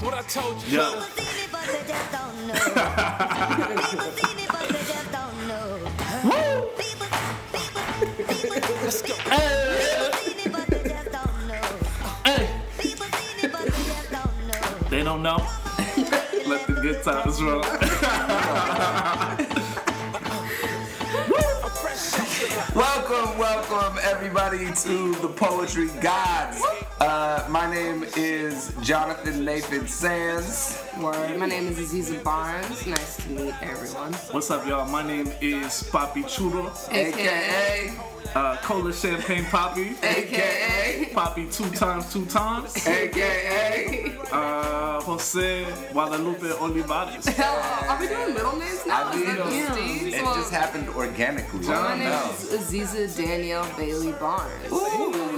What 0.00 0.14
I 0.14 0.22
told 0.22 0.62
you. 0.68 0.78
Yeah. 0.78 0.90
Let's 8.84 9.02
go. 9.02 9.14
people 9.14 10.12
seen 10.14 10.38
it, 10.46 10.52
but 10.52 10.66
they 10.68 10.82
just 10.88 11.10
don't 11.10 11.48
know. 11.48 11.62
Hey, 12.24 12.48
People 12.78 13.06
seen 13.06 13.44
it, 13.44 13.50
but 13.52 13.62
they 13.62 13.70
just 13.70 14.10
don't 14.12 14.46
know. 14.46 14.88
they 14.90 15.02
don't 15.02 15.22
know. 15.22 15.38
Let 16.46 16.66
the 16.68 16.78
good 16.80 17.02
times 17.02 17.42
roll. 17.42 17.62
Welcome, 22.76 23.38
welcome 23.38 23.98
everybody 24.02 24.66
to 24.66 25.14
the 25.16 25.28
Poetry 25.28 25.88
Gods. 26.00 26.62
Uh, 26.98 27.46
my 27.50 27.70
name 27.72 28.04
is 28.16 28.72
Jonathan 28.80 29.44
Nathan 29.44 29.86
Sands. 29.86 30.82
Word. 30.98 31.36
My 31.38 31.44
name 31.44 31.68
is 31.68 31.78
Aziza 31.78 32.22
Barnes. 32.24 32.86
Nice 32.86 33.16
to 33.18 33.28
meet 33.30 33.54
everyone. 33.62 34.14
What's 34.32 34.50
up, 34.50 34.66
y'all? 34.66 34.88
My 34.88 35.06
name 35.06 35.30
is 35.42 35.82
Papi 35.92 36.26
Chulo, 36.26 36.72
AKA, 36.90 37.92
uh, 38.34 38.56
Cola 38.62 38.94
Champagne 38.94 39.44
Poppy, 39.44 39.94
AKA, 40.02 41.10
Poppy 41.12 41.46
two 41.50 41.68
times, 41.70 42.10
two 42.10 42.24
times, 42.26 42.74
AKA. 42.86 44.16
uh, 44.32 45.00
Jose 45.02 45.66
Guadalupe 45.92 46.50
Olivares. 46.52 47.26
Hello, 47.28 47.90
are 47.90 48.00
we 48.00 48.08
doing 48.08 48.32
middle 48.34 48.56
names 48.56 48.86
now? 48.86 49.10
I 49.10 49.14
Is 49.14 49.24
that 49.26 49.46
mean, 49.46 49.66
the 49.66 49.72
Steve's? 49.74 50.14
It 50.14 50.22
Well, 50.22 50.34
just 50.34 50.50
happened 50.50 50.88
organically. 50.88 51.66
My 51.68 51.98
name 51.98 52.08
is 52.08 52.52
Aziza 52.52 53.14
Danielle 53.14 53.68
Bailey 53.76 54.12
Barnes. 54.12 54.68
For 54.68 54.78
the 54.80 55.35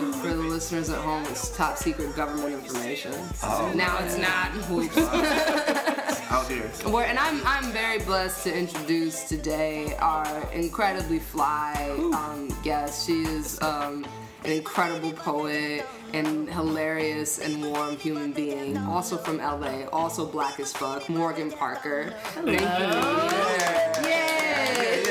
listeners 0.59 0.91
at 0.91 0.99
home, 1.05 1.23
it's 1.27 1.57
top 1.57 1.77
secret 1.77 2.17
government 2.17 2.53
information. 2.53 3.13
Oh. 3.45 3.71
now 3.77 3.97
it's 4.01 4.19
not. 4.19 4.51
Whoops. 4.69 4.97
Out 6.33 6.49
here. 6.49 6.67
Where- 6.93 7.07
and 7.07 7.17
I'm 7.17 7.41
I'm 7.47 7.71
very 7.71 8.01
blessed 8.01 8.43
to 8.43 8.59
introduce 8.59 9.29
today 9.29 9.95
our 10.01 10.27
incredibly 10.53 11.21
fly 11.21 11.95
um, 12.13 12.49
guest. 12.65 13.07
She 13.07 13.23
is 13.23 13.63
um, 13.63 14.05
an 14.43 14.51
incredible 14.51 15.13
poet 15.13 15.87
and 16.13 16.51
hilarious 16.51 17.39
and 17.39 17.63
warm 17.65 17.97
human 17.97 18.33
being. 18.33 18.77
Also 18.79 19.17
from 19.17 19.37
LA, 19.39 19.85
also 19.93 20.27
black 20.27 20.59
as 20.59 20.73
fuck. 20.73 21.09
Morgan 21.09 21.53
Parker. 21.53 22.13
Thank 22.35 22.49
you. 22.49 24.09
Yay! 24.09 25.05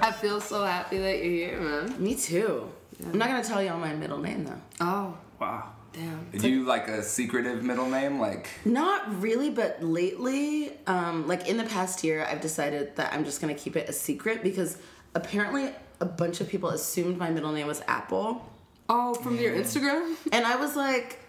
I 0.00 0.10
feel 0.12 0.40
so 0.40 0.64
happy 0.64 0.96
that 0.96 1.18
you're 1.22 1.50
here, 1.50 1.60
man. 1.60 2.02
Me 2.02 2.14
too. 2.14 2.70
I'm 3.04 3.18
not 3.18 3.28
gonna 3.28 3.44
tell 3.44 3.62
y'all 3.62 3.78
my 3.78 3.92
middle 3.94 4.18
name 4.18 4.44
though. 4.44 4.60
Oh, 4.80 5.16
Wow. 5.40 5.70
damn. 5.92 6.28
Are 6.42 6.46
you 6.46 6.64
like 6.64 6.88
a 6.88 7.02
secretive 7.02 7.62
middle 7.62 7.88
name? 7.88 8.18
Like, 8.20 8.48
Not 8.64 9.20
really, 9.20 9.50
but 9.50 9.82
lately, 9.82 10.72
um, 10.86 11.26
like 11.26 11.48
in 11.48 11.56
the 11.56 11.64
past 11.64 12.04
year, 12.04 12.24
I've 12.30 12.40
decided 12.40 12.96
that 12.96 13.12
I'm 13.12 13.24
just 13.24 13.40
gonna 13.40 13.54
keep 13.54 13.76
it 13.76 13.88
a 13.88 13.92
secret 13.92 14.42
because 14.42 14.78
apparently 15.14 15.70
a 16.00 16.04
bunch 16.06 16.40
of 16.40 16.48
people 16.48 16.70
assumed 16.70 17.18
my 17.18 17.30
middle 17.30 17.52
name 17.52 17.66
was 17.66 17.82
Apple, 17.86 18.50
Oh, 18.88 19.14
from 19.14 19.38
your 19.38 19.54
Instagram? 19.54 20.14
and 20.32 20.44
I 20.46 20.56
was 20.56 20.76
like. 20.76 21.20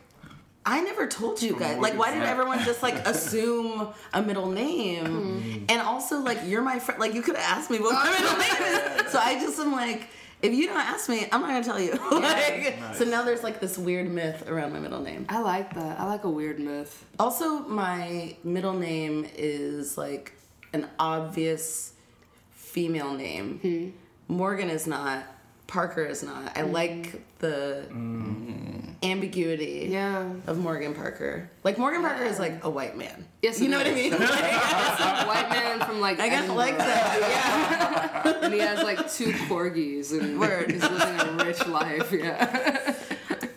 I 0.68 0.82
never 0.82 1.06
told 1.06 1.44
you 1.44 1.56
guys. 1.60 1.78
Like, 1.78 1.96
why 1.96 2.12
did 2.12 2.24
everyone 2.24 2.58
just 2.64 2.82
like 2.82 2.96
assume 3.08 3.88
a 4.16 4.22
middle 4.24 4.50
name? 4.50 5.68
And 5.70 5.80
also, 5.80 6.18
like, 6.22 6.40
you're 6.48 6.64
my 6.64 6.80
friend. 6.80 7.00
Like, 7.00 7.14
you 7.14 7.22
could 7.22 7.36
have 7.36 7.58
asked 7.60 7.70
me 7.70 7.78
what 7.78 7.94
my 7.94 8.10
middle 8.10 8.38
name 8.40 9.06
is. 9.06 9.12
So 9.12 9.20
I 9.20 9.36
just 9.40 9.60
am 9.60 9.72
like, 9.74 10.10
if 10.46 10.54
you 10.54 10.68
don't 10.68 10.78
ask 10.78 11.10
me, 11.10 11.28
I'm 11.32 11.42
not 11.42 11.50
gonna 11.50 11.64
tell 11.64 11.80
you. 11.80 11.92
like, 12.12 12.78
So 12.96 13.06
now 13.06 13.24
there's 13.24 13.44
like 13.44 13.60
this 13.60 13.78
weird 13.78 14.10
myth 14.10 14.48
around 14.48 14.74
my 14.74 14.80
middle 14.80 15.02
name. 15.02 15.26
I 15.30 15.40
like 15.40 15.74
that. 15.74 16.00
I 16.00 16.06
like 16.06 16.24
a 16.24 16.30
weird 16.30 16.60
myth. 16.60 17.06
Also, 17.20 17.60
my 17.60 18.36
middle 18.44 18.74
name 18.74 19.28
is 19.36 19.98
like 19.98 20.34
an 20.74 20.88
obvious 21.00 21.94
female 22.52 23.14
name. 23.14 23.60
Hmm. 23.60 24.34
Morgan 24.34 24.70
is 24.70 24.88
not. 24.88 25.24
Parker 25.68 26.04
is 26.04 26.24
not. 26.24 26.56
I 26.58 26.62
hmm. 26.62 26.72
like 26.72 27.22
the 27.46 27.86
mm. 27.92 28.96
ambiguity 29.04 29.88
Yeah. 29.92 30.30
of 30.48 30.58
Morgan 30.58 30.94
Parker. 30.94 31.50
Like 31.64 31.78
Morgan 31.78 32.02
Parker 32.02 32.24
is 32.24 32.40
like 32.40 32.64
a 32.64 32.70
white 32.70 32.98
man. 32.98 33.26
Yes, 33.42 33.60
you 33.60 33.68
it 33.68 33.70
know 33.72 33.78
what 33.78 33.88
I 33.88 33.90
is. 33.90 33.96
mean? 33.96 34.14
It's 34.22 34.22
a 34.22 35.26
white 35.26 35.50
man 35.50 35.80
from 35.88 36.00
like 36.02 36.20
I 36.20 36.30
kind 36.30 36.50
of 36.50 36.56
like 36.56 36.78
that. 36.78 37.20
Yeah. 38.26 38.46
and 38.46 38.54
he 38.54 38.60
has 38.60 38.84
like 38.84 39.12
two 39.12 39.32
corgis 39.48 40.12
and 40.20 40.40
Word. 40.44 40.72
he's 40.72 40.82
living 40.82 41.20
a 41.20 41.46
rich 41.46 41.66
life. 41.68 42.12
Yeah, 42.12 42.94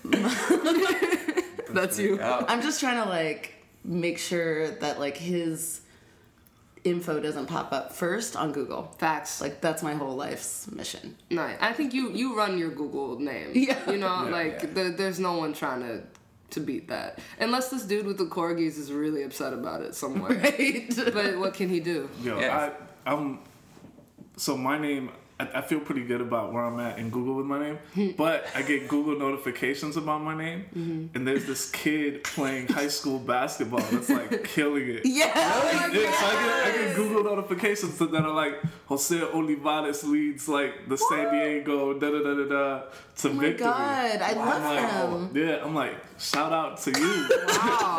that's 1.71 1.99
you. 1.99 2.21
I'm 2.21 2.63
just 2.63 2.81
trying 2.81 3.03
to 3.03 3.09
like 3.09 3.55
make 3.85 4.19
sure 4.19 4.71
that 4.83 4.99
like 4.99 5.17
his 5.17 5.81
info 6.85 7.21
doesn't 7.21 7.47
pop 7.47 7.73
up 7.73 7.93
first 7.93 8.37
on 8.37 8.53
Google. 8.53 8.95
Facts. 8.99 9.41
Like 9.41 9.51
Like 9.53 9.61
that's 9.61 9.83
my 9.83 9.95
whole 9.95 10.17
life's 10.17 10.71
mission. 10.71 11.17
no, 11.31 11.43
I 11.61 11.73
think 11.73 11.93
you 11.95 12.11
you 12.11 12.37
run 12.37 12.59
your 12.59 12.71
Google 12.71 13.19
name. 13.19 13.51
Yeah. 13.55 13.91
you 13.91 13.99
know, 13.99 14.25
Yeah. 14.25 14.31
like 14.31 14.75
The, 14.75 14.85
there's 14.97 15.19
no 15.19 15.39
one 15.39 15.53
trying 15.53 15.81
to 15.81 16.03
to 16.51 16.61
beat 16.61 16.89
that 16.89 17.19
unless 17.41 17.69
this 17.71 17.83
dude 17.85 18.07
with 18.07 18.17
the 18.17 18.25
corgis 18.25 18.79
is 18.79 18.91
really 18.91 19.23
upset 19.23 19.53
about 19.53 19.83
it 19.83 19.95
somewhere. 19.95 20.35
Right. 20.59 20.89
But 21.13 21.39
what 21.39 21.53
can 21.55 21.69
he 21.69 21.81
do? 21.81 22.09
Yo, 22.23 22.39
Yes. 22.41 22.73
I, 23.07 23.13
I'm. 23.13 23.39
So 24.37 24.57
my 24.57 24.79
name, 24.79 25.11
I, 25.41 25.49
I 25.57 25.61
feel 25.63 25.81
pretty 25.81 26.05
good 26.05 26.21
about 26.21 26.53
where 26.53 26.65
I'm 26.65 26.79
at 26.81 26.99
in 26.99 27.11
Google 27.11 27.35
with 27.35 27.47
my 27.47 27.61
name, 27.61 28.15
but 28.17 28.47
I 28.55 28.63
get 28.63 28.89
Google 28.89 29.19
notifications 29.19 29.97
about 29.97 30.23
my 30.23 30.37
name, 30.37 30.67
mm-hmm. 30.75 31.17
and 31.17 31.27
there's 31.27 31.45
this 31.47 31.71
kid 31.71 32.25
playing 32.25 32.69
high 32.69 32.89
school 32.89 33.19
basketball 33.19 33.81
that's 33.81 34.09
like 34.11 34.45
killing 34.55 34.89
it. 34.89 35.07
Yeah. 35.07 35.27
Yeah, 35.29 36.13
so 36.13 36.27
I 36.27 36.33
get, 36.33 36.67
I 36.67 36.87
get 36.87 36.97
Google 36.97 37.25
notifications 37.25 37.99
that 37.99 38.15
are 38.15 38.31
like 38.35 38.61
Jose 38.87 39.21
Olivares 39.21 40.05
leads 40.05 40.49
like 40.49 40.89
the 40.89 40.97
San 40.97 41.33
Diego 41.33 41.95
da 41.99 42.11
da 42.11 42.23
da 42.23 42.35
da 42.35 42.49
da 42.49 42.83
to 43.17 43.29
victory. 43.29 43.29
Oh 43.29 43.35
my 43.35 43.41
victory. 43.43 43.65
god, 43.65 44.23
I 44.23 44.33
love 44.33 44.63
I'm 44.63 44.63
like, 44.63 45.31
him. 45.33 45.49
yeah, 45.49 45.65
I'm 45.65 45.75
like, 45.75 45.95
shout 46.19 46.53
out 46.53 46.79
to 46.79 46.91
you. 46.91 47.29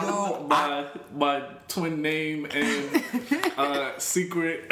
yo, 0.03 0.45
my 0.47 0.87
my 1.15 1.43
twin 1.67 2.01
name 2.01 2.45
and 2.51 3.03
uh, 3.57 3.97
secret. 3.97 4.65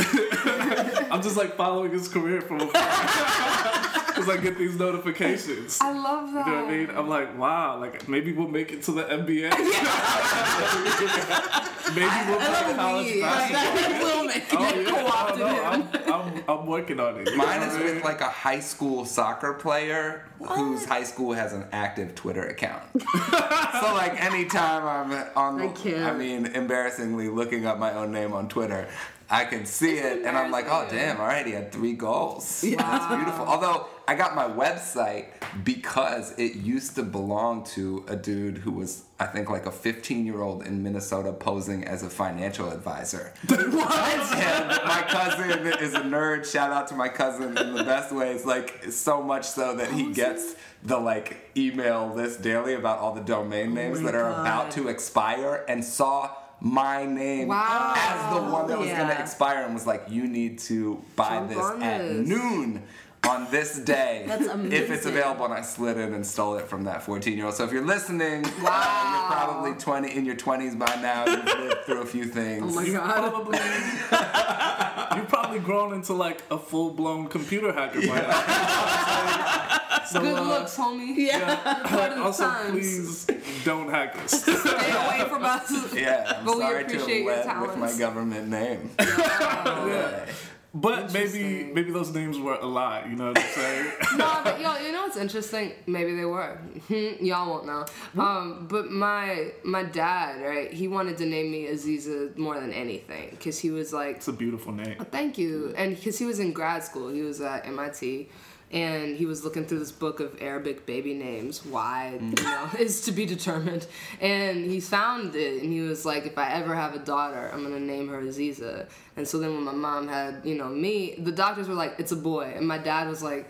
I'm 1.11 1.21
just 1.21 1.37
like 1.37 1.55
following 1.55 1.91
his 1.91 2.07
career 2.07 2.41
from 2.41 2.61
afar 2.61 3.83
because 4.17 4.37
I 4.37 4.41
get 4.41 4.57
these 4.57 4.77
notifications. 4.77 5.79
I 5.81 5.91
love 5.91 6.33
that. 6.33 6.45
You 6.47 6.51
know 6.53 6.63
what 6.65 6.73
I 6.73 6.77
mean? 6.77 6.89
I'm 6.91 7.07
like, 7.07 7.37
wow, 7.37 7.79
like 7.79 8.07
maybe 8.07 8.31
we'll 8.33 8.47
make 8.47 8.71
it 8.71 8.81
to 8.83 8.91
the 8.91 9.03
NBA. 9.03 9.51
maybe 11.95 12.29
we'll 12.29 12.39
play 12.39 12.73
college 12.75 13.05
Me, 13.07 13.21
like, 13.21 13.51
basketball. 13.51 13.99
will 13.99 14.17
oh, 14.17 14.23
make 14.25 14.43
Oh, 14.53 14.67
it. 14.67 14.87
yeah. 14.87 15.03
Oh, 15.29 15.35
no, 15.37 15.63
I'm, 15.63 15.87
I'm, 16.13 16.43
I'm 16.47 16.65
working 16.67 16.99
on 16.99 17.17
it. 17.19 17.29
You 17.29 17.37
Mine 17.37 17.61
is 17.61 17.75
I 17.75 17.79
mean? 17.83 17.95
with 17.95 18.03
like 18.03 18.21
a 18.21 18.29
high 18.29 18.59
school 18.59 19.05
soccer 19.05 19.53
player 19.53 20.25
whose 20.41 20.85
high 20.85 21.03
school 21.03 21.33
has 21.33 21.53
an 21.53 21.65
active 21.71 22.15
Twitter 22.15 22.47
account. 22.47 22.83
so 23.01 23.93
like 23.93 24.21
anytime 24.23 24.85
I'm 24.85 25.11
on, 25.35 25.61
I 25.61 25.67
can't. 25.73 26.03
I 26.03 26.13
mean, 26.17 26.45
embarrassingly 26.47 27.29
looking 27.29 27.65
up 27.65 27.77
my 27.79 27.93
own 27.93 28.11
name 28.11 28.33
on 28.33 28.49
Twitter, 28.49 28.87
I 29.29 29.43
can 29.45 29.65
see 29.65 29.97
it 29.97 30.23
and 30.25 30.37
I'm 30.37 30.51
like, 30.51 30.67
oh 30.69 30.87
damn, 30.89 31.19
all 31.19 31.27
right, 31.27 31.45
he 31.45 31.51
had 31.51 31.71
three 31.71 31.93
goals. 31.93 32.61
That's 32.77 33.15
beautiful. 33.15 33.45
Although 33.45 33.87
I 34.07 34.15
got 34.15 34.35
my 34.35 34.47
website 34.47 35.25
because 35.65 36.31
it 36.39 36.55
used 36.55 36.95
to 36.95 37.03
belong 37.03 37.65
to 37.75 38.05
a 38.07 38.15
dude 38.15 38.59
who 38.59 38.71
was, 38.71 39.03
I 39.19 39.25
think, 39.25 39.49
like 39.49 39.65
a 39.65 39.71
15 39.71 40.25
year 40.25 40.41
old 40.41 40.65
in 40.65 40.81
Minnesota 40.81 41.33
posing 41.33 41.83
as 41.83 42.03
a 42.03 42.09
financial 42.09 42.69
advisor. 42.71 43.33
And 43.49 44.67
my 44.85 45.03
cousin 45.07 45.67
is 45.81 45.93
a 45.93 46.01
nerd. 46.01 46.49
Shout 46.49 46.71
out 46.71 46.87
to 46.87 46.95
my 46.95 47.09
cousin 47.09 47.57
in 47.57 47.73
the 47.73 47.83
best 47.83 48.13
ways. 48.13 48.45
Like 48.45 48.85
so 48.91 49.21
much 49.21 49.45
so 49.45 49.75
that 49.75 49.91
he 49.91 50.11
gets 50.13 50.55
the 50.83 50.97
like 50.97 51.51
email 51.57 52.11
list 52.15 52.41
daily 52.41 52.75
about 52.75 52.99
all 52.99 53.13
the 53.13 53.21
domain 53.21 53.73
names 53.73 53.99
Oh 53.99 54.03
that 54.03 54.15
are 54.15 54.29
God. 54.31 54.41
about 54.41 54.71
to 54.71 54.87
expire 54.87 55.65
and 55.67 55.83
saw 55.83 56.31
my 56.59 57.05
name 57.05 57.47
Wow. 57.49 57.93
as 57.95 58.35
the 58.35 58.41
one 58.51 58.67
that 58.67 58.77
was 58.79 58.87
Yeah. 58.87 58.97
gonna 59.07 59.19
expire 59.19 59.63
and 59.65 59.73
was 59.73 59.85
like, 59.85 60.05
you 60.09 60.27
need 60.27 60.59
to 60.59 61.01
buy 61.15 61.29
Jump 61.37 61.49
this 61.49 61.83
at 61.83 62.01
noon. 62.15 62.83
On 63.27 63.45
this 63.51 63.77
day, 63.79 64.23
That's 64.27 64.45
if 64.45 64.89
it's 64.89 65.05
available, 65.05 65.45
and 65.45 65.53
I 65.53 65.61
slid 65.61 65.97
in 65.97 66.13
and 66.13 66.25
stole 66.25 66.55
it 66.57 66.67
from 66.67 66.85
that 66.85 67.03
14 67.03 67.35
year 67.35 67.45
old. 67.47 67.55
So 67.55 67.65
if 67.65 67.71
you're 67.73 67.85
listening, 67.85 68.45
uh, 68.45 68.49
Wow. 68.63 69.11
you're 69.29 69.37
probably 69.37 69.73
20 69.73 70.15
in 70.15 70.25
your 70.25 70.35
20s 70.35 70.75
by 70.79 70.95
now. 71.01 71.25
You've 71.25 71.45
lived 71.45 71.83
through 71.85 72.01
a 72.01 72.05
few 72.05 72.25
things. 72.25 72.63
Oh 72.65 72.75
my 72.75 72.83
You 72.83 72.93
god. 72.93 73.31
probably 73.31 73.57
you 75.17 75.23
probably 75.27 75.59
grown 75.59 75.93
into 75.93 76.13
like 76.13 76.41
a 76.51 76.57
full 76.57 76.91
blown 76.91 77.27
computer 77.27 77.73
hacker 77.73 78.01
by 78.01 78.21
now. 78.21 80.03
so, 80.05 80.21
Good 80.21 80.33
uh, 80.37 80.41
looks, 80.43 80.77
homie. 80.77 81.13
Yeah. 81.17 81.55
Part 81.83 82.11
of 82.11 82.17
the 82.17 82.23
also, 82.23 82.43
times. 82.45 82.71
please 82.71 83.27
don't 83.65 83.89
hack 83.89 84.15
us. 84.23 84.41
Stay 84.43 84.51
away 84.53 85.25
from 85.27 85.43
us. 85.43 85.93
Yeah, 85.93 86.33
I'm 86.37 86.45
But 86.45 86.55
we 86.55 86.61
sorry 86.61 86.83
to 86.85 86.85
appreciate 86.95 87.25
have 87.27 87.45
your 87.45 87.67
led 87.67 87.67
with 87.67 87.77
my 87.77 87.93
government 87.97 88.47
name. 88.47 88.89
yeah. 88.99 90.25
But 90.73 91.13
maybe 91.13 91.71
maybe 91.73 91.91
those 91.91 92.13
names 92.13 92.37
were 92.37 92.55
a 92.55 92.65
lie. 92.65 93.05
You 93.09 93.15
know 93.15 93.29
what 93.29 93.39
I'm 93.39 93.49
saying? 93.49 93.91
no, 94.17 94.41
but 94.43 94.59
yo, 94.59 94.77
you 94.77 94.91
know 94.91 95.03
what's 95.03 95.17
interesting? 95.17 95.71
Maybe 95.87 96.15
they 96.15 96.25
were. 96.25 96.59
Y'all 96.89 97.49
won't 97.49 97.65
know. 97.65 97.85
Um, 98.17 98.67
but 98.69 98.91
my 98.91 99.51
my 99.63 99.83
dad, 99.83 100.41
right? 100.41 100.71
He 100.71 100.87
wanted 100.87 101.17
to 101.17 101.25
name 101.25 101.51
me 101.51 101.67
Aziza 101.67 102.37
more 102.37 102.59
than 102.59 102.73
anything 102.73 103.29
because 103.31 103.57
he 103.57 103.71
was 103.71 103.93
like, 103.93 104.17
it's 104.17 104.27
a 104.27 104.33
beautiful 104.33 104.73
name. 104.73 104.97
Thank 105.09 105.37
you. 105.37 105.73
And 105.77 105.95
because 105.95 106.19
he 106.19 106.25
was 106.25 106.39
in 106.39 106.51
grad 106.51 106.83
school, 106.83 107.09
he 107.09 107.21
was 107.21 107.41
at 107.41 107.65
MIT, 107.65 108.29
and 108.71 109.15
he 109.15 109.25
was 109.25 109.43
looking 109.43 109.65
through 109.65 109.79
this 109.79 109.91
book 109.91 110.19
of 110.19 110.41
Arabic 110.41 110.85
baby 110.85 111.13
names. 111.13 111.65
Why, 111.65 112.17
mm. 112.19 112.37
you 112.37 112.45
know, 112.45 112.69
is 112.79 113.01
to 113.01 113.11
be 113.11 113.25
determined. 113.25 113.87
And 114.19 114.65
he 114.65 114.79
found 114.79 115.35
it, 115.35 115.61
and 115.63 115.71
he 115.71 115.81
was 115.81 116.05
like, 116.05 116.25
if 116.25 116.37
I 116.37 116.51
ever 116.51 116.75
have 116.75 116.93
a 116.93 116.99
daughter, 116.99 117.49
I'm 117.53 117.63
gonna 117.63 117.79
name 117.79 118.09
her 118.09 118.21
Aziza. 118.21 118.87
And 119.15 119.27
so 119.27 119.39
then 119.39 119.53
when 119.53 119.63
my 119.63 119.73
mom 119.73 120.07
had, 120.07 120.41
you 120.43 120.55
know, 120.55 120.67
me, 120.67 121.15
the 121.17 121.31
doctors 121.31 121.67
were 121.67 121.75
like, 121.75 121.95
it's 121.97 122.11
a 122.11 122.17
boy, 122.17 122.53
and 122.55 122.67
my 122.67 122.77
dad 122.77 123.07
was 123.07 123.23
like, 123.23 123.49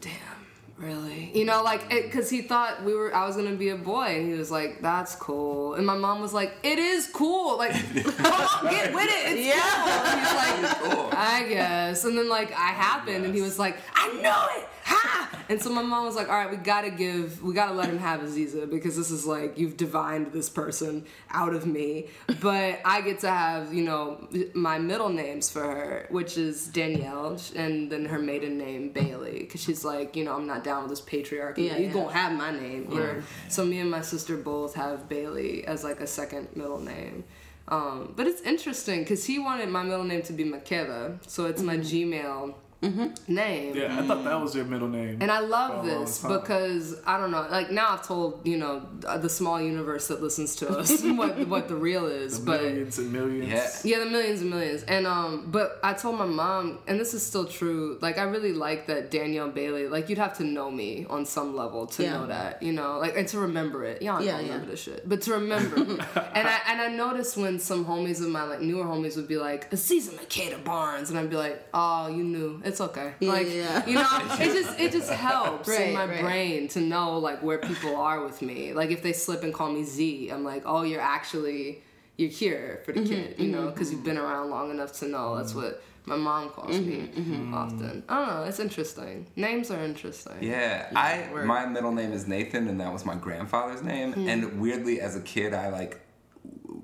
damn. 0.00 0.41
Really? 0.82 1.30
You 1.32 1.44
know, 1.44 1.62
like, 1.62 1.88
because 1.88 2.28
he 2.28 2.42
thought 2.42 2.82
we 2.82 2.92
were, 2.92 3.14
I 3.14 3.24
was 3.24 3.36
gonna 3.36 3.54
be 3.54 3.68
a 3.68 3.76
boy, 3.76 4.16
and 4.18 4.26
he 4.32 4.36
was 4.36 4.50
like, 4.50 4.82
"That's 4.82 5.14
cool." 5.14 5.74
And 5.74 5.86
my 5.86 5.96
mom 5.96 6.20
was 6.20 6.34
like, 6.34 6.56
"It 6.64 6.78
is 6.80 7.06
cool. 7.06 7.56
Like, 7.56 7.70
come 8.16 8.32
on, 8.32 8.64
get 8.68 8.92
with 8.92 9.04
it. 9.04 9.38
It's 9.38 9.46
Yeah. 9.46 9.62
cool." 9.62 9.92
And 9.92 10.18
he 10.18 10.62
was 10.62 10.72
like, 10.72 10.92
Cool. 10.96 11.08
I 11.16 11.46
guess. 11.48 12.04
And 12.04 12.18
then 12.18 12.28
like 12.28 12.50
I 12.52 12.68
happened 12.72 13.24
and 13.24 13.32
he 13.34 13.40
was 13.42 13.58
like, 13.58 13.76
I 13.94 14.08
know 14.20 14.46
it! 14.56 14.68
Ha! 14.84 15.28
And 15.48 15.60
so 15.62 15.70
my 15.70 15.82
mom 15.82 16.04
was 16.06 16.16
like, 16.16 16.28
all 16.28 16.34
right, 16.34 16.50
we 16.50 16.56
gotta 16.56 16.90
give, 16.90 17.42
we 17.42 17.54
gotta 17.54 17.74
let 17.74 17.88
him 17.88 17.98
have 17.98 18.20
Aziza 18.20 18.68
because 18.70 18.96
this 18.96 19.10
is 19.10 19.24
like, 19.26 19.58
you've 19.58 19.76
divined 19.76 20.32
this 20.32 20.48
person 20.48 21.04
out 21.30 21.54
of 21.54 21.66
me. 21.66 22.08
But 22.40 22.80
I 22.84 23.00
get 23.02 23.20
to 23.20 23.28
have, 23.30 23.72
you 23.72 23.84
know, 23.84 24.26
my 24.54 24.78
middle 24.78 25.08
names 25.10 25.50
for 25.50 25.60
her, 25.62 26.06
which 26.10 26.36
is 26.38 26.66
Danielle 26.68 27.38
and 27.54 27.92
then 27.92 28.06
her 28.06 28.18
maiden 28.18 28.58
name, 28.58 28.90
Bailey. 28.90 29.40
Because 29.40 29.62
she's 29.62 29.84
like, 29.84 30.16
you 30.16 30.24
know, 30.24 30.34
I'm 30.34 30.46
not 30.46 30.64
down 30.64 30.71
with 30.80 30.90
this 30.90 31.00
patriarchy. 31.00 31.66
Yeah, 31.66 31.76
you 31.76 31.86
yeah. 31.86 31.92
gonna 31.92 32.12
have 32.12 32.32
my 32.32 32.50
name. 32.50 32.90
here. 32.90 33.22
So 33.48 33.64
me 33.64 33.78
and 33.80 33.90
my 33.90 34.00
sister 34.00 34.36
both 34.36 34.74
have 34.74 35.08
Bailey 35.08 35.66
as 35.66 35.84
like 35.84 36.00
a 36.00 36.06
second 36.06 36.48
middle 36.56 36.80
name. 36.80 37.24
Um, 37.68 38.12
but 38.16 38.26
it's 38.26 38.42
interesting 38.42 39.00
because 39.00 39.24
he 39.24 39.38
wanted 39.38 39.68
my 39.68 39.82
middle 39.82 40.04
name 40.04 40.22
to 40.22 40.32
be 40.32 40.44
Makeda, 40.44 41.18
so 41.28 41.46
it's 41.46 41.62
my 41.62 41.76
Gmail 41.76 42.54
name. 42.82 43.76
Yeah, 43.76 43.98
I 43.98 44.06
thought 44.06 44.24
that 44.24 44.40
was 44.40 44.54
your 44.54 44.64
middle 44.64 44.88
name. 44.88 45.18
And 45.20 45.30
I 45.30 45.40
love 45.40 45.84
this 45.84 46.22
because 46.22 47.00
I 47.06 47.18
don't 47.18 47.30
know. 47.30 47.46
Like 47.50 47.70
now, 47.70 47.90
I've 47.90 48.06
told 48.06 48.46
you 48.46 48.56
know 48.58 48.86
uh, 49.06 49.18
the 49.18 49.28
small 49.28 49.60
universe 49.60 50.08
that 50.08 50.22
listens 50.22 50.56
to 50.56 50.68
us 50.68 51.02
what 51.02 51.46
what 51.48 51.68
the 51.68 51.76
real 51.76 52.06
is. 52.06 52.40
The 52.40 52.46
but 52.46 52.62
millions 52.62 52.98
and 52.98 53.12
millions. 53.12 53.48
Yeah. 53.84 53.98
yeah, 53.98 54.04
the 54.04 54.10
millions 54.10 54.40
and 54.40 54.50
millions. 54.50 54.82
And 54.84 55.06
um, 55.06 55.50
but 55.50 55.78
I 55.82 55.92
told 55.92 56.18
my 56.18 56.26
mom, 56.26 56.80
and 56.86 56.98
this 56.98 57.14
is 57.14 57.24
still 57.24 57.44
true. 57.46 57.98
Like 58.00 58.18
I 58.18 58.24
really 58.24 58.52
like 58.52 58.86
that 58.88 59.10
Danielle 59.10 59.50
Bailey. 59.50 59.86
Like 59.88 60.08
you'd 60.08 60.18
have 60.18 60.36
to 60.38 60.44
know 60.44 60.70
me 60.70 61.06
on 61.08 61.24
some 61.26 61.54
level 61.56 61.86
to 61.86 62.02
Yeah. 62.02 62.12
know 62.14 62.26
that, 62.26 62.62
you 62.62 62.72
know, 62.72 62.98
like 62.98 63.16
and 63.16 63.28
to 63.28 63.38
remember 63.38 63.84
it. 63.84 64.02
Y'all 64.02 64.20
Yeah, 64.20 64.32
don't 64.32 64.46
yeah. 64.46 64.52
remember 64.52 64.70
this 64.72 64.82
shit, 64.82 65.08
but 65.08 65.22
to 65.22 65.32
remember. 65.34 65.76
and 66.34 66.48
I 66.48 66.58
and 66.68 66.80
I 66.80 66.88
noticed 66.88 67.36
when 67.36 67.58
some 67.58 67.84
homies 67.84 68.20
of 68.20 68.28
mine, 68.28 68.48
like 68.48 68.60
newer 68.60 68.84
homies, 68.84 69.16
would 69.16 69.28
be 69.28 69.36
like 69.36 69.70
Aziza 69.70 70.10
Makeda 70.10 70.62
Barnes, 70.64 71.10
and 71.10 71.18
I'd 71.18 71.30
be 71.30 71.36
like, 71.36 71.64
oh, 71.72 72.08
you 72.08 72.24
knew. 72.24 72.60
It's 72.64 72.71
okay. 72.80 73.14
Like 73.20 73.48
Yeah. 73.48 73.86
you 73.86 73.94
know, 73.94 74.08
it 74.40 74.52
just 74.52 74.80
it 74.80 74.92
just 74.92 75.10
helps 75.10 75.68
in 75.68 75.94
my 75.94 76.06
right. 76.06 76.20
brain 76.20 76.68
to 76.68 76.80
know 76.80 77.18
like 77.18 77.42
where 77.42 77.58
people 77.58 77.96
are 77.96 78.24
with 78.24 78.42
me. 78.42 78.72
Like 78.72 78.90
if 78.90 79.02
they 79.02 79.12
slip 79.12 79.42
and 79.42 79.52
call 79.52 79.70
me 79.70 79.84
Z, 79.84 80.30
I'm 80.30 80.44
like, 80.44 80.62
oh, 80.66 80.82
you're 80.82 81.00
actually 81.00 81.82
you're 82.16 82.30
here 82.30 82.82
for 82.84 82.92
the 82.92 83.00
mm-hmm, 83.00 83.12
kid, 83.12 83.34
you 83.38 83.48
know, 83.48 83.62
mm-hmm, 83.62 83.70
because 83.70 83.90
you've 83.90 84.00
mm-hmm. 84.00 84.10
been 84.10 84.18
around 84.18 84.50
long 84.50 84.70
enough 84.70 84.92
to 85.00 85.08
know. 85.08 85.36
That's 85.36 85.54
what 85.54 85.82
my 86.04 86.16
mom 86.16 86.50
calls 86.50 86.78
me 86.78 87.10
mm. 87.14 87.52
often. 87.52 88.02
I 88.08 88.18
don't 88.18 88.28
know. 88.28 88.44
It's 88.44 88.58
interesting. 88.58 89.26
Names 89.36 89.70
are 89.70 89.82
interesting. 89.82 90.36
Yeah, 90.40 90.90
I 90.96 91.28
word. 91.32 91.46
my 91.46 91.66
middle 91.66 91.92
name 91.92 92.12
is 92.12 92.26
Nathan, 92.26 92.68
and 92.68 92.80
that 92.80 92.92
was 92.92 93.04
my 93.04 93.14
grandfather's 93.14 93.82
name. 93.82 94.12
Hmm. 94.12 94.28
And 94.28 94.60
weirdly, 94.60 95.00
as 95.00 95.16
a 95.16 95.20
kid, 95.20 95.54
I 95.54 95.68
like 95.68 96.00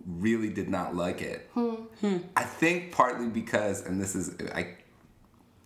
really 0.06 0.50
did 0.50 0.68
not 0.68 0.94
like 0.94 1.20
it. 1.20 1.50
Hmm. 1.54 1.74
Hmm. 2.00 2.18
I 2.36 2.44
think 2.44 2.92
partly 2.92 3.28
because, 3.28 3.84
and 3.84 4.00
this 4.00 4.14
is 4.14 4.36
I. 4.54 4.74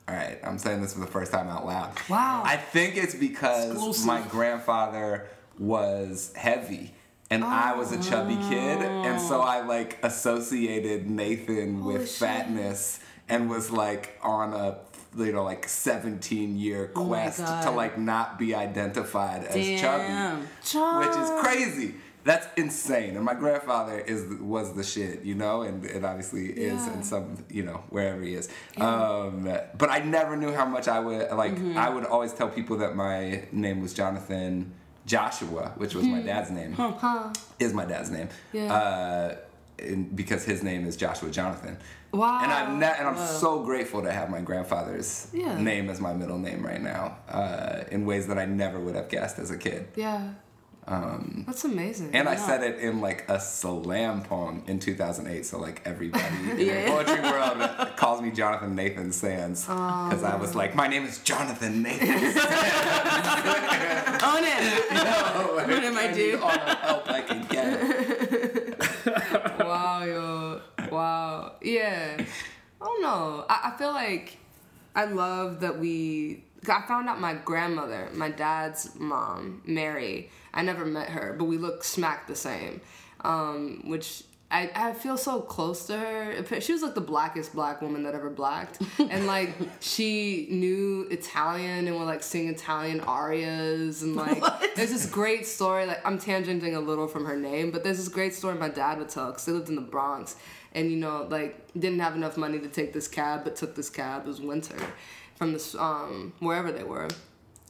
All 0.08 0.14
right, 0.14 0.38
I'm 0.42 0.58
saying 0.58 0.82
this 0.82 0.94
for 0.94 1.00
the 1.00 1.06
first 1.06 1.32
time 1.32 1.48
out 1.48 1.64
loud. 1.64 1.92
Wow. 2.08 2.42
I 2.44 2.56
think 2.56 2.96
it's 2.96 3.14
because 3.14 3.70
Exclusive. 3.70 4.06
my 4.06 4.20
grandfather 4.22 5.28
was 5.58 6.32
heavy. 6.34 6.94
And 7.30 7.42
I 7.44 7.74
was 7.74 7.92
a 7.92 8.02
chubby 8.02 8.36
kid, 8.36 8.82
and 8.82 9.18
so 9.18 9.38
oh. 9.38 9.40
I 9.40 9.62
like 9.62 9.98
associated 10.04 11.08
Nathan 11.08 11.80
Holy 11.80 11.94
with 11.94 12.10
shit. 12.10 12.18
fatness, 12.28 13.00
and 13.26 13.48
was 13.48 13.70
like 13.70 14.18
on 14.22 14.52
a 14.52 14.76
you 15.16 15.32
know 15.32 15.42
like 15.42 15.66
17 15.66 16.58
year 16.58 16.90
Oh 16.94 17.06
quest 17.06 17.38
to 17.38 17.70
like 17.70 17.96
not 17.96 18.38
be 18.38 18.54
identified 18.54 19.44
as 19.44 19.54
Damn. 19.54 20.46
chubby, 20.60 21.06
which 21.06 21.16
is 21.16 21.30
crazy. 21.40 21.94
That's 22.24 22.46
insane. 22.56 23.16
And 23.16 23.24
my 23.24 23.34
grandfather 23.34 23.98
is 23.98 24.24
was 24.40 24.74
the 24.74 24.84
shit, 24.84 25.24
you 25.24 25.34
know, 25.34 25.62
and 25.62 25.84
it 25.84 26.04
obviously 26.04 26.46
is 26.50 26.86
Yeah. 26.86 26.94
in 26.94 27.02
some, 27.02 27.44
you 27.50 27.62
know, 27.64 27.82
wherever 27.90 28.22
he 28.22 28.34
is. 28.34 28.48
Um, 28.78 29.42
but 29.76 29.90
I 29.90 29.98
never 30.00 30.36
knew 30.36 30.52
how 30.52 30.64
much 30.66 30.86
I 30.88 31.00
would 31.00 31.30
like. 31.32 31.54
Mm-hmm. 31.54 31.76
I 31.78 31.88
would 31.90 32.04
always 32.04 32.32
tell 32.32 32.48
people 32.48 32.76
that 32.78 32.94
my 32.94 33.44
name 33.50 33.80
was 33.80 33.92
Jonathan 33.92 34.72
Joshua, 35.06 35.72
which 35.76 35.94
was 35.94 36.04
my 36.06 36.20
dad's 36.22 36.50
name. 36.50 36.76
Is 37.58 37.74
my 37.74 37.84
dad's 37.84 38.10
name. 38.10 38.28
Hmm. 38.52 38.56
Yeah. 38.56 38.72
Uh, 38.74 39.36
and 39.78 40.14
because 40.14 40.44
his 40.44 40.62
name 40.62 40.86
is 40.86 40.96
Joshua 40.96 41.28
Jonathan. 41.30 41.76
Wow. 42.12 42.40
And 42.42 42.52
I'm 42.52 42.78
ne- 42.78 42.94
and 42.98 43.08
I'm 43.08 43.16
so 43.16 43.64
grateful 43.64 44.02
to 44.02 44.12
have 44.12 44.30
my 44.30 44.40
grandfather's 44.42 45.26
Yeah. 45.32 45.58
name 45.58 45.90
as 45.90 46.00
my 46.00 46.12
middle 46.12 46.38
name 46.38 46.64
right 46.64 46.80
now, 46.80 47.16
uh, 47.28 47.82
in 47.90 48.04
ways 48.06 48.26
that 48.28 48.38
I 48.38 48.44
never 48.44 48.78
would 48.78 48.94
have 48.94 49.08
guessed 49.08 49.38
as 49.40 49.50
a 49.50 49.56
kid. 49.56 49.88
Yeah. 49.96 50.28
That's 50.86 51.64
amazing. 51.64 52.08
Um, 52.08 52.14
And 52.14 52.28
I 52.28 52.36
said 52.36 52.62
it 52.62 52.78
in 52.80 53.00
like 53.00 53.24
a 53.28 53.40
slam 53.40 54.22
poem 54.22 54.62
in 54.66 54.78
2008, 54.80 55.46
so 55.46 55.58
like 55.58 55.80
everybody 55.84 56.24
in 56.50 56.56
the 56.56 56.84
poetry 56.88 57.20
world 57.20 57.96
calls 57.96 58.20
me 58.20 58.30
Jonathan 58.32 58.74
Nathan 58.74 59.12
Sands 59.12 59.62
because 59.64 60.24
I 60.24 60.36
was 60.36 60.54
like, 60.54 60.74
my 60.74 60.88
name 60.88 61.04
is 61.04 61.18
Jonathan 61.20 61.82
Nathan. 61.82 62.08
Own 64.22 64.44
it. 64.44 64.92
Own 65.36 65.84
it, 65.84 65.94
my 65.94 66.08
I 66.08 66.12
dude. 66.12 66.34
need 66.34 66.40
all 66.40 66.50
the 66.50 66.74
help 66.74 67.08
I 67.10 67.20
can 67.22 67.46
get. 67.48 69.58
wow, 69.60 70.02
yo. 70.04 70.60
Wow. 70.90 71.52
Yeah. 71.62 72.16
I 72.80 72.84
don't 72.84 73.02
know. 73.02 73.44
I, 73.48 73.72
I 73.72 73.76
feel 73.78 73.92
like 73.92 74.36
I 74.94 75.04
love 75.04 75.60
that 75.60 75.78
we. 75.78 76.44
I 76.68 76.82
found 76.82 77.08
out 77.08 77.20
my 77.20 77.34
grandmother, 77.34 78.08
my 78.12 78.30
dad's 78.30 78.94
mom, 78.98 79.62
Mary. 79.66 80.30
I 80.54 80.62
never 80.62 80.84
met 80.84 81.08
her, 81.10 81.34
but 81.38 81.44
we 81.44 81.58
look 81.58 81.82
smack 81.82 82.26
the 82.26 82.36
same. 82.36 82.80
Um, 83.24 83.82
which 83.86 84.24
I, 84.52 84.70
I 84.74 84.92
feel 84.92 85.16
so 85.16 85.40
close 85.40 85.86
to 85.86 85.96
her. 85.96 86.60
She 86.60 86.74
was 86.74 86.82
like 86.82 86.94
the 86.94 87.00
blackest 87.00 87.54
black 87.54 87.80
woman 87.80 88.02
that 88.02 88.14
ever 88.14 88.28
blacked. 88.28 88.82
And 88.98 89.26
like 89.26 89.50
she 89.80 90.46
knew 90.50 91.08
Italian 91.10 91.88
and 91.88 91.98
would 91.98 92.04
like 92.04 92.22
sing 92.22 92.48
Italian 92.48 93.00
arias 93.00 94.02
and 94.02 94.14
like 94.14 94.42
there's 94.76 94.90
this 94.90 95.06
great 95.06 95.46
story, 95.46 95.86
like 95.86 96.06
I'm 96.06 96.18
tangenting 96.18 96.74
a 96.76 96.80
little 96.80 97.08
from 97.08 97.24
her 97.24 97.36
name, 97.36 97.70
but 97.70 97.82
there's 97.82 97.96
this 97.96 98.08
great 98.08 98.34
story 98.34 98.56
my 98.56 98.68
dad 98.68 98.98
would 98.98 99.08
tell 99.08 99.28
because 99.28 99.46
they 99.46 99.52
lived 99.52 99.70
in 99.70 99.74
the 99.74 99.80
Bronx 99.80 100.36
and 100.74 100.90
you 100.90 100.96
know, 100.98 101.26
like 101.30 101.72
didn't 101.72 102.00
have 102.00 102.14
enough 102.14 102.36
money 102.36 102.58
to 102.58 102.68
take 102.68 102.92
this 102.92 103.08
cab, 103.08 103.44
but 103.44 103.56
took 103.56 103.74
this 103.74 103.88
cab. 103.88 104.26
It 104.26 104.28
was 104.28 104.40
winter 104.40 104.76
from 105.42 105.52
this 105.54 105.74
um 105.74 106.32
wherever 106.38 106.70
they 106.70 106.84
were, 106.84 107.08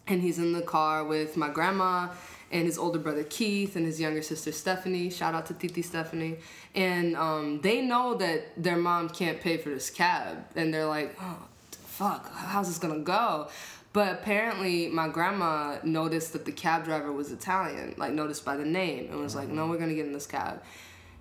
and 0.07 0.21
he's 0.21 0.39
in 0.39 0.53
the 0.53 0.61
car 0.61 1.05
with 1.05 1.39
my 1.39 1.49
grandma 1.49 2.11
and 2.51 2.67
his 2.67 2.77
older 2.77 2.99
brother 2.99 3.25
Keith 3.25 3.77
and 3.77 3.87
his 3.87 3.99
younger 3.99 4.21
sister 4.21 4.53
Stephanie. 4.53 5.09
Shout 5.09 5.35
out 5.35 5.47
to 5.47 5.55
Titi 5.55 5.81
Stephanie. 5.81 6.37
And 6.75 7.17
um, 7.17 7.63
they 7.63 7.81
know 7.81 8.13
that 8.17 8.63
their 8.63 8.77
mom 8.77 9.09
can't 9.09 9.41
pay 9.41 9.57
for 9.57 9.71
this 9.71 9.89
cab, 9.89 10.45
and 10.55 10.73
they're 10.73 10.87
like, 10.87 11.17
oh 11.19 11.39
fuck, 11.71 12.31
how's 12.35 12.69
this 12.69 12.77
gonna 12.77 12.99
go? 12.99 13.49
But 13.95 14.13
apparently, 14.13 14.89
my 14.89 15.09
grandma 15.09 15.79
noticed 15.83 16.35
that 16.35 16.45
the 16.45 16.53
cab 16.53 16.85
driver 16.85 17.11
was 17.11 17.33
Italian, 17.33 17.95
like 17.97 18.13
noticed 18.13 18.45
by 18.45 18.59
the 18.59 18.67
name, 18.67 19.11
and 19.11 19.19
was 19.19 19.35
like, 19.35 19.49
"No, 19.49 19.67
we're 19.67 19.79
gonna 19.79 19.95
get 19.95 20.07
in 20.07 20.13
this 20.13 20.27
cab." 20.27 20.63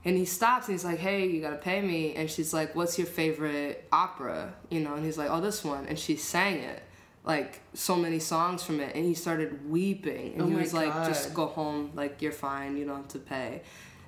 And 0.04 0.18
he 0.18 0.26
stops 0.26 0.68
and 0.68 0.74
he's 0.74 0.84
like, 0.86 1.00
"Hey, 1.00 1.28
you 1.28 1.42
gotta 1.42 1.58
pay 1.58 1.82
me." 1.82 2.16
And 2.16 2.30
she's 2.30 2.54
like, 2.54 2.76
"What's 2.76 2.98
your 2.98 3.08
favorite 3.08 3.88
opera?" 3.92 4.54
You 4.70 4.80
know, 4.80 4.96
and 4.96 5.06
he's 5.06 5.18
like, 5.18 5.30
"Oh, 5.30 5.42
this 5.42 5.64
one." 5.64 5.86
And 5.86 5.98
she 5.98 6.16
sang 6.16 6.58
it, 6.58 6.82
like 7.24 7.62
so 7.74 7.96
many 7.96 8.18
songs 8.20 8.64
from 8.64 8.80
it, 8.80 8.96
and 8.96 9.06
he 9.06 9.14
started 9.14 9.70
weeping. 9.70 10.34
And 10.34 10.42
Oh 10.42 10.48
he 10.48 10.56
was 10.56 10.74
like, 10.74 10.92
God. 10.92 11.08
"Just 11.08 11.34
go 11.36 11.46
home, 11.46 11.92
like 11.94 12.22
you're 12.22 12.32
fine, 12.32 12.78
you 12.78 12.86
don't 12.86 12.98
have 12.98 13.08
to 13.10 13.20
pay." 13.20 13.62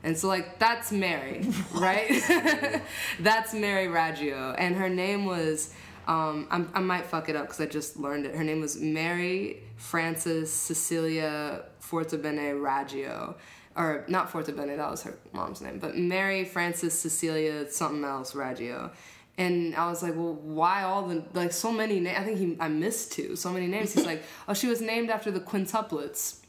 And 0.04 0.18
so 0.18 0.28
like 0.28 0.58
that's 0.60 0.92
Mary, 0.92 1.46
right? 1.74 2.82
that's 3.20 3.54
Mary 3.54 3.88
Raggio, 3.88 4.56
and 4.58 4.76
her 4.76 4.90
name 4.90 5.26
was. 5.26 5.74
Um, 6.06 6.48
I'm, 6.52 6.70
I 6.74 6.82
might 6.82 7.06
fuck 7.06 7.30
it 7.30 7.38
up 7.38 7.44
because 7.44 7.62
I 7.62 7.66
just 7.66 7.96
learned 7.96 8.26
it. 8.26 8.36
Her 8.36 8.44
name 8.44 8.60
was 8.60 8.76
Mary 8.78 9.64
Frances 9.78 10.52
Cecilia 10.52 11.64
Fortabene 11.82 12.60
Raggio. 12.62 13.36
Or 13.76 14.06
not 14.08 14.32
Fortabene, 14.32 14.78
that 14.78 14.92
was 14.92 15.04
her 15.04 15.18
mom's 15.32 15.62
name, 15.62 15.80
but 15.80 15.98
Mary 15.98 16.46
Frances 16.46 16.94
Cecilia 16.94 17.70
something 17.72 18.04
else 18.04 18.34
Raggio. 18.34 18.92
And 19.38 19.76
I 19.76 19.90
was 19.90 20.04
like, 20.04 20.16
well, 20.16 20.36
why 20.36 20.84
all 20.84 21.08
the 21.08 21.24
like 21.34 21.52
so 21.52 21.72
many 21.72 22.00
names? 22.00 22.20
I 22.20 22.24
think 22.24 22.38
he 22.38 22.56
I 22.60 22.68
missed 22.68 23.14
two, 23.14 23.36
so 23.36 23.52
many 23.52 23.66
names. 23.66 23.94
He's 23.94 24.06
like, 24.12 24.24
oh, 24.48 24.54
she 24.54 24.68
was 24.68 24.80
named 24.80 25.10
after 25.10 25.32
the 25.32 25.40
quintuplets. 25.40 26.43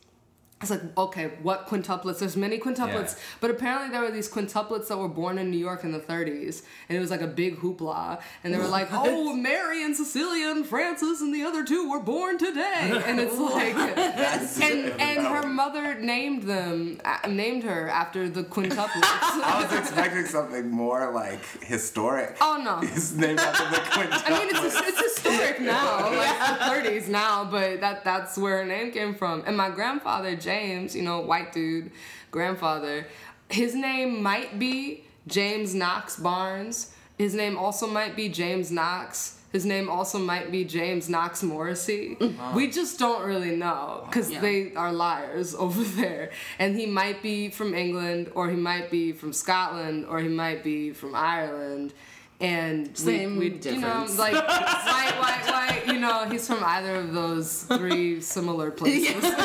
I 0.65 0.75
was 0.75 0.83
like, 0.83 0.97
okay, 0.99 1.31
what 1.43 1.67
quintuplets? 1.67 2.21
There's 2.21 2.37
many 2.37 2.59
quintuplets, 2.59 3.15
Yeah. 3.17 3.23
but 3.41 3.51
apparently 3.51 3.91
there 3.91 4.01
were 4.01 4.11
these 4.11 4.31
quintuplets 4.31 4.89
that 4.89 4.97
were 4.97 5.09
born 5.11 5.37
in 5.37 5.51
New 5.51 5.59
York 5.59 5.85
in 5.85 5.93
the 5.93 5.99
30s, 5.99 6.63
and 6.89 6.97
it 6.97 7.01
was 7.03 7.11
like 7.11 7.21
a 7.21 7.27
big 7.27 7.59
hoopla, 7.59 8.19
and 8.43 8.55
they 8.55 8.59
were 8.59 8.67
like, 8.69 8.89
oh, 8.93 9.35
Mary 9.35 9.83
and 9.85 9.95
Cecilia 9.95 10.49
and 10.51 10.65
Francis 10.65 11.21
and 11.21 11.35
the 11.35 11.43
other 11.45 11.65
two 11.65 11.91
were 11.91 12.01
born 12.01 12.39
today, 12.39 13.03
and 13.07 13.21
it's 13.21 13.37
like, 13.39 13.75
and 14.63 15.01
and 15.01 15.27
her 15.27 15.47
mother 15.47 15.95
named 16.01 16.45
them, 16.45 16.99
uh, 17.05 17.29
named 17.29 17.63
her 17.65 17.89
after 17.89 18.29
the 18.31 18.43
quintuplets. 18.45 18.89
I 19.03 19.61
was 19.69 19.79
expecting 19.79 20.25
something 20.25 20.71
more 20.71 21.13
like 21.13 21.45
historic. 21.63 22.37
Oh, 22.41 22.61
no. 22.65 22.81
It's 22.83 23.13
named 23.13 23.39
after 23.41 23.65
the 23.71 23.83
quintuplets. 23.91 24.23
I 24.27 24.39
mean, 24.39 24.49
it's 24.51 24.77
it's 24.81 25.01
historic 25.17 25.61
now, 25.61 26.11
like 26.17 26.39
the 26.39 26.91
30s 26.91 27.09
now, 27.09 27.45
but 27.45 27.81
that 27.81 28.03
that's 28.05 28.39
where 28.39 28.59
her 28.59 28.65
name 28.65 28.93
came 28.93 29.15
from. 29.15 29.43
And 29.47 29.57
my 29.57 29.69
grandfather 29.69 30.35
James, 30.37 30.54
you 30.63 31.03
know, 31.03 31.21
white 31.21 31.53
dude, 31.53 31.91
grandfather, 32.31 33.07
his 33.49 33.75
name 33.75 34.23
might 34.23 34.59
be 34.59 35.05
James 35.27 35.75
Knox 35.75 36.17
Barnes. 36.17 36.93
His 37.19 37.35
name 37.35 37.57
also 37.57 37.87
might 37.87 38.17
be 38.17 38.29
James 38.29 38.71
Knox. 38.71 39.41
His 39.53 39.65
name 39.65 39.89
also 39.89 40.19
might 40.19 40.51
be 40.51 40.65
James 40.65 41.09
Knox 41.09 41.43
Morrissey. 41.45 42.17
Mm-hmm. 42.19 42.57
We 42.57 42.69
just 42.71 42.99
don't 42.99 43.25
really 43.25 43.55
know 43.55 44.03
because 44.07 44.29
Yeah. 44.31 44.41
they 44.41 44.75
are 44.75 44.93
liars 44.93 45.55
over 45.65 45.83
there. 45.85 46.31
And 46.59 46.77
he 46.77 46.87
might 46.87 47.23
be 47.23 47.51
from 47.51 47.73
England, 47.73 48.33
or 48.35 48.51
he 48.51 48.57
might 48.57 48.91
be 48.91 49.13
from 49.13 49.33
Scotland, 49.33 50.07
or 50.07 50.19
he 50.21 50.29
might 50.29 50.65
be 50.65 50.91
from 50.93 51.15
Ireland. 51.15 51.95
And 52.41 52.97
Same 52.99 53.37
we, 53.39 53.59
you 53.63 53.79
know, 53.79 54.07
like 54.19 54.35
white, 54.35 55.19
white, 55.21 55.45
white. 55.47 55.83
You 55.87 55.99
know, 56.01 56.27
he's 56.29 56.47
from 56.47 56.63
either 56.65 56.97
of 56.97 57.13
those 57.15 57.63
three 57.65 58.21
similar 58.21 58.71
places. 58.81 59.23
but 59.23 59.39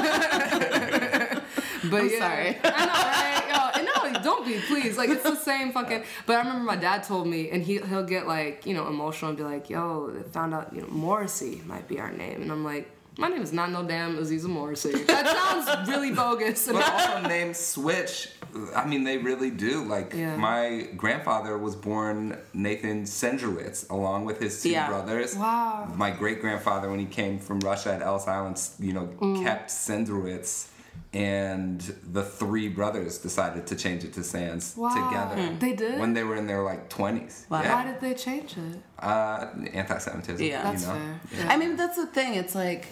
I'm 2.01 2.09
yeah, 2.09 2.19
sorry. 2.19 2.57
I 2.63 2.85
know, 2.85 2.93
right? 2.93 3.73
Yo, 3.77 4.11
no, 4.13 4.21
don't 4.23 4.45
be, 4.45 4.59
please. 4.67 4.97
Like 4.97 5.09
it's 5.09 5.23
the 5.23 5.35
same 5.35 5.71
fucking. 5.71 6.03
But 6.25 6.37
I 6.37 6.39
remember 6.39 6.63
my 6.63 6.75
dad 6.75 7.03
told 7.03 7.27
me, 7.27 7.49
and 7.51 7.63
he 7.63 7.77
he'll 7.77 8.03
get 8.03 8.27
like 8.27 8.65
you 8.65 8.73
know 8.73 8.87
emotional 8.87 9.29
and 9.29 9.37
be 9.37 9.43
like, 9.43 9.69
"Yo, 9.69 10.11
I 10.19 10.23
found 10.29 10.53
out 10.53 10.73
you 10.73 10.81
know 10.81 10.87
Morrissey 10.87 11.61
might 11.65 11.87
be 11.87 11.99
our 11.99 12.11
name," 12.11 12.41
and 12.41 12.51
I'm 12.51 12.63
like. 12.63 12.89
My 13.17 13.27
name 13.27 13.41
is 13.41 13.51
not 13.51 13.69
no 13.71 13.83
damn 13.83 14.15
Aziza 14.15 14.47
Morrissey. 14.47 14.93
That 15.03 15.27
sounds 15.27 15.89
really 15.89 16.11
bogus. 16.11 16.67
And 16.69 16.77
But 16.77 16.89
also 16.89 17.27
names 17.27 17.57
switch. 17.57 18.29
I 18.75 18.85
mean, 18.85 19.03
they 19.03 19.17
really 19.17 19.51
do. 19.51 19.83
Like 19.83 20.13
Yeah. 20.13 20.35
my 20.37 20.87
grandfather 20.97 21.57
was 21.57 21.75
born 21.75 22.37
Nathan 22.53 23.03
Sendrowitz, 23.03 23.89
along 23.89 24.25
with 24.25 24.39
his 24.39 24.61
two 24.61 24.69
Yeah. 24.71 24.87
brothers. 24.87 25.35
Wow. 25.35 25.91
My 25.95 26.11
great 26.11 26.41
grandfather, 26.41 26.89
when 26.89 26.99
he 26.99 27.05
came 27.05 27.39
from 27.39 27.59
Russia 27.59 27.93
at 27.93 28.01
Ellis 28.01 28.27
Island, 28.27 28.59
you 28.79 28.93
know, 28.93 29.07
Mm. 29.19 29.43
kept 29.43 29.69
Sendrowitz, 29.69 30.67
and 31.13 31.81
the 32.11 32.23
three 32.23 32.67
brothers 32.67 33.17
decided 33.17 33.65
to 33.67 33.75
change 33.75 34.03
it 34.03 34.13
to 34.13 34.23
Sands 34.23 34.73
Wow. 34.77 34.89
together. 34.89 35.55
They 35.59 35.73
did? 35.73 35.99
when 35.99 36.13
they 36.13 36.23
were 36.23 36.35
in 36.35 36.45
their 36.47 36.61
like 36.63 36.89
twenties. 36.89 37.45
Wow. 37.49 37.61
Why 37.63 37.83
did 37.85 37.99
they 38.01 38.13
change 38.13 38.55
it? 38.57 38.79
Uh, 39.01 39.47
anti-Semitism. 39.73 40.45
Yeah. 40.45 40.57
you 40.57 40.63
That's 40.71 40.85
know? 40.87 40.93
fair. 40.93 41.19
Yeah. 41.45 41.53
I 41.53 41.57
mean, 41.57 41.75
that's 41.75 41.95
the 41.97 42.07
thing. 42.07 42.35
It's 42.35 42.53
like 42.55 42.87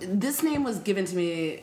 this 0.00 0.42
name 0.42 0.64
was 0.64 0.78
given 0.78 1.04
to 1.06 1.14
me 1.16 1.62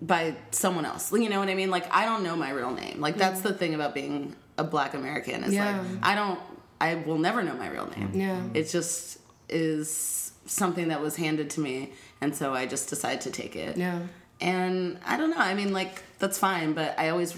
by 0.00 0.36
someone 0.50 0.84
else. 0.84 1.12
You 1.12 1.28
know 1.28 1.40
what 1.40 1.48
I 1.48 1.54
mean? 1.54 1.70
Like 1.70 1.92
I 1.94 2.04
don't 2.04 2.22
know 2.22 2.36
my 2.36 2.50
real 2.50 2.72
name. 2.72 3.00
Like 3.00 3.16
that's 3.16 3.40
the 3.40 3.52
thing 3.52 3.74
about 3.74 3.94
being 3.94 4.34
a 4.56 4.64
Black 4.64 4.94
American. 4.94 5.44
Is 5.44 5.54
Yeah. 5.54 5.78
like 5.80 5.86
I 6.02 6.14
don't. 6.14 6.40
I 6.80 6.94
will 6.94 7.18
never 7.18 7.42
know 7.42 7.54
my 7.54 7.68
real 7.68 7.86
name. 7.96 8.10
Yeah. 8.14 8.40
It 8.54 8.68
just 8.68 9.18
is 9.48 10.32
something 10.46 10.88
that 10.88 11.00
was 11.00 11.16
handed 11.16 11.50
to 11.50 11.60
me, 11.60 11.92
and 12.20 12.34
so 12.34 12.54
I 12.54 12.66
just 12.66 12.88
decided 12.88 13.20
to 13.22 13.30
take 13.30 13.56
it. 13.56 13.76
Yeah. 13.76 14.00
And 14.40 14.98
I 15.04 15.16
don't 15.16 15.30
know. 15.30 15.38
I 15.38 15.54
mean, 15.54 15.72
like 15.72 16.02
that's 16.20 16.38
fine, 16.38 16.72
but 16.74 16.96
I 16.98 17.08
always 17.08 17.36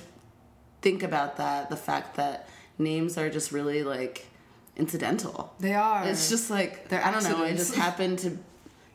think 0.82 1.02
about 1.02 1.38
that. 1.38 1.70
The 1.70 1.76
fact 1.76 2.16
that 2.16 2.48
names 2.78 3.16
are 3.16 3.30
just 3.30 3.52
really 3.52 3.82
like 3.82 4.26
incidental. 4.76 5.54
They 5.60 5.74
are. 5.74 6.06
It's 6.06 6.28
just 6.28 6.50
like 6.50 6.88
They're 6.88 7.04
I 7.04 7.10
don't 7.10 7.24
know. 7.24 7.30
I 7.42 7.48
accidents. 7.50 7.68
just 7.68 7.74
happened 7.86 8.18
to 8.20 8.38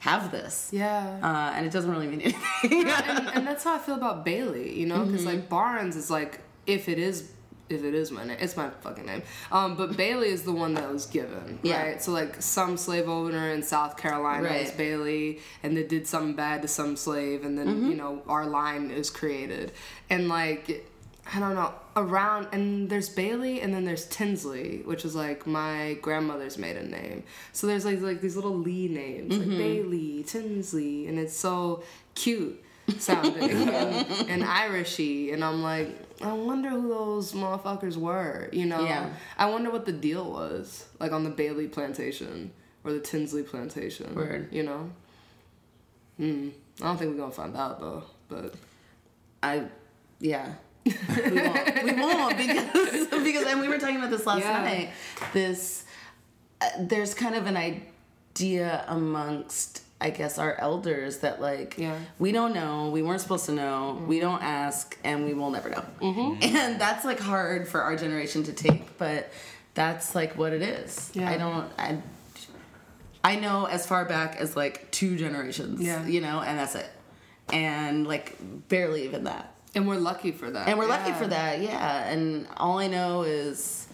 have 0.09 0.31
this, 0.31 0.69
yeah. 0.71 1.19
uh, 1.29 1.55
and 1.55 1.65
it 1.65 1.71
doesn't 1.75 1.91
really 1.91 2.07
mean 2.07 2.21
anything. 2.27 2.87
and, 2.89 3.27
and 3.35 3.47
that's 3.47 3.63
how 3.63 3.75
I 3.75 3.79
feel 3.79 3.95
about 3.95 4.23
Bailey, 4.23 4.67
you 4.79 4.85
know, 4.85 5.03
because 5.05 5.21
Mm-hmm. 5.25 5.41
like 5.41 5.49
Barnes 5.49 5.95
is 5.95 6.09
like 6.09 6.33
if 6.67 6.87
it 6.93 6.99
is 6.99 7.31
if 7.67 7.83
it 7.83 7.95
is 7.95 8.11
my 8.11 8.23
name, 8.23 8.37
it's 8.39 8.55
my 8.55 8.69
fucking 8.81 9.07
name. 9.07 9.23
Um, 9.51 9.75
but 9.75 9.97
Bailey 9.97 10.27
is 10.29 10.43
the 10.43 10.51
one 10.51 10.75
that 10.75 10.87
was 10.91 11.07
given, 11.07 11.57
Yeah. 11.63 11.81
right? 11.81 11.99
So 12.03 12.11
like 12.11 12.39
some 12.39 12.77
slave 12.77 13.09
owner 13.09 13.49
in 13.55 13.63
South 13.63 13.97
Carolina 13.97 14.43
was 14.43 14.51
Right. 14.69 14.77
Bailey, 14.77 15.39
and 15.63 15.75
they 15.75 15.81
did 15.95 16.05
something 16.05 16.35
bad 16.35 16.61
to 16.61 16.67
some 16.67 16.95
slave, 16.95 17.43
and 17.43 17.57
then 17.57 17.67
Mm-hmm. 17.67 17.89
you 17.89 17.95
know 18.01 18.21
our 18.27 18.45
line 18.45 18.91
is 18.91 19.09
created, 19.09 19.71
and 20.09 20.27
like. 20.29 20.85
I 21.33 21.39
don't 21.39 21.55
know. 21.55 21.73
Around 21.95 22.49
and 22.51 22.89
there's 22.89 23.09
Bailey 23.09 23.61
and 23.61 23.73
then 23.73 23.83
there's 23.85 24.05
Tinsley, 24.05 24.81
which 24.85 25.05
is 25.05 25.15
like 25.15 25.47
my 25.47 25.97
grandmother's 26.01 26.57
maiden 26.57 26.91
name. 26.91 27.23
So 27.53 27.67
there's 27.67 27.85
like 27.85 28.01
like 28.01 28.21
these 28.21 28.35
little 28.35 28.55
Lee 28.57 28.87
names, 28.87 29.33
Mm-hmm. 29.33 29.49
like 29.49 29.57
Bailey, 29.57 30.23
Tinsley, 30.23 31.07
and 31.07 31.17
it's 31.17 31.35
so 31.35 31.83
cute 32.13 32.61
sounding 32.99 33.49
and, 33.49 34.29
and 34.29 34.43
Irishy. 34.43 35.33
And 35.33 35.43
I'm 35.43 35.63
like, 35.63 35.89
I 36.21 36.31
wonder 36.33 36.69
who 36.69 36.89
those 36.89 37.31
motherfuckers 37.33 37.97
were. 37.97 38.49
You 38.51 38.65
know? 38.65 38.83
Yeah. 38.85 39.09
I 39.37 39.47
wonder 39.49 39.71
what 39.71 39.85
the 39.85 39.93
deal 39.93 40.29
was, 40.31 40.85
like 40.99 41.11
on 41.11 41.23
the 41.23 41.29
Bailey 41.31 41.67
plantation 41.67 42.51
or 42.83 42.91
the 42.91 42.99
Tinsley 42.99 43.41
plantation. 43.41 44.13
Word. 44.13 44.49
You 44.53 44.63
know? 44.63 44.91
Hmm. 46.17 46.49
I 46.81 46.85
don't 46.85 46.97
think 46.97 47.11
we're 47.11 47.17
gonna 47.17 47.31
find 47.31 47.55
out 47.57 47.79
though. 47.79 48.03
But 48.29 48.53
I, 49.41 49.63
yeah. 50.19 50.53
We 50.85 51.41
won't. 51.41 51.83
We 51.83 51.91
won't 51.93 52.37
because 52.43 53.07
because 53.23 53.45
and 53.47 53.59
we 53.61 53.67
were 53.67 53.77
talking 53.79 53.97
about 53.97 54.11
this 54.11 54.25
last 54.25 54.41
Yeah. 54.41 54.61
night. 54.63 54.89
This 55.33 55.83
uh, 56.61 56.65
there's 56.79 57.13
kind 57.13 57.35
of 57.35 57.47
an 57.47 57.57
idea 57.57 58.85
amongst 58.87 59.81
I 60.01 60.09
guess 60.09 60.37
our 60.37 60.55
elders 60.59 61.19
that 61.19 61.41
like 61.41 61.75
Yeah. 61.77 61.97
we 62.19 62.31
don't 62.31 62.53
know, 62.53 62.89
we 62.89 63.01
weren't 63.01 63.21
supposed 63.21 63.45
to 63.45 63.53
know, 63.53 64.03
we 64.07 64.19
don't 64.19 64.43
ask, 64.43 64.97
and 65.03 65.25
we 65.25 65.33
will 65.33 65.49
never 65.49 65.69
know. 65.69 65.85
Mm-hmm. 66.01 66.43
And 66.55 66.79
that's 66.79 67.05
like 67.05 67.19
hard 67.19 67.67
for 67.67 67.81
our 67.81 67.95
generation 67.95 68.43
to 68.43 68.53
take, 68.53 68.97
but 68.97 69.31
that's 69.73 70.13
like 70.13 70.37
what 70.37 70.53
it 70.53 70.61
is. 70.61 71.11
Yeah. 71.13 71.29
I 71.29 71.37
don't. 71.37 71.71
I, 71.79 71.97
I 73.23 73.37
know 73.37 73.65
as 73.65 73.87
far 73.87 74.05
back 74.05 74.35
as 74.35 74.55
like 74.55 74.91
two 74.91 75.17
generations, 75.17 75.81
Yeah. 75.81 76.05
you 76.05 76.21
know, 76.21 76.41
and 76.41 76.59
that's 76.59 76.75
it. 76.75 76.89
And 77.51 78.05
like 78.05 78.35
barely 78.69 79.05
even 79.05 79.23
that. 79.23 79.54
And 79.75 79.87
we're 79.87 79.97
lucky 79.97 80.31
for 80.31 80.49
that. 80.49 80.67
And 80.67 80.77
we're 80.79 80.87
lucky 80.87 81.11
for 81.13 81.27
that, 81.27 81.61
yeah. 81.61 82.07
And 82.09 82.47
all 82.57 82.79
I 82.79 82.87
know 82.87 83.23
is 83.23 83.87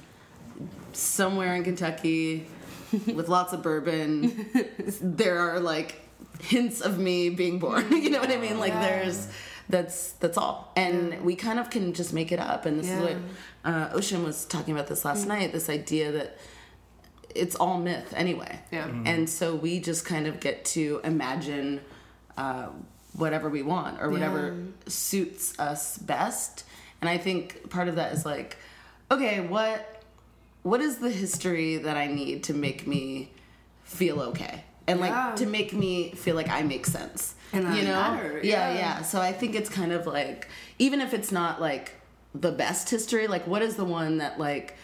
somewhere 0.94 1.56
in 1.56 1.64
Kentucky 1.64 2.48
with 3.14 3.28
lots 3.30 3.54
of 3.54 3.62
bourbon, 3.64 4.50
there 5.02 5.40
are 5.40 5.60
like 5.60 5.96
hints 6.42 6.82
of 6.82 6.98
me 7.00 7.30
being 7.30 7.60
born. 7.60 7.92
you 7.92 8.10
know 8.10 8.20
what 8.20 8.32
I 8.32 8.38
mean? 8.38 8.60
Like 8.60 8.74
Yeah. 8.74 8.88
there's 8.88 9.28
that's 9.70 10.12
that's 10.14 10.38
all. 10.38 10.72
And 10.76 11.22
we 11.24 11.36
kind 11.36 11.60
of 11.60 11.70
can 11.70 11.94
just 11.94 12.14
make 12.14 12.32
it 12.32 12.40
up. 12.40 12.66
And 12.66 12.80
this 12.80 12.88
Yeah. 12.88 13.00
Mm. 13.00 13.08
is 13.10 13.16
what 13.64 13.72
uh, 13.74 13.90
Ocean 13.94 14.24
was 14.24 14.46
talking 14.46 14.74
about 14.74 14.88
this 14.88 15.06
last 15.06 15.28
night. 15.28 15.54
This 15.54 15.70
idea 15.70 16.12
that 16.12 16.38
it's 17.34 17.56
all 17.56 17.80
myth 17.80 18.14
anyway. 18.16 18.60
Yeah. 18.72 18.88
Mhm. 18.88 19.08
And 19.08 19.30
so 19.30 19.56
we 19.56 19.80
just 19.80 20.04
kind 20.06 20.28
of 20.28 20.40
get 20.42 20.66
to 20.66 21.00
imagine 21.04 21.80
uh, 22.38 22.68
whatever 23.14 23.50
we 23.50 23.62
want 23.62 24.02
or 24.02 24.10
whatever 24.10 24.56
suits 24.88 25.58
us 25.60 25.98
best. 25.98 26.64
And 27.02 27.10
I 27.10 27.18
think 27.18 27.70
part 27.70 27.88
of 27.88 27.96
that 27.96 28.14
is 28.14 28.26
like, 28.26 28.58
okay, 29.10 29.40
what 29.42 30.04
what 30.64 30.80
is 30.80 30.98
the 30.98 31.10
history 31.10 31.78
that 31.78 31.98
I 31.98 32.06
need 32.08 32.44
to 32.44 32.54
make 32.54 32.86
me 32.88 33.32
feel 33.84 34.22
okay? 34.22 34.64
And 34.88 35.00
like 35.00 35.12
Yeah. 35.12 35.34
to 35.36 35.46
make 35.46 35.74
me 35.74 36.12
feel 36.12 36.36
like 36.36 36.50
I 36.50 36.62
make 36.62 36.86
sense. 36.86 37.36
And 37.54 37.68
I 37.68 37.78
you 37.78 37.84
know? 37.84 37.94
matter, 37.94 38.40
yeah, 38.44 38.72
yeah. 38.72 38.80
yeah. 38.80 39.02
So 39.02 39.20
I 39.20 39.34
think 39.34 39.56
it's 39.56 39.70
kind 39.70 39.92
of 39.92 40.08
like 40.08 40.48
even 40.80 41.02
if 41.02 41.14
it's 41.14 41.32
not 41.32 41.60
like 41.60 41.96
the 42.34 42.52
best 42.52 42.90
history, 42.90 43.28
like 43.28 43.46
what 43.48 43.62
is 43.62 43.76
the 43.76 43.86
one 43.86 44.20
that 44.20 44.40
like 44.40 44.78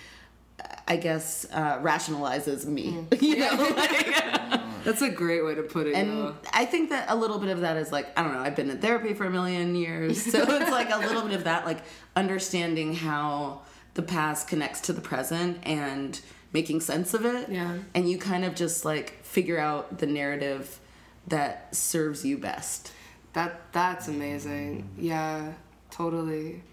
I 0.88 0.96
guess 0.98 1.46
uh, 1.52 1.80
rationalizes 1.80 2.66
me, 2.66 3.06
you 3.22 3.38
know. 3.38 3.74
Like, 3.76 4.62
That's 4.84 5.02
a 5.02 5.10
great 5.10 5.44
way 5.44 5.54
to 5.56 5.64
put 5.64 5.88
it. 5.88 5.96
and 5.96 6.08
yo. 6.10 6.36
I 6.54 6.64
think 6.66 6.92
that 6.92 7.08
a 7.10 7.16
little 7.16 7.40
bit 7.40 7.50
of 7.50 7.60
that 7.60 7.76
is 7.76 7.92
like 7.92 8.08
I 8.18 8.24
don't 8.24 8.32
know. 8.34 8.40
I've 8.40 8.56
been 8.56 8.70
in 8.70 8.80
therapy 8.80 9.14
for 9.14 9.26
a 9.26 9.30
million 9.30 9.76
years, 9.76 10.24
so 10.32 10.40
it's 10.50 10.72
like 10.72 10.90
a 10.92 10.98
little 10.98 11.24
bit 11.24 11.34
of 11.34 11.44
that, 11.44 11.66
like 11.66 11.80
understanding 12.16 12.94
how 12.96 13.62
the 13.96 14.02
past 14.02 14.48
connects 14.48 14.80
to 14.82 14.94
the 14.94 15.02
present 15.02 15.60
and 15.64 16.22
making 16.54 16.80
sense 16.80 17.14
of 17.14 17.26
it. 17.26 17.50
Yeah. 17.50 17.80
And 17.94 18.10
you 18.10 18.18
kind 18.18 18.46
of 18.46 18.56
just 18.56 18.86
like 18.86 19.22
figure 19.24 19.60
out 19.60 19.98
the 19.98 20.06
narrative 20.08 20.80
that 21.28 21.76
serves 21.76 22.24
you 22.24 22.38
best. 22.38 22.94
That 23.34 23.74
that's 23.74 24.08
amazing. 24.08 24.90
Yeah, 24.98 25.52
totally. 25.92 26.64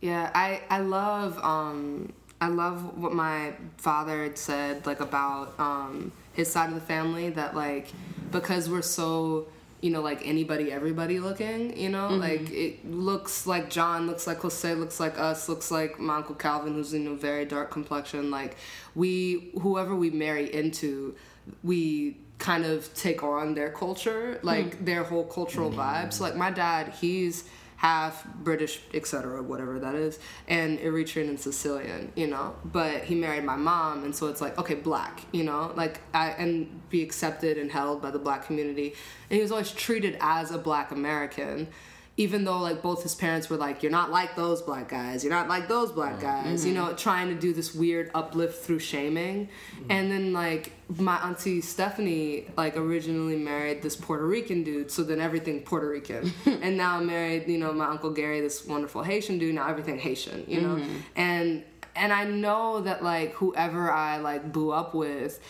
Yeah, 0.00 0.30
I 0.34 0.62
I 0.68 0.80
love 0.80 1.38
um 1.44 2.12
I 2.40 2.48
love 2.48 2.98
what 2.98 3.12
my 3.12 3.54
father 3.78 4.22
had 4.22 4.38
said 4.38 4.86
like 4.86 5.00
about 5.00 5.58
um, 5.58 6.12
his 6.32 6.50
side 6.50 6.68
of 6.68 6.74
the 6.74 6.80
family 6.80 7.30
that 7.30 7.54
like 7.54 7.88
because 8.30 8.68
we're 8.68 8.82
so 8.82 9.46
you 9.80 9.90
know 9.90 10.00
like 10.00 10.26
anybody 10.26 10.72
everybody 10.72 11.20
looking 11.20 11.76
you 11.76 11.90
know 11.90 12.08
mm-hmm. 12.08 12.20
like 12.20 12.50
it 12.50 12.90
looks 12.90 13.46
like 13.46 13.68
John 13.68 14.06
looks 14.06 14.26
like 14.26 14.38
Jose 14.38 14.74
looks 14.74 14.98
like 14.98 15.18
us 15.18 15.48
looks 15.48 15.70
like 15.70 16.00
my 16.00 16.16
uncle 16.16 16.34
Calvin 16.34 16.72
who's 16.72 16.94
in 16.94 17.06
a 17.06 17.14
very 17.14 17.44
dark 17.44 17.70
complexion. 17.70 18.30
Like 18.30 18.56
we 18.94 19.50
whoever 19.60 19.94
we 19.94 20.10
marry 20.10 20.52
into 20.52 21.14
we 21.62 22.16
kind 22.38 22.64
of 22.64 22.92
take 22.94 23.22
on 23.22 23.54
their 23.54 23.70
culture 23.70 24.40
like 24.42 24.78
mm. 24.78 24.86
their 24.86 25.04
whole 25.04 25.24
cultural 25.24 25.70
mm. 25.70 25.76
vibes. 25.76 26.18
Like 26.18 26.34
my 26.34 26.50
dad 26.50 26.88
he's 27.00 27.44
half 27.84 28.24
British, 28.24 28.80
etc., 28.94 29.42
whatever 29.42 29.78
that 29.78 29.94
is, 29.94 30.18
and 30.48 30.78
Eritrean 30.78 31.28
and 31.28 31.38
Sicilian, 31.38 32.10
you 32.16 32.26
know. 32.26 32.56
But 32.64 33.04
he 33.04 33.14
married 33.14 33.44
my 33.44 33.56
mom, 33.56 34.04
and 34.04 34.16
so 34.16 34.28
it's 34.28 34.40
like, 34.40 34.56
okay, 34.56 34.74
black, 34.74 35.20
you 35.32 35.44
know, 35.44 35.70
like 35.76 36.00
I 36.14 36.30
and 36.30 36.88
be 36.88 37.02
accepted 37.02 37.58
and 37.58 37.70
held 37.70 38.00
by 38.00 38.10
the 38.10 38.18
black 38.18 38.46
community. 38.46 38.94
And 39.28 39.36
he 39.36 39.42
was 39.42 39.52
always 39.52 39.70
treated 39.70 40.16
as 40.22 40.50
a 40.50 40.56
black 40.56 40.92
American, 40.92 41.68
even 42.16 42.44
though 42.44 42.58
like 42.58 42.80
both 42.80 43.02
his 43.02 43.14
parents 43.14 43.50
were 43.50 43.56
like, 43.56 43.82
you're 43.82 43.90
not 43.90 44.10
like 44.10 44.36
those 44.36 44.62
black 44.62 44.88
guys, 44.88 45.24
you're 45.24 45.32
not 45.32 45.48
like 45.48 45.66
those 45.66 45.90
black 45.90 46.20
mm-hmm. 46.20 46.48
guys, 46.48 46.64
you 46.64 46.72
know, 46.72 46.92
trying 46.92 47.28
to 47.28 47.34
do 47.34 47.52
this 47.52 47.74
weird 47.74 48.08
uplift 48.14 48.62
through 48.64 48.78
shaming. 48.78 49.48
Mm-hmm. 49.76 49.90
And 49.90 50.10
then 50.12 50.32
like 50.32 50.72
my 50.96 51.16
auntie 51.16 51.60
Stephanie 51.60 52.46
like 52.56 52.76
originally 52.76 53.36
married 53.36 53.82
this 53.82 53.96
Puerto 53.96 54.24
Rican 54.24 54.62
dude, 54.62 54.92
so 54.92 55.02
then 55.02 55.20
everything 55.20 55.62
Puerto 55.62 55.88
Rican. 55.88 56.32
and 56.46 56.76
now 56.76 56.98
I'm 56.98 57.06
married, 57.06 57.48
you 57.48 57.58
know, 57.58 57.72
my 57.72 57.86
uncle 57.86 58.10
Gary, 58.10 58.40
this 58.40 58.64
wonderful 58.64 59.02
Haitian 59.02 59.38
dude, 59.38 59.56
now 59.56 59.66
everything 59.68 59.98
Haitian, 59.98 60.44
you 60.46 60.60
know? 60.60 60.76
Mm-hmm. 60.76 60.96
And 61.16 61.64
and 61.96 62.12
I 62.12 62.24
know 62.24 62.80
that 62.82 63.02
like 63.02 63.32
whoever 63.34 63.90
I 63.90 64.18
like 64.18 64.52
blew 64.52 64.70
up 64.70 64.94
with 64.94 65.40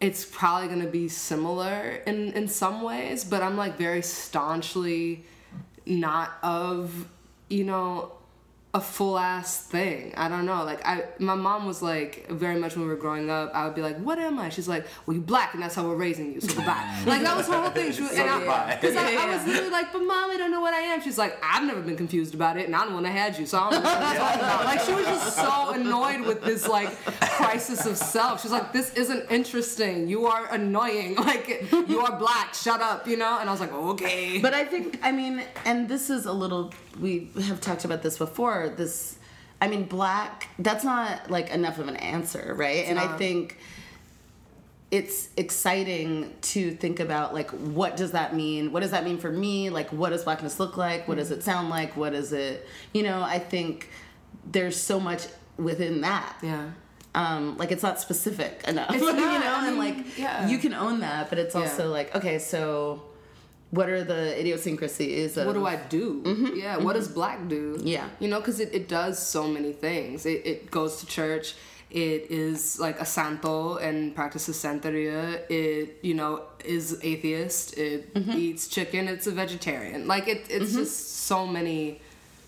it's 0.00 0.24
probably 0.24 0.68
gonna 0.68 0.86
be 0.86 1.08
similar 1.08 2.02
in 2.06 2.32
in 2.34 2.46
some 2.46 2.82
ways, 2.82 3.24
but 3.24 3.42
I'm 3.42 3.56
like 3.56 3.76
very 3.78 4.02
staunchly 4.02 5.24
not 5.88 6.32
of 6.42 7.06
you 7.48 7.64
know 7.64 8.12
a 8.74 8.80
full 8.82 9.18
ass 9.18 9.62
thing. 9.66 10.12
I 10.16 10.28
don't 10.28 10.44
know. 10.44 10.62
Like 10.62 10.84
I, 10.86 11.04
my 11.18 11.34
mom 11.34 11.64
was 11.66 11.80
like 11.80 12.28
very 12.28 12.60
much 12.60 12.76
when 12.76 12.82
we 12.84 12.88
were 12.90 12.96
growing 13.00 13.30
up. 13.30 13.50
I 13.54 13.64
would 13.64 13.74
be 13.74 13.80
like, 13.80 13.96
"What 13.98 14.18
am 14.18 14.38
I?" 14.38 14.50
She's 14.50 14.68
like, 14.68 14.86
"Well, 15.06 15.16
you 15.16 15.22
black, 15.22 15.54
and 15.54 15.62
that's 15.62 15.74
how 15.74 15.88
we're 15.88 15.96
raising 15.96 16.34
you." 16.34 16.40
So 16.42 16.48
goodbye. 16.54 17.02
like 17.06 17.22
that 17.22 17.34
was 17.34 17.48
her 17.48 17.58
whole 17.62 17.70
thing. 17.70 17.92
She 17.92 18.02
was, 18.02 18.12
and 18.12 18.28
I, 18.28 18.38
goodbye. 18.38 18.78
'cause 18.80 18.94
I, 18.94 19.14
I 19.14 19.36
was 19.36 19.46
literally 19.46 19.70
like, 19.70 19.90
"But 19.90 20.00
mom, 20.00 20.30
I 20.30 20.36
don't 20.36 20.50
know 20.50 20.60
what 20.60 20.74
I 20.74 20.80
am." 20.80 21.00
She's 21.00 21.16
like, 21.16 21.38
"I've 21.42 21.64
never 21.66 21.80
been 21.80 21.96
confused 21.96 22.34
about 22.34 22.58
it, 22.58 22.66
and 22.66 22.76
I'm 22.76 22.88
the 22.88 22.94
one 22.94 23.04
that 23.04 23.10
had 23.12 23.38
you, 23.38 23.46
so 23.46 23.58
I 23.58 23.70
don't 23.70 23.82
know 23.82 23.88
what 23.90 24.00
you're 24.12 24.20
talking 24.20 24.40
about." 24.40 24.64
Like 24.66 24.80
she 24.80 24.92
was 24.92 25.06
just 25.06 25.36
so 25.36 25.70
annoyed 25.70 26.20
with 26.26 26.42
this 26.44 26.68
like 26.68 26.94
crisis 27.20 27.86
of 27.86 27.96
self. 27.96 28.42
She's 28.42 28.52
like, 28.52 28.74
"This 28.74 28.92
isn't 28.94 29.30
interesting. 29.30 30.08
You 30.08 30.26
are 30.26 30.46
annoying. 30.52 31.16
Like 31.28 31.70
you 31.88 32.00
are 32.00 32.18
black. 32.18 32.52
Shut 32.54 32.82
up," 32.82 33.08
you 33.08 33.16
know. 33.16 33.38
And 33.40 33.48
I 33.48 33.52
was 33.52 33.60
like, 33.60 33.72
"Okay." 33.72 34.40
But 34.40 34.52
I 34.52 34.64
think, 34.66 34.98
I 35.02 35.10
mean, 35.12 35.42
and 35.64 35.88
this 35.88 36.10
is 36.10 36.26
a 36.26 36.32
little, 36.32 36.72
we 37.00 37.30
have 37.46 37.60
talked 37.60 37.84
about 37.86 38.02
this 38.02 38.18
before. 38.18 38.58
This, 38.76 39.18
I 39.60 39.68
mean, 39.68 39.84
black, 39.84 40.48
that's 40.58 40.84
not 40.84 41.30
like 41.30 41.50
enough 41.50 41.78
of 41.78 41.88
an 41.88 41.96
answer, 41.96 42.54
right? 42.56 42.86
and 42.86 42.98
I 42.98 43.16
think 43.16 43.58
it's 44.90 45.28
exciting 45.36 46.34
to 46.40 46.70
think 46.72 46.98
about 46.98 47.34
like 47.34 47.50
what 47.50 47.96
does 47.96 48.12
that 48.12 48.34
mean 48.34 48.72
what 48.72 48.80
does 48.80 48.90
that 48.92 49.04
mean 49.04 49.18
for 49.18 49.30
me 49.30 49.68
like 49.68 49.90
what 49.92 50.10
does 50.10 50.24
blackness 50.24 50.58
look 50.58 50.76
like 50.78 51.06
what 51.06 51.18
does 51.18 51.30
it 51.30 51.42
sound 51.42 51.68
like 51.68 51.94
what 51.94 52.14
is 52.14 52.32
it 52.32 52.66
you 52.94 53.02
know 53.02 53.20
i 53.20 53.38
think 53.38 53.90
there's 54.50 54.76
so 54.80 54.98
much 54.98 55.26
within 55.58 56.00
that 56.00 56.34
yeah. 56.42 56.70
um 57.14 57.54
like 57.58 57.70
it's 57.70 57.82
not 57.82 58.00
specific 58.00 58.64
enough 58.66 58.88
It's 58.94 59.02
you 59.02 59.12
know 59.12 59.18
I 59.20 59.68
and 59.68 59.76
like 59.76 60.18
yeah. 60.18 60.48
you 60.48 60.56
can 60.56 60.72
own 60.72 61.00
that 61.00 61.28
but 61.28 61.38
it's 61.38 61.54
Yeah. 61.54 61.62
also 61.62 61.90
like 61.90 62.14
okay 62.14 62.38
so 62.38 63.02
what 63.70 63.88
are 63.88 64.02
the 64.04 64.38
idiosyncrasies 64.40 65.36
of 65.36 65.46
what 65.46 65.52
do 65.54 65.66
I 65.66 65.76
do? 65.76 66.22
Yeah, 66.56 66.78
what 66.78 66.94
does 66.94 67.08
black 67.08 67.48
do? 67.48 67.76
Mm-hmm. 67.76 67.86
Yeah. 67.86 68.08
You 68.20 68.28
know, 68.28 68.38
because 68.40 68.60
it, 68.60 68.74
it 68.74 68.88
does 68.88 69.18
so 69.18 69.46
many 69.48 69.72
things. 69.72 70.24
It, 70.26 70.46
it 70.46 70.70
goes 70.70 71.00
to 71.00 71.06
church. 71.06 71.54
It 71.90 72.30
is 72.30 72.78
like 72.78 73.00
a 73.00 73.04
santo 73.06 73.76
and 73.76 74.14
practices 74.14 74.56
santeria. 74.56 75.42
It, 75.50 75.98
you 76.02 76.14
know, 76.14 76.42
is 76.64 76.98
atheist. 77.02 77.76
It 77.78 78.14
Mm-hmm. 78.14 78.32
eats 78.38 78.68
chicken. 78.68 79.08
It's 79.08 79.26
a 79.26 79.32
vegetarian. 79.32 80.06
Like, 80.06 80.28
it, 80.28 80.46
it's 80.50 80.72
just 80.74 81.18
so 81.26 81.46
many, 81.46 82.00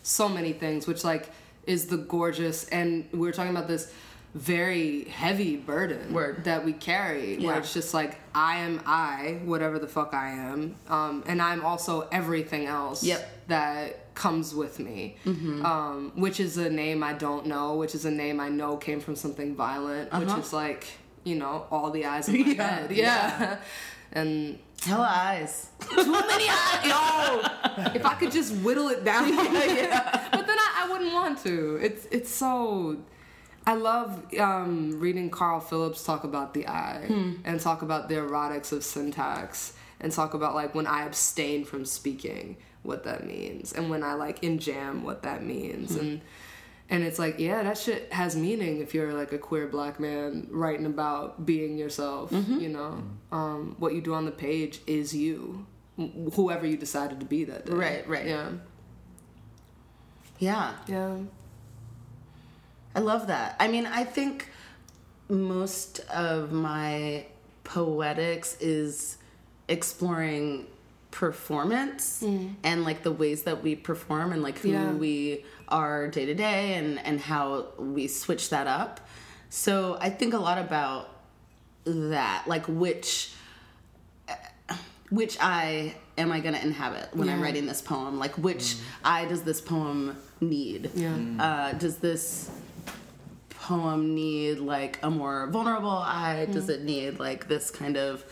so 0.02 0.28
many 0.28 0.52
things, 0.52 0.86
which, 0.86 1.04
like, 1.04 1.28
is 1.66 1.86
the 1.86 1.98
gorgeous, 1.98 2.64
and 2.70 3.06
we 3.12 3.18
were 3.20 3.32
talking 3.32 3.50
about 3.54 3.68
this 3.68 3.92
very 4.34 5.04
heavy 5.04 5.56
burden 5.56 6.12
Word. 6.12 6.44
that 6.44 6.64
we 6.64 6.72
carry 6.72 7.36
where 7.38 7.54
Yeah. 7.54 7.58
it's 7.58 7.74
just 7.74 7.92
like 7.94 8.18
I 8.34 8.58
am 8.58 8.80
I, 8.86 9.40
whatever 9.44 9.78
the 9.78 9.88
fuck 9.88 10.14
I 10.14 10.30
am, 10.30 10.76
um, 10.88 11.24
and 11.26 11.42
I'm 11.42 11.64
also 11.64 12.06
everything 12.12 12.66
else 12.66 13.02
Yep. 13.02 13.18
Mm-hmm. 13.20 13.48
that 13.48 14.14
comes 14.14 14.54
with 14.54 14.78
me, 14.78 15.16
um, 15.26 16.12
which 16.14 16.38
is 16.40 16.56
a 16.58 16.70
name 16.70 17.02
I 17.02 17.12
don't 17.14 17.46
know, 17.46 17.74
which 17.76 17.94
is 17.94 18.04
a 18.04 18.10
name 18.10 18.38
I 18.38 18.48
know 18.48 18.76
came 18.76 19.00
from 19.00 19.16
something 19.16 19.56
violent, 19.56 20.12
which 20.12 20.32
is 20.38 20.52
like 20.52 20.86
you 21.24 21.34
know 21.36 21.66
all 21.70 21.90
the 21.90 22.06
eyes 22.06 22.28
in 22.30 22.34
my 22.34 22.40
Uh-huh. 22.42 22.54
Yeah, 22.54 22.66
head, 22.80 22.92
yeah, 22.92 23.56
and 24.12 24.58
hella 24.84 25.10
eyes 25.10 25.70
too 25.80 25.96
many 26.10 26.46
eyes. 26.48 26.84
Yo, 26.92 27.92
if 27.94 28.06
I 28.06 28.14
could 28.14 28.30
just 28.30 28.54
whittle 28.64 28.88
it 28.88 29.04
down, 29.04 29.34
but 29.34 30.46
then 30.46 30.58
I, 30.58 30.84
I 30.84 30.88
wouldn't 30.90 31.12
want 31.12 31.42
to. 31.44 31.76
It's 31.82 32.06
it's 32.12 32.30
so. 32.30 32.96
I 33.66 33.74
love 33.74 34.34
um, 34.38 34.98
reading 34.98 35.30
Carl 35.30 35.60
Phillips 35.60 36.02
talk 36.04 36.24
about 36.24 36.54
the 36.54 36.66
eye 36.66 37.04
and 37.44 37.60
talk 37.60 37.82
about 37.82 38.08
the 38.08 38.16
erotics 38.16 38.72
of 38.72 38.82
syntax 38.84 39.74
and 40.00 40.10
talk 40.10 40.34
about 40.34 40.54
like 40.54 40.74
when 40.74 40.86
I 40.86 41.04
abstain 41.04 41.64
from 41.64 41.84
speaking, 41.84 42.56
what 42.82 43.04
that 43.04 43.26
means, 43.26 43.72
and 43.72 43.90
when 43.90 44.02
I 44.02 44.14
like 44.14 44.40
enjamb, 44.42 45.02
what 45.04 45.22
that 45.22 45.44
means, 45.44 45.94
and 45.94 46.20
and 46.88 47.04
it's 47.04 47.18
like 47.18 47.38
yeah, 47.38 47.62
that 47.62 47.76
shit 47.76 48.12
has 48.12 48.34
meaning 48.34 48.80
if 48.80 48.94
you're 48.94 49.12
like 49.12 49.32
a 49.32 49.38
queer 49.38 49.66
black 49.68 50.00
man 50.00 50.48
writing 50.50 50.86
about 50.86 51.44
being 51.44 51.76
yourself. 51.76 52.32
You 52.32 52.70
know, 52.70 53.02
um, 53.30 53.76
what 53.78 53.94
you 53.94 54.00
do 54.00 54.14
on 54.14 54.24
the 54.24 54.32
page 54.32 54.80
is 54.86 55.14
you, 55.14 55.66
whoever 56.32 56.66
you 56.66 56.78
decided 56.78 57.20
to 57.20 57.26
be 57.26 57.44
that 57.44 57.66
day. 57.66 57.72
Right, 57.72 58.08
right. 58.08 58.26
Yeah, 58.26 58.50
yeah 60.38 60.72
yeah. 60.86 61.16
I 62.94 63.00
love 63.00 63.26
that. 63.28 63.56
I 63.60 63.68
mean, 63.68 63.86
I 63.86 64.04
think 64.04 64.48
most 65.28 66.00
of 66.10 66.52
my 66.52 67.26
poetics 67.64 68.56
is 68.60 69.16
exploring 69.68 70.66
performance 71.12 72.22
and 72.62 72.84
like 72.84 73.02
the 73.02 73.10
ways 73.12 73.42
that 73.42 73.62
we 73.62 73.74
perform 73.74 74.32
and 74.32 74.42
like 74.42 74.58
who 74.58 74.70
Yeah. 74.70 74.92
we 74.92 75.44
are 75.68 76.08
day 76.08 76.24
to 76.26 76.34
day 76.34 76.74
and 76.74 76.98
and 77.04 77.20
how 77.20 77.66
we 77.78 78.06
switch 78.08 78.50
that 78.50 78.66
up. 78.66 79.00
So 79.48 79.98
I 80.00 80.10
think 80.10 80.34
a 80.34 80.38
lot 80.38 80.58
about 80.58 81.08
that, 81.84 82.44
like 82.46 82.66
which 82.66 83.32
which 85.10 85.36
I 85.40 85.94
am 86.16 86.30
I 86.30 86.40
going 86.40 86.54
to 86.54 86.62
inhabit 86.62 87.08
when 87.14 87.28
I'm 87.28 87.40
writing 87.42 87.66
this 87.66 87.82
poem? 87.82 88.18
Like, 88.18 88.36
which 88.38 88.76
I 89.04 89.24
does 89.24 89.42
this 89.42 89.60
poem 89.60 90.16
need? 90.40 90.90
Yeah. 90.94 91.16
Uh, 91.38 91.72
does 91.72 91.96
this 91.96 92.50
poem 93.70 94.16
need 94.16 94.58
like 94.58 94.98
a 95.02 95.10
more 95.10 95.46
vulnerable 95.46 95.90
eye? 95.90 96.48
Does 96.50 96.66
mm. 96.66 96.74
it 96.74 96.82
need 96.82 97.20
like 97.20 97.46
this 97.46 97.70
kind 97.70 97.96
of, 97.96 98.24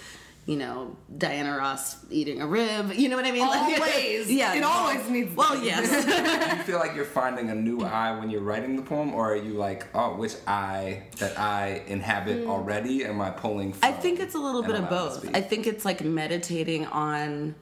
you 0.47 0.57
know, 0.57 0.97
Diana 1.17 1.57
Ross 1.57 2.05
eating 2.11 2.43
a 2.43 2.47
rib? 2.47 2.93
You 2.93 3.09
know 3.09 3.15
what 3.15 3.25
I 3.25 3.31
mean? 3.31 3.47
Like, 3.47 3.79
yeah. 4.27 4.55
It 4.55 4.65
always 4.65 5.09
needs. 5.09 5.37
Well, 5.37 5.63
yes. 5.63 5.89
Do 6.51 6.57
you 6.57 6.63
feel 6.65 6.81
like 6.81 6.97
you're 6.97 7.05
finding 7.05 7.51
a 7.51 7.55
new 7.55 7.83
eye 7.83 8.19
when 8.19 8.31
you're 8.31 8.41
writing 8.41 8.75
the 8.75 8.83
poem, 8.83 9.15
or 9.15 9.33
are 9.33 9.37
you 9.37 9.53
like, 9.53 9.87
oh, 9.95 10.17
which 10.17 10.35
eye 10.49 11.05
that 11.19 11.39
I 11.39 11.85
inhabit 11.87 12.45
mm. 12.45 12.49
already 12.49 13.05
am 13.05 13.21
I 13.21 13.31
pulling 13.31 13.73
from? 13.75 13.89
I 13.89 13.93
think 13.93 14.19
it's 14.19 14.35
a 14.35 14.41
little 14.41 14.65
bit 14.65 14.75
of 14.75 14.91
both. 14.91 15.25
I 15.37 15.41
think 15.41 15.69
it's 15.69 15.85
like 15.85 16.03
meditating 16.03 16.87
on 16.87 17.55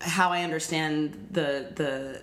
how 0.00 0.30
I 0.30 0.42
understand 0.42 1.28
the 1.30 1.68
the 1.74 2.22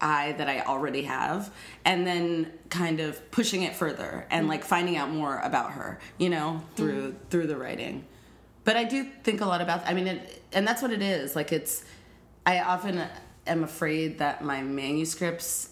I 0.00 0.32
that 0.32 0.48
I 0.48 0.60
already 0.62 1.02
have, 1.02 1.52
and 1.84 2.06
then 2.06 2.52
kind 2.70 3.00
of 3.00 3.30
pushing 3.30 3.62
it 3.62 3.74
further 3.74 4.26
and 4.30 4.42
mm-hmm. 4.42 4.50
like 4.50 4.64
finding 4.64 4.96
out 4.96 5.10
more 5.10 5.38
about 5.38 5.72
her, 5.72 5.98
you 6.18 6.30
know, 6.30 6.60
mm-hmm. 6.60 6.74
through 6.74 7.16
through 7.30 7.46
the 7.46 7.56
writing. 7.56 8.04
But 8.64 8.76
I 8.76 8.84
do 8.84 9.04
think 9.22 9.40
a 9.40 9.46
lot 9.46 9.60
about. 9.60 9.86
I 9.86 9.94
mean, 9.94 10.06
it, 10.06 10.42
and 10.52 10.66
that's 10.66 10.82
what 10.82 10.92
it 10.92 11.02
is. 11.02 11.34
Like 11.34 11.52
it's. 11.52 11.84
I 12.46 12.60
often 12.60 13.02
am 13.46 13.64
afraid 13.64 14.18
that 14.18 14.42
my 14.42 14.62
manuscripts 14.62 15.70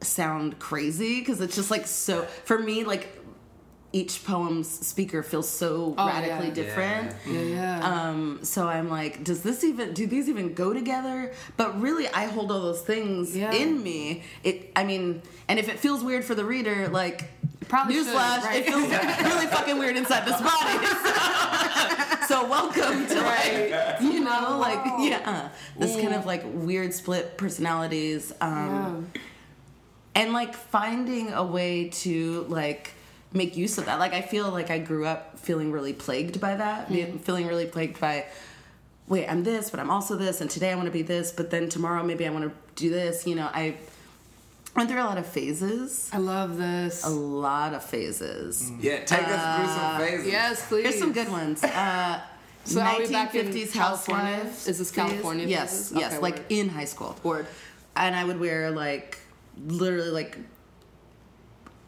sound 0.00 0.58
crazy 0.58 1.20
because 1.20 1.40
it's 1.40 1.56
just 1.56 1.70
like 1.70 1.86
so 1.86 2.22
for 2.44 2.58
me 2.58 2.84
like 2.84 3.17
each 3.92 4.22
poem's 4.24 4.68
speaker 4.68 5.22
feels 5.22 5.48
so 5.48 5.94
Oh, 5.96 6.06
radically 6.06 6.48
yeah. 6.48 6.54
different. 6.54 7.14
Yeah, 7.26 7.40
yeah. 7.40 7.80
Um, 8.10 8.40
so 8.42 8.68
I'm 8.68 8.90
like, 8.90 9.24
does 9.24 9.42
this 9.42 9.64
even 9.64 9.94
do 9.94 10.06
these 10.06 10.28
even 10.28 10.52
go 10.52 10.74
together? 10.74 11.32
But 11.56 11.80
really, 11.80 12.06
I 12.08 12.26
hold 12.26 12.52
all 12.52 12.60
those 12.60 12.82
things 12.82 13.34
Yeah. 13.34 13.50
in 13.52 13.82
me. 13.82 14.22
It, 14.44 14.72
I 14.76 14.84
mean, 14.84 15.22
and 15.48 15.58
if 15.58 15.68
it 15.70 15.78
feels 15.78 16.04
weird 16.04 16.24
for 16.24 16.34
the 16.34 16.44
reader, 16.44 16.88
like 16.88 17.30
Probably 17.68 17.94
newsflash, 17.96 18.42
right? 18.42 18.60
it 18.60 18.66
feels 18.66 18.82
really 19.32 19.46
fucking 19.46 19.78
weird 19.78 19.96
inside 19.96 20.26
this 20.26 20.40
body. 20.40 20.86
so 22.26 22.46
welcome 22.46 23.06
to 23.06 23.20
like, 23.22 24.00
you 24.02 24.20
know, 24.20 24.58
like 24.60 24.80
yeah, 25.00 25.48
this 25.78 25.94
kind 25.96 26.14
of 26.14 26.26
like 26.26 26.42
weird 26.44 26.92
split 26.92 27.38
personalities. 27.38 28.32
Um, 28.42 29.10
and 30.14 30.32
like 30.32 30.54
finding 30.54 31.32
a 31.32 31.44
way 31.44 31.88
to 31.90 32.44
like 32.48 32.92
make 33.32 33.56
use 33.56 33.76
of 33.78 33.86
that 33.86 33.98
like 33.98 34.12
i 34.14 34.20
feel 34.22 34.50
like 34.50 34.70
i 34.70 34.78
grew 34.78 35.04
up 35.04 35.38
feeling 35.38 35.70
really 35.70 35.92
plagued 35.92 36.40
by 36.40 36.56
that 36.56 36.88
be- 36.90 37.02
mm-hmm. 37.02 37.18
feeling 37.18 37.46
really 37.46 37.66
plagued 37.66 38.00
by 38.00 38.24
wait 39.06 39.26
i'm 39.28 39.44
this 39.44 39.70
but 39.70 39.78
i'm 39.80 39.90
also 39.90 40.16
this 40.16 40.40
and 40.40 40.50
today 40.50 40.70
i 40.72 40.74
want 40.74 40.86
to 40.86 40.92
be 40.92 41.02
this 41.02 41.30
but 41.32 41.50
then 41.50 41.68
tomorrow 41.68 42.02
maybe 42.02 42.26
i 42.26 42.30
want 42.30 42.44
to 42.44 42.52
do 42.82 42.88
this 42.90 43.26
you 43.26 43.34
know 43.34 43.48
i 43.52 43.76
went 44.76 44.88
through 44.88 45.00
a 45.00 45.04
lot 45.04 45.18
of 45.18 45.26
phases 45.26 46.08
I 46.12 46.18
love 46.18 46.56
this. 46.56 47.04
a 47.04 47.08
lot 47.08 47.74
of 47.74 47.82
phases 47.84 48.70
mm. 48.70 48.82
Yeah, 48.82 49.04
take 49.04 49.26
us 49.26 49.56
through 49.56 49.74
some 49.74 49.84
uh, 49.84 49.98
phases. 49.98 50.26
Yes, 50.26 50.68
please. 50.68 50.82
here's 50.84 50.98
some 50.98 51.12
good 51.12 51.30
ones 51.30 51.62
uh 51.64 52.20
So 52.64 52.80
are 52.82 52.98
we 52.98 53.10
back 53.10 53.34
in 53.34 53.46
1950s 53.46 53.72
California? 53.72 54.26
housewives 54.26 54.68
Is 54.68 54.78
this 54.78 54.90
phase. 54.90 55.04
California 55.10 55.46
yes 55.46 55.70
phases? 55.70 55.92
yes 55.96 56.12
Okay, 56.12 56.22
like 56.22 56.36
word. 56.36 56.44
in 56.50 56.68
high 56.68 56.84
school 56.84 57.16
Word. 57.22 57.46
and 57.96 58.14
I 58.14 58.24
would 58.24 58.38
wear 58.38 58.70
like 58.70 59.18
literally 59.66 60.10
like 60.10 60.36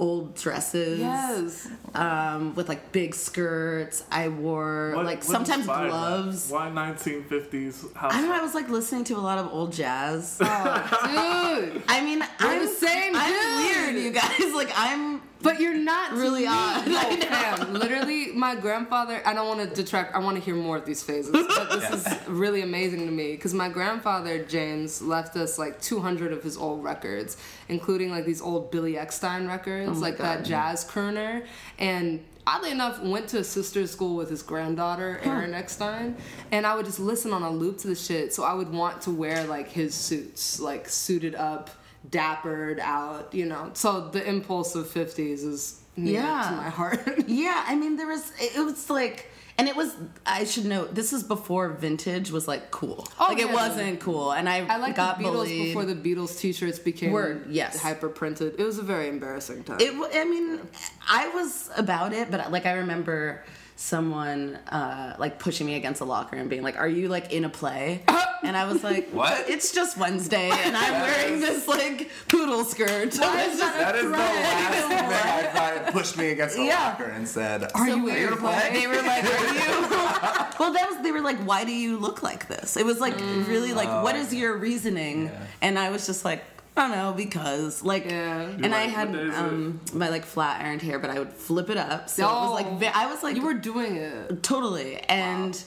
old 0.01 0.35
dresses. 0.35 0.99
Yes. 0.99 1.69
Um, 1.95 2.55
with 2.57 2.69
like 2.69 2.91
big 2.91 3.15
skirts. 3.15 4.03
I 4.11 4.29
wore 4.29 4.93
What- 4.97 5.05
like 5.05 5.19
what 5.19 5.27
sometimes 5.27 5.59
inspired 5.61 5.85
that? 5.85 5.91
gloves. 5.91 6.51
Why 6.51 6.71
1950s 6.71 7.95
house? 7.95 8.13
I 8.13 8.21
don't 8.21 8.31
know. 8.31 8.35
I 8.35 8.43
was 8.43 8.55
like 8.55 8.69
listening 8.71 9.05
to 9.05 9.15
a 9.17 9.23
lot 9.23 9.39
of 9.39 9.53
old 9.53 9.73
jazz. 9.73 10.39
Dude. 10.39 10.49
I 11.89 12.01
mean, 12.05 12.25
I'm 12.39 12.61
the 12.63 12.69
same 12.73 13.13
I'm 13.15 13.31
dude. 13.33 13.95
weird, 13.95 14.05
you 14.05 14.11
guys. 14.11 14.31
Like 14.61 14.73
I'm. 14.75 15.10
But 15.42 15.59
you're 15.61 15.74
not 15.74 16.12
Really 16.12 16.42
me. 16.42 16.48
odd. 16.48 16.87
No, 16.90 16.98
I 16.98 17.14
know. 17.16 17.26
fam. 17.26 17.72
Literally, 17.74 18.33
my 18.33 18.55
grandfather. 18.55 19.22
I 19.24 19.33
don't 19.33 19.48
want 19.48 19.68
to 19.68 19.74
detract. 19.83 20.14
I 20.14 20.18
want 20.18 20.37
to 20.37 20.42
hear 20.42 20.55
more 20.55 20.76
of 20.76 20.85
these 20.85 21.03
phases. 21.03 21.33
But 21.33 21.70
this 21.70 22.07
is 22.07 22.29
really 22.29 22.62
amazing 22.62 23.07
to 23.07 23.11
me 23.12 23.33
because 23.33 23.55
my 23.55 23.68
grandfather 23.68 24.44
James 24.44 25.00
left 25.00 25.37
us 25.37 25.59
like 25.59 25.81
200 25.81 26.33
of 26.33 26.42
his 26.42 26.57
old 26.57 26.85
records, 26.85 27.37
including 27.68 28.11
like 28.11 28.26
these 28.26 28.42
old 28.42 28.70
Billy 28.70 28.94
Eckstine 28.94 29.48
records, 29.48 29.88
Oh 29.90 29.94
my 29.94 30.00
like 30.00 30.18
that 30.18 30.38
God. 30.38 30.44
jazz 30.44 30.85
crooner, 30.85 31.44
and. 31.79 32.24
Oddly 32.46 32.70
enough, 32.72 33.00
went 33.03 33.29
to 33.29 33.38
a 33.38 33.44
sister's 33.44 33.90
school 33.92 34.16
with 34.16 34.31
his 34.31 34.42
granddaughter, 34.42 35.20
Erin 35.22 35.53
Eckstine, 35.53 36.14
and 36.50 36.66
I 36.66 36.74
would 36.74 36.87
just 36.87 36.98
listen 36.98 37.33
on 37.35 37.42
a 37.42 37.50
loop 37.50 37.79
to 37.81 37.87
the 37.87 37.94
shit. 37.94 38.33
So 38.33 38.42
I 38.42 38.55
would 38.55 38.72
want 38.72 39.03
to 39.03 39.11
wear 39.11 39.44
like 39.44 39.68
his 39.68 39.94
suits, 39.94 40.59
like 40.59 40.88
suited 40.88 41.35
up, 41.37 41.68
dappered 42.09 42.81
out, 42.81 43.35
you 43.35 43.47
know. 43.47 43.71
So 43.75 44.09
the 44.09 44.27
impulse 44.27 44.75
of 44.75 44.87
50s 44.87 45.45
is 45.45 45.81
near 45.97 46.15
Yeah. 46.23 46.47
to 46.51 46.57
my 46.57 46.69
heart. 46.71 47.25
Yeah, 47.29 47.65
I 47.67 47.75
mean, 47.77 47.97
there 47.97 48.07
was. 48.07 48.33
It 48.41 48.65
was 48.65 48.89
like. 48.91 49.27
And 49.59 49.69
it 49.69 49.77
was, 49.77 49.95
I 50.25 50.45
should 50.45 50.65
note, 50.65 50.95
this 50.95 51.13
is 51.13 51.23
before 51.23 51.69
vintage 51.69 52.31
was 52.31 52.49
like 52.49 52.71
cool. 52.71 53.07
Oh, 53.21 53.27
like 53.29 53.41
it 53.41 53.53
wasn't 53.53 54.01
cool. 54.01 54.33
And 54.33 54.49
I, 54.49 54.65
I 54.65 54.79
like 54.79 54.97
got 54.97 55.19
the 55.19 55.25
Beatles 55.25 55.33
bullied. 55.33 55.65
before 55.67 55.85
the 55.85 55.95
Beatles 55.95 56.39
t-shirts 56.39 56.79
became 56.79 57.13
Word, 57.13 57.45
yes. 57.51 57.79
hyper 57.79 58.09
printed. 58.09 58.59
It 58.59 58.65
was 58.65 58.79
a 58.79 58.83
very 58.83 59.09
embarrassing 59.09 59.65
time. 59.65 59.77
It. 59.79 59.93
I 60.15 60.25
mean, 60.25 60.61
I 61.07 61.29
was 61.29 61.69
about 61.77 62.15
it, 62.15 62.31
but 62.31 62.51
like 62.51 62.65
I 62.65 62.73
remember 62.79 63.45
someone 63.81 64.57
uh, 64.71 65.14
like 65.19 65.38
pushing 65.38 65.66
me 65.66 65.75
against 65.75 66.03
a 66.03 66.05
locker 66.05 66.37
and 66.37 66.51
being 66.51 66.62
like, 66.62 66.77
"Are 66.77 66.88
you 66.88 67.09
like 67.09 67.33
in 67.33 67.45
a 67.45 67.49
play?" 67.49 68.03
And 68.43 68.57
I 68.57 68.64
was 68.73 68.83
like, 68.83 69.11
What? 69.11 69.51
It's 69.51 69.71
just 69.71 69.99
Wednesday, 69.99 70.49
and 70.51 70.75
I'm 70.75 71.03
wearing 71.03 71.40
this 71.40 71.69
like 71.69 72.11
poodle 72.29 72.64
skirt." 72.64 73.14
Why 73.19 73.43
is 73.43 73.59
that 73.61 73.77
That 73.79 73.95
is 73.97 74.03
the 74.05 74.09
last 74.09 74.88
thing 74.88 74.99
I 74.99 75.47
thought 75.53 75.77
it 75.88 75.93
pushed 75.93 76.16
me 76.16 76.31
against 76.31 76.57
the 76.57 76.64
Yeah. 76.64 76.87
locker 76.93 77.05
and 77.05 77.29
said, 77.29 77.71
Are 77.75 77.87
you 77.87 78.09
in 78.09 78.27
a 78.29 78.31
to 78.31 78.37
play? 78.37 78.71
They 78.73 78.87
were 78.87 78.95
like, 79.03 79.25
"Are 79.25 79.55
you?" 79.55 79.88
well, 80.59 80.73
that 80.73 80.87
was. 80.90 81.03
They 81.03 81.12
were 81.12 81.21
like, 81.21 81.37
"Why 81.40 81.64
do 81.64 81.73
you 81.73 81.99
look 81.99 82.23
like 82.23 82.49
this?" 82.49 82.79
It 82.79 82.87
was 82.87 82.99
like 82.99 83.14
really 83.47 83.75
like, 83.75 83.88
"What 84.03 84.16
is 84.16 84.33
your 84.35 84.57
reasoning?" 84.57 85.31
And 85.61 85.79
I 85.79 85.90
was 85.90 86.07
just 86.07 86.25
like. 86.25 86.43
I 86.81 86.88
don't 86.88 86.97
know 86.97 87.12
because 87.12 87.83
like 87.85 88.07
Yeah. 88.07 88.40
and 88.40 88.75
I 88.75 88.83
had 88.83 89.11
what 89.11 89.21
is 89.21 89.35
it? 89.35 89.38
um 89.38 89.81
my 89.93 90.09
like 90.09 90.25
flat 90.25 90.64
ironed 90.64 90.81
hair 90.81 90.99
but 90.99 91.11
I 91.11 91.19
would 91.19 91.33
flip 91.33 91.69
it 91.69 91.77
up 91.77 92.09
so 92.09 92.23
it 92.23 92.33
was 92.33 92.53
like 92.53 92.66
Oh. 92.66 92.90
I 92.95 93.07
was 93.12 93.23
like 93.23 93.37
you 93.37 93.45
were 93.45 93.55
doing 93.55 93.97
it. 93.97 94.43
Totally. 94.43 94.97
And 94.97 95.62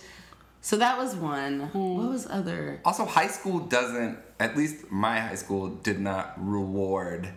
so 0.62 0.78
that 0.78 0.97
was 0.97 1.15
one. 1.15 1.60
Hmm. 1.60 1.97
What 1.97 2.10
was 2.10 2.26
other? 2.30 2.80
Also, 2.86 3.06
high 3.06 3.28
school 3.28 3.60
doesn't, 3.60 4.17
at 4.39 4.56
least 4.56 4.89
my 4.89 5.19
high 5.19 5.36
school, 5.36 5.67
did 5.67 5.99
not 5.99 6.34
reward 6.38 7.28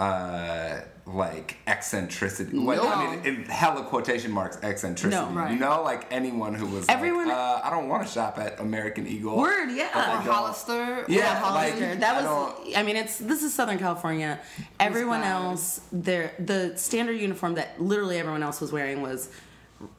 uh, 0.00 0.80
like 1.06 1.56
eccentricity. 1.66 2.56
Like, 2.56 2.80
I 2.82 3.16
mean, 3.16 3.24
in 3.24 3.44
hella 3.44 3.84
quotation 3.84 4.30
marks, 4.30 4.58
eccentricity. 4.62 5.22
No. 5.22 5.30
Right. 5.32 5.52
You 5.52 5.58
know, 5.58 5.82
like 5.82 6.06
anyone 6.10 6.54
who 6.54 6.66
was 6.66 6.88
Everyone- 6.88 7.28
like, 7.28 7.36
uh, 7.36 7.60
I 7.64 7.70
don't 7.70 7.88
want 7.88 8.06
to 8.06 8.12
shop 8.12 8.38
at 8.38 8.60
American 8.60 9.06
Eagle. 9.06 9.36
Word, 9.36 9.70
yeah. 9.70 9.88
Or 9.94 10.20
Hollister. 10.20 11.04
Yeah, 11.08 11.34
Hollister. 11.40 11.88
like, 11.90 12.00
that 12.00 12.16
was. 12.16 12.24
don't- 12.24 12.76
I, 12.76 12.82
mean, 12.82 12.96
it's 12.96 13.18
this 13.18 13.42
is 13.42 13.52
Southern 13.52 13.78
California. 13.78 14.38
Everyone 14.78 15.20
bad. 15.20 15.32
else, 15.32 15.80
their 15.92 16.32
the 16.38 16.76
standard 16.76 17.18
uniform 17.20 17.54
that 17.54 17.80
literally 17.80 18.18
everyone 18.18 18.42
else 18.42 18.60
was 18.60 18.72
wearing 18.72 19.02
was 19.02 19.30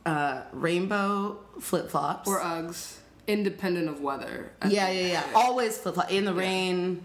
uh, 0.06 0.42
rainbow 0.54 1.38
flip 1.60 1.90
flops. 1.90 2.28
Or 2.28 2.40
Uggs. 2.40 2.98
Independent 3.28 3.88
of 3.88 4.02
weather. 4.02 4.52
I 4.62 4.70
yeah, 4.70 4.90
yeah, 4.90 5.08
yeah. 5.08 5.24
Always 5.36 5.78
flip 5.78 5.96
flop 5.96 6.12
in 6.12 6.26
the 6.26 6.34
rain. 6.34 7.04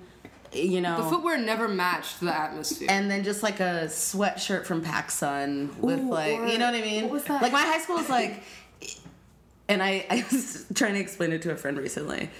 You 0.56 0.80
know. 0.80 0.96
The 0.96 1.08
footwear 1.10 1.38
never 1.38 1.68
matched 1.68 2.20
the 2.20 2.34
atmosphere. 2.34 2.88
and 2.90 3.10
then 3.10 3.24
just 3.24 3.42
like 3.42 3.60
a 3.60 3.84
sweatshirt 3.88 4.64
from 4.64 4.82
PacSun 4.82 5.76
with 5.78 6.00
Ooh, 6.00 6.10
like 6.10 6.38
or- 6.38 6.46
you 6.46 6.58
know 6.58 6.66
what 6.66 6.74
I 6.74 6.80
mean? 6.82 7.04
what 7.04 7.12
was 7.12 7.24
that? 7.24 7.42
Like 7.42 7.52
my 7.52 7.62
high 7.62 7.80
school 7.80 7.96
was 7.96 8.08
like 8.08 8.42
and 9.68 9.82
I, 9.82 10.06
I 10.10 10.24
was 10.30 10.66
trying 10.74 10.94
to 10.94 11.00
explain 11.00 11.32
it 11.32 11.42
to 11.42 11.52
a 11.52 11.56
friend 11.56 11.76
recently. 11.78 12.30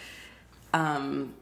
Um 0.72 1.34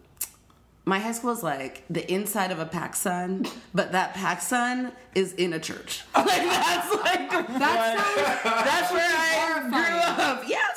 my 0.86 0.98
high 0.98 1.12
school 1.12 1.30
is 1.30 1.42
like 1.42 1.82
the 1.88 2.10
inside 2.12 2.50
of 2.52 2.58
a 2.58 2.66
PacSun, 2.66 3.50
but 3.72 3.92
that 3.92 4.14
PacSun 4.14 4.92
is 5.14 5.32
in 5.32 5.54
a 5.54 5.58
church. 5.58 6.02
Like 6.14 6.26
that's 6.26 6.94
like 6.94 7.30
that 7.58 8.42
sounds 8.42 8.64
that's 8.64 8.92
where 8.92 9.08
I 9.08 9.60
grew 9.62 9.93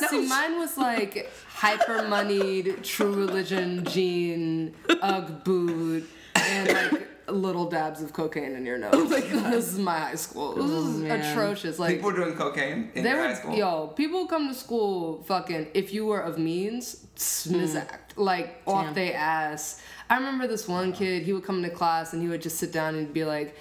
horrifying. 0.10 0.24
up. 0.26 0.30
Yeah, 0.30 0.30
No, 0.30 0.48
so 0.48 0.50
mine 0.50 0.60
was 0.60 0.78
like 0.78 1.32
hyper 1.50 2.08
moneyed, 2.08 2.84
true 2.84 3.14
religion 3.14 3.86
jean, 3.86 4.74
Ugg 5.02 5.44
boot, 5.44 6.08
and 6.36 6.68
like 6.92 7.08
little 7.30 7.70
dabs 7.70 8.02
of 8.02 8.14
cocaine 8.14 8.56
in 8.56 8.66
your 8.66 8.78
nose. 8.78 9.12
Like 9.12 9.30
this 9.30 9.68
is 9.74 9.80
my 9.80 10.00
high 10.00 10.16
school. 10.16 10.56
This 10.56 10.66
is 10.72 10.96
oh, 10.96 11.00
man. 11.00 11.22
atrocious. 11.34 11.78
Like 11.80 11.96
People 11.96 12.12
were 12.12 12.16
doing 12.16 12.36
cocaine 12.36 12.92
in 12.96 13.04
they 13.04 13.10
your 13.10 13.20
were 13.20 13.28
high 13.28 13.34
school. 13.34 13.56
yo, 13.56 13.88
people 13.88 14.28
come 14.28 14.48
to 14.48 14.54
school 14.54 15.24
fucking 15.24 15.68
if 15.74 15.94
you 15.94 16.06
were 16.06 16.22
of 16.22 16.38
means, 16.38 17.06
smizacked. 17.16 18.14
Hmm. 18.16 18.22
Like 18.22 18.62
off 18.66 18.96
they 18.96 19.14
ass. 19.14 19.82
I 20.10 20.18
remember 20.18 20.48
this 20.48 20.68
one 20.68 20.94
kid, 20.94 21.24
he 21.24 21.34
would 21.34 21.44
come 21.44 21.62
to 21.64 21.70
class 21.70 22.14
and 22.14 22.22
he 22.22 22.30
would 22.30 22.42
just 22.42 22.58
sit 22.58 22.72
down 22.72 22.96
and 22.96 23.14
be 23.14 23.26
like, 23.26 23.56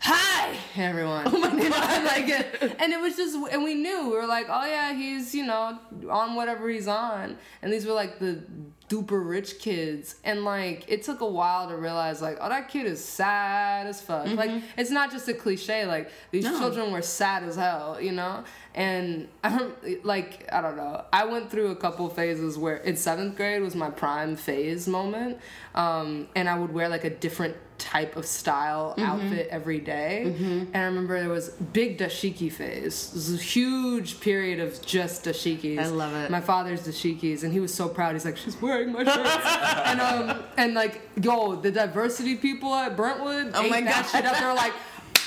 Hi 0.00 0.56
everyone. 0.76 1.24
Oh 1.26 1.38
my 1.38 1.68
god. 1.68 2.04
like 2.04 2.28
it 2.28 2.76
and 2.78 2.92
it 2.92 3.00
was 3.00 3.16
just 3.16 3.34
and 3.34 3.64
we 3.64 3.74
knew. 3.74 4.10
We 4.10 4.16
were 4.16 4.26
like, 4.26 4.46
Oh 4.48 4.64
yeah, 4.64 4.94
he's, 4.94 5.34
you 5.34 5.44
know, 5.44 5.78
on 6.10 6.34
whatever 6.34 6.68
he's 6.68 6.88
on. 6.88 7.36
And 7.62 7.72
these 7.72 7.84
were 7.84 7.92
like 7.92 8.18
the 8.18 8.42
duper 8.88 9.26
rich 9.26 9.58
kids. 9.58 10.16
And 10.24 10.44
like 10.44 10.84
it 10.88 11.02
took 11.02 11.20
a 11.20 11.26
while 11.26 11.68
to 11.68 11.76
realize 11.76 12.22
like, 12.22 12.38
oh 12.40 12.48
that 12.48 12.68
kid 12.68 12.86
is 12.86 13.04
sad 13.04 13.86
as 13.86 14.00
fuck. 14.00 14.26
Like 14.28 14.50
it's 14.76 14.90
not 14.90 15.10
just 15.10 15.28
a 15.28 15.34
cliche, 15.34 15.86
like 15.86 16.10
these 16.30 16.44
No. 16.44 16.58
children 16.58 16.90
were 16.92 17.02
sad 17.02 17.42
as 17.44 17.56
hell, 17.56 17.98
you 18.00 18.12
know? 18.12 18.44
And 18.74 19.28
I 19.44 19.58
don't 19.58 20.04
like 20.04 20.48
I 20.52 20.60
don't 20.62 20.76
know. 20.76 21.04
I 21.12 21.24
went 21.24 21.50
through 21.50 21.70
a 21.72 21.76
couple 21.76 22.08
phases 22.08 22.56
where 22.56 22.76
in 22.78 22.96
seventh 22.96 23.36
grade 23.36 23.62
was 23.62 23.74
my 23.74 23.90
prime 23.90 24.36
phase 24.36 24.86
moment, 24.88 25.38
um, 25.74 26.28
and 26.36 26.48
I 26.48 26.58
would 26.58 26.72
wear 26.72 26.88
like 26.88 27.04
a 27.04 27.10
different 27.10 27.56
type 27.78 28.16
of 28.16 28.26
style 28.26 28.94
Mm-hmm. 28.98 29.02
outfit 29.10 29.48
every 29.50 29.78
day. 29.78 30.22
And 30.72 30.76
I 30.76 30.82
remember 30.82 31.18
there 31.20 31.28
was 31.28 31.50
big 31.50 31.98
dashiki 31.98 32.50
phase. 32.50 33.10
This 33.12 33.28
was 33.30 33.34
a 33.34 33.42
huge 33.42 34.20
period 34.20 34.60
of 34.60 34.80
just 34.84 35.24
dashikis. 35.24 35.78
I 35.78 35.86
love 35.86 36.14
it. 36.14 36.30
My 36.30 36.40
father's 36.40 36.86
dashikis, 36.86 37.42
and 37.44 37.52
he 37.52 37.60
was 37.60 37.72
so 37.72 37.88
proud. 37.88 38.14
He's 38.14 38.24
like, 38.24 38.36
she's 38.36 38.60
wearing 38.60 38.77
my 38.86 39.04
shirts, 39.04 39.46
and 39.86 40.00
um, 40.00 40.42
and 40.56 40.74
like, 40.74 41.00
yo, 41.20 41.56
the 41.56 41.70
diversity 41.72 42.36
people 42.36 42.72
at 42.74 42.96
Brentwood, 42.96 43.50
Oh 43.54 43.62
ate 43.62 43.70
my 43.70 43.80
that 43.82 44.02
God. 44.04 44.10
shit 44.10 44.24
up. 44.24 44.38
They 44.38 44.46
were 44.46 44.54
like. 44.54 44.72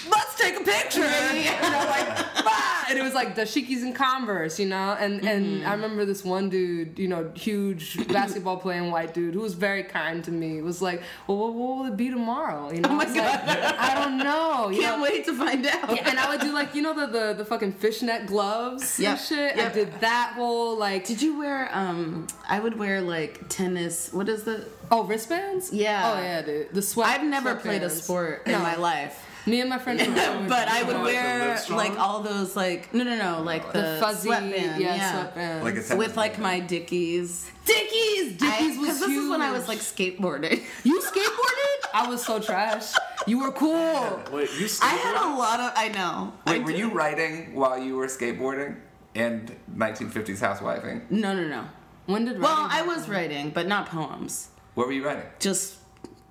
Let's 0.09 0.35
take 0.37 0.55
a 0.59 0.63
picture. 0.63 1.01
you 1.33 1.51
know, 1.71 1.85
like, 1.89 2.07
bah! 2.43 2.85
and 2.89 2.97
it 2.97 3.03
was 3.03 3.13
like 3.13 3.35
dashikis 3.35 3.83
and 3.83 3.95
Converse, 3.95 4.59
you 4.59 4.65
know, 4.67 4.95
and 4.99 5.25
and 5.25 5.65
I 5.65 5.73
remember 5.73 6.05
this 6.05 6.23
one 6.23 6.49
dude, 6.49 6.97
you 6.97 7.07
know, 7.07 7.31
huge 7.35 8.05
basketball 8.13 8.57
playing 8.57 8.91
white 8.91 9.13
dude 9.13 9.33
who 9.33 9.41
was 9.41 9.53
very 9.53 9.83
kind 9.83 10.23
to 10.23 10.31
me. 10.31 10.61
Was 10.61 10.81
like, 10.81 11.01
well, 11.27 11.37
what, 11.37 11.53
what 11.53 11.77
will 11.77 11.85
it 11.85 11.97
be 11.97 12.09
tomorrow? 12.09 12.71
You 12.71 12.81
know, 12.81 12.89
Oh 12.89 12.95
my 12.95 13.03
I 13.03 13.07
was 13.07 13.15
like, 13.15 13.79
I 13.79 13.95
don't 13.95 14.17
know. 14.17 14.69
You 14.69 14.81
Can't 14.81 14.97
know? 14.97 15.03
wait 15.03 15.25
to 15.25 15.33
find 15.33 15.65
out. 15.65 15.95
Yeah, 15.95 16.09
and 16.09 16.19
I 16.19 16.29
would 16.29 16.41
do 16.41 16.51
like 16.53 16.73
you 16.75 16.81
know 16.81 16.93
the 16.93 17.07
the, 17.07 17.33
the 17.33 17.45
fucking 17.45 17.73
fishnet 17.73 18.25
gloves 18.27 18.99
Yep, 18.99 19.11
and 19.11 19.19
shit. 19.19 19.57
I 19.57 19.69
did 19.69 19.99
that 20.01 20.33
whole 20.35 20.77
like 20.77 21.05
Did 21.05 21.21
you 21.21 21.37
wear? 21.37 21.69
Um, 21.71 22.27
I 22.47 22.59
would 22.59 22.77
wear 22.77 23.01
like 23.01 23.47
tennis. 23.49 24.11
What 24.13 24.27
is 24.29 24.43
the? 24.43 24.65
oh 24.91 25.03
wristbands. 25.05 25.71
Yeah. 25.71 26.13
Oh 26.13 26.21
yeah, 26.21 26.41
dude. 26.41 26.73
The 26.73 26.81
sweat. 26.81 27.07
I've 27.09 27.25
never 27.27 27.55
played 27.55 27.83
a 27.83 27.89
sport 27.89 28.43
in 28.45 28.51
No. 28.53 28.59
my 28.59 28.75
life. 28.75 29.25
Me 29.45 29.59
and 29.61 29.69
my 29.69 29.79
friend. 29.79 29.99
but 30.49 30.67
I 30.67 30.83
would 30.83 31.01
wear 31.01 31.59
like 31.69 31.97
all 31.97 32.21
those 32.21 32.55
like 32.55 32.93
no 32.93 33.03
no 33.03 33.15
no 33.15 33.41
like 33.41 33.71
the, 33.73 33.81
the 33.81 33.97
fuzzy 33.99 34.27
sweatband, 34.27 34.81
yeah, 34.81 35.11
sweatband. 35.13 35.63
Like 35.63 35.91
a 35.91 35.95
with 35.95 36.15
like 36.17 36.37
my 36.39 36.59
Dickies. 36.59 37.49
Dickies. 37.65 38.37
Dickies 38.37 38.77
was 38.77 38.87
Because 38.87 38.99
this 38.99 39.09
is 39.09 39.29
when 39.29 39.41
I 39.41 39.51
was 39.51 39.67
like 39.67 39.79
skateboarding. 39.79 40.63
You 40.83 40.99
skateboarded? 41.01 41.89
I 41.93 42.07
was 42.07 42.23
so 42.23 42.39
trash. 42.39 42.93
You 43.27 43.39
were 43.39 43.51
cool. 43.51 44.21
Wait, 44.31 44.49
you 44.59 44.67
I 44.81 44.95
had 44.95 45.15
a 45.15 45.35
lot 45.35 45.59
of 45.59 45.73
I 45.75 45.89
know. 45.89 46.33
I 46.45 46.59
were 46.59 46.71
you 46.71 46.91
writing 46.91 47.53
while 47.55 47.77
you 47.77 47.95
were 47.95 48.07
skateboarding 48.07 48.77
and 49.15 49.55
1950s 49.75 50.39
housewifing? 50.39 51.09
No 51.09 51.33
no 51.33 51.47
no. 51.47 51.65
When 52.05 52.25
did 52.25 52.37
I 52.37 52.39
Well, 52.39 52.63
writing 52.63 52.77
I 52.77 52.95
was 52.95 53.09
writing, 53.09 53.49
but 53.49 53.67
not 53.67 53.87
poems. 53.87 54.49
What 54.75 54.87
were 54.87 54.93
you 54.93 55.05
writing? 55.05 55.25
Just 55.39 55.77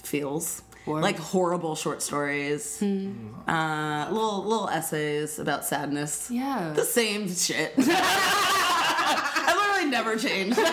feels 0.02 0.62
Like 0.98 1.18
horrible 1.18 1.76
short 1.76 2.02
stories, 2.02 2.82
uh, 2.82 4.08
little 4.10 4.44
little 4.44 4.68
essays 4.68 5.38
about 5.38 5.64
sadness. 5.64 6.30
Yeah. 6.30 6.72
the 6.74 6.84
same 6.84 7.28
shit. 7.32 7.74
I 7.78 9.54
literally 9.56 9.90
never 9.90 10.16
changed. 10.16 10.58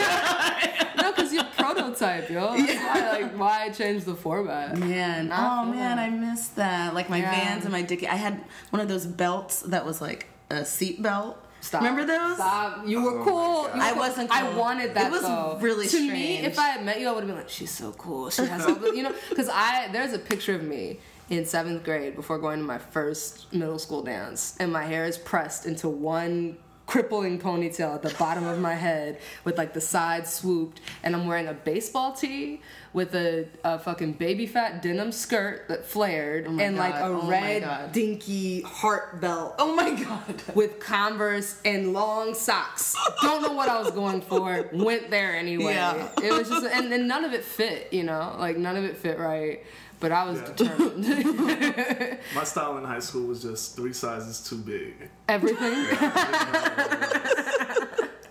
No, 0.99 1.11
because 1.13 1.31
you're 1.31 1.43
prototype, 1.43 2.27
yo. 2.27 2.57
That's 2.57 2.73
why, 2.73 3.21
like, 3.21 3.37
why 3.37 3.69
change 3.69 4.03
the 4.03 4.15
format? 4.15 4.75
Man, 4.77 5.29
oh 5.31 5.63
man, 5.65 5.97
that. 5.97 5.99
I 5.99 6.09
missed 6.09 6.55
that. 6.55 6.95
Like 6.95 7.07
my 7.07 7.19
Yeah. 7.19 7.29
Vans 7.31 7.63
and 7.65 7.71
my 7.71 7.83
Dickie. 7.83 8.07
I 8.07 8.15
had 8.15 8.43
one 8.71 8.79
of 8.81 8.87
those 8.87 9.05
belts 9.05 9.61
that 9.61 9.85
was 9.85 10.01
like 10.01 10.27
a 10.49 10.65
seat 10.65 11.01
belt. 11.03 11.37
Stop. 11.67 11.81
Remember 11.81 12.05
those? 12.05 12.35
Stop. 12.37 12.87
You 12.87 13.01
were 13.03 13.19
Oh 13.19 13.23
cool. 13.23 13.63
You 13.73 13.77
were 13.77 13.81
I 13.83 13.89
cool. 13.91 13.99
wasn't 13.99 14.31
I 14.31 14.55
wanted 14.57 14.93
that 14.95 15.07
It 15.07 15.11
was 15.11 15.21
though. 15.21 15.57
really 15.61 15.87
strange. 15.87 16.07
to 16.09 16.13
me. 16.13 16.37
If 16.39 16.57
I 16.57 16.69
had 16.69 16.85
met 16.85 16.99
you, 16.99 17.07
I 17.07 17.11
would 17.11 17.19
have 17.19 17.27
been 17.27 17.37
like, 17.37 17.49
she's 17.49 17.71
so 17.71 17.91
cool. 17.93 18.29
She 18.29 18.45
has 18.45 18.65
all 18.65 18.75
the, 18.75 18.91
you 18.95 19.03
know, 19.03 19.13
because 19.29 19.49
I 19.49 19.89
there's 19.91 20.13
a 20.13 20.19
picture 20.19 20.55
of 20.55 20.63
me 20.63 20.99
in 21.29 21.45
seventh 21.45 21.83
grade 21.83 22.15
before 22.15 22.39
going 22.39 22.59
to 22.59 22.65
my 22.65 22.77
first 22.77 23.51
middle 23.53 23.77
school 23.79 24.01
dance, 24.01 24.55
and 24.61 24.71
my 24.71 24.83
hair 24.85 25.05
is 25.05 25.17
pressed 25.17 25.65
into 25.65 25.89
one 25.89 26.57
crippling 26.87 27.37
ponytail 27.37 27.95
at 27.95 28.01
the 28.01 28.13
bottom 28.17 28.45
of 28.45 28.59
my 28.59 28.73
head 28.73 29.19
with 29.43 29.57
like 29.57 29.73
the 29.73 29.81
sides 29.81 30.33
swooped 30.33 30.79
and 31.03 31.15
I'm 31.15 31.27
wearing 31.27 31.47
a 31.47 31.53
baseball 31.53 32.13
tee 32.13 32.61
with 32.93 33.13
a, 33.13 33.45
a 33.63 33.77
fucking 33.77 34.13
baby 34.13 34.47
fat 34.47 34.81
denim 34.81 35.11
skirt 35.11 35.67
that 35.67 35.85
flared 35.85 36.45
oh 36.47 36.51
my 36.51 36.63
and 36.63 36.77
like 36.77 36.95
a 36.95 37.07
Oh 37.07 37.27
red 37.27 37.91
dinky 37.91 38.61
heart 38.61 39.19
belt 39.19 39.55
oh 39.59 39.75
my 39.75 39.91
god. 40.01 40.41
with 40.55 40.79
Converse 40.79 41.59
and 41.65 41.93
long 41.93 42.33
socks. 42.33 42.95
Don't 43.21 43.41
know 43.41 43.53
what 43.53 43.69
I 43.69 43.79
was 43.79 43.91
going 43.91 44.21
for. 44.21 44.69
Went 44.73 45.09
there 45.09 45.35
anyway. 45.35 45.73
Yeah. 45.73 46.09
It 46.23 46.31
was 46.33 46.49
just, 46.49 46.65
and, 46.65 46.91
and 46.93 47.07
none 47.07 47.25
of 47.25 47.33
it 47.33 47.43
fit, 47.43 47.91
you 47.91 48.03
know, 48.03 48.35
like 48.39 48.57
none 48.57 48.77
of 48.77 48.83
it 48.83 48.97
fit 48.97 49.19
right. 49.19 49.63
But 49.99 50.11
I 50.11 50.25
was 50.29 50.39
Yeah. 50.39 50.45
determined. 50.53 52.17
My 52.35 52.43
style 52.43 52.77
in 52.77 52.83
high 52.83 52.99
school 52.99 53.25
was 53.27 53.41
just 53.41 53.75
three 53.75 53.93
sizes 53.93 54.47
too 54.47 54.57
big. 54.57 55.09
Everything. 55.27 55.73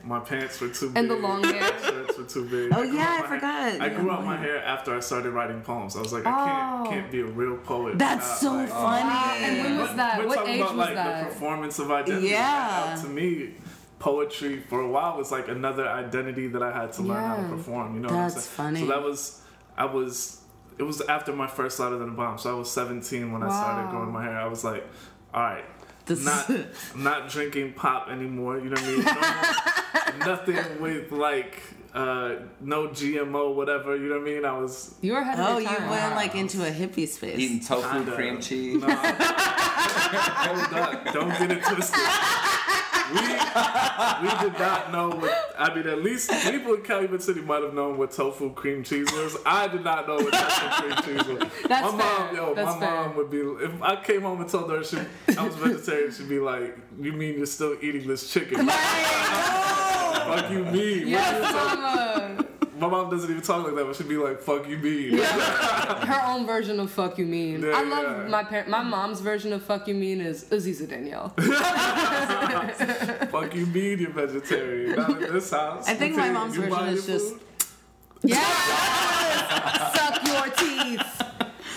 My 0.05 0.21
pants 0.21 0.61
were 0.61 0.69
too 0.69 0.91
big. 0.91 0.99
And 0.99 1.11
the 1.11 1.17
long 1.17 1.43
hair. 1.43 1.61
My 1.61 1.81
shirts 1.91 2.17
were 2.17 2.25
too 2.25 2.45
big. 2.49 2.73
Oh, 2.73 2.81
I 2.81 2.85
yeah, 2.85 2.93
I 2.93 2.95
my 2.95 3.27
hair- 3.27 3.27
forgot. 3.27 3.81
I 3.81 3.89
grew 3.89 4.09
had 4.09 4.19
out 4.19 4.25
my 4.25 4.35
long 4.37 4.39
hair 4.45 4.59
after 4.63 4.97
I 4.97 5.01
started 5.01 5.31
writing 5.33 5.61
poems. 5.63 5.97
I 5.97 6.01
was 6.01 6.13
like, 6.13 6.25
I 6.27 6.31
Oh. 6.31 6.85
can't 6.85 6.91
can't 7.01 7.11
be 7.11 7.21
a 7.23 7.25
real 7.27 7.57
poet. 7.57 7.99
That's 7.99 8.39
so 8.41 8.53
like, 8.53 8.69
funny. 8.69 9.45
And 9.45 9.65
when 9.65 9.79
was 9.79 9.97
that? 9.97 10.19
We're 10.21 10.29
What 10.29 10.37
talking 10.37 10.55
age 10.55 10.61
about 10.61 10.77
was 10.77 10.87
like 10.87 10.95
that? 10.95 11.25
the 11.25 11.35
performance 11.35 11.79
of 11.81 11.91
identity. 11.91 12.29
Yeah. 12.29 12.93
Like, 12.95 13.01
to 13.03 13.09
me, 13.09 13.55
poetry 13.99 14.61
for 14.61 14.81
a 14.81 14.89
while 14.89 15.17
was 15.17 15.33
like 15.33 15.49
another 15.49 15.89
identity 15.89 16.47
that 16.49 16.63
I 16.63 16.71
had 16.73 16.93
to 16.93 17.03
learn 17.03 17.25
how 17.25 17.37
to 17.39 17.49
perform. 17.49 17.95
You 17.97 18.01
know 18.03 18.09
That's 18.11 18.35
what 18.35 18.39
I'm 18.39 18.43
saying? 18.43 18.57
funny. 18.77 18.81
So 18.83 18.87
that 18.87 19.03
was 19.03 19.41
I 19.77 19.87
was 19.87 20.41
it 20.79 20.83
was 20.83 21.01
after 21.03 21.33
my 21.33 21.47
first 21.47 21.79
Louder 21.81 21.99
Than 21.99 22.11
a 22.11 22.13
Bomb. 22.13 22.39
So 22.39 22.55
I 22.55 22.59
was 22.59 22.71
17 22.71 23.33
when 23.33 23.43
I 23.43 23.49
started 23.49 23.91
growing 23.91 24.13
my 24.13 24.23
hair. 24.25 24.37
I 24.39 24.47
was 24.47 24.63
like, 24.65 24.87
all 25.35 25.43
right. 25.43 25.65
This- 26.07 26.25
not 26.25 26.49
I'm 26.49 27.03
not 27.03 27.29
drinking 27.29 27.73
pop 27.75 28.09
anymore. 28.09 28.59
You 28.59 28.71
know 28.71 28.81
what 28.81 28.85
I 28.85 29.47
mean? 29.47 29.63
No, 30.21 30.35
nothing 30.35 30.81
with 30.81 31.11
like 31.11 31.61
uh, 31.97 32.35
no 32.61 32.89
GMO, 32.89 33.55
whatever. 33.55 33.97
You 33.97 34.09
know 34.11 34.19
what 34.21 34.29
I 34.29 34.31
mean? 34.35 34.45
I 34.45 34.59
was 34.59 34.95
You 35.01 35.13
were 35.15 35.19
ahead 35.21 35.39
of 35.41 35.47
Oh, 35.47 35.59
your 35.59 35.71
you 35.71 35.77
time. 35.79 35.89
went 35.91 36.15
like 36.15 36.35
into 36.35 36.65
a 36.67 36.71
hippie 36.71 37.09
space. 37.09 37.39
Eating 37.39 37.61
tofu, 37.61 37.89
Kinda. 37.91 38.13
cream 38.15 38.41
cheese. 38.41 38.83
No. 40.07 40.13
Hold 40.15 40.73
up. 40.75 41.13
Don't 41.13 41.29
get 41.31 41.51
it 41.51 41.63
twisted. 41.65 42.01
We, 43.13 43.21
we 43.21 44.51
did 44.51 44.59
not 44.59 44.91
know 44.93 45.11
what, 45.11 45.55
I 45.59 45.73
mean, 45.75 45.87
at 45.87 46.03
least 46.03 46.31
people 46.51 46.75
in 46.75 46.83
Calumet 46.83 47.23
City 47.23 47.41
might 47.41 47.63
have 47.63 47.73
known 47.73 47.97
what 47.99 48.11
tofu 48.11 48.53
cream 48.53 48.83
cheese 48.83 49.07
was. 49.13 49.37
I 49.47 49.69
did 49.69 49.85
not 49.85 50.07
know 50.09 50.17
what 50.17 50.33
tofu 50.33 50.83
cream 50.83 50.97
cheese 51.19 51.27
was. 51.29 51.39
That's 51.69 51.93
my 51.93 51.99
mom, 51.99 52.29
fair. 52.29 52.35
yo, 52.37 52.55
That's 52.55 52.75
my 52.81 52.87
fair. 52.87 52.91
mom 53.07 53.17
would 53.17 53.31
be, 53.31 53.39
if 53.39 53.81
I 53.83 54.03
came 54.03 54.23
home 54.23 54.41
and 54.41 54.51
told 54.51 54.71
her 54.71 54.83
she, 54.85 54.99
I 55.39 55.47
was 55.47 55.55
vegetarian, 55.57 56.13
she'd 56.13 56.29
be 56.29 56.39
like, 56.41 56.77
you 57.01 57.13
mean 57.13 57.37
you're 57.37 57.47
still 57.47 57.77
eating 57.81 58.07
this 58.09 58.33
chicken? 58.33 58.69
Fuck 60.27 60.51
you 60.51 60.65
mean? 60.65 61.09
Yes, 61.09 61.43
What 61.43 61.73
you 61.73 61.79
mama. 61.83 62.45
My 62.79 62.89
mom 62.89 63.09
doesn't 63.11 63.31
even 63.31 63.43
talk 63.43 63.65
like 63.65 63.75
that, 63.75 63.87
but 63.87 63.97
she'd 63.97 64.07
be 64.07 64.19
like, 64.19 64.39
fuck 64.43 64.69
you 64.69 64.77
mean? 64.77 65.17
Her 65.19 66.23
own 66.27 66.45
version 66.45 66.79
of 66.79 66.91
"fuck 66.91 67.17
you 67.17 67.25
mean." 67.25 67.63
Yeah, 67.63 67.71
I 67.75 67.83
love 67.85 68.25
yeah. 68.25 68.29
my 68.29 68.45
parent. 68.45 68.69
My 68.69 68.83
mom's 68.83 69.21
version 69.21 69.55
of 69.55 69.63
"fuck 69.63 69.89
you 69.89 69.95
mean" 69.95 70.21
is 70.21 70.45
Aziza 70.51 70.87
Danielle. 70.87 71.31
Fuck 73.31 73.55
you 73.55 73.65
mean 73.67 73.99
you're 74.01 74.11
vegetarian? 74.11 74.97
Not 74.97 75.23
in 75.23 75.33
this 75.33 75.51
house. 75.51 75.89
I 75.89 75.95
think 75.95 76.13
You 76.17 76.21
my 76.21 76.31
mom's 76.31 76.57
version 76.57 76.89
is 76.89 77.09
your 77.09 77.19
just- 77.19 77.33
food? 77.33 77.41
Yeah. 78.25 79.93
Suck 79.95 80.27
your 80.27 80.49
teeth. 80.55 81.23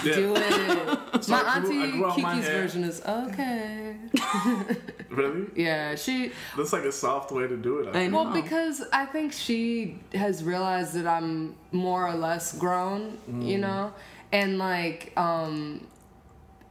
Yeah. 0.04 0.16
Do 0.16 0.34
it. 0.36 1.00
So 1.24 1.34
my 1.34 1.40
I 1.40 1.60
grew- 1.60 1.82
I 1.82 1.84
auntie 1.86 1.92
grew 1.92 2.06
out 2.06 2.18
my 2.20 2.36
Kiki's 2.36 2.50
version 2.50 2.84
is 2.86 3.02
okay. 3.06 3.96
Really? 5.10 5.48
Yeah, 5.56 5.96
she. 5.96 6.32
That's 6.56 6.72
like 6.72 6.84
a 6.84 6.92
soft 6.92 7.32
way 7.32 7.48
to 7.48 7.58
do 7.58 7.80
it. 7.80 7.88
I 7.88 7.90
I 7.90 7.94
think. 7.94 8.12
know. 8.14 8.24
Well, 8.24 8.32
because 8.42 8.84
I 8.94 9.06
think 9.06 9.34
she 9.34 9.98
has 10.14 10.44
realized 10.44 10.94
that 10.94 11.08
I'm 11.08 11.56
more 11.72 12.08
or 12.08 12.14
less 12.14 12.54
grown, 12.58 13.18
you 13.42 13.58
know, 13.58 13.92
and 14.32 14.58
like 14.60 15.12
um 15.18 15.86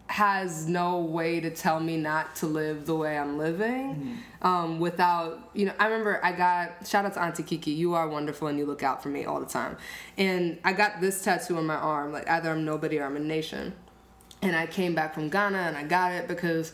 has 0.09 0.67
no 0.67 1.01
way 1.01 1.39
to 1.39 1.51
tell 1.51 1.79
me 1.81 1.99
not 1.99 2.35
to 2.37 2.47
live 2.47 2.87
the 2.87 2.95
way 2.95 3.19
I'm 3.19 3.37
living 3.37 4.19
um, 4.41 4.81
without, 4.81 5.51
you 5.53 5.67
know, 5.67 5.75
I 5.79 5.87
remember 5.87 6.25
I 6.25 6.33
got, 6.33 6.87
shout 6.87 7.05
out 7.05 7.15
to 7.15 7.23
Auntie 7.23 7.43
Kiki, 7.43 7.73
you 7.73 7.95
are 7.95 8.09
wonderful 8.09 8.49
and 8.49 8.59
you 8.59 8.65
look 8.65 8.83
out 8.83 9.03
for 9.03 9.11
me 9.11 9.27
all 9.27 9.39
the 9.39 9.47
time. 9.47 9.77
And 10.17 10.59
I 10.65 10.73
got 10.73 11.03
this 11.03 11.23
tattoo 11.23 11.59
on 11.59 11.67
my 11.67 11.75
arm, 11.75 12.13
like 12.13 12.29
either 12.29 12.51
I'm 12.51 12.65
nobody 12.65 12.99
or 12.99 13.05
I'm 13.05 13.17
a 13.17 13.21
nation. 13.21 13.75
And 14.41 14.57
I 14.57 14.67
came 14.67 14.95
back 14.95 15.13
from 15.13 15.29
Ghana 15.29 15.59
and 15.59 15.77
I 15.77 15.83
got 15.83 16.13
it 16.13 16.27
because 16.27 16.73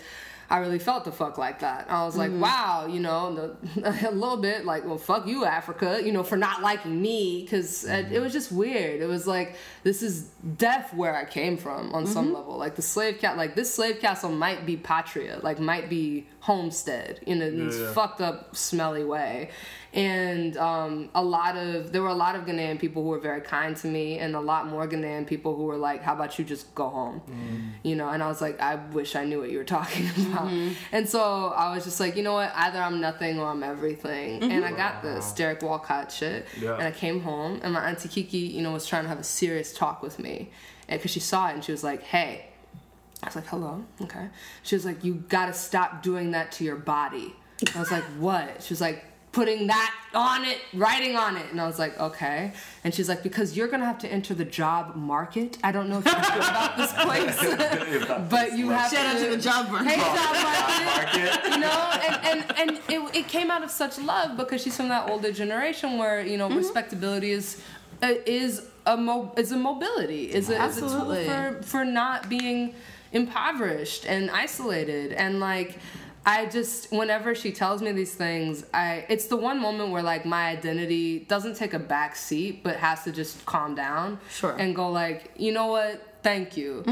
I 0.50 0.59
really 0.59 0.78
felt 0.78 1.04
the 1.04 1.12
fuck 1.12 1.38
like 1.38 1.61
that. 1.61 1.87
I 1.90 2.04
was 2.04 2.16
like, 2.16 2.30
mm-hmm. 2.30 2.40
wow, 2.40 2.87
you 2.87 3.00
know, 3.00 3.57
the, 3.74 4.09
a 4.11 4.12
little 4.12 4.37
bit 4.37 4.64
like, 4.64 4.85
well, 4.85 4.98
fuck 4.98 5.26
you, 5.26 5.44
Africa, 5.44 6.00
you 6.04 6.12
know, 6.12 6.22
for 6.22 6.37
not 6.37 6.62
liking 6.62 7.00
me, 7.00 7.42
because 7.42 7.85
it 7.85 8.07
mm-hmm. 8.07 8.22
was 8.22 8.33
just 8.33 8.52
weird. 8.52 9.00
It 9.00 9.07
was 9.07 9.26
like, 9.26 9.57
this 9.83 10.02
is 10.02 10.24
death 10.57 10.92
where 10.94 11.16
I 11.16 11.24
came 11.24 11.57
from 11.57 11.94
on 11.94 12.07
some 12.07 12.26
mm-hmm. 12.26 12.35
level. 12.35 12.57
Like 12.59 12.76
the 12.76 12.83
slave 12.83 13.18
cat, 13.18 13.37
like 13.37 13.54
this 13.54 13.72
slave 13.72 14.00
castle 14.00 14.30
might 14.30 14.66
be 14.66 14.76
patria, 14.76 15.40
like 15.42 15.59
might 15.59 15.88
be 15.88 16.26
homestead 16.40 17.20
in 17.26 17.40
a 17.40 17.50
this 17.50 17.76
Yeah, 17.76 17.85
yeah. 17.85 17.92
fucked 17.92 18.20
up, 18.20 18.54
smelly 18.54 19.04
way. 19.04 19.50
And 19.94 20.57
um, 20.57 21.09
a 21.14 21.22
lot 21.22 21.57
of 21.57 21.92
there 21.92 22.02
were 22.02 22.09
a 22.09 22.14
lot 22.14 22.35
of 22.35 22.46
Ghanaian 22.46 22.80
people 22.80 23.04
who 23.04 23.11
were 23.11 23.20
very 23.20 23.40
kind 23.40 23.76
to 23.76 23.87
me, 23.87 24.18
and 24.18 24.35
a 24.35 24.40
lot 24.40 24.66
more 24.68 24.88
Ghanaian 24.88 25.24
people 25.24 25.54
who 25.54 25.62
were 25.62 25.76
like, 25.76 26.02
"How 26.02 26.14
about 26.14 26.37
you 26.37 26.44
just 26.44 26.74
go 26.74 26.88
home?" 26.88 27.22
Mm. 27.30 27.72
You 27.85 27.94
know. 27.94 28.09
And 28.09 28.20
I 28.20 28.26
was 28.26 28.40
like, 28.40 28.61
"I 28.61 28.74
wish 28.74 29.14
I 29.14 29.24
knew 29.24 29.38
what 29.38 29.50
you 29.50 29.59
were 29.59 29.62
talking 29.64 30.07
about." 30.26 30.48
Mm-hmm. 30.48 30.72
And 30.90 31.09
so 31.09 31.54
I 31.57 31.72
was 31.72 31.85
just 31.85 32.00
like, 32.00 32.16
you 32.16 32.24
know 32.24 32.33
what? 32.33 32.50
Either 32.57 32.80
I'm 32.80 33.00
nothing 33.00 33.38
or 33.38 33.46
I'm 33.46 33.62
everything. 33.62 34.40
Mm-hmm. 34.40 34.50
And 34.50 34.64
I 34.64 34.72
got 34.72 35.00
this 35.00 35.30
Derek 35.30 35.62
Walcott 35.62 36.11
shit. 36.11 36.48
Yeah. 36.61 36.74
And 36.74 36.83
I 36.83 36.90
came 36.90 37.20
home, 37.20 37.61
and 37.62 37.72
my 37.72 37.88
auntie 37.88 38.09
Kiki, 38.09 38.38
you 38.38 38.62
know, 38.62 38.72
was 38.72 38.87
trying 38.87 39.04
to 39.04 39.09
have 39.09 39.20
a 39.20 39.24
serious 39.24 39.72
talk 39.72 40.02
with 40.02 40.18
me, 40.18 40.50
and 40.88 40.98
because 40.98 41.12
she 41.12 41.20
saw 41.20 41.50
it, 41.50 41.54
and 41.54 41.64
she 41.64 41.70
was 41.70 41.85
like, 41.85 42.02
"Hey." 42.02 42.48
I 43.22 43.28
was 43.28 43.37
like, 43.37 43.46
hello, 43.46 43.83
okay. 44.02 44.28
She 44.64 44.74
was 44.74 44.85
like, 44.85 45.02
you 45.02 45.14
gotta 45.14 45.54
stop 45.54 46.02
doing 46.02 46.33
that 46.33 46.52
to 46.52 46.64
your 46.64 46.76
body. 46.76 47.35
I 47.74 47.80
was 47.80 47.90
like, 47.90 48.04
what? 48.18 48.62
She 48.62 48.74
was 48.74 48.83
like, 48.83 49.02
putting 49.34 49.66
that 49.66 49.92
on 50.14 50.44
it, 50.44 50.58
writing 50.72 51.16
on 51.16 51.36
it. 51.36 51.46
And 51.50 51.60
I 51.60 51.66
was 51.66 51.78
like, 51.78 51.98
okay. 51.98 52.52
And 52.84 52.94
she's 52.94 53.08
like, 53.08 53.22
because 53.22 53.56
you're 53.56 53.66
gonna 53.68 53.84
have 53.84 53.98
to 53.98 54.08
enter 54.08 54.32
the 54.32 54.44
job 54.44 54.94
market. 54.94 55.58
I 55.64 55.72
don't 55.72 55.88
know 55.90 55.98
if 55.98 56.06
you 56.06 56.12
know 56.12 56.18
about 56.18 56.76
this 56.76 56.92
place, 57.04 58.28
but 58.30 58.56
you 58.56 58.70
have 58.70 58.90
Shout 58.92 59.02
to. 59.04 59.08
out 59.10 59.18
to 59.24 59.36
the 59.36 59.42
job 59.42 59.70
market. 59.70 59.90
Hey, 59.90 59.96
job 60.00 61.34
market. 61.34 61.50
You 61.52 61.58
know, 61.58 61.92
and, 62.06 62.24
and, 62.40 62.58
and 62.58 62.70
it, 62.88 63.16
it 63.16 63.28
came 63.28 63.50
out 63.50 63.64
of 63.64 63.70
such 63.70 63.98
love 63.98 64.36
because 64.36 64.62
she's 64.62 64.76
from 64.76 64.88
that 64.88 65.10
older 65.10 65.32
generation 65.32 65.98
where, 65.98 66.24
you 66.24 66.38
know, 66.38 66.48
respectability 66.48 67.30
is 67.32 67.60
uh, 68.02 68.14
is 68.26 68.66
a 68.86 68.96
mo- 68.96 69.32
is 69.36 69.50
a 69.52 69.56
mobility, 69.56 70.32
is 70.32 70.48
a, 70.50 70.62
is 70.64 70.78
a 70.78 70.80
tool 70.80 71.14
for 71.24 71.60
for 71.62 71.84
not 71.84 72.28
being 72.28 72.74
impoverished 73.12 74.04
and 74.06 74.30
isolated 74.30 75.12
and 75.12 75.38
like 75.40 75.78
I 76.26 76.46
just 76.46 76.90
whenever 76.90 77.34
she 77.34 77.52
tells 77.52 77.82
me 77.82 77.92
these 77.92 78.14
things, 78.14 78.64
I 78.72 79.04
it's 79.08 79.26
the 79.26 79.37
one 79.37 79.60
moment 79.60 79.90
where 79.90 80.02
like 80.02 80.24
my 80.24 80.48
identity 80.48 81.20
doesn't 81.20 81.54
take 81.56 81.74
a 81.74 81.78
back 81.78 82.16
seat 82.16 82.62
but 82.64 82.76
has 82.76 83.04
to 83.04 83.12
just 83.12 83.44
calm 83.46 83.74
down 83.74 84.18
Sure. 84.30 84.52
Mm-hmm. 84.52 84.60
and 84.60 84.76
go 84.76 84.90
like, 84.90 85.30
"You 85.37 85.52
know 85.52 85.66
what? 85.66 86.00
Thank 86.22 86.56
you. 86.56 86.82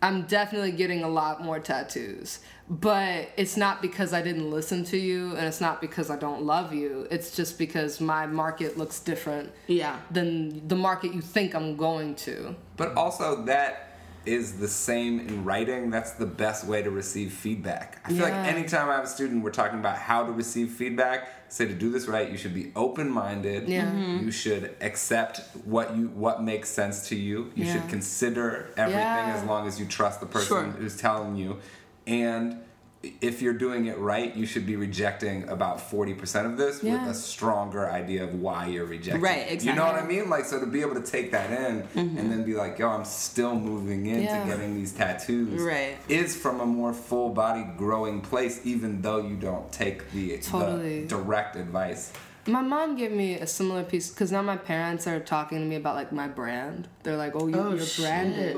I'm 0.00 0.22
definitely 0.26 0.70
getting 0.72 1.02
a 1.02 1.08
lot 1.08 1.42
more 1.42 1.58
tattoos." 1.58 2.38
But 2.70 3.30
it's 3.38 3.56
not 3.56 3.80
because 3.80 4.12
I 4.12 4.20
didn't 4.20 4.50
listen 4.50 4.84
to 4.84 4.98
you 4.98 5.34
and 5.36 5.46
it's 5.46 5.60
not 5.60 5.80
because 5.80 6.10
I 6.10 6.16
don't 6.16 6.42
love 6.42 6.72
you. 6.74 7.08
It's 7.10 7.34
just 7.34 7.58
because 7.58 7.98
my 7.98 8.26
market 8.26 8.76
looks 8.76 9.00
different 9.00 9.50
Yeah. 9.68 9.96
than 10.10 10.68
the 10.68 10.76
market 10.76 11.14
you 11.14 11.22
think 11.22 11.54
I'm 11.54 11.76
going 11.76 12.14
to. 12.26 12.54
But 12.76 12.94
also 12.94 13.42
that 13.46 13.87
is 14.26 14.58
the 14.58 14.68
same 14.68 15.20
in 15.20 15.44
writing. 15.44 15.90
That's 15.90 16.12
the 16.12 16.26
best 16.26 16.64
way 16.66 16.82
to 16.82 16.90
receive 16.90 17.32
feedback. 17.32 17.98
I 18.04 18.08
feel 18.08 18.18
Yeah. 18.18 18.24
like 18.24 18.34
anytime 18.54 18.88
I 18.90 18.94
have 18.96 19.04
a 19.04 19.08
student, 19.08 19.42
we're 19.42 19.50
talking 19.50 19.78
about 19.78 19.96
how 19.96 20.24
to 20.26 20.32
receive 20.32 20.70
feedback. 20.72 21.28
Say 21.50 21.66
to 21.66 21.72
do 21.74 21.90
this 21.90 22.06
right, 22.06 22.30
you 22.30 22.36
should 22.36 22.54
be 22.54 22.72
open-minded. 22.76 23.68
Yeah. 23.68 23.86
Mhm. 23.90 24.22
You 24.22 24.30
should 24.30 24.76
accept 24.80 25.40
what 25.64 25.96
you 25.96 26.08
what 26.08 26.42
makes 26.42 26.68
sense 26.68 27.08
to 27.08 27.16
you. 27.16 27.50
You 27.54 27.64
Yeah. 27.64 27.72
should 27.74 27.88
consider 27.88 28.66
everything 28.76 29.00
Yeah. 29.00 29.34
as 29.36 29.44
long 29.44 29.66
as 29.66 29.80
you 29.80 29.86
trust 29.86 30.20
the 30.20 30.26
person 30.26 30.46
Sure. 30.46 30.62
who's 30.64 30.96
telling 30.96 31.36
you. 31.36 31.58
And 32.06 32.58
if 33.02 33.40
you're 33.40 33.54
doing 33.54 33.86
it 33.86 33.96
right, 33.98 34.34
you 34.34 34.44
should 34.44 34.66
be 34.66 34.74
rejecting 34.74 35.48
about 35.48 35.78
40% 35.78 36.46
of 36.46 36.56
this 36.56 36.82
Yeah. 36.82 37.04
with 37.04 37.12
a 37.12 37.14
stronger 37.14 37.88
idea 37.88 38.24
of 38.24 38.34
why 38.34 38.66
you're 38.66 38.86
rejecting. 38.86 39.22
Right, 39.22 39.46
exactly. 39.48 39.68
You 39.68 39.74
know 39.76 39.84
what 39.84 40.02
I 40.02 40.06
mean? 40.06 40.28
Like, 40.28 40.44
so 40.44 40.58
to 40.58 40.66
be 40.66 40.80
able 40.80 40.96
to 40.96 41.08
take 41.08 41.30
that 41.30 41.50
in 41.50 41.86
and 41.94 42.10
mm-hmm. 42.10 42.30
then 42.30 42.44
be 42.44 42.54
like, 42.54 42.78
yo, 42.78 42.88
I'm 42.88 43.04
still 43.04 43.54
moving 43.54 44.06
into 44.06 44.22
Yeah. 44.22 44.46
getting 44.46 44.74
these 44.74 44.92
tattoos. 44.92 45.62
Right. 45.62 45.96
Is 46.08 46.36
from 46.36 46.60
a 46.60 46.66
more 46.66 46.92
full 46.92 47.30
body 47.30 47.64
growing 47.76 48.20
place, 48.20 48.60
even 48.64 49.00
though 49.00 49.18
you 49.18 49.36
don't 49.36 49.70
take 49.70 50.10
the, 50.10 50.38
Totally. 50.38 51.02
the 51.02 51.08
direct 51.08 51.54
advice. 51.54 52.12
My 52.46 52.62
mom 52.62 52.96
gave 52.96 53.12
me 53.12 53.34
a 53.34 53.46
similar 53.46 53.84
piece 53.84 54.08
because 54.08 54.32
now 54.32 54.40
my 54.40 54.56
parents 54.56 55.06
are 55.06 55.20
talking 55.20 55.58
to 55.58 55.64
me 55.66 55.76
about 55.76 55.94
like 55.94 56.12
my 56.12 56.26
brand. 56.26 56.88
They're 57.08 57.16
like, 57.16 57.34
"Oh, 57.34 57.46
you, 57.46 57.56
Oh, 57.56 57.72
you're 57.72 57.86
shit. 57.86 58.04
branded." 58.04 58.56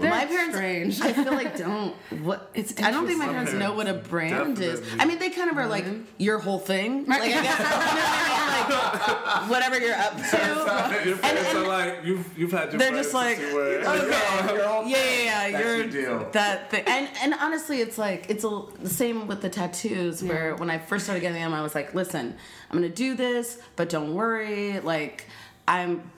They're 0.00 0.08
my 0.10 0.24
parents, 0.24 0.56
strange. 0.56 1.00
I 1.02 1.12
feel 1.12 1.34
like 1.34 1.54
don't 1.66 1.94
what 2.22 2.50
It's 2.54 2.72
I 2.82 2.90
don't 2.90 3.06
think 3.06 3.18
my 3.18 3.26
parents 3.26 3.52
know 3.52 3.74
what 3.74 3.88
a 3.88 3.92
brand 3.92 4.58
is. 4.58 4.80
I 4.98 5.04
mean, 5.04 5.18
they 5.18 5.28
kind 5.28 5.50
of 5.50 5.58
are 5.58 5.66
like 5.66 5.84
mm-hmm. 5.84 6.04
your 6.16 6.38
whole 6.38 6.58
thing. 6.58 7.04
Like 7.04 7.20
I 7.20 7.28
guess 7.28 7.44
you 7.44 7.64
know 7.64 7.70
what 7.70 7.86
I 7.86 7.94
mean? 7.94 8.30
like 8.70 9.50
whatever 9.50 9.78
you're 9.78 9.94
up 9.94 10.16
to. 10.16 11.08
Your 11.08 11.18
parents 11.18 11.54
are 11.54 11.66
like, 11.66 11.98
you've, 12.04 12.38
you've 12.38 12.52
had 12.52 12.72
your 12.72 12.78
They're 12.78 12.92
just 12.92 13.12
like, 13.12 13.36
since 13.36 13.50
you 13.50 13.54
were- 13.54 13.62
okay, 13.62 14.08
yeah, 14.08 14.84
yeah, 14.86 15.22
yeah, 15.24 15.50
That's 15.50 15.64
you're 15.64 15.76
your 15.76 15.86
deal. 15.88 16.30
that 16.32 16.70
thing. 16.70 16.84
And 16.86 17.06
and 17.22 17.34
honestly, 17.34 17.82
it's 17.82 17.98
like 17.98 18.30
it's 18.30 18.44
a, 18.44 18.62
the 18.80 18.88
same 18.88 19.26
with 19.26 19.42
the 19.42 19.50
tattoos. 19.50 20.24
Where 20.24 20.56
when 20.56 20.70
I 20.70 20.78
first 20.78 21.04
started 21.04 21.20
getting 21.20 21.42
them, 21.42 21.52
I 21.52 21.60
was 21.60 21.74
like, 21.74 21.94
listen, 21.94 22.34
I'm 22.70 22.76
gonna 22.78 22.88
do 22.88 23.14
this, 23.14 23.58
but 23.76 23.90
don't 23.90 24.14
worry, 24.14 24.80
like 24.80 25.26
I'm. 25.68 26.10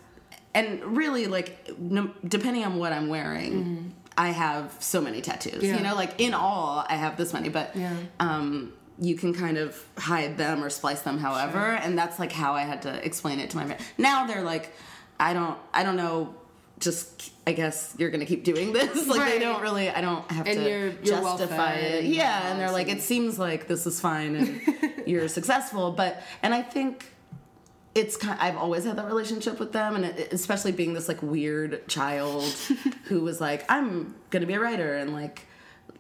And 0.55 0.83
really, 0.97 1.27
like, 1.27 1.71
no, 1.79 2.11
depending 2.27 2.65
on 2.65 2.79
what 2.79 2.93
I'm 2.93 3.09
wearing, 3.09 3.95
I 4.19 4.29
have 4.31 4.77
so 4.81 5.01
many 5.01 5.21
tattoos. 5.23 5.63
Yeah. 5.63 5.77
You 5.77 5.83
know, 5.83 5.95
like 5.95 6.21
in 6.21 6.35
all, 6.35 6.85
I 6.89 6.97
have 6.97 7.17
this 7.17 7.33
many, 7.33 7.49
but 7.49 7.75
Yeah. 7.75 7.95
um, 8.21 8.73
you 9.01 9.15
can 9.17 9.33
kind 9.33 9.57
of 9.57 9.83
hide 9.97 10.37
them 10.37 10.63
or 10.63 10.69
splice 10.69 11.01
them 11.01 11.17
however 11.19 11.59
and 11.59 11.99
that's 11.99 12.19
like 12.19 12.31
how 12.31 12.53
i 12.53 12.61
had 12.61 12.83
to 12.83 13.05
explain 13.05 13.41
it 13.41 13.49
to 13.49 13.57
my 13.57 13.65
parents 13.65 13.83
now 13.97 14.27
they're 14.27 14.43
like 14.43 14.71
i 15.19 15.33
don't 15.33 15.59
i 15.73 15.83
don't 15.83 15.97
know 15.97 16.35
just 16.79 17.33
i 17.47 17.53
guess 17.53 17.95
you're 17.99 18.11
gonna 18.11 18.27
keep 18.27 18.45
doing 18.45 18.71
this 18.79 19.09
like 19.09 19.33
they 19.33 19.39
don't 19.39 19.63
really 19.63 19.89
i 19.89 20.03
don't 20.03 20.31
have 20.31 20.47
And 20.47 20.59
to 20.59 20.63
you're- 20.69 20.91
you're 21.03 21.21
justify 21.23 21.73
it 21.77 22.05
yeah 22.05 22.51
and 22.51 22.61
they're 22.61 22.71
like 22.71 22.89
it 22.89 23.01
seems 23.01 23.39
like 23.39 23.67
this 23.67 23.87
is 23.87 23.99
fine 23.99 24.37
and 24.37 24.61
you're 25.07 25.27
successful 25.27 25.91
but 25.93 26.23
and 26.43 26.53
i 26.53 26.61
think 26.61 27.12
it's 27.95 28.17
kind 28.17 28.35
of, 28.35 28.41
I've 28.41 28.57
always 28.57 28.85
had 28.85 28.97
that 28.97 29.07
relationship 29.07 29.59
with 29.61 29.73
them, 29.73 29.97
and 29.97 30.05
it, 30.07 30.33
especially 30.33 30.73
being 30.73 30.95
this 30.95 31.09
like 31.09 31.23
weird 31.23 31.87
child 31.89 32.45
who 33.05 33.21
was 33.21 33.41
like, 33.41 33.65
I'm 33.71 34.15
gonna 34.31 34.47
be 34.47 34.55
a 34.55 34.61
writer, 34.61 34.95
and 34.97 35.13
like, 35.13 35.47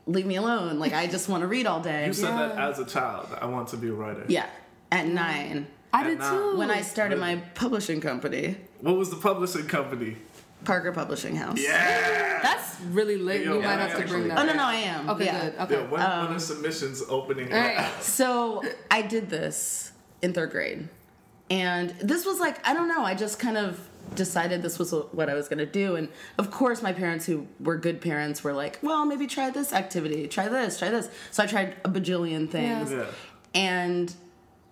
leave 0.07 0.27
me 0.27 0.37
alone. 0.37 0.79
Like, 0.79 0.93
I 0.95 1.07
just 1.07 1.29
want 1.29 1.43
to 1.43 1.47
read 1.47 1.67
all 1.67 1.81
day. 1.81 2.07
You 2.07 2.13
said 2.13 2.31
that 2.33 2.59
as 2.59 2.79
a 2.79 2.87
child. 2.87 3.29
I 3.41 3.47
want 3.47 3.69
to 3.69 3.77
be 3.77 3.89
a 3.89 3.93
writer. 3.93 4.25
Yeah, 4.29 4.47
at 4.91 5.07
nine 5.07 5.67
I 5.93 6.05
did 6.05 6.19
now- 6.19 6.31
too. 6.53 6.57
when 6.59 6.71
I 6.71 6.81
started 6.83 7.19
my 7.19 7.37
publishing 7.55 8.01
company, 8.01 8.57
What 8.81 8.97
was 8.97 9.11
the 9.11 9.17
publishing 9.17 9.67
company? 9.67 10.17
Parker 10.65 10.93
Publishing 10.93 11.35
House. 11.35 11.59
Yeah. 11.61 12.39
That's 12.41 12.81
really 12.93 13.17
lit. 13.17 13.45
Yo, 13.45 13.55
you 13.55 13.59
might 13.63 13.65
yeah, 13.65 13.87
have 13.89 14.01
to 14.01 14.07
bring 14.07 14.29
that. 14.29 14.39
Oh 14.39 14.45
no, 14.47 14.53
no, 14.55 14.63
I 14.63 14.75
am. 14.77 15.11
Okay, 15.11 15.25
yeah. 15.25 15.41
good. 15.51 15.59
Okay. 15.63 15.75
Yeah, 15.75 15.91
when, 15.91 16.01
Um, 16.01 16.27
when 16.29 16.37
are 16.37 16.39
submissions 16.39 17.03
opening 17.09 17.53
All 17.53 17.59
up? 17.59 17.65
right. 17.77 18.03
So 18.03 18.63
I 18.89 19.03
did 19.03 19.29
this 19.29 19.91
in 20.23 20.33
third 20.33 20.53
grade, 20.53 20.89
and 21.53 21.91
this 22.01 22.25
was 22.25 22.41
like 22.41 22.67
I 22.67 22.73
don't 22.75 22.88
know. 22.88 23.05
I 23.05 23.15
just 23.15 23.38
kind 23.38 23.57
of 23.57 23.79
decided 24.15 24.62
this 24.62 24.79
was 24.79 24.93
what 25.12 25.29
I 25.31 25.35
was 25.35 25.49
gonna 25.49 25.67
do, 25.67 25.97
and 25.97 26.09
of 26.38 26.51
course 26.51 26.83
my 26.83 26.93
parents, 26.93 27.25
who 27.27 27.47
were 27.61 27.77
good 27.77 28.01
parents, 28.01 28.43
were 28.43 28.53
like, 28.53 28.79
"Well, 28.83 29.05
maybe 29.07 29.27
try 29.27 29.51
this 29.51 29.73
activity, 29.73 30.27
try 30.29 30.49
this, 30.49 30.79
try 30.79 30.91
this." 30.91 31.09
So 31.31 31.43
I 31.43 31.47
tried 31.47 31.77
a 31.85 31.88
bajillion 31.88 32.49
things, 32.51 32.91
Yeah. 32.91 33.05
and 33.55 34.12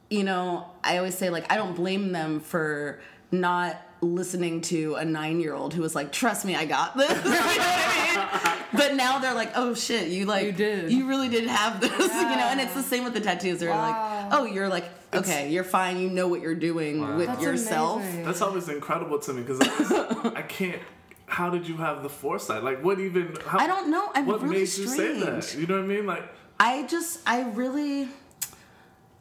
you 0.09 0.25
know, 0.25 0.67
I 0.83 0.97
always 0.97 1.17
say 1.17 1.29
like 1.31 1.51
I 1.53 1.57
don't 1.57 1.75
blame 1.77 2.13
them 2.13 2.41
for 2.41 3.01
not 3.31 3.77
listening 4.03 4.61
to 4.63 4.95
a 4.95 5.05
nine-year-old 5.05 5.75
who 5.75 5.83
was 5.83 5.95
like, 5.95 6.11
"Trust 6.13 6.45
me, 6.45 6.57
I 6.57 6.65
got 6.65 6.97
this." 6.97 7.11
you 7.25 7.31
know 7.31 7.37
what 7.37 7.59
I 7.61 8.57
mean? 8.57 8.81
But 8.81 8.95
now 8.95 9.19
they're 9.21 9.35
like, 9.35 9.53
"Oh 9.55 9.75
shit, 9.75 10.09
you 10.09 10.25
like 10.27 10.47
You 10.47 10.53
did. 10.53 10.91
you 10.93 11.07
really 11.07 11.29
did 11.29 11.47
have 11.47 11.81
this," 11.81 11.93
you 11.99 12.37
know. 12.41 12.49
And 12.53 12.61
it's 12.61 12.75
the 12.75 12.83
same 12.83 13.05
with 13.05 13.15
the 13.15 13.21
tattoos. 13.21 13.61
They're 13.61 13.71
Wow. 13.71 13.89
like, 14.31 14.39
"Oh, 14.41 14.45
you're 14.47 14.69
like 14.69 14.87
okay, 15.15 15.51
you're 15.51 15.65
fine. 15.65 15.99
You 15.99 16.11
know 16.11 16.29
what 16.29 16.41
you're 16.41 16.55
doing 16.55 17.17
with 17.17 17.27
That's 17.27 17.43
yourself." 17.43 18.03
amazing. 18.03 18.25
That's 18.25 18.41
always 18.43 18.69
incredible 18.69 19.19
to 19.21 19.33
me 19.33 19.43
because 19.43 19.61
I, 19.61 20.33
I 20.37 20.43
can't. 20.43 20.81
How 21.27 21.49
did 21.49 21.69
you 21.69 21.77
have 21.77 22.03
the 22.03 22.09
foresight? 22.09 22.65
Like, 22.65 22.83
what 22.83 22.99
even? 22.99 23.37
How, 23.47 23.59
I 23.59 23.67
don't 23.67 23.91
know. 23.91 24.11
I'm 24.15 24.27
what 24.27 24.43
really 24.43 24.55
made 24.55 24.61
you 24.61 24.67
say 24.67 25.21
that? 25.21 25.55
You 25.57 25.67
know 25.67 25.77
what 25.77 25.85
I 25.85 25.87
mean? 25.87 26.07
Like, 26.07 26.25
I 26.59 26.87
just, 26.87 27.21
I 27.27 27.43
really, 27.43 28.09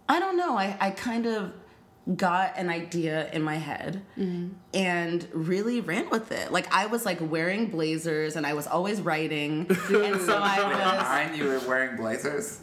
I 0.08 0.20
don't 0.20 0.36
know. 0.36 0.58
I, 0.58 0.76
I 0.80 0.92
kind 0.92 1.26
of 1.26 1.54
got 2.16 2.58
an 2.58 2.70
idea 2.70 3.30
in 3.32 3.42
my 3.42 3.56
head 3.56 4.02
mm-hmm. 4.18 4.54
and 4.74 5.28
really 5.34 5.82
ran 5.82 6.10
with 6.10 6.32
it. 6.32 6.52
Like 6.52 6.74
I 6.74 6.88
was 6.88 7.06
like 7.06 7.20
wearing 7.22 7.68
blazers 7.68 8.36
and 8.36 8.46
I 8.46 8.54
was 8.54 8.68
always 8.68 9.02
writing, 9.02 9.68
and 9.70 10.22
so 10.22 10.38
I 10.38 10.64
was. 10.64 10.78
Behind 10.78 11.38
you 11.38 11.46
were 11.46 11.60
wearing 11.68 11.98
blazers. 11.98 12.62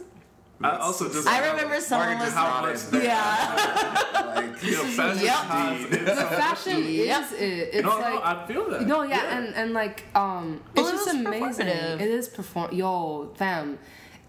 I 0.61 0.77
also 0.77 1.07
just. 1.11 1.27
I 1.27 1.49
remember 1.51 1.79
someone 1.79 2.07
Morgan 2.17 2.25
was 2.25 2.33
just 2.33 2.37
how 2.37 2.61
nodded 2.61 2.93
much- 2.93 3.03
Yeah. 3.03 4.33
Like, 4.35 4.63
You 4.63 4.71
know, 4.71 4.83
fashion 4.85 5.23
Yep. 5.25 5.35
times, 5.35 5.85
it's 5.85 6.05
The 6.05 6.15
fashion 6.43 6.77
Yep. 6.83 7.23
is 7.23 7.31
it. 7.33 7.69
It's 7.73 7.83
No, 7.83 7.99
like 7.99 8.13
no, 8.15 8.21
I 8.23 8.45
feel 8.47 8.69
that. 8.71 8.81
No, 8.87 9.03
yeah, 9.03 9.37
and 9.37 9.55
and 9.55 9.73
like 9.73 10.03
um, 10.15 10.61
Well, 10.75 10.87
it's 10.87 10.89
it 10.89 11.05
just 11.05 11.05
was 11.17 11.25
amazing. 11.25 11.67
It 11.67 12.01
is 12.01 12.27
perform. 12.27 12.73
Yo, 12.73 13.29
fam, 13.35 13.77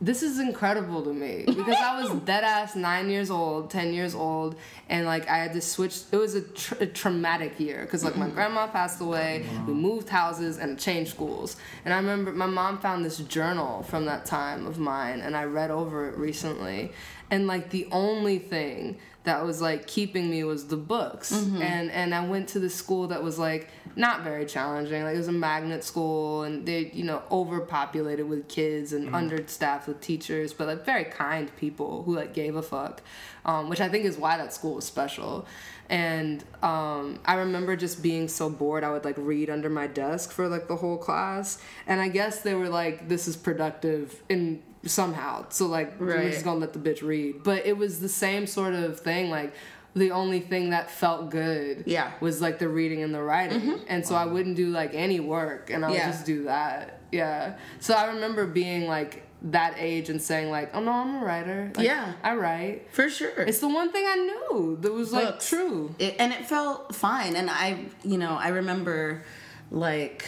this 0.00 0.22
is 0.22 0.38
incredible 0.38 1.02
to 1.02 1.12
me 1.12 1.44
because 1.46 1.76
I 1.76 2.00
was 2.00 2.11
dead 2.24 2.44
ass 2.44 2.76
nine 2.76 3.11
years 3.11 3.30
old, 3.30 3.70
ten 3.70 3.92
years 3.92 4.14
old, 4.14 4.54
and 4.88 5.06
like 5.06 5.28
I 5.28 5.38
had 5.38 5.52
to 5.54 5.61
switch. 5.61 6.00
It 6.12 6.16
was 6.16 6.34
a, 6.34 6.42
tr- 6.42 6.74
a 6.80 6.87
traumatic 6.87 7.58
year 7.58 7.82
because 7.82 8.04
like 8.04 8.16
my 8.16 8.26
mm-hmm. 8.26 8.34
grandma 8.34 8.66
passed 8.68 9.00
away, 9.00 9.44
we 9.66 9.72
moved 9.72 10.08
houses 10.08 10.58
and 10.58 10.78
changed 10.78 11.11
schools, 11.11 11.56
and 11.84 11.92
I 11.92 11.96
remember 11.96 12.32
my 12.32 12.46
mom 12.46 12.78
found 12.78 13.04
this 13.04 13.18
journal 13.18 13.82
from 13.82 14.04
that 14.04 14.24
time 14.24 14.66
of 14.66 14.78
mine, 14.78 15.20
and 15.20 15.37
I 15.37 15.44
read 15.44 15.70
over 15.70 16.08
it 16.08 16.16
recently, 16.16 16.92
and 17.30 17.46
like 17.46 17.70
the 17.70 17.88
only 17.90 18.38
thing 18.38 18.98
that 19.28 19.44
was 19.44 19.60
like 19.60 19.86
keeping 19.86 20.30
me 20.30 20.42
was 20.44 20.68
the 20.68 20.76
books. 20.76 21.32
And 21.62 21.90
and 21.90 22.14
i 22.14 22.26
went 22.26 22.48
to 22.50 22.58
the 22.58 22.70
school 22.70 23.08
that 23.08 23.22
was 23.22 23.38
like 23.38 23.68
not 23.96 24.22
very 24.22 24.46
challenging. 24.46 25.02
Like 25.02 25.14
it 25.14 25.18
was 25.18 25.28
a 25.28 25.32
magnet 25.32 25.84
school 25.84 26.42
and 26.44 26.66
they 26.66 26.90
you 26.92 27.04
know 27.04 27.22
overpopulated 27.30 28.28
with 28.28 28.48
kids 28.48 28.92
and 28.92 29.14
understaffed 29.14 29.86
with 29.88 30.00
teachers 30.00 30.52
but 30.52 30.66
like 30.66 30.84
very 30.84 31.04
kind 31.04 31.50
people 31.56 32.02
who 32.04 32.14
like 32.14 32.32
gave 32.32 32.56
a 32.56 32.62
fuck 32.62 33.02
um, 33.44 33.68
which 33.68 33.80
i 33.80 33.88
think 33.88 34.04
is 34.04 34.16
why 34.16 34.36
that 34.36 34.52
school 34.52 34.74
was 34.74 34.84
special. 34.84 35.46
And 35.90 36.44
um, 36.62 37.18
I 37.24 37.36
remember 37.36 37.74
just 37.74 38.02
being 38.02 38.28
so 38.28 38.50
bored, 38.50 38.84
I 38.84 38.90
would 38.90 39.06
like 39.06 39.16
read 39.16 39.48
under 39.48 39.70
my 39.70 39.86
desk 39.86 40.32
for 40.32 40.46
like 40.46 40.68
the 40.68 40.76
whole 40.76 40.98
class. 40.98 41.58
And 41.86 41.98
I 41.98 42.08
guess 42.08 42.42
they 42.42 42.54
were 42.54 42.68
like, 42.68 43.08
"This 43.08 43.26
is 43.26 43.36
productive 43.36 44.22
in 44.28 44.62
somehow." 44.84 45.46
So 45.50 45.66
like, 45.66 45.98
we're 46.00 46.30
just 46.30 46.44
gonna 46.44 46.60
let 46.60 46.72
the 46.72 46.78
bitch 46.78 47.02
read. 47.02 47.42
But 47.42 47.66
it 47.66 47.76
was 47.76 48.00
the 48.00 48.08
same 48.08 48.46
sort 48.46 48.74
of 48.74 49.00
thing. 49.00 49.31
Like, 49.31 49.52
the 49.94 50.10
only 50.12 50.40
thing 50.40 50.70
that 50.70 50.90
felt 50.90 51.31
good, 51.31 51.85
Yeah. 51.87 52.12
was 52.20 52.40
like 52.40 52.58
the 52.58 52.68
reading 52.68 53.02
and 53.02 53.12
the 53.14 53.22
writing. 53.22 53.60
Mm-hmm. 53.60 53.85
And 53.88 54.06
so 54.06 54.14
I 54.14 54.26
wouldn't 54.26 54.56
do 54.56 54.68
like 54.70 54.94
any 54.94 55.18
work, 55.20 55.70
and 55.70 55.85
I 55.85 55.88
would 55.88 55.96
Yeah. 55.98 56.10
just 56.10 56.24
do 56.26 56.44
that. 56.44 57.00
Yeah. 57.10 57.54
So 57.81 57.94
I 57.94 58.06
remember 58.12 58.46
being 58.46 58.87
like 58.87 59.22
that 59.40 59.74
age 59.79 60.10
and 60.10 60.20
saying 60.20 60.50
like, 60.50 60.70
"Oh 60.74 60.81
no, 60.81 60.92
I'm 60.92 61.22
a 61.22 61.24
writer." 61.24 61.70
Like, 61.76 61.87
Yeah. 61.87 62.12
I 62.22 62.35
write. 62.35 62.88
For 62.92 63.08
sure. 63.08 63.40
It's 63.42 63.60
the 63.60 63.68
one 63.68 63.90
thing 63.92 64.04
I 64.06 64.16
knew 64.16 64.79
that 64.81 64.92
was 64.92 65.12
like 65.12 65.24
Books. 65.26 65.48
true. 65.48 65.94
It, 65.98 66.16
and 66.18 66.33
it 66.33 66.46
felt 66.46 66.94
fine. 66.94 67.35
And 67.37 67.48
I, 67.48 67.85
you 68.04 68.18
know, 68.18 68.37
I 68.37 68.48
remember 68.48 69.22
like 69.70 70.24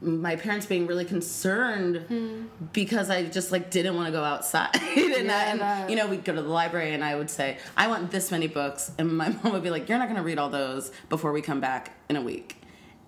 my 0.00 0.36
parents 0.36 0.66
being 0.66 0.86
really 0.86 1.04
concerned 1.04 2.04
hmm. 2.08 2.44
because 2.72 3.10
I 3.10 3.24
just 3.24 3.52
like 3.52 3.70
didn't 3.70 3.96
want 3.96 4.06
to 4.06 4.12
go 4.12 4.22
outside. 4.22 4.74
and, 4.96 5.26
Yeah, 5.26 5.36
I, 5.36 5.42
and 5.44 5.60
that- 5.60 5.90
you 5.90 5.96
know, 5.96 6.06
we'd 6.06 6.24
go 6.24 6.34
to 6.34 6.42
the 6.42 6.48
library 6.48 6.92
and 6.94 7.04
I 7.04 7.16
would 7.16 7.30
say, 7.30 7.58
I 7.76 7.88
want 7.88 8.10
this 8.10 8.30
many 8.30 8.46
books. 8.46 8.90
And 8.98 9.16
my 9.16 9.28
mom 9.42 9.52
would 9.52 9.62
be 9.62 9.70
like, 9.70 9.88
You're 9.88 9.98
not 9.98 10.08
going 10.08 10.16
to 10.16 10.22
read 10.22 10.38
all 10.38 10.50
those 10.50 10.90
before 11.08 11.32
we 11.32 11.42
come 11.42 11.60
back 11.60 11.92
in 12.08 12.16
a 12.16 12.22
week. 12.22 12.56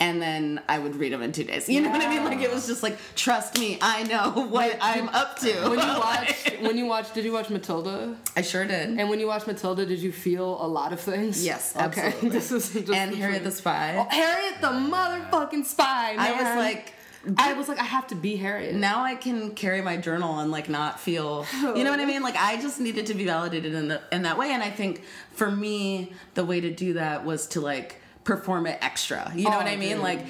And 0.01 0.22
then 0.22 0.61
I 0.68 0.78
would 0.78 0.94
read 0.94 1.12
them 1.12 1.22
in 1.22 1.32
two 1.32 1.42
days. 1.42 1.68
You 1.68 1.80
know 1.80 1.90
what 1.90 2.01
I 2.01 2.09
mean? 2.09 2.24
Like 2.24 2.40
it 2.40 2.53
was 2.53 2.68
just 2.68 2.84
like, 2.84 2.96
trust 3.16 3.59
me, 3.59 3.78
I 3.82 4.05
know 4.05 4.30
what 4.49 4.78
I'm 4.80 5.09
up 5.09 5.38
to. 5.40 5.53
When 5.68 5.78
you 5.80 5.99
watched, 5.99 6.61
when 6.62 6.78
you 6.78 6.86
watched, 6.86 7.14
did 7.14 7.24
you 7.24 7.32
watch 7.32 7.51
Matilda? 7.51 8.16
I 8.36 8.42
sure 8.42 8.64
did. 8.64 8.90
And 8.99 9.11
when 9.11 9.18
you 9.18 9.26
watched 9.26 9.46
Matilda, 9.49 9.84
did 9.84 9.99
you 9.99 10.12
feel 10.12 10.64
a 10.64 10.68
lot 10.68 10.92
of 10.92 11.01
things? 11.01 11.44
Yes, 11.44 11.74
Okay. 11.74 11.84
absolutely. 12.03 12.28
this 12.38 12.53
is 12.53 12.72
just 12.72 12.92
and 12.92 13.14
Harriet 13.14 13.42
the 13.42 13.51
Spy. 13.51 13.96
Oh, 13.99 14.07
Harriet 14.09 14.61
the 14.61 14.68
motherfucking 14.68 15.64
spy. 15.64 16.14
I 16.18 16.32
was 16.32 16.57
like, 16.57 16.94
I 17.36 17.53
was 17.55 17.68
like, 17.68 17.80
I 17.80 17.84
have 17.84 18.07
to 18.09 18.14
be 18.14 18.36
Harriet. 18.36 18.74
now 18.76 19.03
I 19.03 19.16
can 19.16 19.51
carry 19.51 19.82
my 19.82 19.96
journal 19.96 20.38
and 20.38 20.53
like 20.53 20.68
not 20.68 21.01
feel 21.01 21.44
you 21.74 21.82
know 21.84 21.90
what 21.90 21.99
I 22.01 22.05
mean 22.07 22.22
like 22.22 22.36
I 22.36 22.57
just 22.62 22.80
needed 22.80 23.07
to 23.07 23.14
be 23.14 23.24
validated 23.24 23.74
in 23.74 23.88
the 23.88 24.01
in 24.12 24.22
that 24.22 24.38
way 24.38 24.53
and 24.53 24.62
I 24.62 24.70
think 24.70 25.03
for 25.32 25.51
me 25.51 26.12
the 26.34 26.44
way 26.44 26.61
to 26.61 26.70
do 26.72 26.92
that 26.94 27.24
was 27.26 27.49
to 27.49 27.61
like 27.61 28.01
perform 28.29 28.66
it 28.66 28.79
extra 28.83 29.33
you 29.35 29.45
know 29.45 29.55
Oh, 29.55 29.57
what 29.57 29.66
I 29.66 29.76
mean 29.76 29.95
dude. 29.95 30.03
like 30.03 30.26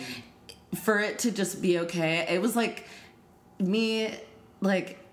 for 0.84 1.00
it 1.00 1.18
to 1.20 1.32
just 1.32 1.60
be 1.60 1.80
okay 1.80 2.24
it 2.30 2.40
was 2.40 2.54
like 2.54 2.86
me 3.58 4.14
like 4.60 5.04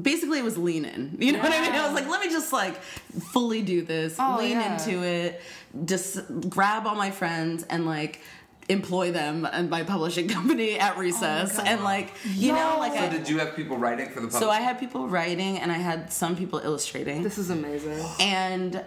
basically 0.00 0.38
it 0.40 0.44
was 0.44 0.58
lean 0.58 0.84
in 0.84 1.16
you 1.20 1.30
know 1.32 1.38
what 1.38 1.52
I 1.52 1.60
mean 1.60 1.72
I 1.72 1.84
was 1.86 1.94
like 1.94 2.08
let 2.08 2.20
me 2.20 2.28
just 2.28 2.52
like 2.52 2.76
fully 2.82 3.62
do 3.62 3.82
this 3.82 4.16
Oh, 4.18 4.36
lean 4.40 4.50
yeah. 4.58 4.72
into 4.72 5.04
it 5.04 5.40
just 5.84 6.18
grab 6.50 6.88
all 6.88 6.96
my 6.96 7.12
friends 7.12 7.62
and 7.70 7.86
like 7.86 8.20
employ 8.68 9.12
them 9.12 9.46
and 9.52 9.70
my 9.70 9.84
publishing 9.84 10.26
company 10.36 10.78
at 10.80 10.98
recess 10.98 11.58
oh 11.58 11.62
and 11.64 11.84
like 11.84 12.12
you 12.34 12.52
know 12.52 12.76
like 12.80 12.94
So 12.94 12.98
I, 13.00 13.08
did 13.10 13.28
you 13.28 13.38
have 13.38 13.54
people 13.54 13.76
writing 13.76 14.08
for 14.08 14.20
the 14.20 14.26
public? 14.26 14.42
so 14.42 14.50
I 14.50 14.60
had 14.60 14.80
people 14.80 15.06
writing 15.08 15.58
and 15.58 15.70
I 15.70 15.78
had 15.78 16.12
some 16.12 16.34
people 16.34 16.58
illustrating. 16.58 17.22
this 17.22 17.38
is 17.38 17.50
amazing. 17.50 18.04
And 18.18 18.82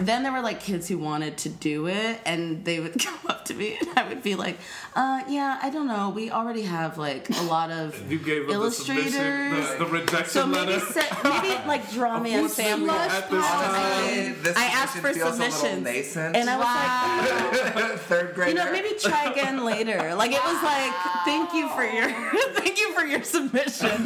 then 0.00 0.22
there 0.22 0.32
were 0.32 0.40
like 0.40 0.60
kids 0.60 0.86
who 0.88 0.98
wanted 0.98 1.36
to 1.38 1.48
do 1.48 1.86
it 1.88 2.20
and 2.24 2.64
they 2.64 2.78
would 2.80 2.98
come 3.04 3.18
up 3.28 3.44
to 3.46 3.54
me 3.54 3.76
and 3.80 3.88
I 3.98 4.08
would 4.08 4.22
be 4.22 4.34
like, 4.34 4.58
uh, 4.94 5.22
yeah, 5.28 5.58
I 5.62 5.70
don't 5.70 5.86
know. 5.86 6.10
We 6.10 6.30
already 6.30 6.62
have 6.62 6.98
like 6.98 7.28
a 7.30 7.42
lot 7.44 7.70
of 7.70 7.94
You 8.10 8.18
gave 8.18 8.46
them 8.48 8.60
the 8.60 8.70
submission, 8.70 9.14
illustrators. 9.14 9.70
the, 9.78 9.84
the 9.84 9.90
rejection 9.90 10.26
so 10.28 10.46
maybe, 10.46 10.72
letter. 10.72 10.80
se- 10.86 11.16
maybe 11.24 11.48
like 11.66 11.90
draw 11.92 12.18
me 12.20 12.34
a 12.34 12.38
Unfortunately, 12.42 12.86
sample. 12.88 12.90
at 12.90 13.30
this 13.30 13.44
Honestly, 13.44 14.24
time, 14.34 14.42
this 14.42 14.56
I 14.56 14.64
asked 14.66 14.96
for 14.96 15.08
position 15.08 15.22
feels 15.26 15.38
a 15.38 15.42
little 15.42 15.58
submissions. 15.58 16.16
And 16.16 16.48
I 16.50 16.56
was 16.56 17.74
like, 17.74 17.98
third 18.08 18.34
grade. 18.34 18.48
you 18.50 18.54
know, 18.54 18.70
maybe 18.72 18.94
try 19.00 19.24
again 19.30 19.64
later. 19.64 20.14
Like 20.14 20.32
it 20.32 20.42
was 20.44 20.62
like, 20.62 20.92
thank 21.24 21.52
you 21.54 21.68
for 21.70 21.84
your, 21.84 22.08
thank 22.54 22.78
you 22.78 22.92
for 22.92 23.04
your 23.04 23.22
submission. 23.22 24.04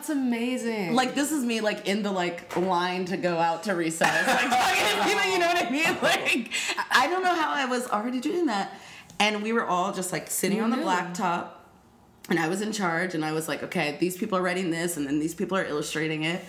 That's 0.00 0.08
amazing. 0.08 0.94
like 0.94 1.14
this 1.14 1.30
is 1.30 1.44
me 1.44 1.60
like 1.60 1.86
in 1.86 2.02
the 2.02 2.10
like 2.10 2.56
line 2.56 3.04
to 3.06 3.18
go 3.18 3.36
out 3.36 3.64
to 3.64 3.74
recess 3.74 4.26
like 4.26 4.38
fucking, 4.50 5.10
you 5.10 5.14
know 5.14 5.24
you 5.32 5.38
know 5.38 5.46
what 5.46 5.66
i 5.66 5.68
mean 5.68 5.84
like 6.02 6.50
i 6.90 7.06
don't 7.06 7.22
know 7.22 7.34
how 7.34 7.52
i 7.52 7.66
was 7.66 7.86
already 7.88 8.18
doing 8.18 8.46
that 8.46 8.72
and 9.18 9.42
we 9.42 9.52
were 9.52 9.66
all 9.66 9.92
just 9.92 10.10
like 10.10 10.30
sitting 10.30 10.56
You 10.56 10.64
on 10.64 10.70
the 10.70 10.78
knew. 10.78 10.84
blacktop 10.84 11.48
and 12.30 12.38
i 12.38 12.48
was 12.48 12.62
in 12.62 12.72
charge 12.72 13.14
and 13.14 13.22
i 13.26 13.32
was 13.32 13.46
like 13.46 13.62
okay 13.62 13.98
these 14.00 14.16
people 14.16 14.38
are 14.38 14.42
writing 14.42 14.70
this 14.70 14.96
and 14.96 15.06
then 15.06 15.18
these 15.18 15.34
people 15.34 15.58
are 15.58 15.66
illustrating 15.66 16.22
it 16.24 16.42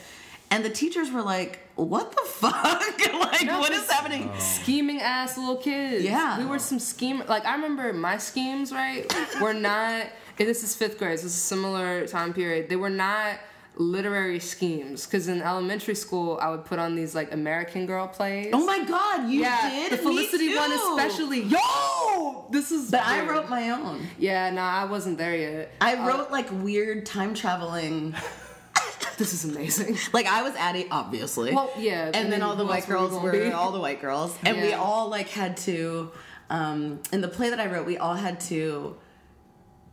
and 0.50 0.64
the 0.64 0.70
teachers 0.70 1.12
were 1.12 1.22
like 1.22 1.60
what 1.76 2.12
the 2.14 2.22
fuck 2.26 2.54
like 2.54 3.46
No, 3.46 3.60
what 3.60 3.74
is 3.74 3.82
this- 3.82 3.92
happening 3.92 4.30
oh. 4.34 4.40
scheming 4.40 5.02
ass 5.02 5.38
little 5.38 5.58
kids. 5.58 6.04
Yeah. 6.06 6.38
We 6.40 6.46
were 6.46 6.60
some 6.60 6.80
scheme 6.80 7.22
like 7.28 7.46
I 7.46 7.56
remember 7.56 7.92
my 7.92 8.18
schemes, 8.18 8.72
right? 8.72 9.12
were 9.42 9.54
not 9.54 10.08
and 10.42 10.50
this 10.50 10.64
is 10.64 10.76
fifth 10.76 10.98
grade, 10.98 11.20
so 11.20 11.24
this 11.26 11.34
is 11.34 11.38
a 11.38 11.46
similar 11.48 12.08
time 12.08 12.34
period. 12.34 12.68
They 12.70 12.76
were 12.76 12.90
not 12.90 13.40
literary 13.76 14.40
schemes. 14.40 15.06
Cause 15.06 15.28
in 15.30 15.42
elementary 15.42 15.96
school 15.96 16.38
I 16.42 16.50
would 16.50 16.66
put 16.66 16.78
on 16.78 16.96
these 16.96 17.16
like 17.16 17.32
American 17.34 17.86
Girl 17.86 18.08
plays. 18.08 18.50
oh 18.54 18.66
my 18.66 18.84
god 18.84 19.30
you 19.30 19.40
yeah, 19.42 19.70
did 19.70 19.92
the 19.94 19.98
Felicity 19.98 20.54
one 20.56 20.72
especially. 20.74 21.44
Yo, 21.44 22.48
this 22.52 22.72
is. 22.72 22.92
but 22.92 23.02
i 23.06 23.26
wrote 23.26 23.50
my 23.50 23.70
own 23.70 24.06
Yeah, 24.20 24.50
nah, 24.50 24.70
I 24.82 24.86
wasn't 24.86 25.18
there 25.18 25.36
yet. 25.36 25.72
i 25.80 25.96
Uh, 25.96 26.06
wrote 26.08 26.32
like 26.32 26.50
weird 26.52 27.06
time 27.06 27.34
traveling 27.34 28.14
this 29.18 29.34
is 29.34 29.46
amazing. 29.46 29.98
Like 30.14 30.26
I 30.26 30.42
was 30.44 30.54
Addy, 30.56 30.88
obviously. 30.92 31.54
Well, 31.56 31.72
yeah, 31.78 32.08
And, 32.08 32.16
and 32.16 32.24
then 32.26 32.40
then 32.40 32.42
all 32.44 32.56
the 32.58 32.66
white 32.66 32.88
were 32.88 32.96
girls 32.96 33.22
were 33.24 33.32
be? 33.32 33.52
all 33.52 33.72
the 33.72 33.80
white 33.80 34.02
girls, 34.02 34.36
and 34.44 34.60
we 34.62 34.74
all 34.74 35.10
like 35.10 35.30
had 35.30 35.56
to. 35.58 36.12
Um, 36.50 37.00
in 37.14 37.22
the 37.22 37.28
play 37.30 37.50
that 37.52 37.60
I 37.62 37.68
wrote, 37.68 37.86
we 37.86 37.98
all 37.98 38.16
had 38.16 38.42
to, 38.52 38.98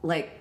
like, 0.03 0.38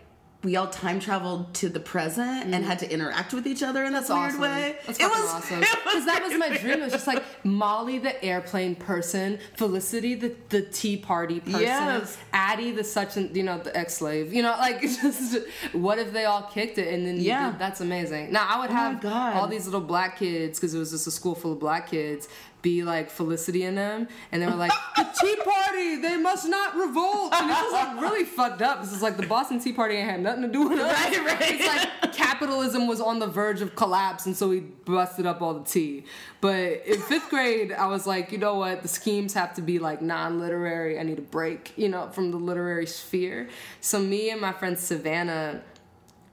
we 0.47 0.55
all 0.55 0.67
time 0.67 0.97
traveled 1.01 1.53
to 1.55 1.67
the 1.67 1.79
present 1.81 2.53
and 2.53 2.63
had 2.63 2.79
to 2.79 2.89
interact 2.89 3.33
with 3.33 3.45
each 3.45 3.61
other 3.61 3.83
in 3.83 3.91
this. 3.91 4.07
That's 4.07 4.17
weird 4.17 4.29
awesome. 4.29 4.41
way. 4.41 4.77
That's 4.85 4.97
it 4.99 5.03
was 5.09 5.29
awesome. 5.29 5.59
Because 5.59 6.05
that 6.05 6.21
was 6.23 6.37
my 6.37 6.55
dream. 6.57 6.79
It 6.79 6.83
was 6.83 6.93
just 6.93 7.05
like 7.05 7.21
Molly, 7.43 7.99
the 7.99 8.23
airplane 8.23 8.73
person, 8.75 9.39
Felicity, 9.57 10.15
the, 10.15 10.33
the 10.47 10.61
tea 10.61 10.95
party 10.95 11.41
person, 11.41 11.59
Yes. 11.59 12.17
Addy, 12.31 12.71
the 12.71 12.85
such 12.85 13.17
and 13.17 13.35
you 13.35 13.43
know 13.43 13.57
the 13.57 13.75
ex 13.75 13.95
slave. 13.95 14.33
You 14.33 14.41
know, 14.41 14.51
like 14.59 14.79
just 14.81 15.37
what 15.73 15.99
if 15.99 16.13
they 16.13 16.23
all 16.23 16.43
kicked 16.43 16.77
it 16.77 16.93
and 16.93 17.05
then 17.05 17.17
Yeah. 17.19 17.51
did- 17.51 17.59
that's 17.59 17.81
amazing. 17.81 18.31
Now 18.31 18.47
I 18.49 18.59
would 18.61 18.69
Oh 18.69 18.73
have 18.73 19.05
all 19.35 19.47
these 19.49 19.65
little 19.65 19.81
black 19.81 20.17
kids 20.19 20.57
because 20.57 20.73
it 20.73 20.79
was 20.79 20.91
just 20.91 21.07
a 21.07 21.11
school 21.11 21.35
full 21.35 21.51
of 21.53 21.59
black 21.59 21.89
kids. 21.89 22.29
Be 22.61 22.83
like 22.83 23.09
Felicity 23.09 23.63
and 23.63 23.77
them, 23.77 24.07
and 24.31 24.41
they 24.41 24.47
were 24.47 24.55
like 24.55 24.71
the 24.95 25.07
Tea 25.21 25.35
Party. 25.35 26.01
They 26.01 26.17
must 26.17 26.47
not 26.47 26.75
revolt, 26.75 27.33
and 27.33 27.49
this 27.49 27.59
is 27.59 27.71
like 27.71 28.01
really 28.01 28.23
fucked 28.23 28.61
up. 28.61 28.81
This 28.81 28.91
is 28.91 29.01
like 29.01 29.17
the 29.17 29.27
Boston 29.27 29.59
Tea 29.59 29.73
Party 29.73 29.95
ain't 29.95 30.09
had 30.09 30.21
nothing 30.21 30.41
to 30.41 30.47
do 30.47 30.67
with 30.67 30.79
it. 30.79 30.83
Right, 30.83 31.25
right. 31.25 31.41
It's 31.41 31.67
like 31.67 32.13
capitalism 32.13 32.87
was 32.87 32.99
on 32.99 33.19
the 33.19 33.27
verge 33.27 33.61
of 33.61 33.75
collapse, 33.75 34.25
and 34.25 34.35
so 34.35 34.49
we 34.49 34.59
busted 34.59 35.25
up 35.25 35.41
all 35.41 35.53
the 35.53 35.65
tea. 35.65 36.05
But 36.41 36.85
in 36.85 36.99
fifth 37.01 37.29
grade, 37.29 37.71
I 37.71 37.87
was 37.87 38.05
like, 38.07 38.31
you 38.31 38.37
know 38.37 38.55
what? 38.55 38.81
The 38.81 38.87
schemes 38.87 39.33
have 39.33 39.53
to 39.55 39.61
be 39.61 39.79
like 39.79 40.01
non-literary. 40.01 40.99
I 40.99 41.03
need 41.03 41.19
a 41.19 41.23
break, 41.23 41.73
you 41.75 41.89
know, 41.89 42.09
from 42.09 42.31
the 42.31 42.37
literary 42.37 42.87
sphere. 42.87 43.49
So 43.81 43.99
me 43.99 44.29
and 44.29 44.41
my 44.41 44.51
friend 44.51 44.77
Savannah 44.77 45.61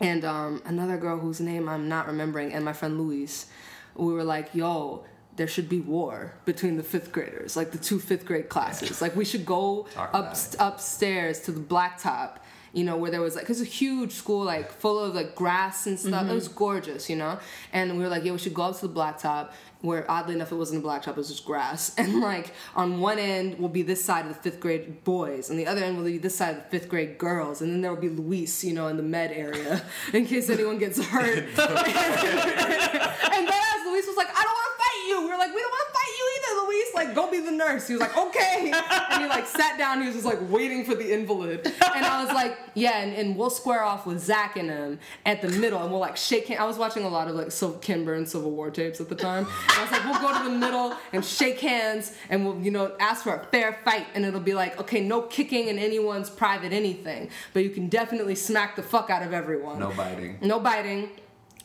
and 0.00 0.24
um, 0.24 0.62
another 0.64 0.96
girl 0.96 1.18
whose 1.18 1.40
name 1.40 1.68
I'm 1.68 1.88
not 1.88 2.06
remembering, 2.06 2.52
and 2.52 2.64
my 2.64 2.72
friend 2.72 2.98
Louise, 2.98 3.46
we 3.94 4.12
were 4.12 4.24
like, 4.24 4.54
yo. 4.54 5.04
There 5.36 5.48
should 5.48 5.68
be 5.68 5.80
war 5.80 6.34
between 6.44 6.76
the 6.76 6.82
fifth 6.82 7.10
graders, 7.10 7.56
like 7.56 7.72
the 7.72 7.78
two 7.78 7.98
fifth 7.98 8.24
grade 8.24 8.48
classes. 8.48 9.02
Like 9.02 9.16
we 9.16 9.24
should 9.24 9.44
go 9.44 9.86
up 9.96 10.36
upstairs 10.58 11.40
to 11.40 11.52
the 11.52 11.60
blacktop 11.60 12.38
you 12.74 12.82
know 12.82 12.96
where 12.96 13.10
there 13.10 13.20
was 13.20 13.36
like 13.36 13.46
cause 13.46 13.60
it's 13.60 13.70
a 13.70 13.72
huge 13.72 14.12
school 14.12 14.44
like 14.44 14.70
full 14.70 14.98
of 14.98 15.14
like 15.14 15.34
grass 15.34 15.86
and 15.86 15.98
stuff. 15.98 16.22
It 16.22 16.26
mm-hmm. 16.26 16.34
was 16.34 16.48
gorgeous 16.48 17.08
you 17.08 17.16
know? 17.16 17.38
And 17.72 17.96
we 17.96 18.02
were 18.02 18.10
like 18.10 18.24
yeah 18.24 18.32
we 18.32 18.38
should 18.38 18.52
go 18.52 18.62
up 18.62 18.78
to 18.80 18.88
the 18.88 18.92
blacktop 18.92 19.52
where 19.80 20.10
oddly 20.10 20.34
enough 20.34 20.50
it 20.50 20.56
wasn't 20.56 20.84
a 20.84 20.86
blacktop 20.86 21.08
it 21.08 21.16
was 21.16 21.28
just 21.28 21.44
grass. 21.44 21.94
And 22.04 22.20
like 22.20 22.52
on 22.74 23.00
one 23.00 23.18
end 23.18 23.58
will 23.58 23.68
be 23.68 23.82
this 23.82 24.04
side 24.04 24.26
of 24.26 24.34
the 24.34 24.42
fifth 24.42 24.60
grade 24.60 25.04
boys 25.04 25.50
and 25.50 25.58
the 25.58 25.66
other 25.66 25.82
end 25.84 25.96
will 25.96 26.04
be 26.04 26.18
this 26.18 26.36
side 26.36 26.56
of 26.56 26.64
the 26.64 26.68
fifth 26.70 26.88
grade 26.88 27.16
girls 27.16 27.62
and 27.62 27.70
then 27.72 27.80
there 27.80 27.94
will 27.94 28.00
be 28.00 28.08
luis 28.08 28.64
you 28.64 28.74
know 28.74 28.88
in 28.88 28.96
the 28.96 29.02
med 29.02 29.30
area 29.30 29.82
in 30.12 30.26
case 30.26 30.50
anyone 30.50 30.78
gets 30.78 31.02
hurt. 31.02 31.46
And 33.34 33.48
then 33.48 33.62
as 33.74 33.86
luis 33.86 34.06
was 34.06 34.16
like 34.16 34.28
i 34.28 34.42
don't 34.42 34.56
want 34.60 34.70
to 34.70 34.78
fight 34.84 34.93
you. 35.06 35.20
We 35.22 35.28
were 35.30 35.38
like 35.38 35.54
we 35.54 35.60
don't 35.60 35.70
want 35.70 35.88
to 35.88 35.94
fight 35.94 36.12
you 36.18 36.24
either 36.36 36.66
luis. 36.66 36.94
Like 36.94 37.14
go 37.14 37.30
be 37.30 37.40
the 37.40 37.52
nurse. 37.52 37.86
He 37.86 37.94
was 37.94 38.00
like 38.00 38.16
okay. 38.16 38.72
And 39.10 39.22
he 39.22 39.28
like 39.28 39.46
sat 39.46 39.78
down. 39.78 40.00
He 40.00 40.06
was 40.06 40.16
just 40.16 40.26
like 40.26 40.38
waiting 40.50 40.84
for 40.84 40.94
the 40.94 41.12
invalid. 41.12 41.66
And 41.66 42.04
i 42.04 42.24
was 42.24 42.32
like 42.34 42.58
yeah 42.74 42.98
and, 43.00 43.14
and 43.14 43.36
we'll 43.36 43.50
square 43.50 43.82
off 43.84 44.06
with 44.06 44.18
zach 44.20 44.56
and 44.56 44.68
him 44.68 44.98
at 45.24 45.40
the 45.42 45.48
middle 45.48 45.80
and 45.80 45.90
we'll 45.90 46.00
like 46.00 46.16
shake 46.16 46.48
hands 46.48 46.60
i 46.60 46.64
was 46.64 46.76
watching 46.76 47.04
a 47.04 47.08
lot 47.08 47.28
of 47.28 47.34
like 47.34 47.52
Sil- 47.52 47.78
kimber 47.78 48.14
and 48.14 48.28
civil 48.28 48.50
war 48.50 48.70
tapes 48.70 49.00
at 49.00 49.08
the 49.08 49.14
time. 49.14 49.44
And 49.44 49.72
i 49.78 49.82
was 49.82 49.90
like 49.92 50.04
we'll 50.04 50.20
go 50.20 50.38
to 50.38 50.44
the 50.50 50.58
middle 50.58 50.96
and 51.12 51.24
shake 51.24 51.60
hands 51.60 52.16
and 52.30 52.44
we'll 52.44 52.58
you 52.60 52.70
know 52.70 52.94
ask 52.98 53.22
for 53.22 53.34
a 53.34 53.44
fair 53.46 53.78
fight 53.84 54.06
and 54.14 54.24
it'll 54.24 54.40
be 54.40 54.54
like 54.54 54.78
okay 54.80 55.00
no 55.00 55.22
kicking 55.22 55.68
in 55.68 55.78
anyone's 55.78 56.30
private 56.30 56.72
anything 56.72 57.30
but 57.52 57.62
you 57.62 57.70
can 57.70 57.88
definitely 57.88 58.34
smack 58.34 58.76
the 58.76 58.82
fuck 58.82 59.10
out 59.10 59.22
of 59.22 59.32
everyone. 59.32 59.78
No 59.78 59.90
biting. 59.92 60.38
no 60.40 60.60
biting. 60.60 61.10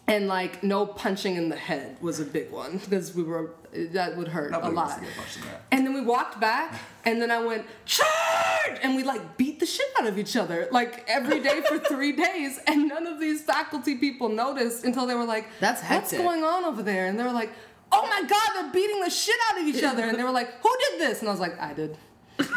And 0.09 0.27
like 0.27 0.63
no 0.63 0.85
punching 0.87 1.35
in 1.35 1.49
the 1.49 1.55
head 1.55 1.95
was 2.01 2.19
a 2.19 2.25
big 2.25 2.49
one 2.51 2.77
because 2.79 3.13
we 3.15 3.21
were 3.23 3.51
that 3.91 4.17
would 4.17 4.27
hurt 4.27 4.49
Nobody 4.51 4.71
a 4.71 4.75
wants 4.75 4.93
lot. 4.93 4.99
to 4.99 5.05
get 5.05 5.15
punched 5.15 5.37
in 5.37 5.43
that. 5.43 5.61
And 5.71 5.85
then 5.85 5.93
we 5.93 6.01
walked 6.01 6.39
back, 6.39 6.73
and 7.05 7.21
then 7.21 7.29
I 7.29 7.39
went 7.45 7.65
charge, 7.85 8.79
and 8.81 8.95
we 8.95 9.03
like 9.03 9.37
beat 9.37 9.59
the 9.59 9.67
shit 9.67 9.85
out 9.99 10.07
of 10.07 10.17
each 10.17 10.35
other 10.35 10.67
like 10.71 11.05
every 11.07 11.39
day 11.41 11.61
for 11.67 11.77
three 11.93 12.11
days, 12.13 12.59
and 12.65 12.87
none 12.87 13.05
of 13.05 13.19
these 13.19 13.43
faculty 13.43 13.95
people 13.95 14.29
noticed 14.29 14.83
until 14.83 15.05
they 15.05 15.13
were 15.13 15.25
like, 15.25 15.45
That's 15.59 15.81
what's 15.81 16.11
hectic. 16.11 16.19
going 16.19 16.43
on 16.43 16.65
over 16.65 16.81
there?" 16.81 17.05
And 17.05 17.19
they 17.19 17.23
were 17.23 17.31
like, 17.31 17.51
"Oh 17.91 18.07
my 18.07 18.21
god, 18.27 18.49
they're 18.55 18.73
beating 18.73 19.01
the 19.01 19.11
shit 19.11 19.35
out 19.51 19.61
of 19.61 19.67
each 19.67 19.83
other," 19.83 20.03
and 20.05 20.17
they 20.17 20.23
were 20.23 20.31
like, 20.31 20.49
"Who 20.63 20.69
did 20.89 21.01
this?" 21.01 21.19
And 21.19 21.29
I 21.29 21.31
was 21.31 21.39
like, 21.39 21.59
"I 21.61 21.73
did." 21.73 21.95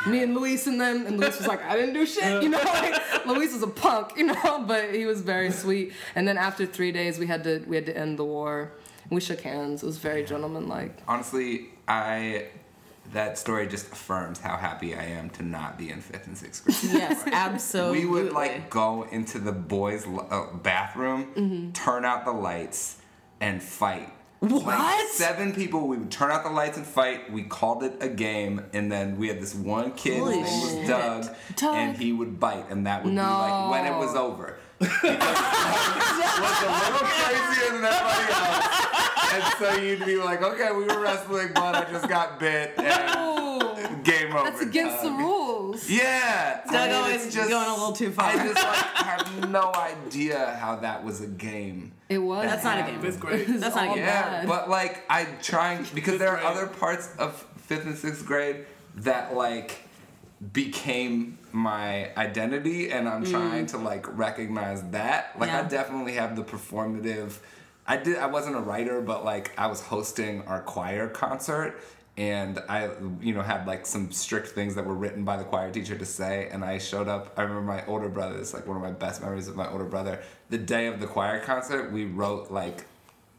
Me 0.06 0.22
and 0.22 0.34
Luis 0.34 0.66
and 0.66 0.80
them, 0.80 1.06
and 1.06 1.18
Luis 1.18 1.38
was 1.38 1.46
like, 1.46 1.62
I 1.64 1.76
didn't 1.76 1.94
do 1.94 2.04
shit, 2.06 2.42
you 2.42 2.48
know. 2.48 2.58
Like, 2.64 3.26
Luis 3.26 3.52
was 3.52 3.62
a 3.62 3.66
punk, 3.68 4.12
you 4.16 4.24
know, 4.26 4.64
but 4.66 4.94
he 4.94 5.06
was 5.06 5.20
very 5.20 5.50
sweet. 5.52 5.92
And 6.16 6.26
then 6.26 6.36
after 6.36 6.66
three 6.66 6.90
days, 6.92 7.18
we 7.18 7.26
had 7.26 7.44
to 7.44 7.62
we 7.68 7.76
had 7.76 7.86
to 7.86 7.96
end 7.96 8.18
the 8.18 8.24
war. 8.24 8.72
We 9.10 9.20
shook 9.20 9.40
hands. 9.40 9.82
It 9.82 9.86
was 9.86 9.98
very 9.98 10.24
gentlemanlike. 10.24 10.98
Honestly, 11.06 11.70
I 11.86 12.46
that 13.12 13.36
story 13.38 13.66
just 13.66 13.92
affirms 13.92 14.40
how 14.40 14.56
happy 14.56 14.94
I 14.94 15.04
am 15.04 15.28
to 15.30 15.42
not 15.42 15.76
be 15.78 15.90
in 15.90 16.00
fifth 16.00 16.26
and 16.26 16.36
sixth 16.38 16.64
grade. 16.64 16.78
Yes, 16.94 17.22
absolutely. 17.32 18.00
we 18.00 18.06
would 18.06 18.32
like 18.32 18.70
go 18.70 19.02
into 19.10 19.38
the 19.38 19.52
boys' 19.52 20.06
uh, 20.06 20.46
bathroom, 20.62 21.26
Mm-hmm. 21.34 21.72
turn 21.72 22.04
out 22.04 22.24
the 22.24 22.32
lights, 22.32 22.98
and 23.40 23.62
fight. 23.62 24.10
What? 24.42 24.64
Like 24.64 25.06
seven 25.10 25.54
people. 25.54 25.86
We 25.86 25.96
would 25.96 26.10
turn 26.10 26.32
out 26.32 26.42
the 26.42 26.50
lights 26.50 26.76
and 26.76 26.84
fight. 26.84 27.30
We 27.32 27.44
called 27.44 27.84
it 27.84 27.98
a 28.00 28.08
game, 28.08 28.64
and 28.72 28.90
then 28.90 29.16
we 29.16 29.28
had 29.28 29.40
this 29.40 29.54
one 29.54 29.92
kid. 29.92 30.18
Holy 30.18 30.40
his 30.40 30.50
name 30.50 30.78
was. 30.80 30.88
Doug, 30.88 31.36
Doug. 31.54 31.76
and 31.76 31.96
he 31.96 32.12
would 32.12 32.40
bite, 32.40 32.68
and 32.68 32.84
that 32.88 33.04
would 33.04 33.10
be 33.10 33.16
like 33.20 33.70
when 33.70 33.86
it 33.86 33.96
was 33.96 34.16
over. 34.16 34.58
Because 34.80 35.00
was 35.04 36.62
a 36.62 36.70
little 36.90 37.06
crazier 37.06 37.72
than 37.72 37.84
everybody 37.84 38.32
else. 38.32 39.32
And 39.32 39.44
so 39.60 39.74
you'd 39.80 40.04
be 40.04 40.16
like, 40.16 40.42
okay, 40.42 40.72
we 40.72 40.86
were 40.86 41.00
wrestling, 41.00 41.52
but 41.54 41.76
I 41.76 41.88
just 41.92 42.08
got 42.08 42.40
bit, 42.40 42.74
and 42.78 43.61
game 44.04 44.34
over. 44.34 44.50
That's 44.50 44.62
against 44.62 45.02
the 45.02 45.10
rules. 45.10 45.88
Yeah, 45.88 46.60
Doug 46.66 46.74
I 46.74 46.86
mean, 46.86 46.96
always 46.96 47.34
just- 47.34 47.48
going 47.48 47.68
a 47.68 47.72
little 47.72 47.92
too 47.92 48.10
far. 48.10 48.26
I 48.26 48.46
just 48.46 48.56
like 48.56 48.76
have 48.94 49.50
no 49.50 49.72
idea 49.74 50.56
how 50.60 50.76
that 50.76 51.04
was 51.04 51.20
a 51.20 51.26
game. 51.26 51.92
It 52.08 52.18
was. 52.18 52.44
That's 52.44 52.64
not 52.64 52.78
a 52.78 52.90
game. 52.90 53.00
Fifth 53.00 53.20
grade. 53.20 53.48
It's 53.48 53.60
That's 53.60 53.74
not 53.74 53.88
all 53.88 53.94
good. 53.94 54.00
Yeah, 54.00 54.44
but 54.46 54.68
like 54.68 55.04
I'm 55.08 55.28
trying 55.42 55.86
because 55.94 56.18
there 56.18 56.30
are 56.30 56.36
grade. 56.36 56.46
other 56.46 56.66
parts 56.66 57.14
of 57.18 57.46
fifth 57.56 57.86
and 57.86 57.96
sixth 57.96 58.26
grade 58.26 58.66
that 58.96 59.34
like 59.34 59.88
became 60.52 61.38
my 61.52 62.12
identity, 62.16 62.90
and 62.90 63.08
I'm 63.08 63.24
trying 63.24 63.66
mm. 63.66 63.70
to 63.70 63.78
like 63.78 64.16
recognize 64.16 64.82
that. 64.90 65.38
Like 65.38 65.50
I 65.50 65.62
definitely 65.62 66.14
have 66.14 66.36
the 66.36 66.42
performative. 66.42 67.38
I 67.86 67.96
did. 67.96 68.18
I 68.18 68.26
wasn't 68.26 68.56
a 68.56 68.60
writer, 68.60 69.00
but 69.00 69.24
like 69.24 69.52
I 69.58 69.66
was 69.66 69.80
hosting 69.80 70.42
our 70.42 70.60
choir 70.60 71.08
concert. 71.08 71.80
And 72.16 72.58
I, 72.68 72.90
you 73.20 73.32
know, 73.32 73.40
had 73.40 73.66
like 73.66 73.86
some 73.86 74.12
strict 74.12 74.48
things 74.48 74.74
that 74.74 74.84
were 74.84 74.94
written 74.94 75.24
by 75.24 75.38
the 75.38 75.44
choir 75.44 75.70
teacher 75.70 75.96
to 75.96 76.04
say. 76.04 76.48
And 76.52 76.64
I 76.64 76.78
showed 76.78 77.08
up. 77.08 77.32
I 77.38 77.42
remember 77.42 77.62
my 77.62 77.86
older 77.86 78.08
brother. 78.08 78.38
It's 78.38 78.52
like 78.52 78.66
one 78.66 78.76
of 78.76 78.82
my 78.82 78.90
best 78.90 79.22
memories 79.22 79.48
of 79.48 79.56
my 79.56 79.70
older 79.70 79.84
brother. 79.84 80.22
The 80.50 80.58
day 80.58 80.86
of 80.86 81.00
the 81.00 81.06
choir 81.06 81.40
concert, 81.40 81.90
we 81.90 82.04
wrote 82.04 82.50
like 82.50 82.84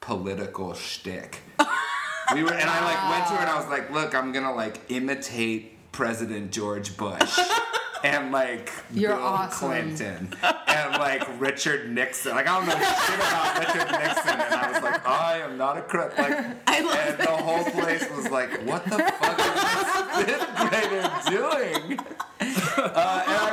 political 0.02 0.74
shtick. 0.74 1.42
we 2.34 2.44
were, 2.44 2.54
and 2.54 2.70
I 2.70 2.84
like 2.84 3.10
went 3.12 3.28
to 3.28 3.34
her 3.34 3.42
and 3.42 3.50
I 3.50 3.58
was 3.58 3.68
like, 3.68 3.92
"Look, 3.92 4.16
I'm 4.16 4.32
gonna 4.32 4.54
like 4.54 4.80
imitate 4.90 5.92
President 5.92 6.52
George 6.52 6.98
Bush." 6.98 7.40
And 8.04 8.32
like 8.34 8.72
You're 8.92 9.16
Bill 9.16 9.26
awesome. 9.26 9.70
Clinton 9.70 10.36
and 10.68 10.92
like 11.00 11.26
Richard 11.40 11.90
Nixon. 11.90 12.34
Like 12.34 12.48
I 12.48 12.58
don't 12.60 12.68
know 12.68 12.74
shit 12.74 13.16
about 13.16 13.60
Richard 13.60 13.92
Nixon, 13.92 14.40
and 14.42 14.54
I 14.54 14.72
was 14.74 14.84
like, 14.84 15.08
I 15.08 15.38
am 15.40 15.58
not 15.58 15.78
a 15.78 15.82
crook. 15.82 16.18
Like, 16.18 16.32
and 16.68 16.88
the 17.20 17.28
whole 17.30 17.64
place 17.72 18.10
was 18.12 18.30
like, 18.30 18.52
what 18.66 18.84
the 18.86 18.98
fuck 19.00 19.40
is 19.40 19.54
this 19.56 20.26
fifth 20.26 20.56
grader 20.58 21.12
doing? 21.30 22.00
Uh, 22.76 23.24
and 23.26 23.38
I 23.38 23.53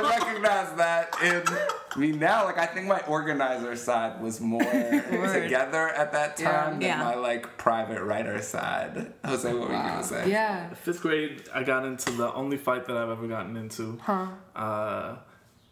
that 1.11 1.95
in 1.95 1.99
me 2.01 2.11
now. 2.11 2.45
Like 2.45 2.57
I 2.57 2.65
think 2.65 2.87
my 2.87 2.99
organizer 3.01 3.75
side 3.75 4.21
was 4.21 4.39
more 4.39 4.61
together 4.63 5.89
at 5.89 6.11
that 6.13 6.37
time 6.37 6.73
than 6.73 6.81
Yeah. 6.81 7.03
my 7.03 7.15
like 7.15 7.57
private 7.57 8.01
writer 8.03 8.41
side. 8.41 9.13
Jose, 9.25 9.51
what 9.53 9.69
were 9.69 9.75
you 9.75 9.81
gonna 9.81 10.03
say? 10.03 10.29
Yeah. 10.29 10.73
Fifth 10.73 11.01
grade, 11.01 11.43
I 11.53 11.63
got 11.63 11.85
into 11.85 12.11
the 12.11 12.33
only 12.33 12.57
fight 12.57 12.85
that 12.85 12.97
I've 12.97 13.09
ever 13.09 13.27
gotten 13.27 13.55
into. 13.57 13.97
Huh. 14.01 14.27
Uh, 14.55 15.15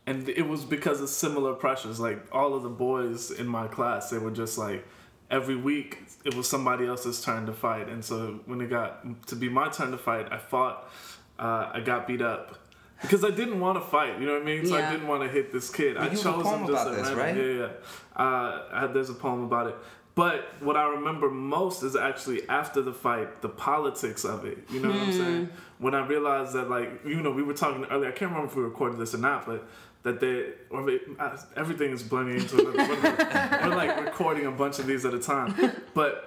and 0.05 0.27
it 0.29 0.47
was 0.47 0.65
because 0.65 1.01
of 1.01 1.09
similar 1.09 1.53
pressures. 1.53 1.99
Like 1.99 2.25
all 2.31 2.53
of 2.55 2.63
the 2.63 2.69
boys 2.69 3.31
in 3.31 3.47
my 3.47 3.67
class, 3.67 4.09
they 4.09 4.17
were 4.17 4.31
just 4.31 4.57
like 4.57 4.85
every 5.29 5.55
week 5.55 5.99
it 6.25 6.33
was 6.35 6.49
somebody 6.49 6.85
else's 6.87 7.21
turn 7.21 7.45
to 7.45 7.53
fight. 7.53 7.87
And 7.87 8.03
so 8.03 8.39
when 8.45 8.59
it 8.61 8.69
got 8.69 9.27
to 9.27 9.35
be 9.35 9.47
my 9.49 9.69
turn 9.69 9.91
to 9.91 9.97
fight, 9.97 10.27
I 10.31 10.37
fought. 10.37 10.89
Uh, 11.37 11.71
I 11.75 11.79
got 11.79 12.05
beat 12.05 12.21
up 12.21 12.57
because 13.01 13.23
I 13.23 13.31
didn't 13.31 13.59
want 13.59 13.81
to 13.81 13.87
fight. 13.89 14.19
You 14.19 14.25
know 14.25 14.33
what 14.33 14.41
I 14.41 14.45
mean? 14.45 14.65
So 14.65 14.75
I 14.75 14.91
didn't 14.91 15.07
want 15.07 15.23
to 15.23 15.29
hit 15.29 15.51
this 15.51 15.69
kid. 15.69 15.97
I 15.97 16.05
you 16.05 16.09
have 16.09 16.19
a 16.19 16.23
chose 16.23 16.43
poem 16.43 16.61
him 16.61 16.67
just 16.67 16.83
about 16.83 16.93
at 16.93 17.05
this, 17.05 17.13
random. 17.13 17.17
right? 17.17 17.55
Yeah, 17.55 17.67
yeah. 17.67 18.23
Uh, 18.23 18.63
I, 18.71 18.87
there's 18.87 19.09
a 19.09 19.13
poem 19.13 19.43
about 19.43 19.67
it. 19.67 19.75
But 20.15 20.61
what 20.61 20.75
I 20.75 20.83
remember 20.89 21.29
most 21.29 21.81
is 21.81 21.95
actually 21.95 22.47
after 22.49 22.81
the 22.81 22.91
fight, 22.91 23.41
the 23.41 23.47
politics 23.47 24.25
of 24.25 24.43
it. 24.43 24.57
You 24.69 24.81
know 24.81 24.89
what 24.89 24.97
I'm 24.97 25.13
saying? 25.13 25.49
When 25.77 25.95
I 25.95 26.05
realized 26.05 26.53
that, 26.53 26.69
like, 26.69 27.05
you 27.05 27.21
know, 27.21 27.31
we 27.31 27.41
were 27.41 27.53
talking 27.53 27.85
earlier. 27.85 28.09
I 28.09 28.11
can't 28.11 28.31
remember 28.31 28.51
if 28.51 28.55
we 28.57 28.63
recorded 28.63 28.99
this 28.99 29.15
or 29.15 29.19
not, 29.19 29.45
but 29.45 29.65
that 30.03 30.19
they 30.19 30.51
or 30.69 30.85
they, 30.85 30.99
uh, 31.19 31.37
everything 31.55 31.91
is 31.91 32.03
blending 32.03 32.37
into 32.37 32.59
another. 32.59 32.77
we're, 33.63 33.69
we're 33.69 33.75
like 33.75 34.03
recording 34.03 34.45
a 34.45 34.51
bunch 34.51 34.79
of 34.79 34.87
these 34.87 35.05
at 35.05 35.13
a 35.13 35.19
time, 35.19 35.55
but. 35.93 36.25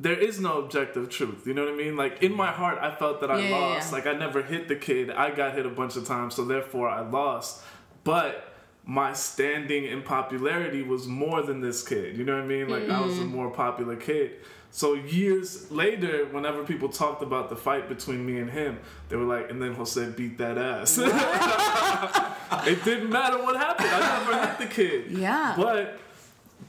There 0.00 0.18
is 0.18 0.40
no 0.40 0.58
objective 0.58 1.08
truth. 1.08 1.46
You 1.46 1.54
know 1.54 1.64
what 1.64 1.74
I 1.74 1.76
mean? 1.76 1.96
Like 1.96 2.22
in 2.22 2.34
my 2.34 2.50
heart, 2.50 2.78
I 2.80 2.94
felt 2.94 3.20
that 3.20 3.30
I 3.30 3.38
Yeah, 3.38 3.48
yeah, 3.48 3.56
lost. 3.56 3.90
yeah. 3.90 3.96
Like 3.96 4.06
I 4.06 4.12
never 4.12 4.42
hit 4.42 4.68
the 4.68 4.76
kid. 4.76 5.10
I 5.10 5.30
got 5.30 5.54
hit 5.54 5.66
a 5.66 5.70
bunch 5.70 5.96
of 5.96 6.06
times, 6.06 6.34
so 6.34 6.44
therefore 6.44 6.88
I 6.88 7.00
lost. 7.00 7.62
But 8.02 8.54
my 8.84 9.12
standing 9.12 9.84
in 9.84 10.02
popularity 10.02 10.82
was 10.82 11.06
more 11.06 11.42
than 11.42 11.60
this 11.60 11.86
kid. 11.86 12.16
You 12.16 12.24
know 12.24 12.34
what 12.34 12.44
I 12.44 12.46
mean? 12.46 12.68
Like 12.68 12.88
I 12.90 13.00
was 13.00 13.18
a 13.18 13.22
mm-hmm. 13.22 13.34
more 13.34 13.50
popular 13.50 13.96
kid. 13.96 14.32
So 14.70 14.94
years 14.94 15.70
later, 15.70 16.26
whenever 16.32 16.64
people 16.64 16.88
talked 16.88 17.22
about 17.22 17.48
the 17.48 17.54
fight 17.54 17.88
between 17.88 18.26
me 18.26 18.40
and 18.40 18.50
him, 18.50 18.80
they 19.08 19.14
were 19.14 19.24
like, 19.24 19.48
and 19.48 19.62
then 19.62 19.72
Jose 19.74 20.04
beat 20.16 20.36
that 20.38 20.58
ass. 20.58 20.98
it 22.66 22.84
didn't 22.84 23.08
matter 23.08 23.40
what 23.40 23.56
happened. 23.56 23.88
I 23.88 24.18
never 24.18 24.46
hit 24.48 24.58
the 24.58 24.74
kid. 24.74 25.12
Yeah. 25.12 25.54
But 25.56 26.00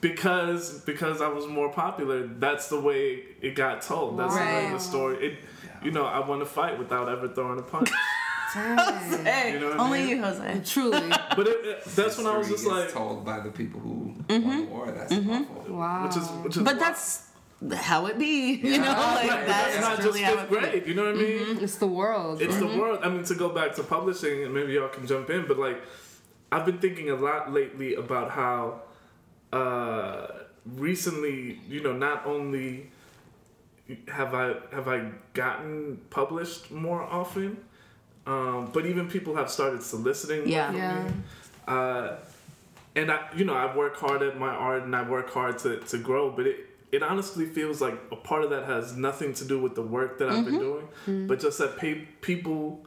because 0.01 0.79
because 0.81 1.21
I 1.21 1.27
was 1.27 1.47
more 1.47 1.71
popular, 1.71 2.27
that's 2.27 2.69
the 2.69 2.79
way 2.79 3.23
it 3.41 3.55
got 3.55 3.81
told. 3.81 4.19
That's 4.19 4.33
the 4.33 4.39
way 4.41 4.63
Right. 4.65 4.73
the 4.73 4.79
story. 4.79 5.27
It, 5.27 5.39
you 5.83 5.91
know, 5.91 6.05
I 6.05 6.19
won 6.27 6.41
a 6.41 6.45
fight 6.45 6.77
without 6.79 7.09
ever 7.09 7.27
throwing 7.27 7.59
a 7.59 7.63
punch. 7.63 7.89
Hey, 8.55 9.51
You 9.53 9.59
know 9.59 9.69
what 9.71 9.79
I 9.79 9.83
only 9.83 9.99
mean? 9.99 10.09
you, 10.09 10.23
Jose. 10.23 10.61
Truly. 10.63 11.09
But 11.09 11.45
it, 11.45 11.65
it- 11.65 11.83
that's 11.85 12.17
when 12.17 12.25
I 12.25 12.37
was 12.37 12.47
just 12.47 12.61
is 12.61 12.67
like, 12.67 12.89
told 12.89 13.25
by 13.25 13.41
the 13.41 13.49
people 13.51 13.81
who 13.81 13.89
won 13.89 14.25
the 14.27 14.33
mm-hmm. 14.35 14.69
war. 14.69 14.91
That's 14.91 15.13
mm-hmm. 15.13 15.29
awful. 15.59 15.75
Wow. 15.75 16.07
which 16.07 16.15
is 16.15 16.27
which 16.29 16.55
is 16.57 16.63
But 16.63 16.75
why- 16.75 16.79
that's 16.79 17.27
how 17.73 18.05
it 18.05 18.17
be. 18.17 18.53
You 18.63 18.77
know, 18.77 18.85
like 18.91 19.29
Right, 19.29 19.45
that's 19.45 19.75
it's 19.75 19.81
not 19.85 19.95
just 19.97 20.07
really 20.07 20.21
how 20.21 20.35
fifth 20.37 20.43
it 20.43 20.49
be. 20.51 20.55
grade. 20.69 20.87
You 20.87 20.93
know 20.93 21.03
what 21.05 21.15
I 21.15 21.17
mean? 21.17 21.39
Mm-hmm. 21.39 21.63
It's 21.65 21.75
the 21.75 21.87
world. 21.87 22.41
It's 22.41 22.57
the 22.57 22.67
world. 22.67 22.99
I 23.03 23.09
mean, 23.09 23.25
to 23.25 23.35
go 23.35 23.49
back 23.49 23.75
to 23.75 23.83
publishing, 23.83 24.45
and 24.45 24.53
maybe 24.53 24.71
y'all 24.71 24.87
can 24.87 25.05
jump 25.05 25.29
in, 25.29 25.47
but 25.47 25.59
like, 25.59 25.81
I've 26.49 26.65
been 26.65 26.77
thinking 26.77 27.09
a 27.09 27.15
lot 27.15 27.51
lately 27.51 27.95
about 27.95 28.31
how 28.31 28.83
uh, 29.55 30.27
recently, 30.65 31.59
you 31.69 31.81
know, 31.81 31.93
not 31.93 32.25
only 32.25 32.91
have 34.07 34.33
I 34.33 34.55
have 34.71 34.87
I 34.87 35.11
gotten 35.33 36.01
published 36.09 36.71
more 36.71 37.01
often, 37.01 37.57
um, 38.25 38.69
but 38.73 38.85
even 38.85 39.07
people 39.07 39.35
have 39.35 39.49
started 39.49 39.83
soliciting. 39.83 40.47
Yeah. 40.49 40.73
Yeah. 40.73 41.03
me. 41.03 41.11
Uh, 41.67 42.15
and 42.95 43.11
I, 43.11 43.27
you 43.35 43.45
know, 43.45 43.53
I 43.53 43.75
work 43.75 43.97
hard 43.97 44.21
at 44.21 44.37
my 44.39 44.49
art 44.49 44.83
and 44.83 44.95
I 44.95 45.07
work 45.07 45.29
hard 45.31 45.57
to, 45.59 45.79
to 45.79 45.97
grow, 45.97 46.31
but 46.31 46.47
it, 46.47 46.57
it 46.91 47.03
honestly 47.03 47.45
feels 47.45 47.81
like 47.81 47.95
a 48.11 48.15
part 48.15 48.43
of 48.43 48.49
that 48.51 48.65
has 48.65 48.95
nothing 48.95 49.33
to 49.35 49.45
do 49.45 49.59
with 49.59 49.75
the 49.75 49.81
work 49.81 50.17
that 50.19 50.29
I've 50.29 50.45
been 50.45 50.59
doing, 50.59 51.27
but 51.27 51.39
just 51.41 51.57
that 51.59 51.77
pay, 51.77 52.07
people 52.21 52.85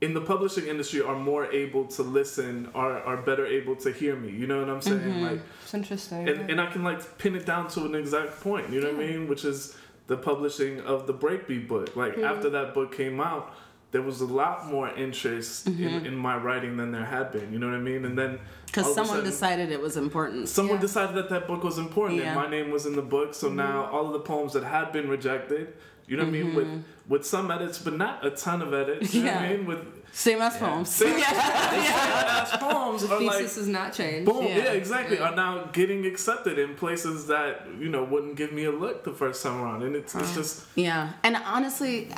in 0.00 0.12
the 0.12 0.20
publishing 0.20 0.66
industry 0.66 1.00
are 1.00 1.16
more 1.18 1.50
able 1.52 1.86
to 1.86 2.02
listen, 2.02 2.68
are, 2.74 3.00
are 3.02 3.16
better 3.16 3.46
able 3.46 3.74
to 3.76 3.90
hear 3.90 4.14
me. 4.14 4.30
You 4.30 4.46
know 4.46 4.60
what 4.60 4.68
I'm 4.68 4.82
saying? 4.82 5.00
Mm-hmm. 5.00 5.22
Like, 5.22 5.40
It's 5.62 5.72
interesting. 5.74 6.28
and, 6.28 6.50
and 6.50 6.60
I 6.60 6.66
can 6.66 6.84
like 6.84 7.18
pin 7.18 7.34
it 7.34 7.46
down 7.46 7.68
to 7.68 7.84
an 7.86 7.94
exact 7.94 8.40
point. 8.40 8.70
You 8.70 8.80
know 8.80 8.92
what 8.92 9.02
I 9.02 9.06
mean? 9.06 9.26
Which 9.28 9.44
is 9.44 9.76
the 10.06 10.16
publishing 10.16 10.80
of 10.82 11.06
the 11.06 11.14
Breakbeat 11.14 11.66
book. 11.66 11.96
Like 11.96 12.12
mm-hmm. 12.12 12.24
after 12.24 12.50
that 12.50 12.74
book 12.74 12.94
came 12.94 13.20
out, 13.20 13.54
there 13.92 14.02
was 14.02 14.20
a 14.20 14.26
lot 14.26 14.66
more 14.66 14.90
interest 14.90 15.66
in, 15.66 15.74
mm-hmm. 15.76 16.06
in 16.06 16.16
my 16.16 16.36
writing 16.36 16.76
than 16.76 16.92
there 16.92 17.04
had 17.04 17.32
been. 17.32 17.50
You 17.52 17.58
know 17.58 17.68
what 17.68 17.76
I 17.76 17.80
mean? 17.80 18.04
And 18.04 18.18
then 18.18 18.38
Because 18.66 18.84
all 18.84 18.90
of 18.92 18.98
a 18.98 19.00
someone 19.00 19.16
sudden- 19.18 19.30
decided 19.30 19.72
it 19.72 19.80
was 19.80 19.96
important. 19.96 20.48
someone 20.50 20.76
Yeah. 20.76 20.80
decided 20.82 21.16
that 21.16 21.30
that 21.30 21.46
book 21.46 21.64
was 21.64 21.78
important 21.78 22.20
Yeah. 22.20 22.26
and 22.26 22.36
my 22.36 22.50
name 22.50 22.70
was 22.70 22.84
in 22.84 22.94
the 22.96 23.02
book 23.02 23.32
so 23.32 23.48
now 23.48 23.86
all 23.86 24.06
of 24.06 24.12
the 24.12 24.20
poems 24.20 24.52
that 24.52 24.64
had 24.64 24.92
been 24.92 25.08
rejected 25.08 25.72
you 26.06 26.16
know 26.16 26.24
what 26.24 26.28
i 26.28 26.32
mean 26.32 26.54
with 26.54 26.68
with 27.08 27.24
some 27.24 27.50
edits 27.50 27.78
but 27.78 27.96
not 27.96 28.24
a 28.26 28.30
ton 28.30 28.62
of 28.62 28.74
edits 28.74 29.14
you 29.14 29.22
know 29.22 29.32
what 29.32 29.40
i 29.42 29.44
Yeah. 29.50 29.56
mean 29.56 29.66
with 29.66 29.78
Same 30.12 30.40
as 30.40 30.56
poems. 30.56 30.88
same 30.88 31.18
Yeah. 31.18 31.24
ass 31.26 32.56
poems 32.56 33.02
The 33.06 33.14
are 33.14 33.20
like 33.20 33.40
has 33.42 33.68
not 33.68 33.92
changed. 33.92 34.24
boom, 34.30 34.44
Yeah. 34.46 34.56
yeah, 34.58 34.72
exactly, 34.72 35.18
are 35.18 35.34
now 35.34 35.64
getting 35.72 36.06
accepted 36.06 36.58
in 36.58 36.74
places 36.74 37.26
that 37.26 37.66
you 37.78 37.88
know 37.90 38.02
wouldn't 38.04 38.36
give 38.36 38.52
me 38.52 38.64
a 38.64 38.72
look 38.72 39.04
the 39.04 39.12
first 39.12 39.42
time 39.42 39.60
around, 39.60 39.82
and 39.82 39.94
it's 39.94 40.14
it's 40.14 40.34
just 40.34 40.64
Yeah, 40.74 41.12
and 41.22 41.36
honestly, 41.36 42.08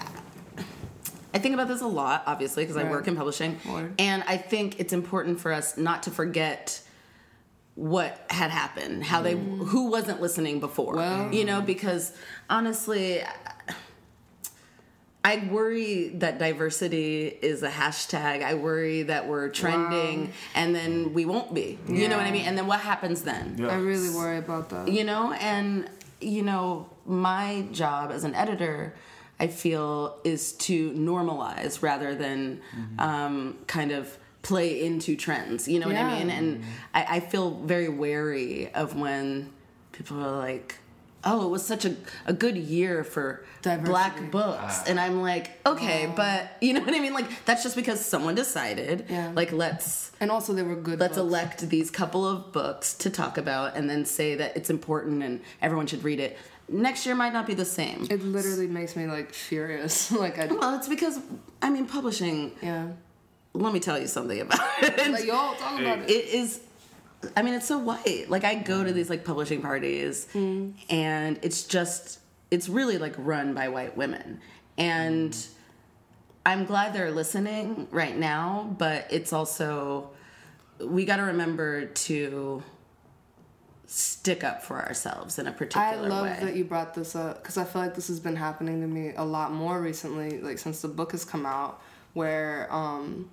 I 1.34 1.38
think 1.38 1.54
about 1.54 1.68
this 1.68 1.80
a 1.82 1.86
lot, 1.86 2.22
obviously, 2.26 2.62
because 2.64 2.76
I 2.76 2.84
work 2.88 3.08
in 3.08 3.16
publishing, 3.16 3.58
Word. 3.68 3.94
and 3.98 4.22
I 4.28 4.36
think 4.36 4.78
it's 4.80 4.92
important 4.92 5.40
for 5.40 5.52
us 5.52 5.76
not 5.76 6.04
to 6.04 6.10
forget 6.10 6.80
what 7.74 8.24
had 8.30 8.50
happened, 8.50 9.04
how 9.04 9.22
they, 9.22 9.34
mm. 9.34 9.66
who 9.66 9.90
wasn't 9.90 10.20
listening 10.20 10.58
before, 10.60 10.94
Well- 10.96 11.32
you 11.34 11.44
know, 11.44 11.60
because 11.62 12.12
honestly. 12.48 13.22
I 15.24 15.48
worry 15.50 16.08
that 16.10 16.38
diversity 16.38 17.26
is 17.26 17.62
a 17.62 17.68
hashtag. 17.68 18.42
I 18.42 18.54
worry 18.54 19.02
that 19.02 19.26
we're 19.28 19.48
trending 19.50 20.32
and 20.54 20.74
then 20.74 21.12
we 21.12 21.24
won't 21.26 21.52
be. 21.52 21.78
You 21.88 22.08
know 22.08 22.16
what 22.16 22.26
I 22.26 22.30
mean? 22.30 22.46
And 22.46 22.56
then 22.56 22.66
what 22.66 22.80
happens 22.80 23.22
then? 23.22 23.56
yeah. 23.58 23.68
I 23.68 23.74
really 23.76 24.10
worry 24.10 24.38
about 24.38 24.70
that. 24.70 24.88
you 24.88 25.04
know 25.04 25.32
and 25.32 25.90
you 26.20 26.42
know 26.42 26.88
my 27.06 27.66
job 27.72 28.10
as 28.10 28.24
an 28.24 28.34
editor 28.34 28.92
i 29.38 29.46
feel 29.46 30.18
is 30.24 30.52
to 30.54 30.90
normalize 30.92 31.80
rather 31.82 32.14
than 32.14 32.60
um, 32.98 33.56
kind 33.68 33.92
of 33.92 34.18
play 34.42 34.82
into 34.84 35.14
trends 35.16 35.68
you 35.68 35.78
know 35.78 35.86
what 35.86 35.96
i 35.96 36.18
mean 36.18 36.28
and 36.30 36.64
I, 36.92 37.16
I 37.16 37.20
feel 37.20 37.50
very 37.62 37.88
wary 37.88 38.72
of 38.74 38.96
when 38.96 39.52
people 39.92 40.18
are 40.24 40.36
like 40.38 40.76
oh 41.24 41.46
it 41.46 41.48
was 41.50 41.64
such 41.66 41.84
a, 41.84 41.94
a 42.26 42.32
good 42.32 42.56
year 42.56 43.02
for 43.04 43.44
Diversity. 43.62 43.90
black 43.90 44.30
books 44.30 44.60
ah. 44.80 44.84
and 44.86 45.00
i'm 45.00 45.20
like 45.20 45.50
okay 45.66 46.06
ah. 46.08 46.12
but 46.14 46.50
you 46.60 46.72
know 46.72 46.80
what 46.80 46.94
i 46.94 47.00
mean 47.00 47.12
like 47.12 47.26
that's 47.44 47.62
just 47.64 47.74
because 47.74 48.04
someone 48.04 48.34
decided 48.36 49.04
Yeah. 49.08 49.32
like 49.34 49.50
let's 49.52 50.12
And 50.20 50.30
also, 50.30 50.52
they 50.52 50.62
were 50.62 50.76
good. 50.76 50.98
let's 51.00 51.16
books. 51.16 51.28
elect 51.28 51.68
these 51.68 51.90
couple 51.90 52.26
of 52.28 52.52
books 52.52 52.94
to 52.94 53.10
talk 53.10 53.36
about 53.38 53.76
and 53.76 53.88
then 53.90 54.04
say 54.04 54.36
that 54.36 54.56
it's 54.56 54.70
important 54.70 55.22
and 55.22 55.40
everyone 55.60 55.86
should 55.88 56.04
read 56.04 56.20
it 56.20 56.38
next 56.68 57.04
year 57.06 57.14
might 57.14 57.32
not 57.32 57.46
be 57.46 57.54
the 57.54 57.64
same 57.64 58.06
It 58.10 58.22
literally 58.22 58.66
makes 58.68 58.94
me 58.94 59.06
like 59.06 59.32
furious. 59.32 60.12
like 60.24 60.38
I, 60.38 60.46
well 60.46 60.76
it's 60.76 60.88
because 60.88 61.18
i 61.62 61.68
mean 61.70 61.86
publishing 61.86 62.52
yeah. 62.62 62.88
let 63.54 63.72
me 63.72 63.80
tell 63.80 63.98
you 63.98 64.06
something 64.06 64.40
about 64.40 64.60
it 64.82 65.10
Like 65.12 65.24
y'all 65.24 65.54
talk 65.56 65.80
about 65.80 65.98
it. 66.00 66.10
it 66.10 66.24
is 66.42 66.60
i 67.36 67.42
mean 67.42 67.54
it's 67.54 67.66
so 67.66 67.78
white 67.78 68.26
like 68.28 68.44
i 68.44 68.54
go 68.54 68.84
to 68.84 68.92
these 68.92 69.10
like 69.10 69.24
publishing 69.24 69.60
parties 69.60 70.26
and 70.34 71.38
it's 71.42 71.64
just 71.64 72.20
it's 72.50 72.68
really 72.68 72.98
like 72.98 73.14
run 73.18 73.54
by 73.54 73.68
white 73.68 73.96
women 73.96 74.40
and 74.76 75.46
i'm 76.46 76.64
glad 76.64 76.94
they're 76.94 77.10
listening 77.10 77.88
right 77.90 78.16
now 78.16 78.74
but 78.78 79.06
it's 79.10 79.32
also 79.32 80.10
we 80.80 81.04
got 81.04 81.16
to 81.16 81.22
remember 81.22 81.86
to 81.86 82.62
stick 83.86 84.44
up 84.44 84.62
for 84.62 84.76
ourselves 84.84 85.38
in 85.38 85.46
a 85.46 85.52
particular 85.52 86.02
way. 86.02 86.06
I 86.06 86.08
love 86.08 86.26
way 86.26 86.38
that 86.42 86.54
you 86.54 86.64
brought 86.64 86.94
this 86.94 87.16
up 87.16 87.42
because 87.42 87.56
I 87.56 87.64
feel 87.64 87.80
like 87.82 87.94
this 87.94 88.08
has 88.08 88.20
been 88.20 88.36
happening 88.36 88.82
to 88.82 88.86
me 88.86 89.12
a 89.16 89.24
lot 89.24 89.50
more 89.52 89.80
recently, 89.80 90.40
like 90.40 90.58
since 90.58 90.82
the 90.82 90.88
book 90.88 91.12
has 91.12 91.24
come 91.24 91.46
out, 91.46 91.80
where 92.12 92.68
um, 92.70 93.30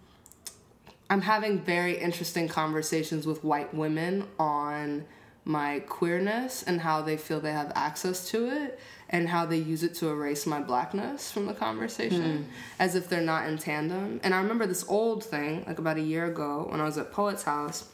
I'm 1.09 1.21
having 1.21 1.59
very 1.61 1.97
interesting 1.97 2.47
conversations 2.47 3.27
with 3.27 3.43
white 3.43 3.73
women 3.73 4.25
on 4.39 5.05
my 5.47 5.79
queerness 5.81 6.63
and 6.63 6.81
how 6.81 7.01
they 7.03 7.17
feel 7.17 7.39
they 7.39 7.51
have 7.51 7.71
access 7.75 8.29
to 8.31 8.47
it 8.49 8.79
and 9.09 9.29
how 9.29 9.45
they 9.45 9.57
use 9.57 9.83
it 9.83 9.93
to 9.95 10.07
erase 10.09 10.47
my 10.47 10.59
blackness 10.59 11.31
from 11.31 11.45
the 11.45 11.53
conversation 11.53 12.47
as 12.79 12.95
if 12.95 13.07
they're 13.07 13.21
not 13.21 13.47
in 13.47 13.57
tandem. 13.59 14.19
And 14.23 14.33
I 14.33 14.39
remember 14.41 14.65
this 14.65 14.83
old 14.87 15.23
thing, 15.23 15.63
like 15.67 15.77
about 15.77 15.97
a 15.97 16.01
year 16.01 16.25
ago 16.25 16.65
when 16.71 16.81
I 16.81 16.85
was 16.85 16.97
at 16.97 17.11
Poet's 17.11 17.43
House. 17.43 17.87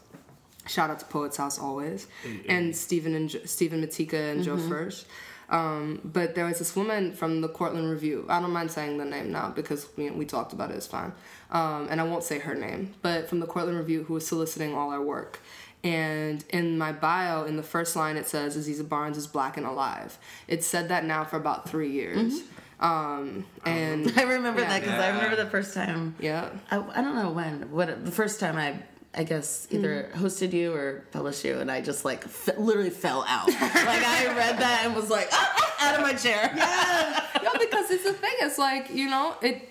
Shout 0.67 0.89
out 0.91 0.99
to 0.99 1.05
Poet's 1.05 1.35
House 1.37 1.59
always, 1.59 2.07
and 2.47 2.73
Stephen 2.73 3.15
and 3.15 3.29
jo- 3.29 3.39
Stephen 3.45 3.81
Motika 3.83 4.31
and 4.31 4.43
Joe 4.43 4.57
First. 4.57 5.07
Um, 5.51 5.99
but 6.03 6.33
there 6.33 6.45
was 6.45 6.59
this 6.59 6.75
woman 6.75 7.13
from 7.13 7.41
the 7.41 7.49
Cortland 7.49 7.89
Review. 7.91 8.25
I 8.29 8.39
don't 8.41 8.51
mind 8.51 8.71
saying 8.71 8.97
the 8.97 9.05
name 9.05 9.31
now 9.31 9.49
because 9.53 9.85
we, 9.97 10.09
we 10.09 10.25
talked 10.25 10.53
about 10.53 10.71
it. 10.71 10.77
It's 10.77 10.87
fine. 10.87 11.11
Um, 11.51 11.87
and 11.91 11.99
I 12.01 12.05
won't 12.05 12.23
say 12.23 12.39
her 12.39 12.55
name, 12.55 12.93
but 13.01 13.27
from 13.29 13.41
the 13.41 13.45
Cortland 13.45 13.77
Review, 13.77 14.03
who 14.03 14.13
was 14.15 14.25
soliciting 14.25 14.73
all 14.73 14.89
our 14.91 15.01
work. 15.01 15.39
And 15.83 16.43
in 16.49 16.77
my 16.77 16.91
bio, 16.93 17.43
in 17.43 17.57
the 17.57 17.63
first 17.63 17.95
line, 17.95 18.15
it 18.15 18.27
says 18.27 18.55
Aziza 18.55 18.87
Barnes 18.87 19.17
is 19.17 19.27
black 19.27 19.57
and 19.57 19.65
alive. 19.65 20.17
It's 20.47 20.65
said 20.65 20.87
that 20.89 21.03
now 21.05 21.25
for 21.25 21.35
about 21.37 21.67
three 21.67 21.91
years. 21.91 22.43
Um, 22.79 23.45
and 23.65 24.11
i 24.17 24.23
remember 24.23 24.61
Yeah. 24.61 24.69
that 24.69 24.81
because 24.81 24.99
i 24.99 25.09
remember 25.09 25.35
the 25.35 25.49
first 25.51 25.75
time 25.75 26.15
yeah, 26.19 26.49
I, 26.71 26.77
I 26.79 27.01
don't 27.01 27.13
know 27.15 27.29
when 27.29 27.69
what 27.69 28.03
the 28.03 28.09
first 28.11 28.39
time 28.39 28.57
i 28.57 28.79
i 29.13 29.23
guess 29.23 29.67
either 29.71 30.09
mm. 30.13 30.19
hosted 30.19 30.53
you 30.53 30.73
or 30.73 31.03
published 31.11 31.43
you 31.43 31.57
and 31.59 31.69
i 31.69 31.81
just 31.81 32.05
like 32.05 32.23
f- 32.25 32.57
literally 32.57 32.89
fell 32.89 33.25
out 33.27 33.47
like 33.51 33.59
i 33.59 34.25
read 34.35 34.57
that 34.57 34.83
and 34.85 34.95
was 34.95 35.09
like 35.09 35.27
ah, 35.31 35.53
ah, 35.57 35.89
out 35.89 35.95
of 35.95 36.01
my 36.01 36.13
chair 36.13 36.51
yeah, 36.55 37.25
no, 37.43 37.51
because 37.59 37.91
it's 37.91 38.03
the 38.03 38.13
thing. 38.13 38.33
It's 38.39 38.57
like 38.57 38.89
you 38.91 39.09
know 39.09 39.35
it 39.41 39.67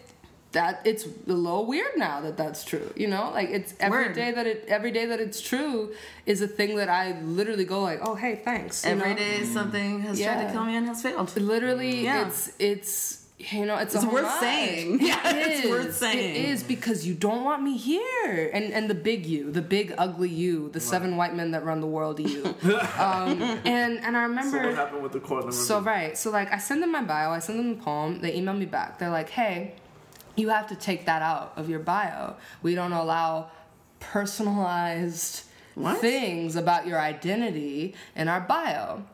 that 0.53 0.81
it's 0.85 1.07
a 1.07 1.33
little 1.33 1.65
weird 1.67 1.97
now 1.97 2.21
that 2.23 2.37
that's 2.37 2.65
true. 2.65 2.93
You 2.97 3.07
know, 3.09 3.31
like 3.33 3.51
it's 3.51 3.75
every 3.79 4.07
Word. 4.07 4.15
day 4.15 4.33
that 4.33 4.47
it 4.47 4.65
every 4.69 4.91
day 4.91 5.07
that 5.07 5.21
it's 5.21 5.41
true 5.41 5.95
is 6.27 6.43
a 6.43 6.49
thing 6.49 6.77
that 6.77 6.89
I 6.89 7.21
literally 7.21 7.65
go 7.65 7.83
like, 7.83 8.01
oh 8.03 8.15
hey, 8.15 8.41
thanks. 8.45 8.85
you 8.85 8.91
every 8.91 9.11
know? 9.11 9.17
day 9.17 9.45
something 9.45 10.01
has 10.01 10.21
tried 10.21 10.47
to 10.47 10.53
kill 10.53 10.65
me 10.65 10.77
and 10.77 10.87
has 10.87 11.03
failed 11.03 11.37
Literally, 11.37 12.05
Yeah. 12.05 12.27
it's 12.27 12.53
it's 12.59 13.20
you 13.53 13.65
know 13.67 13.77
it's, 13.77 13.95
It's 13.95 14.05
a 14.05 14.09
worth 14.09 14.25
homage. 14.27 14.41
saying. 14.41 14.95
It 15.01 15.03
Yeah, 15.03 15.21
it's 15.25 15.69
worth 15.69 15.97
saying. 15.97 16.37
It 16.37 16.49
is 16.51 16.63
because 16.63 17.07
you 17.07 17.15
don't 17.15 17.45
want 17.45 17.63
me 17.63 17.77
here, 17.77 18.51
and 18.53 18.73
and 18.73 18.89
the 18.91 18.95
big 18.95 19.27
you, 19.27 19.51
the 19.51 19.63
big 19.63 19.95
ugly 19.99 20.29
you, 20.29 20.69
the 20.71 20.81
seven 20.81 21.17
white 21.17 21.35
men 21.35 21.51
that 21.53 21.65
run 21.65 21.81
the 21.81 21.87
world 21.87 22.21
you. 22.21 22.45
um, 22.99 23.41
and 23.65 23.99
and 24.05 24.17
I 24.17 24.23
remember. 24.25 24.51
so 24.51 24.57
remember 24.59 24.69
what 24.69 24.77
happened 24.77 25.03
with 25.03 25.13
the 25.13 25.21
Cortland 25.21 25.55
so 25.55 25.81
right, 25.81 26.17
so 26.17 26.31
like 26.31 26.53
I 26.53 26.59
send 26.59 26.83
them 26.83 26.93
my 26.93 27.03
bio, 27.03 27.31
I 27.31 27.39
send 27.39 27.59
them 27.59 27.77
the 27.79 27.83
poem, 27.83 28.21
they 28.21 28.35
email 28.35 28.55
me 28.55 28.67
back. 28.67 28.99
They're 28.99 29.11
like, 29.11 29.31
"Hey, 29.31 29.75
you 30.37 30.49
have 30.51 30.67
to 30.69 30.75
take 30.77 31.07
that 31.07 31.23
out 31.23 31.53
of 31.57 31.69
your 31.71 31.81
bio. 31.81 32.37
We 32.63 32.75
don't 32.75 32.93
allow 32.93 33.51
personalized 34.01 35.45
What? 35.75 35.99
things 35.99 36.57
about 36.57 36.87
your 36.87 37.01
identity 37.01 37.95
in 38.15 38.29
our 38.29 38.41
bio." 38.41 39.05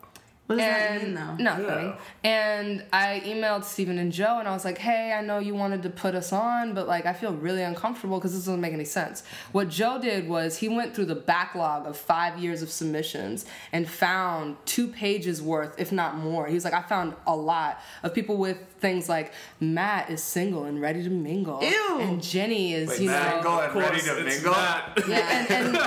What 0.46 0.56
does 0.56 0.64
and 0.64 0.74
that 0.74 1.02
mean 1.02 1.14
though 1.14 1.44
nothing. 1.44 1.94
And 2.22 2.84
I 2.92 3.22
emailed 3.24 3.64
Stephen 3.64 3.98
and 3.98 4.12
Joe, 4.12 4.38
and 4.38 4.46
I 4.46 4.52
was 4.52 4.64
like, 4.64 4.78
"Hey, 4.78 5.12
I 5.12 5.20
know 5.20 5.38
you 5.38 5.54
wanted 5.54 5.82
to 5.82 5.90
put 5.90 6.14
us 6.14 6.32
on, 6.32 6.74
but 6.74 6.86
like, 6.86 7.04
I 7.04 7.12
feel 7.12 7.32
really 7.32 7.62
uncomfortable 7.62 8.18
because 8.18 8.32
this 8.32 8.44
doesn't 8.44 8.60
make 8.60 8.72
any 8.72 8.84
sense." 8.84 9.24
What 9.52 9.68
Joe 9.68 10.00
did 10.00 10.28
was 10.28 10.58
he 10.58 10.68
went 10.68 10.94
through 10.94 11.06
the 11.06 11.14
backlog 11.16 11.86
of 11.86 11.96
five 11.96 12.38
years 12.38 12.62
of 12.62 12.70
submissions 12.70 13.44
and 13.72 13.88
found 13.88 14.56
two 14.66 14.86
pages 14.88 15.42
worth, 15.42 15.74
if 15.78 15.90
not 15.90 16.16
more. 16.16 16.46
He 16.46 16.54
was 16.54 16.64
like, 16.64 16.74
"I 16.74 16.82
found 16.82 17.14
a 17.26 17.34
lot 17.34 17.80
of 18.02 18.14
people 18.14 18.36
with 18.36 18.58
things 18.80 19.08
like 19.08 19.32
Matt 19.60 20.10
is 20.10 20.22
single 20.22 20.64
and 20.64 20.80
ready 20.80 21.02
to 21.02 21.10
mingle, 21.10 21.62
Ew. 21.62 21.98
and 22.00 22.22
Jenny 22.22 22.74
is, 22.74 22.88
Wait, 22.90 23.00
you 23.00 23.06
Matt 23.10 23.36
know." 23.38 23.42
Go 23.42 23.60
Of 23.60 23.70
and 23.76 23.80
ready 23.80 24.00
to 24.02 24.18
it's 24.26 24.34
mingle? 24.36 24.52
not. 24.52 25.02
Yeah, 25.08 25.38
and, 25.38 25.50
and 25.66 25.76
uh, 25.76 25.80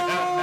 oh, 0.00 0.36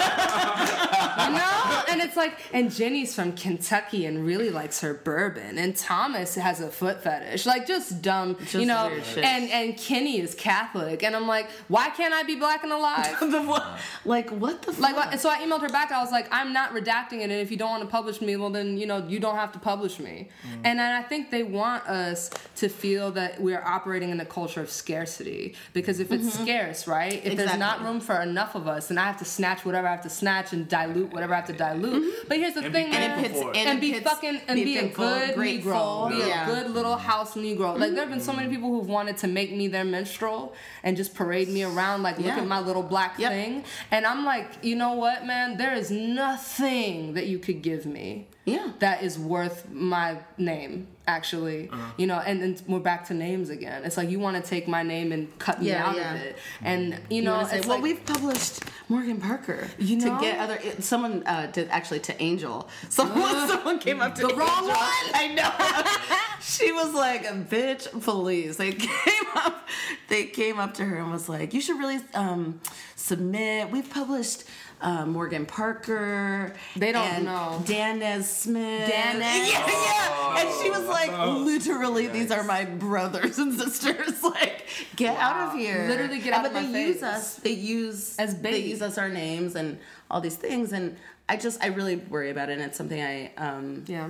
I 0.02 1.28
know. 1.28 1.30
You 1.30 1.32
know? 1.36 1.82
And 1.92 2.00
it's 2.00 2.16
like, 2.16 2.38
and 2.52 2.70
Jenny's 2.72 3.14
from 3.14 3.32
Kentucky 3.32 4.06
and 4.06 4.24
really 4.24 4.50
likes 4.50 4.80
her 4.80 4.94
bourbon. 4.94 5.58
And 5.58 5.74
Thomas 5.76 6.34
has 6.36 6.60
a 6.60 6.70
foot 6.70 7.02
fetish. 7.02 7.46
Like, 7.46 7.66
just 7.66 8.00
dumb, 8.00 8.36
you 8.38 8.44
Just 8.46 8.66
know? 8.66 8.88
weird 8.88 9.04
shit. 9.04 9.24
And 9.24 9.50
and 9.50 9.76
Kenny 9.76 10.20
is 10.20 10.34
Catholic. 10.34 11.02
And 11.02 11.16
I'm 11.16 11.26
like, 11.26 11.50
why 11.68 11.90
can't 11.90 12.14
I 12.14 12.22
be 12.22 12.36
black 12.36 12.62
and 12.62 12.72
alive? 12.72 13.18
The 13.20 13.42
what- 13.42 13.78
like 14.04 14.30
what 14.30 14.62
the 14.62 14.72
Like, 14.80 14.94
fuck? 14.94 15.10
what? 15.12 15.20
so 15.20 15.28
I 15.30 15.38
emailed 15.38 15.62
her 15.62 15.68
back. 15.68 15.90
I 15.92 16.00
was 16.02 16.12
like, 16.12 16.28
I'm 16.30 16.52
not 16.52 16.72
redacting 16.72 17.18
it. 17.20 17.24
And 17.24 17.32
if 17.32 17.50
you 17.50 17.56
don't 17.56 17.70
want 17.70 17.82
to 17.82 17.88
publish 17.88 18.20
me, 18.20 18.36
well, 18.36 18.50
then, 18.50 18.76
you 18.78 18.86
know, 18.86 19.04
you 19.06 19.18
don't 19.20 19.36
have 19.36 19.52
to 19.52 19.58
publish 19.58 19.98
me. 19.98 20.28
Mm. 20.46 20.59
Mm-hmm. 20.60 20.66
And 20.66 20.78
then 20.78 20.92
I 20.92 21.02
think 21.02 21.30
they 21.30 21.42
want 21.42 21.86
us 21.86 22.30
to 22.56 22.68
feel 22.68 23.10
that 23.12 23.40
we're 23.40 23.62
operating 23.62 24.10
in 24.10 24.20
a 24.20 24.24
culture 24.24 24.60
of 24.60 24.70
scarcity. 24.70 25.54
Because 25.72 26.00
if 26.00 26.12
it's 26.12 26.24
mm-hmm. 26.30 26.44
scarce, 26.44 26.86
right? 26.86 27.24
If 27.24 27.36
there's 27.36 27.56
not 27.56 27.82
room 27.82 28.00
for 28.00 28.20
enough 28.20 28.54
of 28.54 28.68
us, 28.68 28.88
then 28.88 28.98
I 28.98 29.04
have 29.04 29.18
to 29.18 29.24
snatch 29.24 29.64
whatever 29.64 29.88
I 29.88 29.92
have 29.92 30.02
to 30.02 30.10
snatch 30.10 30.52
and 30.52 30.68
dilute 30.68 31.12
whatever 31.12 31.32
I 31.32 31.36
have 31.36 31.46
to 31.46 31.52
dilute. 31.52 32.02
Mm-hmm. 32.02 32.28
But 32.28 32.38
here's 32.38 32.54
the 32.54 32.64
And 32.64 32.72
thing, 32.72 32.86
be 32.86 32.92
man. 32.92 33.10
And 33.10 33.26
pits- 33.26 33.40
and, 33.40 33.56
and 33.56 33.80
be 33.80 33.94
fucking 34.00 34.40
and 34.48 34.56
be 34.56 34.64
be, 34.64 34.76
a 34.78 34.88
good 34.88 35.34
grateful. 35.34 35.70
Negro. 35.72 36.10
Be 36.10 36.18
Yeah. 36.18 36.44
a 36.50 36.54
good 36.54 36.70
little 36.72 36.96
house 36.96 37.34
Negro. 37.34 37.78
Like 37.78 37.92
there 37.92 38.00
have 38.00 38.10
been 38.10 38.20
so 38.20 38.32
many 38.32 38.48
people 38.48 38.68
who've 38.70 38.88
wanted 38.88 39.16
to 39.18 39.26
make 39.26 39.52
me 39.52 39.68
their 39.68 39.84
minstrel 39.84 40.54
and 40.82 40.96
just 40.96 41.14
parade 41.14 41.48
me 41.48 41.62
around 41.64 42.02
like 42.02 42.18
look 42.18 42.26
Yeah. 42.26 42.40
at 42.40 42.46
my 42.46 42.60
little 42.60 42.82
black 42.82 43.18
Yep. 43.18 43.32
thing. 43.32 43.64
And 43.90 44.06
I'm 44.06 44.24
like, 44.24 44.46
you 44.62 44.76
know 44.76 44.92
what, 44.94 45.26
man? 45.26 45.56
There 45.56 45.74
is 45.74 45.90
nothing 45.90 47.14
that 47.14 47.26
you 47.26 47.38
could 47.38 47.62
give 47.62 47.86
me 47.86 48.28
Yeah. 48.46 48.72
that 48.80 49.02
is 49.02 49.18
worth 49.18 49.68
my 49.70 50.18
name, 50.38 50.88
actually. 51.06 51.68
Uh-huh. 51.68 51.92
You 51.98 52.06
know, 52.06 52.18
and 52.18 52.40
then 52.42 52.56
we're 52.66 52.80
back 52.80 53.06
to 53.08 53.14
names 53.14 53.50
again. 53.50 53.84
It's 53.84 53.96
like 53.96 54.08
you 54.10 54.18
want 54.18 54.42
to 54.42 54.48
take 54.48 54.66
my 54.66 54.82
name 54.82 55.12
and 55.12 55.36
cut 55.38 55.60
me 55.60 55.68
Yeah, 55.68 55.86
out 55.86 55.96
yeah. 55.96 56.14
of 56.14 56.20
it. 56.22 56.36
And, 56.62 56.94
you 57.10 57.16
You 57.16 57.22
know, 57.22 57.44
say, 57.44 57.58
it's 57.58 57.66
well, 57.66 57.76
like, 57.76 57.82
we've 57.84 58.04
published 58.04 58.60
Morgan 58.88 59.20
Parker 59.20 59.68
You 59.78 59.96
know? 59.98 60.16
to 60.16 60.20
get 60.20 60.38
other. 60.38 60.58
Someone 60.80 61.22
uh, 61.26 61.46
did 61.52 61.68
actually 61.68 62.00
to 62.00 62.22
Angel. 62.22 62.68
Someone, 62.88 63.48
someone 63.48 63.78
came 63.78 64.00
up 64.00 64.14
to 64.16 64.26
The 64.26 64.34
wrong 64.34 64.64
one? 64.66 64.74
I 65.14 65.28
know. 65.34 66.26
she 66.40 66.72
was 66.72 66.92
like, 66.94 67.24
"Bitch, 67.48 68.02
police!" 68.02 68.56
They 68.56 68.72
came 68.72 69.28
up, 69.36 69.68
they 70.08 70.24
came 70.24 70.58
up 70.58 70.74
to 70.74 70.84
her 70.84 70.96
and 70.96 71.10
was 71.12 71.28
like, 71.28 71.52
"You 71.54 71.60
should 71.60 71.78
really 71.78 72.00
um, 72.14 72.60
submit. 72.96 73.70
We've 73.70 73.88
published." 73.88 74.44
Uh, 74.82 75.04
Morgan 75.04 75.44
Parker. 75.44 76.54
They 76.74 76.90
don't 76.92 77.06
and 77.06 77.24
know. 77.26 77.62
Danez 77.66 78.24
Smith. 78.24 78.90
Danez? 78.90 79.20
Yeah, 79.50 79.66
yeah. 79.66 80.38
And 80.40 80.48
she 80.62 80.70
was 80.70 80.86
like, 80.86 81.10
no. 81.12 81.36
literally, 81.38 82.06
these 82.06 82.30
are 82.30 82.42
my 82.44 82.64
brothers 82.64 83.38
and 83.38 83.52
sisters. 83.60 84.22
Like, 84.30 84.66
get 84.96 85.16
out 85.18 85.48
of 85.48 85.54
here. 85.58 85.86
Literally 85.88 86.18
get 86.18 86.28
And- 86.28 86.34
out 86.34 86.46
of 86.46 86.52
But 86.54 86.62
my 86.64 86.72
they 86.72 86.86
use 86.86 86.94
face. 86.96 87.02
us. 87.02 87.34
They 87.36 87.50
use 87.52 88.16
As 88.18 88.40
They 88.40 88.58
use 88.58 88.80
us 88.80 88.96
our 88.96 89.08
names 89.10 89.54
and 89.54 89.78
all 90.10 90.20
these 90.22 90.36
things. 90.36 90.72
And 90.72 90.96
I 91.28 91.36
just, 91.36 91.62
I 91.62 91.66
really 91.68 91.96
worry 91.96 92.30
about 92.30 92.48
it. 92.48 92.54
And 92.54 92.62
it's 92.62 92.78
something 92.78 93.02
I 93.02 93.32
um, 93.36 93.84
Yeah. 93.86 94.08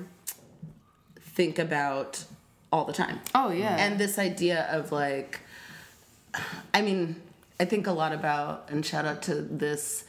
think 1.21 1.59
about 1.59 2.25
all 2.73 2.85
the 2.85 2.93
time. 2.93 3.19
Oh 3.35 3.51
yeah. 3.51 3.77
And 3.79 3.99
this 3.99 4.19
idea 4.19 4.69
of 4.71 4.93
like, 4.93 5.41
I 6.73 6.83
mean, 6.83 7.21
I 7.59 7.65
think 7.65 7.87
a 7.87 7.93
lot 7.93 8.13
about, 8.13 8.69
and 8.71 8.85
shout 8.87 9.05
out 9.05 9.23
to 9.23 9.35
this 9.35 10.05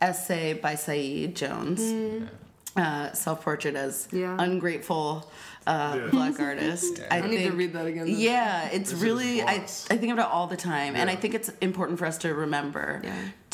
essay 0.00 0.52
by 0.54 0.74
Saeed 0.74 1.34
Jones, 1.36 2.28
uh, 2.76 3.12
self 3.12 3.42
portrait 3.42 3.74
as 3.76 4.06
Mm. 4.12 4.20
Yeah. 4.20 4.36
ungrateful 4.38 5.30
uh, 5.66 5.96
Yeah. 5.98 6.08
black 6.12 6.38
artist. 6.38 7.00
I, 7.10 7.18
I 7.18 7.26
need 7.26 7.42
to 7.44 7.50
read 7.50 7.72
that 7.72 7.86
again. 7.86 8.04
Yeah, 8.08 8.68
it's 8.68 8.92
This 8.92 9.00
really, 9.00 9.42
I, 9.42 9.54
I 9.54 9.96
think 9.96 10.12
about 10.12 10.28
it 10.28 10.32
all 10.32 10.46
the 10.46 10.56
time. 10.56 10.94
And 10.94 11.10
I 11.10 11.16
think 11.16 11.34
it's 11.34 11.48
important 11.60 11.98
for 11.98 12.06
us 12.06 12.18
to 12.18 12.32
remember 12.32 13.00
Yeah. 13.02 13.12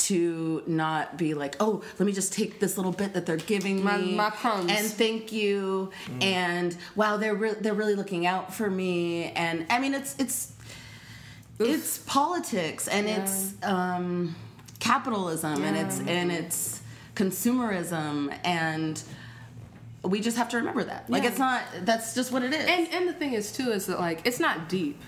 to 0.08 0.62
not 0.66 1.16
be 1.16 1.32
like, 1.32 1.56
oh, 1.58 1.82
let 1.98 2.04
me 2.04 2.12
just 2.12 2.34
take 2.34 2.60
this 2.60 2.76
little 2.76 2.92
bit 2.92 3.14
that 3.14 3.24
they're 3.24 3.38
giving 3.38 3.82
My- 3.82 3.96
me 3.96 4.14
my 4.14 4.28
crumbs. 4.28 4.70
and 4.70 4.86
thank 4.86 5.32
you 5.32 5.90
and 6.20 6.76
wow 6.96 7.16
they're 7.16 7.34
re- 7.34 7.54
they're 7.58 7.72
really 7.72 7.94
looking 7.94 8.26
out 8.26 8.52
for 8.52 8.68
me 8.68 9.30
and 9.32 9.64
I 9.70 9.78
mean 9.78 9.94
it's 9.94 10.14
it's 10.18 10.52
it's 11.58 11.98
politics 11.98 12.88
and 12.88 13.08
Yeah. 13.08 13.22
it's 13.22 13.54
um, 13.62 14.34
capitalism 14.82 15.62
and 15.62 15.76
it's 15.76 16.00
and 16.00 16.32
it's 16.32 16.82
consumerism 17.14 18.36
and 18.44 19.02
we 20.02 20.20
just 20.20 20.36
have 20.36 20.48
to 20.48 20.56
remember 20.56 20.82
that 20.82 21.08
like 21.08 21.22
Yeah. 21.22 21.28
it's 21.30 21.38
not 21.38 21.62
that's 21.82 22.14
just 22.16 22.32
what 22.32 22.42
it 22.42 22.52
is 22.52 22.64
And 22.66 22.88
and 22.92 23.08
the 23.08 23.12
thing 23.12 23.32
is 23.34 23.52
too 23.52 23.70
is 23.70 23.86
that 23.86 24.00
like 24.00 24.26
it's 24.26 24.40
not 24.40 24.68
deep. 24.68 25.00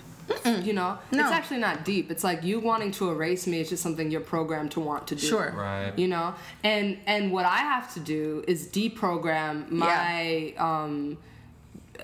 You 0.43 0.73
know, 0.73 0.97
No. 1.11 1.21
it's 1.23 1.31
actually 1.31 1.59
not 1.59 1.85
deep. 1.85 2.09
It's 2.09 2.23
like 2.23 2.43
you 2.43 2.59
wanting 2.59 2.89
to 2.93 3.11
erase 3.11 3.45
me 3.45 3.59
is 3.59 3.69
just 3.69 3.83
something 3.83 4.09
you're 4.09 4.21
programmed 4.21 4.71
to 4.71 4.79
want 4.79 5.05
to 5.09 5.15
do. 5.15 5.21
Sure. 5.27 5.53
Right. 5.55 5.93
You 5.99 6.07
know, 6.07 6.33
and 6.63 6.97
and 7.05 7.31
what 7.31 7.45
I 7.45 7.57
have 7.73 7.93
to 7.93 7.99
do 7.99 8.43
is 8.47 8.67
deprogram 8.67 9.69
my 9.69 10.53
um, 10.57 11.17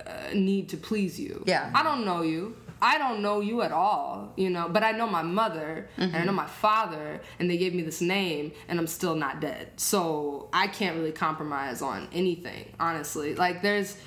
uh, 0.05 0.33
need 0.35 0.69
to 0.69 0.77
please 0.77 1.19
you. 1.19 1.43
Yeah. 1.47 1.71
I 1.73 1.81
don't 1.81 2.05
know 2.05 2.21
you. 2.21 2.55
I 2.81 2.97
don't 2.97 3.21
know 3.21 3.41
you 3.41 3.61
at 3.61 3.71
all, 3.71 4.33
you 4.35 4.49
know, 4.49 4.67
but 4.67 4.83
I 4.83 4.91
know 4.91 5.05
my 5.05 5.21
mother 5.21 5.87
and 5.97 6.15
I 6.15 6.19
know 6.19 6.27
mm-hmm. 6.27 6.35
my 6.35 6.47
father, 6.47 7.21
and 7.39 7.49
they 7.49 7.57
gave 7.57 7.75
me 7.75 7.83
this 7.83 8.01
name, 8.01 8.53
and 8.67 8.79
I'm 8.79 8.87
still 8.87 9.15
not 9.15 9.39
dead. 9.39 9.79
So 9.79 10.49
I 10.51 10.67
can't 10.67 10.97
really 10.97 11.11
compromise 11.11 11.81
on 11.81 12.07
anything, 12.11 12.73
honestly. 12.79 13.35
Like, 13.35 13.61
there's 13.61 13.97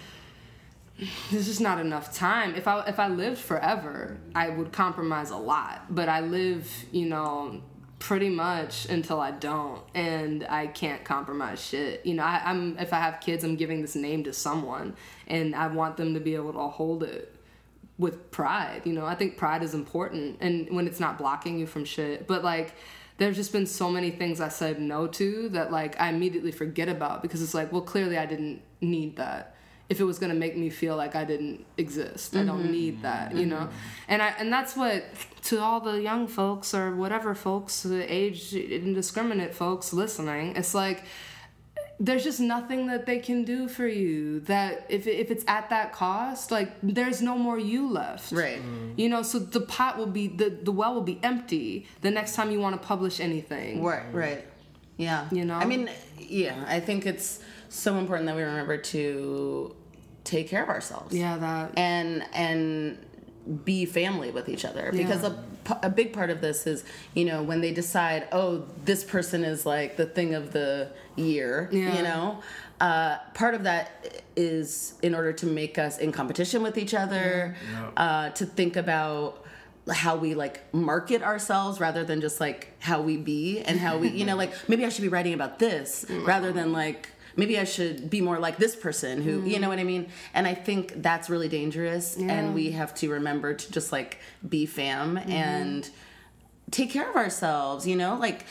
there's 1.31 1.47
just 1.47 1.61
not 1.61 1.79
enough 1.81 2.15
time. 2.15 2.55
If 2.55 2.67
I 2.67 2.81
if 2.87 2.99
I 2.99 3.09
lived 3.09 3.39
forever, 3.39 4.19
I 4.35 4.51
would 4.51 4.73
compromise 4.73 5.31
a 5.31 5.37
lot. 5.37 5.95
But 5.95 6.09
I 6.09 6.21
live, 6.21 6.69
you 6.91 7.07
know, 7.07 7.61
pretty 8.01 8.29
much 8.29 8.87
until 8.87 9.21
I 9.21 9.31
don't, 9.31 9.83
and 9.95 10.47
I 10.49 10.67
can't 10.67 11.05
compromise 11.05 11.65
shit. 11.65 12.05
You 12.05 12.15
know, 12.15 12.25
I, 12.25 12.43
I'm 12.45 12.77
if 12.79 12.93
I 12.93 12.99
have 12.99 13.21
kids, 13.21 13.45
I'm 13.45 13.57
giving 13.57 13.83
this 13.83 13.95
name 13.95 14.25
to 14.25 14.33
someone, 14.33 14.97
and 15.29 15.55
I 15.55 15.69
want 15.69 15.97
them 15.97 16.15
to 16.15 16.21
be 16.21 16.35
able 16.35 16.53
to 16.53 16.69
hold 16.69 17.05
it 17.05 17.34
with 17.99 18.31
pride. 18.31 18.83
You 18.85 18.93
know, 18.93 19.07
I 19.07 19.15
think 19.15 19.37
pride 19.37 19.63
is 19.63 19.75
important, 19.75 20.39
and 20.41 20.75
when 20.75 20.87
it's 20.87 21.01
not 21.01 21.19
blocking 21.19 21.59
you 21.59 21.67
from 21.67 21.85
shit. 21.85 22.27
But 22.27 22.43
like, 22.43 22.75
there's 23.19 23.37
just 23.37 23.53
been 23.53 23.67
so 23.67 23.91
many 23.91 24.11
things 24.11 24.41
I 24.41 24.49
said 24.49 24.81
no 24.81 25.07
to 25.07 25.49
that 25.51 25.71
like 25.71 26.01
I 26.01 26.09
immediately 26.09 26.53
forget 26.53 26.89
about 26.89 27.23
because 27.23 27.43
it's 27.43 27.55
like, 27.55 27.73
well, 27.73 27.83
clearly 27.83 28.19
I 28.19 28.27
didn't 28.27 28.63
need 28.81 29.17
that. 29.17 29.55
If 29.89 30.01
it 30.01 30.05
was 30.05 30.19
gonna 30.19 30.35
make 30.35 30.57
me 30.57 30.71
feel 30.71 30.97
like 30.97 31.15
I 31.15 31.25
didn't 31.25 31.67
exist, 31.77 32.35
I 32.35 32.43
don't 32.43 32.63
mm-hmm. 32.63 32.73
need 32.73 33.03
that, 33.03 33.37
you 33.37 33.45
know. 33.45 33.57
Mm-hmm. 33.57 33.77
And 34.09 34.23
I 34.23 34.29
and 34.39 34.53
that's 34.53 34.75
what 34.75 35.05
to 35.43 35.61
all 35.61 35.79
the 35.79 36.01
young 36.01 36.27
folks 36.27 36.73
or 36.73 36.97
whatever 36.97 37.35
folks, 37.35 37.83
the 37.83 38.13
age 38.13 38.55
indiscriminate 38.55 39.55
folks 39.55 39.93
listening, 39.93 40.57
it's 40.57 40.75
like 40.75 41.05
there's 42.07 42.25
just 42.25 42.41
nothing 42.41 42.87
that 42.89 43.07
they 43.07 43.19
can 43.19 43.45
do 43.45 43.69
for 43.69 43.87
you 43.87 44.41
that 44.41 44.85
if, 44.89 45.07
if 45.07 45.31
it's 45.31 45.45
at 45.47 45.71
that 45.71 45.93
cost 45.93 46.51
like 46.51 46.71
there's 46.83 47.21
no 47.23 47.37
more 47.47 47.59
you 47.59 47.89
left 47.89 48.33
Right. 48.33 48.61
Mm. 48.63 48.99
you 48.99 49.09
know 49.09 49.23
so 49.23 49.39
the 49.39 49.61
pot 49.61 49.97
will 49.99 50.13
be 50.21 50.27
the, 50.41 50.49
the 50.51 50.73
well 50.81 50.93
will 50.95 51.09
be 51.15 51.19
empty 51.23 51.87
the 52.03 52.11
next 52.11 52.35
time 52.37 52.51
you 52.51 52.61
want 52.61 52.81
to 52.81 52.87
publish 52.87 53.21
anything 53.21 53.83
Right, 53.83 54.03
right. 54.13 54.45
Yeah. 54.97 55.27
You 55.33 55.45
know? 55.45 55.55
I 55.55 55.65
mean, 55.65 55.91
yeah, 56.19 56.65
I 56.69 56.79
think 56.79 57.05
it's 57.07 57.41
so 57.69 57.97
important 57.97 58.27
that 58.27 58.37
we 58.37 58.43
remember 58.43 58.77
to 58.95 59.75
take 60.23 60.49
care 60.49 60.63
of 60.63 60.69
ourselves. 60.69 61.15
yeah 61.15 61.37
that 61.37 61.73
And 61.77 62.25
and 62.33 62.99
be 63.65 63.85
family 63.85 64.31
with 64.31 64.49
each 64.49 64.65
other. 64.65 64.91
Because 64.93 65.23
a, 65.23 65.45
a, 65.83 65.91
big 65.91 66.13
part 66.13 66.31
of 66.31 66.41
this 66.41 66.67
is 66.67 66.85
you 67.15 67.25
know 67.27 67.43
when 67.43 67.61
they 67.61 67.73
decide 67.73 68.27
oh 68.33 68.65
this 68.85 69.05
person 69.05 69.45
is 69.45 69.67
like 69.67 69.97
the 69.97 70.07
thing 70.07 70.35
of 70.35 70.53
the 70.53 70.89
year 71.17 71.69
Yeah. 71.73 71.97
you 71.97 72.03
know? 72.03 72.41
Uh, 72.81 73.19
part 73.35 73.55
of 73.55 73.63
that 73.65 74.23
is 74.35 74.95
in 75.03 75.15
order 75.15 75.33
to 75.33 75.47
make 75.47 75.79
us 75.79 75.99
in 75.99 76.11
competition 76.11 76.63
with 76.63 76.77
each 76.79 76.95
other 76.95 77.55
Yeah. 77.71 77.91
uh, 77.97 78.31
to 78.31 78.47
think 78.47 78.77
about 78.77 79.45
how 79.91 80.17
we 80.17 80.35
like 80.35 80.73
market 80.75 81.23
ourselves 81.23 81.79
rather 81.79 82.05
than 82.05 82.21
just 82.23 82.41
like 82.41 82.73
how 82.81 83.03
we 83.03 83.19
be 83.19 83.61
and 83.61 83.79
how 83.79 83.99
we 83.99 84.09
you 84.09 84.25
know 84.25 84.37
like 84.43 84.53
maybe 84.69 84.85
i 84.85 84.89
should 84.89 85.03
be 85.03 85.09
writing 85.09 85.35
about 85.35 85.59
this 85.59 86.07
rather 86.25 86.53
than 86.53 86.73
like 86.73 87.11
maybe 87.37 87.59
i 87.59 87.65
should 87.65 88.11
be 88.11 88.21
more 88.21 88.39
like 88.39 88.57
this 88.57 88.77
person 88.77 89.23
who 89.23 89.43
you 89.43 89.59
know 89.59 89.69
what 89.69 89.79
i 89.79 89.85
mean? 89.85 90.09
And 90.33 90.47
i 90.47 90.55
think 90.55 91.03
that's 91.03 91.29
really 91.29 91.49
dangerous. 91.49 92.17
And 92.17 92.55
we 92.55 92.73
have 92.73 92.95
to 92.97 93.11
remember 93.11 93.55
to 93.55 93.73
just 93.73 93.93
like 93.93 94.19
be 94.49 94.67
fam 94.67 95.17
mm-hmm. 95.17 95.31
and 95.31 95.91
take 96.71 96.91
care 96.91 97.09
of 97.09 97.17
ourselves 97.17 97.87
you 97.87 97.97
know? 97.97 98.17
Like 98.17 98.45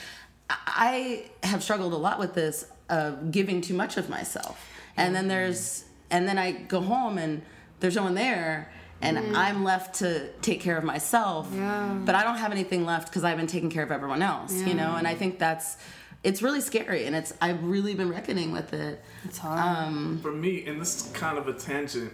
i 0.49 1.25
have 1.43 1.63
struggled 1.63 1.93
a 1.93 1.97
lot 1.97 2.19
with 2.19 2.33
this 2.33 2.67
of 2.89 3.31
giving 3.31 3.61
too 3.61 3.73
much 3.73 3.97
of 3.97 4.09
myself. 4.09 4.69
And 4.97 5.15
then 5.15 5.27
there's 5.27 5.85
and 6.11 6.27
then 6.27 6.37
i 6.37 6.51
go 6.51 6.81
home 6.81 7.17
and 7.17 7.41
there's 7.79 7.95
no 7.95 8.03
one 8.03 8.15
there 8.15 8.71
and 9.01 9.17
mm. 9.17 9.35
i'm 9.35 9.63
left 9.63 9.95
to 9.95 10.29
take 10.41 10.61
care 10.61 10.77
of 10.77 10.83
myself. 10.83 11.49
Yeah. 11.53 11.97
but 12.05 12.15
i 12.15 12.23
don't 12.23 12.37
have 12.37 12.51
anything 12.51 12.85
left 12.85 13.07
because 13.09 13.23
i've 13.23 13.37
been 13.37 13.47
taking 13.47 13.69
care 13.69 13.83
of 13.83 13.91
everyone 13.91 14.21
else 14.21 14.53
you 14.53 14.73
know? 14.73 14.95
And 14.95 15.07
i 15.07 15.15
think 15.15 15.39
that's 15.39 15.77
it's 16.23 16.41
really 16.41 16.61
scary 16.61 17.05
and 17.05 17.15
it's 17.15 17.33
i've 17.41 17.61
really 17.63 17.93
been 17.95 18.09
reckoning 18.09 18.51
with 18.51 18.73
it 18.73 19.01
it's 19.25 19.37
hard 19.37 19.59
Um, 19.59 20.19
For 20.21 20.31
me, 20.31 20.65
and 20.65 20.79
this 20.81 20.95
is 21.05 21.11
kind 21.13 21.37
of 21.37 21.47
a 21.47 21.53
tangent, 21.53 22.13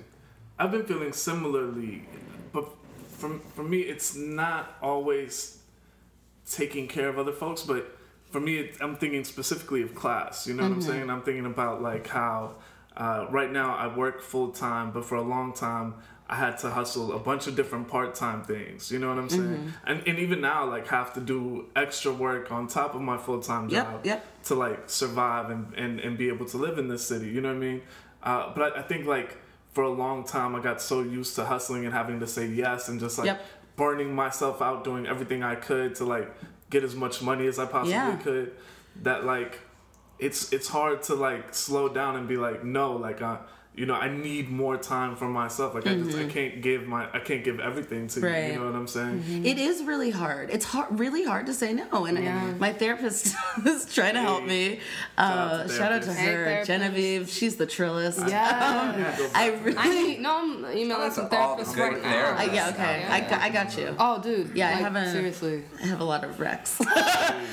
I've 0.58 0.72
been 0.72 0.86
feeling 0.86 1.14
similarly, 1.14 2.06
but 2.52 2.66
for, 3.18 3.40
for 3.56 3.64
me, 3.64 3.80
it's 3.82 4.16
not 4.16 4.78
always 4.82 5.60
taking 6.50 6.88
care 6.88 7.10
of 7.10 7.18
other 7.20 7.32
folks, 7.32 7.64
but 7.64 7.98
for 8.32 8.40
me, 8.40 8.58
it, 8.58 8.78
I'm 8.82 8.96
thinking 8.96 9.24
specifically 9.24 9.82
of 9.82 9.96
class. 9.96 10.46
You 10.48 10.54
know 10.54 10.64
what 10.64 10.72
I'm 10.74 10.82
saying? 10.82 11.10
I'm 11.10 11.22
thinking 11.22 11.46
about 11.46 11.82
like 11.82 12.08
how 12.08 12.56
uh, 12.98 13.28
right 13.30 13.52
now 13.52 13.76
I 13.76 13.88
work 13.96 14.22
full 14.22 14.50
time, 14.52 14.92
but 14.92 15.06
for 15.06 15.16
a 15.16 15.22
long 15.22 15.54
time, 15.54 15.96
I 16.32 16.36
had 16.36 16.60
to 16.60 16.70
hustle 16.70 17.14
a 17.14 17.20
bunch 17.20 17.48
of 17.48 17.56
different 17.56 17.88
part 17.88 18.14
time 18.14 18.44
things. 18.44 18.92
You 18.92 19.00
know 19.00 19.10
what 19.10 19.18
I'm 19.18 19.30
saying? 19.30 19.74
And, 19.88 20.08
and 20.08 20.20
even 20.20 20.42
now, 20.42 20.66
like, 20.70 20.88
have 20.90 21.12
to 21.16 21.20
do 21.20 21.66
extra 21.76 22.14
work 22.14 22.52
on 22.52 22.68
top 22.68 22.94
of 22.94 23.02
my 23.02 23.18
full 23.18 23.40
time 23.42 23.68
Yep, 23.70 23.86
job 23.86 24.06
yep. 24.06 24.26
to 24.46 24.54
like 24.56 24.90
survive 24.90 25.50
and, 25.50 25.74
and, 25.74 26.00
and 26.00 26.18
be 26.20 26.28
able 26.28 26.46
to 26.46 26.58
live 26.58 26.78
in 26.78 26.88
this 26.88 27.06
city. 27.06 27.28
You 27.30 27.42
know 27.42 27.50
what 27.50 27.56
I 27.58 27.60
mean? 27.60 27.82
Uh, 28.22 28.54
but 28.56 28.78
I, 28.78 28.80
I 28.80 28.84
think 28.84 29.08
like 29.08 29.38
for 29.74 29.84
a 29.84 29.90
long 29.90 30.24
time, 30.24 30.56
I 30.56 30.62
got 30.62 30.82
so 30.84 31.02
used 31.02 31.36
to 31.36 31.46
hustling 31.46 31.86
and 31.86 31.94
having 31.94 32.20
to 32.20 32.28
say 32.28 32.46
yes 32.48 32.90
and 32.90 33.00
just 33.00 33.18
like 33.18 33.26
Yep. 33.26 33.42
burning 33.76 34.14
myself 34.14 34.62
out 34.62 34.84
doing 34.84 35.08
everything 35.08 35.42
I 35.42 35.56
could 35.56 35.96
to 35.96 36.06
like 36.06 36.32
get 36.70 36.84
as 36.84 36.94
much 36.96 37.22
money 37.24 37.48
as 37.48 37.58
I 37.58 37.66
possibly 37.66 37.90
Yeah. 37.92 38.16
could. 38.18 38.52
That 39.02 39.26
like 39.26 39.62
it's 40.20 40.54
it's 40.54 40.68
hard 40.68 41.02
to 41.04 41.16
like 41.16 41.56
slow 41.56 41.90
down 41.90 42.18
and 42.18 42.28
be 42.28 42.36
like 42.38 42.64
no 42.64 42.92
like 42.98 43.22
I 43.24 43.40
you 43.80 43.86
know 43.86 43.96
I 43.96 44.10
need 44.10 44.50
more 44.50 44.78
time 44.78 45.16
for 45.16 45.28
myself 45.30 45.74
like 45.74 45.88
I 45.88 45.96
just 45.96 46.18
I 46.18 46.26
can't 46.28 46.62
give 46.62 46.86
my 46.88 47.08
I 47.14 47.20
can't 47.20 47.44
give 47.44 47.60
everything 47.60 48.08
to 48.10 48.20
you 48.20 48.26
Mm-hmm. 48.26 48.34
Right. 48.36 48.44
Mm-hmm. 48.44 48.54
you 48.54 48.60
know 48.60 48.66
what 48.66 48.76
I'm 48.76 48.88
saying 48.88 49.46
It 49.46 49.58
is 49.58 49.84
really 49.84 50.10
hard. 50.12 50.50
It's 50.52 50.66
hard, 50.66 51.00
really 51.00 51.24
hard 51.24 51.46
to 51.48 51.54
say 51.54 51.74
no. 51.74 52.06
And 52.06 52.18
Yeah. 52.22 52.54
my 52.60 52.74
therapist 52.74 53.36
is 53.66 53.86
trying 53.94 54.16
to 54.16 54.22
help 54.22 54.44
me. 54.44 54.80
Uh, 55.18 55.64
to 55.64 55.70
shout 55.74 55.92
out 55.94 56.02
to 56.04 56.10
therapists. 56.10 56.16
Hey, 56.16 56.26
her, 56.34 56.46
therapist. 56.46 56.68
Genevieve. 56.68 57.30
She's 57.30 57.56
the 57.56 57.68
trillest. 57.68 58.30
yeah 58.30 59.30
I 59.36 59.52
really. 59.64 59.78
I 59.78 59.88
need, 59.90 60.20
no 60.20 60.32
I'm 60.40 60.78
emailing 60.78 61.12
some 61.12 61.30
the 61.30 61.36
therapists 61.36 61.78
right 61.78 62.02
now 62.04 62.36
I, 62.38 62.44
yeah, 62.46 62.70
okay. 62.74 63.02
Yeah. 63.02 63.14
I, 63.14 63.20
got, 63.22 63.42
I 63.42 63.50
got 63.50 63.78
you. 63.78 63.96
oh 63.98 64.22
dude 64.22 64.56
Yeah, 64.56 64.68
I 64.68 64.72
haven't- 64.72 65.12
seriously 65.12 65.64
I 65.82 65.88
have 65.88 66.02
a 66.02 66.04
lot 66.14 66.24
of 66.24 66.40
wrecks. 66.40 66.80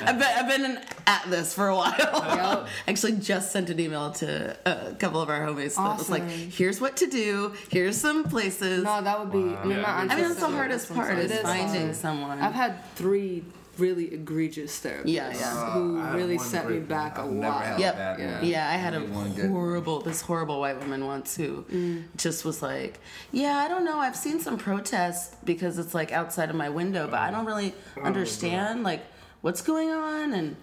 I've 0.08 0.18
been, 0.18 0.22
I've 0.38 0.48
been 0.48 0.80
at 1.06 1.24
this 1.30 1.54
for 1.54 1.68
a 1.68 1.74
while. 1.76 1.94
Yep. 1.98 2.68
Actually, 2.88 3.12
just 3.12 3.52
sent 3.52 3.70
an 3.70 3.78
email 3.80 4.10
to 4.12 4.56
a 4.66 4.94
couple 4.94 5.20
of 5.20 5.28
our 5.28 5.40
homies 5.46 5.74
that 5.76 5.82
was 5.82 6.00
Awesome. 6.02 6.12
Like, 6.20 6.28
here's 6.30 6.80
what 6.80 6.96
to 6.98 7.06
do. 7.06 7.52
Here's 7.70 7.96
some 7.96 8.24
places. 8.24 8.84
No, 8.84 9.02
that 9.02 9.18
would 9.18 9.32
be. 9.32 9.38
I 9.56 9.64
mean, 9.64 9.76
Yeah, 9.78 9.82
my 9.82 9.94
me 9.94 10.00
auntie 10.02 10.12
I 10.12 10.16
mean, 10.16 10.28
that's 10.28 10.40
the 10.40 10.46
hardest 10.48 10.88
sometimes. 10.88 11.08
part 11.08 11.18
is 11.30 11.40
finding 11.40 11.82
hard. 11.82 11.96
someone. 11.96 12.38
I've 12.40 12.54
had 12.54 12.84
three 12.94 13.44
really 13.78 14.14
egregious 14.14 14.80
therapists 14.80 15.02
Yeah, 15.04 15.30
yeah. 15.38 15.72
who 15.72 16.00
really 16.16 16.38
one 16.38 16.46
sent 16.46 16.70
me 16.70 16.78
back 16.78 17.18
a 17.18 17.22
I've 17.22 17.30
never 17.30 17.52
lot. 17.52 17.64
had 17.66 17.80
Yep. 17.80 17.96
that. 17.98 18.18
Yeah. 18.18 18.40
Yeah, 18.40 18.68
I 18.70 18.72
had 18.72 18.94
a 18.94 18.96
Only 18.96 19.08
one 19.10 19.32
good. 19.34 19.50
horrible, 19.50 20.00
this 20.00 20.22
horrible 20.22 20.60
white 20.60 20.78
woman 20.80 21.04
once 21.04 21.36
who 21.36 21.66
Mm. 21.70 22.04
just 22.16 22.46
was 22.46 22.62
like, 22.62 22.98
"Yeah, 23.32 23.58
I 23.58 23.68
don't 23.68 23.84
know. 23.84 23.98
I've 23.98 24.16
seen 24.16 24.40
some 24.40 24.56
protests 24.56 25.36
because 25.44 25.78
it's 25.78 25.92
like 25.92 26.10
outside 26.10 26.48
of 26.48 26.56
my 26.56 26.70
window, 26.70 27.06
but 27.06 27.20
I 27.20 27.30
don't 27.30 27.44
really 27.44 27.74
understand 28.02 28.82
like 28.82 29.02
what's 29.42 29.60
going 29.60 29.90
on." 29.90 30.32
And 30.32 30.56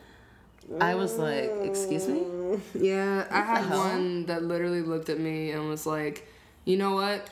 I 0.80 0.96
was 0.96 1.18
like, 1.18 1.52
"Excuse 1.62 2.08
me." 2.08 2.20
Mm, 2.20 2.62
yeah, 2.76 3.28
I 3.30 3.42
had 3.42 3.66
hell? 3.66 3.80
one 3.80 4.26
that 4.26 4.44
literally 4.44 4.82
looked 4.82 5.10
at 5.10 5.20
me 5.20 5.52
and 5.52 5.70
was 5.70 5.86
like, 5.86 6.28
"You 6.66 6.78
know 6.78 6.92
what? 6.96 7.28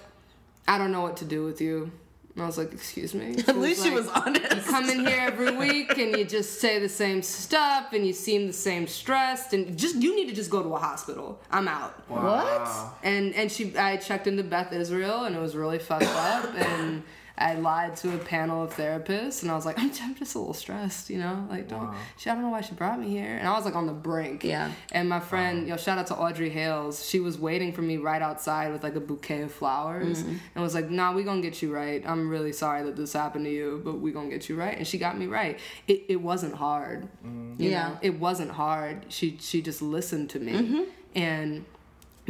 I 0.67 0.77
don't 0.77 0.91
know 0.91 1.01
what 1.01 1.17
to 1.17 1.25
do 1.25 1.43
with 1.45 1.61
you." 1.61 1.91
And 2.35 2.43
I 2.43 2.45
was 2.45 2.57
like, 2.57 2.71
"Excuse 2.71 3.13
me." 3.13 3.35
At 3.47 3.57
least 3.57 3.83
she 3.83 3.89
was 3.91 4.07
honest. 4.07 4.55
You 4.55 4.61
come 4.61 4.89
in 4.89 5.05
here 5.05 5.19
every 5.19 5.51
week 5.51 5.97
and 5.97 6.17
you 6.17 6.23
just 6.23 6.61
say 6.61 6.79
the 6.79 6.89
same 6.89 7.21
stuff 7.21 7.93
and 7.93 8.05
you 8.05 8.13
seem 8.13 8.47
the 8.47 8.53
same 8.53 8.87
stressed 8.87 9.53
and 9.53 9.77
just 9.77 9.95
you 9.95 10.15
need 10.15 10.29
to 10.29 10.35
just 10.35 10.49
go 10.49 10.63
to 10.63 10.73
a 10.75 10.79
hospital. 10.79 11.39
I'm 11.51 11.67
out. 11.67 12.09
Wow. 12.09 12.93
And 13.03 13.33
and 13.35 13.51
she 13.51 13.75
I 13.77 13.97
checked 13.97 14.27
into 14.27 14.43
Beth 14.43 14.71
Israel 14.71 15.25
and 15.25 15.35
it 15.35 15.39
was 15.39 15.55
really 15.55 15.79
fucked 15.79 16.05
up 16.05 16.55
and 16.55 17.03
I 17.41 17.55
lied 17.55 17.95
to 17.97 18.13
a 18.13 18.17
panel 18.17 18.63
of 18.63 18.73
therapists 18.75 19.41
and 19.41 19.51
I 19.51 19.55
was 19.55 19.65
like, 19.65 19.79
I'm, 19.79 19.91
I'm 20.01 20.15
just 20.15 20.35
a 20.35 20.39
little 20.39 20.53
stressed, 20.53 21.09
you 21.09 21.17
know? 21.17 21.45
Like, 21.49 21.67
don't, 21.67 21.81
Wow. 21.87 21.95
she, 22.17 22.29
I 22.29 22.33
don't 22.33 22.43
know 22.43 22.49
why 22.49 22.61
she 22.61 22.73
brought 22.75 22.99
me 22.99 23.09
here. 23.09 23.35
And 23.37 23.47
I 23.47 23.51
was 23.53 23.65
like 23.65 23.75
on 23.75 23.87
the 23.87 23.93
brink. 23.93 24.43
Yeah. 24.43 24.71
And 24.91 25.09
my 25.09 25.19
friend, 25.19 25.67
yo, 25.67 25.75
shout 25.77 25.97
out 25.97 26.07
to 26.07 26.15
Audrey 26.15 26.49
Hales. 26.49 27.07
She 27.07 27.19
was 27.19 27.37
waiting 27.39 27.73
for 27.73 27.81
me 27.81 27.97
right 27.97 28.21
outside 28.21 28.71
with 28.71 28.83
like 28.83 28.95
a 28.95 28.99
bouquet 28.99 29.41
of 29.41 29.51
flowers 29.51 30.23
mm-hmm. 30.23 30.35
and 30.55 30.63
was 30.63 30.75
like, 30.75 30.89
nah, 30.89 31.13
we 31.13 31.23
gonna 31.23 31.41
get 31.41 31.61
you 31.61 31.73
right. 31.73 32.03
I'm 32.05 32.29
really 32.29 32.53
sorry 32.53 32.83
that 32.83 32.95
this 32.95 33.13
happened 33.13 33.45
to 33.45 33.51
you, 33.51 33.81
but 33.83 33.99
we 33.99 34.11
gonna 34.11 34.29
get 34.29 34.47
you 34.47 34.55
right. 34.55 34.77
And 34.77 34.85
she 34.85 34.97
got 34.97 35.17
me 35.17 35.25
right. 35.27 35.59
It, 35.87 36.05
it 36.09 36.21
wasn't 36.21 36.55
hard. 36.55 37.07
Mm-hmm. 37.25 37.61
You 37.61 37.69
Yeah. 37.71 37.89
know? 37.89 37.97
It 38.01 38.19
wasn't 38.19 38.51
hard. 38.51 39.05
She, 39.09 39.37
she 39.41 39.61
just 39.61 39.81
listened 39.81 40.29
to 40.31 40.39
me 40.39 40.53
mm-hmm. 40.53 40.81
and 41.15 41.65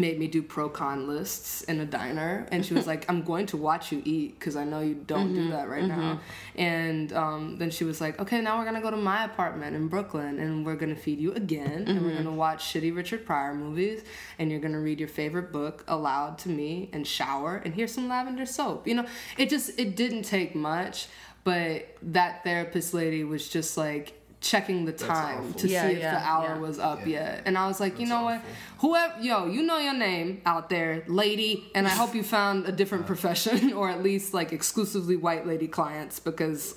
made 0.02 0.20
me 0.20 0.28
do 0.28 0.42
pro 0.42 0.68
con 0.68 1.08
lists 1.08 1.62
in 1.64 1.80
a 1.80 1.86
diner 1.86 2.48
and 2.52 2.66
she 2.66 2.74
was 2.74 2.88
like 2.88 3.06
i'm 3.08 3.22
going 3.22 3.46
to 3.46 3.56
watch 3.56 3.92
you 3.92 4.02
eat 4.04 4.38
because 4.38 4.56
i 4.56 4.64
know 4.64 4.82
you 4.82 4.96
don't 4.96 5.34
do 5.34 5.42
mm-hmm, 5.42 5.52
that 5.52 5.70
right 5.70 5.86
now. 5.86 5.96
Mm-hmm. 5.96 6.62
and 6.62 7.14
um, 7.14 7.58
then 7.58 7.70
she 7.70 7.84
was 7.84 8.02
like 8.02 8.20
okay 8.20 8.42
now 8.42 8.58
we're 8.58 8.66
going 8.66 8.76
to 8.76 8.82
go 8.82 8.92
to 8.92 8.98
my 8.98 9.24
apartment 9.24 9.76
in 9.76 9.88
brooklyn 9.88 10.40
and 10.40 10.66
we're 10.66 10.76
going 10.76 10.94
to 10.94 11.00
feed 11.00 11.20
you 11.20 11.32
again 11.34 11.86
and 11.88 12.02
we're 12.02 12.08
mm-hmm. 12.08 12.24
going 12.24 12.26
to 12.26 12.32
watch 12.32 12.74
shitty 12.74 12.94
richard 12.94 13.26
pryor 13.26 13.54
movies 13.54 14.04
and 14.40 14.50
you're 14.52 14.60
going 14.60 14.74
to 14.74 14.80
read 14.80 15.00
your 15.00 15.10
favorite 15.10 15.52
book 15.52 15.84
aloud 15.88 16.38
to 16.40 16.50
me 16.50 16.90
and 16.92 17.06
shower 17.06 17.62
and 17.64 17.76
here's 17.76 17.94
some 17.94 18.08
lavender 18.10 18.46
soap. 18.46 18.88
You 18.88 18.96
know 18.96 19.06
it 19.38 19.50
just 19.50 19.80
it 19.80 19.96
didn't 19.96 20.24
take 20.24 20.56
much 20.56 21.08
but 21.44 21.96
that 22.02 22.44
therapist 22.44 22.94
lady 22.94 23.24
was 23.24 23.50
just 23.50 23.78
like 23.78 24.14
checking 24.42 24.86
the 24.86 24.92
time 24.92 25.54
to 25.54 25.68
Yeah, 25.68 25.88
see 25.88 25.94
if 25.94 26.00
yeah, 26.00 26.16
the 26.20 26.26
hour 26.26 26.46
yeah. 26.56 26.58
was 26.60 26.80
up 26.80 27.06
yet. 27.06 27.44
And 27.46 27.58
i 27.58 27.68
was 27.68 27.80
like 27.80 28.00
you 28.00 28.08
know 28.08 28.24
what? 28.24 28.42
whoever 28.80 29.22
yo 29.22 29.46
you 29.46 29.62
know 29.62 29.78
your 29.78 29.94
name 29.94 30.42
out 30.46 30.68
there 30.70 31.04
lady 31.08 31.70
and 31.76 31.88
i 31.88 31.92
hope 31.92 32.16
you 32.16 32.24
found 32.24 32.66
a 32.66 32.72
different 32.72 33.06
profession 33.14 33.72
or 33.80 33.88
at 33.90 34.02
least 34.02 34.34
like 34.34 34.52
exclusively 34.52 35.16
white 35.16 35.46
lady 35.46 35.68
clients 35.68 36.20
because 36.20 36.76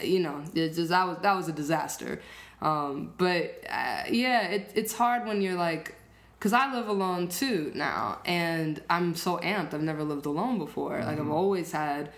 you 0.00 0.20
know 0.20 0.42
it 0.54 0.72
just 0.74 0.90
that 0.90 1.06
was 1.08 1.18
that 1.22 1.34
was 1.34 1.48
a 1.48 1.52
disaster. 1.52 2.20
Um, 2.62 3.12
but 3.18 3.64
uh, 3.68 4.02
yeah 4.10 4.42
it, 4.56 4.70
it's 4.74 4.92
hard 4.92 5.26
when 5.26 5.40
you're 5.42 5.54
like 5.68 5.94
because 6.38 6.52
i 6.52 6.72
live 6.72 6.88
alone 6.88 7.28
too 7.28 7.72
now 7.74 8.18
and 8.24 8.80
i'm 8.88 9.14
so 9.14 9.38
amped. 9.38 9.74
I've 9.74 9.82
never 9.82 10.04
lived 10.04 10.26
alone 10.26 10.58
before. 10.58 11.02
Like 11.04 11.18
i've 11.18 11.30
always 11.30 11.72
had 11.72 12.12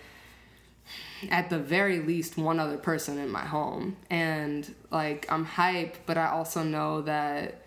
at 1.30 1.50
the 1.50 1.58
very 1.58 2.00
least 2.00 2.36
one 2.36 2.58
other 2.60 2.76
person 2.76 3.18
in 3.18 3.30
my 3.30 3.44
home 3.44 3.96
and 4.10 4.74
like 4.90 5.26
i'm 5.30 5.46
hyped 5.46 5.94
but 6.06 6.16
i 6.18 6.26
also 6.28 6.62
know 6.62 7.02
that 7.02 7.62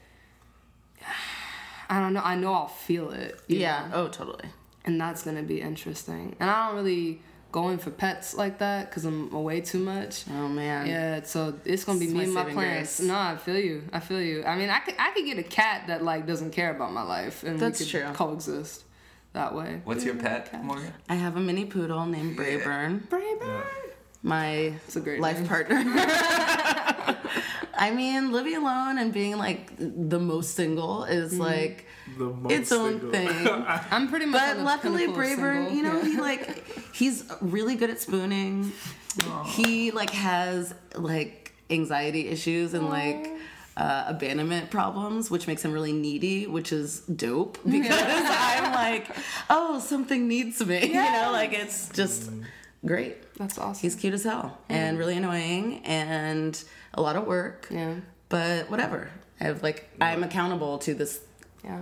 i 1.90 2.00
don't 2.00 2.14
know 2.14 2.22
i 2.24 2.36
know 2.36 2.54
i'll 2.54 2.68
feel 2.68 3.12
it 3.12 3.40
Yeah. 3.48 3.88
know? 3.90 3.96
Oh, 4.04 4.08
totally. 4.08 4.50
and 4.86 5.00
that's 5.00 5.24
gonna 5.24 5.44
be 5.44 5.62
interesting 5.62 6.36
and 6.40 6.50
i 6.50 6.68
don't 6.68 6.76
really 6.78 7.22
go 7.52 7.70
in 7.70 7.78
for 7.78 7.90
pets 7.92 8.34
like 8.36 8.58
that 8.60 8.90
because 8.90 9.06
i'm 9.06 9.34
away 9.34 9.62
too 9.62 9.80
much 9.80 10.26
Oh 10.30 10.48
man. 10.50 10.88
yeah, 10.88 11.22
so 11.24 11.54
it's 11.64 11.84
gonna 11.86 12.00
be 12.00 12.06
It's 12.06 12.14
me 12.14 12.24
and 12.26 12.34
my 12.34 12.44
plants. 12.52 13.00
No, 13.00 13.16
I 13.18 13.38
feel 13.38 13.58
you. 13.60 13.84
I 13.94 14.00
feel 14.02 14.22
you. 14.22 14.44
I 14.44 14.58
mean, 14.58 14.70
I 14.70 14.80
could 14.80 14.96
I 15.00 15.12
could 15.12 15.26
get 15.26 15.38
a 15.38 15.44
cat 15.44 15.88
that 15.88 16.04
like 16.04 16.26
doesn't 16.28 16.52
care 16.52 16.72
about 16.76 16.92
my 16.92 17.04
life, 17.04 17.44
and 17.44 17.58
That's 17.60 17.80
we 17.80 17.86
could 17.86 17.92
true. 18.04 18.14
coexist 18.14 18.84
that 19.36 19.54
way. 19.54 19.82
What's 19.84 20.04
your 20.04 20.16
pet, 20.16 20.52
Morgan? 20.64 20.92
I 21.08 21.16
have 21.16 21.38
a 21.38 21.40
mini 21.40 21.66
poodle 21.66 22.06
named 22.06 22.38
Braeburn. 22.38 23.08
Braeburn. 23.08 23.64
My 24.24 24.74
It's 24.88 24.96
a 24.96 25.02
great 25.02 25.22
life 25.22 25.38
name. 25.40 25.48
partner. 25.48 25.84
I 27.78 27.92
mean, 27.94 28.32
living 28.32 28.56
alone 28.56 28.98
and 28.98 29.14
being 29.14 29.38
like 29.38 29.72
the 29.78 30.20
most 30.20 30.56
single 30.56 31.04
is 31.04 31.34
Mm-hmm. 31.34 31.42
like 31.42 31.86
The 32.18 32.26
most 32.26 32.52
its 32.54 32.72
own 32.72 33.00
single. 33.00 33.12
thing. 33.12 33.48
I'm 33.92 34.08
pretty 34.10 34.26
much. 34.26 34.42
But 34.42 34.60
luckily, 34.64 35.08
Braeburn, 35.08 35.76
you 35.76 35.84
know, 35.84 35.98
Yeah. 36.02 36.06
he 36.10 36.18
like 36.18 36.64
he's 36.94 37.24
really 37.42 37.76
good 37.76 37.90
at 37.90 38.00
spooning. 38.02 38.72
He 39.46 39.92
like 39.92 40.10
has 40.12 40.74
like 40.96 41.54
anxiety 41.70 42.28
issues 42.30 42.74
and 42.74 42.90
like 42.90 43.32
uh, 43.78 44.06
abandonment 44.08 44.70
problems, 44.72 45.30
which 45.30 45.48
makes 45.48 45.64
him 45.64 45.72
really 45.74 45.92
needy, 45.94 46.48
which 46.48 46.72
is 46.72 47.02
dope 47.02 47.58
because 47.70 48.02
I'm 48.02 48.72
like, 48.74 49.08
oh, 49.50 49.80
something 49.80 50.28
needs 50.28 50.66
me. 50.66 50.88
You 50.88 50.94
know, 50.94 51.30
like 51.32 51.54
it's 51.54 51.90
just 51.90 52.32
great. 52.86 53.18
That's 53.36 53.58
awesome. 53.58 53.82
He's 53.82 53.96
cute 53.96 54.14
as 54.14 54.24
hell 54.24 54.58
and 54.70 54.98
really 54.98 55.18
annoying 55.18 55.82
and 55.86 56.62
a 56.94 57.02
lot 57.02 57.16
of 57.18 57.26
work. 57.28 57.68
yeah, 57.70 57.96
But 58.30 58.70
whatever. 58.70 59.10
I 59.42 59.46
have 59.46 59.62
like 59.62 59.90
I'm 60.00 60.24
accountable 60.24 60.78
to 60.80 60.94
this 60.94 61.20
yeah. 61.64 61.82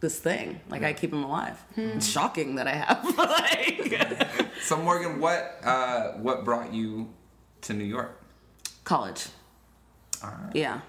this 0.00 0.18
thing. 0.20 0.60
Like 0.68 0.82
I 0.82 0.92
keep 0.92 1.10
him 1.12 1.24
alive. 1.24 1.58
It's 1.76 2.06
shocking 2.06 2.56
that 2.56 2.66
I 2.66 2.74
have 2.74 3.16
like 3.18 4.52
So 4.62 4.76
Morgan, 4.76 5.18
what 5.20 5.58
uh, 5.64 6.12
what 6.18 6.44
brought 6.44 6.74
you 6.74 7.08
to 7.62 7.72
New 7.72 7.84
York? 7.84 8.20
college. 8.84 9.26
Yeah. 10.52 10.80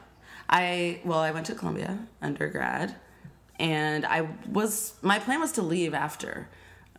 I 0.50 1.00
well, 1.06 1.20
I 1.20 1.32
went 1.32 1.46
to 1.48 1.56
Columbia 1.56 2.00
undergrad 2.22 2.96
and 3.60 4.06
I 4.06 4.28
was 4.48 4.94
my 5.02 5.20
plan 5.20 5.40
was 5.40 5.52
to 5.54 5.62
leave 5.62 5.94
after. 5.94 6.50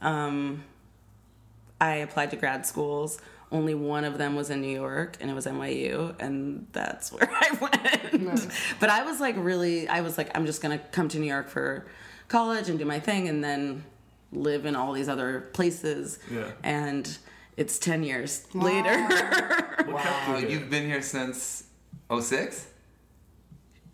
Um 0.01 0.65
I 1.81 1.97
applied 1.97 2.31
to 2.31 2.37
grad 2.37 2.67
schools. 2.67 3.21
Only 3.53 3.75
one 3.75 4.05
of 4.05 4.19
them 4.19 4.37
was 4.37 4.51
in 4.51 4.61
New 4.61 4.73
York, 4.73 5.17
and 5.21 5.29
it 5.29 5.35
was 5.35 5.47
NYU, 5.47 6.15
and 6.21 6.67
that's 6.73 7.11
where 7.13 7.29
I 7.29 7.51
went. 7.61 8.49
But 8.79 8.91
I 8.91 9.03
was 9.03 9.19
like, 9.19 9.35
really, 9.39 9.89
I 9.89 10.03
was 10.03 10.17
like, 10.17 10.31
I'm 10.37 10.47
just 10.47 10.63
gonna 10.63 10.79
come 10.79 11.09
to 11.09 11.19
New 11.19 11.27
York 11.27 11.49
for 11.49 11.87
college 12.29 12.69
and 12.69 12.79
do 12.79 12.85
my 12.85 13.01
thing, 13.01 13.29
and 13.29 13.43
then 13.43 13.85
live 14.31 14.67
in 14.67 14.77
all 14.77 14.93
these 14.93 15.09
other 15.09 15.49
places. 15.53 16.21
Yeah. 16.31 16.53
And 16.63 17.19
it's 17.57 17.79
ten 17.79 18.03
years 18.05 18.47
later. 18.55 18.97
Wow, 19.91 20.37
you've 20.37 20.71
been 20.71 20.87
here 20.87 21.03
since 21.03 21.65
06? 22.17 22.67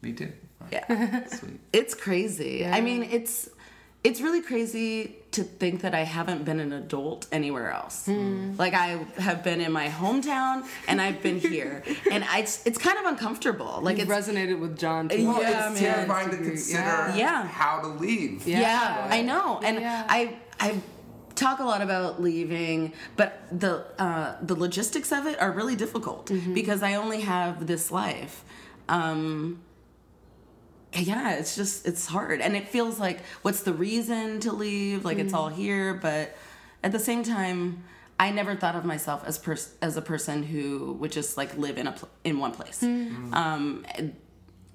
Me 0.02 0.12
too. 0.12 0.32
yeah. 0.72 1.26
Sweet. 1.28 1.60
It's 1.72 1.94
crazy. 1.94 2.66
I 2.66 2.80
mean, 2.80 3.02
it's 3.04 3.48
it's 4.04 4.20
really 4.20 4.40
crazy 4.40 5.16
to 5.32 5.42
think 5.42 5.80
that 5.82 5.92
I 5.94 6.02
haven't 6.04 6.44
been 6.44 6.60
an 6.60 6.72
adult 6.72 7.26
anywhere 7.32 7.70
else. 7.72 8.06
Like 8.56 8.72
I 8.74 9.04
have 9.18 9.42
been 9.42 9.60
in 9.60 9.72
my 9.72 9.88
hometown 9.88 10.64
and 10.86 11.00
I've 11.00 11.20
been 11.22 11.40
here, 11.40 11.82
and 12.10 12.22
I, 12.24 12.38
it's 12.40 12.64
it's 12.66 12.78
kind 12.78 12.98
of 12.98 13.04
uncomfortable. 13.06 13.80
Like 13.82 13.98
It 13.98 14.08
resonated 14.08 14.60
with 14.60 14.78
John 14.78 15.08
too. 15.08 15.18
Yeah, 15.22 15.28
Well, 15.28 15.42
man. 15.42 15.72
it's 15.72 15.80
terrifying 15.80 16.30
to 16.30 16.36
consider 16.36 17.12
Yeah. 17.16 17.46
how 17.48 17.80
to 17.80 17.88
leave. 17.88 18.46
Yeah. 18.46 18.60
yeah, 18.60 19.08
I 19.10 19.22
know, 19.22 19.60
and 19.64 19.80
Yeah. 19.80 20.06
I 20.08 20.36
I 20.60 20.80
talk 21.34 21.58
a 21.58 21.64
lot 21.64 21.82
about 21.82 22.22
leaving, 22.22 22.92
but 23.16 23.42
the 23.50 23.84
uh, 23.98 24.36
the 24.40 24.54
logistics 24.54 25.10
of 25.10 25.26
it 25.26 25.38
are 25.40 25.50
really 25.50 25.74
difficult 25.76 26.30
because 26.54 26.82
I 26.82 26.94
only 26.94 27.22
have 27.22 27.66
this 27.66 27.90
life. 27.90 28.44
Um, 28.88 29.60
yeah, 30.98 31.34
it's 31.34 31.54
just 31.56 31.86
it's 31.86 32.06
hard, 32.06 32.40
and 32.40 32.56
it 32.56 32.68
feels 32.68 32.98
like 32.98 33.20
what's 33.42 33.62
the 33.62 33.72
reason 33.72 34.40
to 34.40 34.52
leave? 34.52 35.04
Like 35.04 35.18
it's 35.18 35.32
all 35.34 35.48
here, 35.48 35.94
but 35.94 36.36
at 36.82 36.92
the 36.92 36.98
same 37.00 37.22
time. 37.22 37.84
I 38.18 38.30
never 38.30 38.56
thought 38.56 38.74
of 38.76 38.86
myself 38.86 39.24
as 39.26 39.36
pers- 39.38 39.74
as 39.82 39.98
a 39.98 40.00
person 40.00 40.42
who 40.42 40.94
would 41.00 41.12
just 41.12 41.36
like 41.36 41.54
live 41.58 41.76
in 41.76 41.86
a 41.86 41.92
pl- 41.92 42.08
in 42.24 42.38
one 42.38 42.52
place, 42.52 42.82
um, 42.82 43.84
and, 43.94 44.16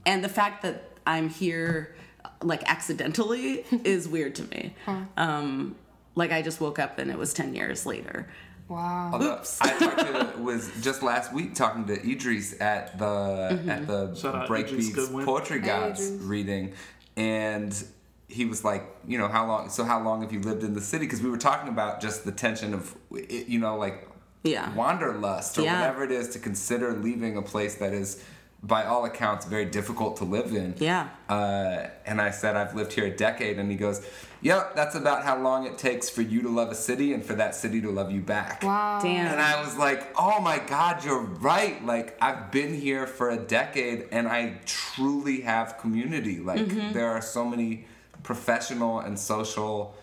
and 0.06 0.24
the 0.24 0.30
fact 0.30 0.62
that 0.62 0.92
I'm 1.08 1.28
here 1.28 1.96
like 2.44 2.62
accidentally 2.70 3.66
is 3.84 4.08
weird 4.08 4.36
to 4.36 4.44
me. 4.44 4.76
Um, 5.18 5.76
like 6.14 6.32
I 6.32 6.44
just 6.44 6.62
woke 6.62 6.78
up 6.78 7.00
and 7.00 7.10
it 7.10 7.18
was 7.18 7.34
ten 7.34 7.56
years 7.56 7.88
later. 7.88 8.28
Wow. 8.72 9.10
Although 9.14 9.34
Oops. 9.36 9.62
I 9.62 9.78
talked 9.78 10.00
to 10.00 10.32
was 10.42 10.72
just 10.82 11.04
last 11.04 11.34
week 11.34 11.56
talking 11.56 11.86
to 11.86 11.94
Idris 12.10 12.60
at 12.62 12.98
the 12.98 13.06
mm-hmm. 13.06 13.70
at 13.70 13.86
the 13.86 14.16
Shout 14.16 14.34
out 14.34 14.48
Break 14.48 14.68
Idris 14.68 14.86
Beats 14.86 14.96
Goodwin. 14.96 15.26
Poetry 15.26 15.60
Gods 15.60 16.00
Idris. 16.08 16.22
reading, 16.24 16.74
and 17.18 17.84
he 18.30 18.46
was 18.46 18.64
like, 18.64 18.84
you 19.06 19.18
know, 19.18 19.28
how 19.28 19.46
long? 19.46 19.70
So 19.70 19.84
how 19.84 20.02
long 20.02 20.22
have 20.22 20.32
you 20.32 20.40
lived 20.40 20.64
in 20.64 20.74
the 20.74 20.80
city? 20.80 21.06
Because 21.06 21.22
we 21.22 21.30
were 21.30 21.38
talking 21.38 21.68
about 21.68 22.00
just 22.00 22.24
the 22.24 22.32
tension 22.32 22.74
of, 22.74 22.96
you 23.12 23.60
know, 23.60 23.76
like 23.76 24.08
Yeah. 24.44 24.74
wanderlust 24.74 25.58
or 25.58 25.64
Yeah. 25.64 25.82
whatever 25.82 26.06
it 26.06 26.12
is 26.12 26.30
to 26.30 26.40
consider 26.40 26.94
leaving 26.94 27.36
a 27.36 27.42
place 27.42 27.76
that 27.76 27.94
is, 27.94 28.24
by 28.64 28.86
all 28.86 29.06
accounts, 29.06 29.46
very 29.46 29.66
difficult 29.66 30.18
to 30.18 30.24
live 30.24 30.54
in. 30.54 30.76
Yeah. 30.78 31.10
Uh, 31.28 31.88
and 32.06 32.22
I 32.22 32.30
said, 32.30 32.56
I've 32.56 32.76
lived 32.76 32.94
here 32.94 33.06
a 33.06 33.16
decade. 33.16 33.58
And 33.58 33.72
he 33.72 33.78
goes, 33.78 34.06
Yep, 34.44 34.76
that's 34.76 34.96
about 34.96 35.24
how 35.24 35.38
long 35.40 35.66
it 35.66 35.78
takes 35.78 36.10
for 36.10 36.22
you 36.22 36.42
to 36.44 36.50
love 36.50 36.70
a 36.72 36.76
city 36.76 37.14
and 37.14 37.24
for 37.24 37.34
that 37.36 37.54
city 37.56 37.80
to 37.82 37.90
love 37.92 38.12
you 38.12 38.22
back. 38.22 38.64
Wow. 38.64 39.00
Damn. 39.02 39.32
And 39.32 39.40
I 39.42 39.62
was 39.64 39.78
like, 39.78 40.08
oh 40.18 40.40
my 40.42 40.58
God, 40.60 41.04
you're 41.06 41.22
right. 41.22 41.84
Like, 41.86 42.18
I've 42.22 42.52
been 42.52 42.74
here 42.74 43.06
for 43.06 43.30
a 43.30 43.38
decade 43.38 44.08
and 44.12 44.28
I 44.28 44.60
truly 44.66 45.42
have 45.42 45.78
community. 45.78 46.40
Like, 46.40 46.62
Mm-hmm. 46.62 46.94
there 46.94 47.10
are 47.10 47.22
so 47.22 47.46
many 47.46 47.86
professional 48.24 49.00
and 49.00 49.18
social, 49.18 49.96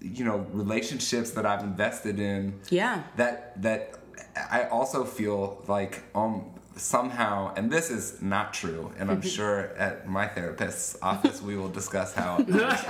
you 0.00 0.24
know, 0.24 0.46
relationships 0.52 1.30
that 1.32 1.46
I've 1.46 1.62
invested 1.64 2.18
in. 2.20 2.60
Yeah. 2.70 3.02
That, 3.16 3.60
that 3.62 3.94
I 4.50 4.64
also 4.64 5.04
feel 5.04 5.62
like, 5.66 6.02
um, 6.14 6.44
somehow, 6.76 7.52
and 7.56 7.70
this 7.70 7.90
is 7.90 8.20
not 8.22 8.52
true, 8.54 8.92
and 8.98 9.10
I'm 9.10 9.22
sure 9.36 9.68
at 9.76 10.08
my 10.08 10.26
therapist's 10.26 10.96
office 11.02 11.40
we 11.42 11.56
will 11.56 11.68
discuss 11.68 12.12
how 12.14 12.36
this 12.46 12.56
is. 12.56 12.86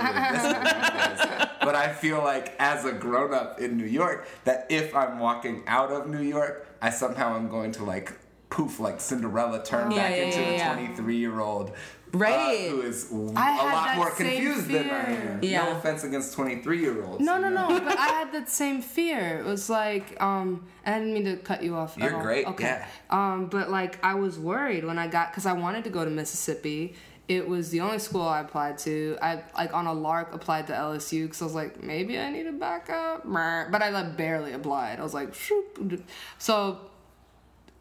But 1.61 1.75
I 1.75 1.93
feel 1.93 2.19
like 2.19 2.55
as 2.59 2.85
a 2.85 2.91
grown 2.91 3.33
up 3.33 3.59
in 3.59 3.77
New 3.77 3.85
York, 3.85 4.27
that 4.43 4.67
if 4.69 4.93
I'm 4.95 5.19
walking 5.19 5.63
out 5.67 5.91
of 5.91 6.09
New 6.09 6.21
York, 6.21 6.67
I 6.81 6.89
somehow 6.89 7.35
am 7.35 7.47
going 7.49 7.71
to 7.73 7.83
like 7.83 8.11
poof, 8.49 8.79
like 8.79 8.99
Cinderella 8.99 9.63
turn 9.63 9.91
Yeah, 9.91 9.97
back 9.97 10.11
yeah, 10.11 10.23
into 10.23 10.41
yeah, 10.41 10.49
a 10.49 10.57
yeah. 10.57 10.73
23 10.75 11.15
year 11.17 11.39
old. 11.39 11.71
Right. 12.13 12.69
who 12.69 12.81
is 12.81 13.05
w- 13.05 13.33
I 13.35 13.49
a 13.49 13.53
had 13.53 13.73
lot 13.73 13.85
that 13.85 13.97
more 13.97 14.15
same 14.15 14.27
confused 14.27 14.67
than 14.69 14.89
I 14.89 15.05
fear. 15.05 15.31
am. 15.33 15.39
Yeah. 15.43 15.65
No 15.65 15.77
offense 15.77 16.03
against 16.03 16.33
23 16.33 16.79
year 16.79 17.03
olds. 17.03 17.19
No, 17.23 17.39
no, 17.39 17.49
no. 17.49 17.67
but 17.79 17.97
I 17.97 18.07
had 18.07 18.31
that 18.33 18.49
same 18.49 18.81
fear. 18.81 19.39
It 19.39 19.45
was 19.45 19.69
like, 19.69 20.21
um, 20.21 20.65
I 20.85 20.99
didn't 20.99 21.13
mean 21.13 21.25
to 21.25 21.37
cut 21.37 21.63
you 21.63 21.75
off. 21.75 21.97
You're 21.97 22.15
all. 22.15 22.21
great, 22.21 22.45
Okay. 22.47 22.65
yeah. 22.65 22.87
Um, 23.09 23.47
but 23.47 23.69
like, 23.71 24.03
I 24.05 24.13
was 24.15 24.37
worried 24.37 24.85
when 24.85 24.99
I 24.99 25.07
got 25.07 25.31
because 25.31 25.45
I 25.45 25.53
wanted 25.53 25.83
to 25.85 25.89
go 25.89 26.05
to 26.05 26.11
Mississippi. 26.11 26.95
It 27.29 27.47
was 27.47 27.69
the 27.69 27.79
only 27.79 27.99
school 27.99 28.21
I 28.27 28.41
applied 28.41 28.77
to. 28.79 29.17
I 29.21 29.41
like 29.55 29.73
on 29.73 29.87
a 29.87 29.93
lark 29.93 30.33
applied 30.35 30.67
to 30.67 30.73
LSU 30.73 31.23
because 31.23 31.41
I 31.41 31.45
was 31.45 31.55
like, 31.55 31.81
maybe 31.81 32.19
I 32.19 32.29
need 32.29 32.45
a 32.47 32.51
backup. 32.51 33.23
But 33.25 33.81
I 33.81 33.89
like 33.89 34.17
barely 34.17 34.51
applied. 34.51 34.99
I 34.99 35.03
was 35.03 35.13
like, 35.13 35.33
shoop. 35.33 36.03
so 36.37 36.79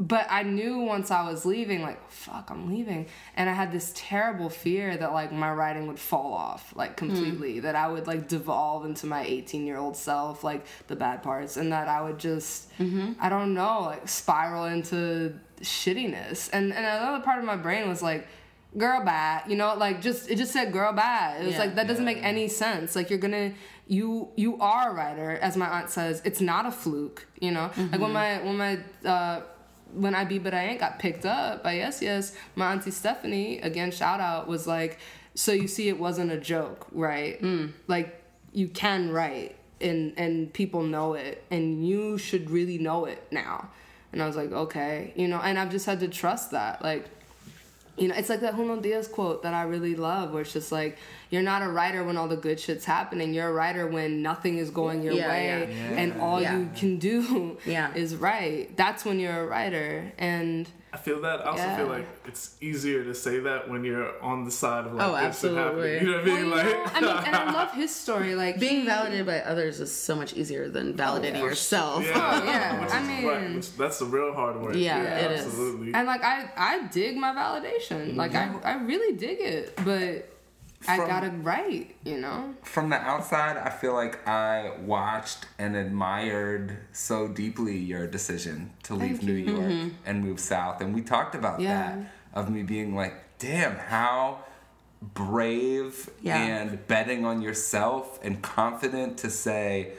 but 0.03 0.27
I 0.29 0.43
knew 0.43 0.81
once 0.81 1.13
I 1.13 1.31
was 1.31 1.47
leaving, 1.47 1.81
like, 1.81 2.11
fuck, 2.11 2.51
I'm 2.51 2.69
leaving. 2.69 3.07
And 3.37 3.49
I 3.49 3.53
had 3.53 3.71
this 3.71 3.93
terrible 3.95 4.51
fear 4.51 4.97
that, 4.97 5.13
like, 5.13 5.31
my 5.31 5.53
writing 5.53 5.87
would 5.87 6.01
fall 6.01 6.33
off, 6.35 6.75
like, 6.75 6.99
hmm. 6.99 7.07
completely. 7.07 7.61
That 7.61 7.77
I 7.77 7.87
would, 7.87 8.09
like, 8.09 8.27
devolve 8.27 8.85
into 8.85 9.07
my 9.07 9.25
18 9.25 9.65
year 9.65 9.77
old 9.77 9.97
self, 9.97 10.43
like, 10.43 10.67
the 10.89 10.97
bad 10.97 11.23
parts. 11.23 11.57
And 11.57 11.71
that 11.73 11.87
I 11.87 12.03
would 12.03 12.19
just, 12.19 12.77
mm-hmm. 12.79 13.13
I 13.21 13.29
don't 13.29 13.55
know, 13.55 13.83
like, 13.83 14.09
spiral 14.09 14.65
into 14.65 15.39
shittiness. 15.61 16.51
And, 16.53 16.73
and 16.73 16.85
another 16.85 17.23
part 17.23 17.39
of 17.39 17.45
my 17.45 17.57
brain 17.57 17.89
was 17.89 18.03
like, 18.03 18.27
girl 18.79 19.05
bad 19.05 19.43
you 19.51 19.55
know 19.55 19.75
like 19.75 20.01
just 20.01 20.31
it 20.31 20.39
just 20.39 20.51
said 20.51 20.73
girl 20.73 20.95
bad 20.95 21.43
it 21.43 21.45
was 21.45 21.53
Yeah. 21.53 21.61
like 21.61 21.75
that 21.75 21.87
doesn't 21.87 22.07
make 22.07 22.23
any 22.23 22.49
sense 22.49 22.97
like 22.97 23.11
you're 23.11 23.19
gonna 23.19 23.53
you 23.87 24.31
you 24.35 24.59
are 24.61 24.93
a 24.93 24.95
writer 24.95 25.33
as 25.33 25.59
my 25.59 25.69
aunt 25.69 25.91
says 25.91 26.23
it's 26.25 26.41
not 26.41 26.65
a 26.65 26.71
fluke 26.71 27.27
you 27.39 27.51
know 27.51 27.71
like 27.77 28.01
when 28.01 28.01
mm-hmm. 28.01 28.13
my 28.15 28.39
when 28.43 28.57
my 28.57 28.79
uh 29.07 29.43
when 29.93 30.14
I 30.14 30.24
Be 30.24 30.38
But 30.38 30.55
I 30.55 30.64
Ain't 30.64 30.80
got 30.80 30.99
picked 30.99 31.24
up 31.24 31.62
by 31.62 31.74
Yes 31.74 32.03
Yes, 32.03 32.34
my 32.55 32.72
auntie 32.72 32.90
Stephanie, 32.90 33.61
again 33.61 33.90
shout 33.90 34.20
out, 34.20 34.49
was 34.49 34.66
like, 34.66 34.99
so 35.34 35.53
you 35.53 35.68
see 35.68 35.88
it 35.88 35.99
wasn't 35.99 36.30
a 36.30 36.38
joke, 36.38 36.86
right? 36.93 37.40
Mm. 37.40 37.72
Like 37.86 38.22
you 38.53 38.68
can 38.68 39.11
write 39.11 39.57
and 39.80 40.12
and 40.16 40.53
people 40.53 40.82
know 40.82 41.14
it 41.14 41.45
and 41.51 41.86
you 41.86 42.18
should 42.18 42.51
really 42.51 42.78
know 42.78 43.05
it 43.05 43.26
now. 43.30 43.68
And 44.12 44.22
I 44.22 44.26
was 44.26 44.36
like, 44.36 44.53
okay, 44.53 45.12
you 45.16 45.26
know, 45.26 45.38
and 45.38 45.59
I've 45.59 45.70
just 45.70 45.86
had 45.86 46.01
to 46.01 46.09
trust 46.09 46.51
that. 46.51 46.82
Like 46.82 47.09
you 47.97 48.09
know, 48.09 48.14
it's 48.14 48.28
like 48.28 48.40
that 48.40 48.57
Junot 48.57 48.82
Díaz 48.82 49.11
quote 49.11 49.43
that 49.43 49.53
I 49.53 49.62
really 49.64 49.95
love, 49.95 50.32
where 50.32 50.43
it's 50.43 50.53
just 50.53 50.72
like, 50.72 50.99
you're 51.33 51.43
not 51.43 51.62
a 51.62 51.68
writer 51.68 52.05
when 52.05 52.16
all 52.18 52.28
the 52.28 52.37
good 52.37 52.61
shit's 52.61 52.85
happening. 52.85 53.33
You're 53.33 53.49
a 53.49 53.53
writer 53.53 53.87
when 53.87 54.20
nothing 54.22 54.59
is 54.59 54.70
going 54.70 55.03
your 55.03 55.14
Yeah, 55.14 55.28
way, 55.28 55.47
yeah. 55.49 56.01
and 56.01 56.20
all 56.20 56.41
Yeah. 56.43 56.59
you 56.59 56.68
can 56.76 56.99
do 56.99 57.57
Yeah. 57.64 57.93
is 58.03 58.14
write. 58.14 58.76
That's 58.76 59.05
when 59.07 59.18
you're 59.18 59.41
a 59.45 59.47
writer, 59.47 60.12
and 60.18 60.68
I 60.95 60.99
feel 60.99 61.22
that. 61.22 61.41
I 61.41 61.45
also 61.53 61.62
Yeah. 61.64 61.76
feel 61.78 61.87
like 61.87 62.07
it's 62.26 62.55
easier 62.61 63.03
to 63.05 63.14
say 63.14 63.39
that 63.41 63.66
when 63.70 63.83
you're 63.83 64.12
on 64.22 64.45
the 64.45 64.51
side 64.51 64.85
of 64.85 64.93
like 64.93 65.09
Oh, 65.09 65.12
this 65.26 65.41
shit 65.41 65.55
happening. 65.57 65.59
absolutely. 65.59 65.95
You 66.01 66.07
know 66.12 66.18
what 66.18 66.28
I 66.28 66.43
mean? 66.43 66.51
Well, 66.51 66.66
like, 66.85 66.97
I 66.97 67.01
mean, 67.01 67.11
and 67.28 67.37
I 67.37 67.53
love 67.61 67.72
his 67.72 67.97
story. 67.97 68.35
Like 68.35 68.61
Being 68.61 68.85
validated 68.85 69.24
by 69.24 69.41
others 69.41 69.80
is 69.80 69.91
so 69.91 70.14
much 70.14 70.35
easier 70.35 70.68
than 70.68 70.91
oh, 70.91 71.03
validating 71.03 71.37
yeah. 71.41 71.45
yourself. 71.45 72.05
yeah, 72.07 72.45
yeah, 72.45 72.80
which 72.85 72.93
I 72.93 73.03
mean- 73.05 73.26
right, 73.26 73.55
which- 73.55 73.74
that's 73.78 74.01
the 74.01 74.05
real 74.05 74.35
hard 74.35 74.61
work. 74.61 74.74
Yeah, 74.76 75.03
it 75.03 75.33
is. 75.33 75.47
absolutely. 75.47 75.95
And 75.95 76.07
like 76.07 76.22
I, 76.22 76.51
I 76.59 76.87
dig 76.89 77.16
my 77.16 77.33
validation. 77.33 78.14
Like 78.14 78.33
mm-hmm. 78.33 78.59
I, 78.66 78.72
I 78.72 78.83
really 78.85 79.16
dig 79.16 79.41
it, 79.41 79.74
but 79.83 80.28
I 80.89 80.97
gotta 80.99 81.30
write. 81.30 81.97
You 82.05 82.18
know. 82.18 82.55
from 82.62 82.91
the 82.91 82.97
outside, 82.97 83.57
I 83.57 83.70
feel 83.70 83.95
like 83.95 84.26
I 84.26 84.72
watched 84.80 85.47
and 85.59 85.76
admired 85.76 86.78
so 86.93 87.28
deeply 87.28 87.76
your 87.78 88.07
decision 88.07 88.70
to 88.85 88.95
leave 88.95 89.18
Thank 89.18 89.22
New 89.22 89.33
you. 89.35 89.53
York 89.53 89.70
mm-hmm. 89.70 89.89
and 90.07 90.24
move 90.24 90.41
south. 90.41 90.80
And 90.80 90.95
we 90.95 91.03
talked 91.03 91.35
about 91.35 91.61
Yeah. 91.61 91.97
that 91.97 91.99
of 92.35 92.51
me 92.51 92.62
being 92.62 92.95
like, 92.95 93.14
damn, 93.39 93.76
how 93.76 94.39
brave 95.01 96.09
Yeah. 96.20 96.39
and 96.39 96.87
betting 96.87 97.24
on 97.24 97.43
yourself 97.43 98.18
and 98.22 98.41
confident 98.43 99.18
to 99.18 99.30
say, 99.30 99.93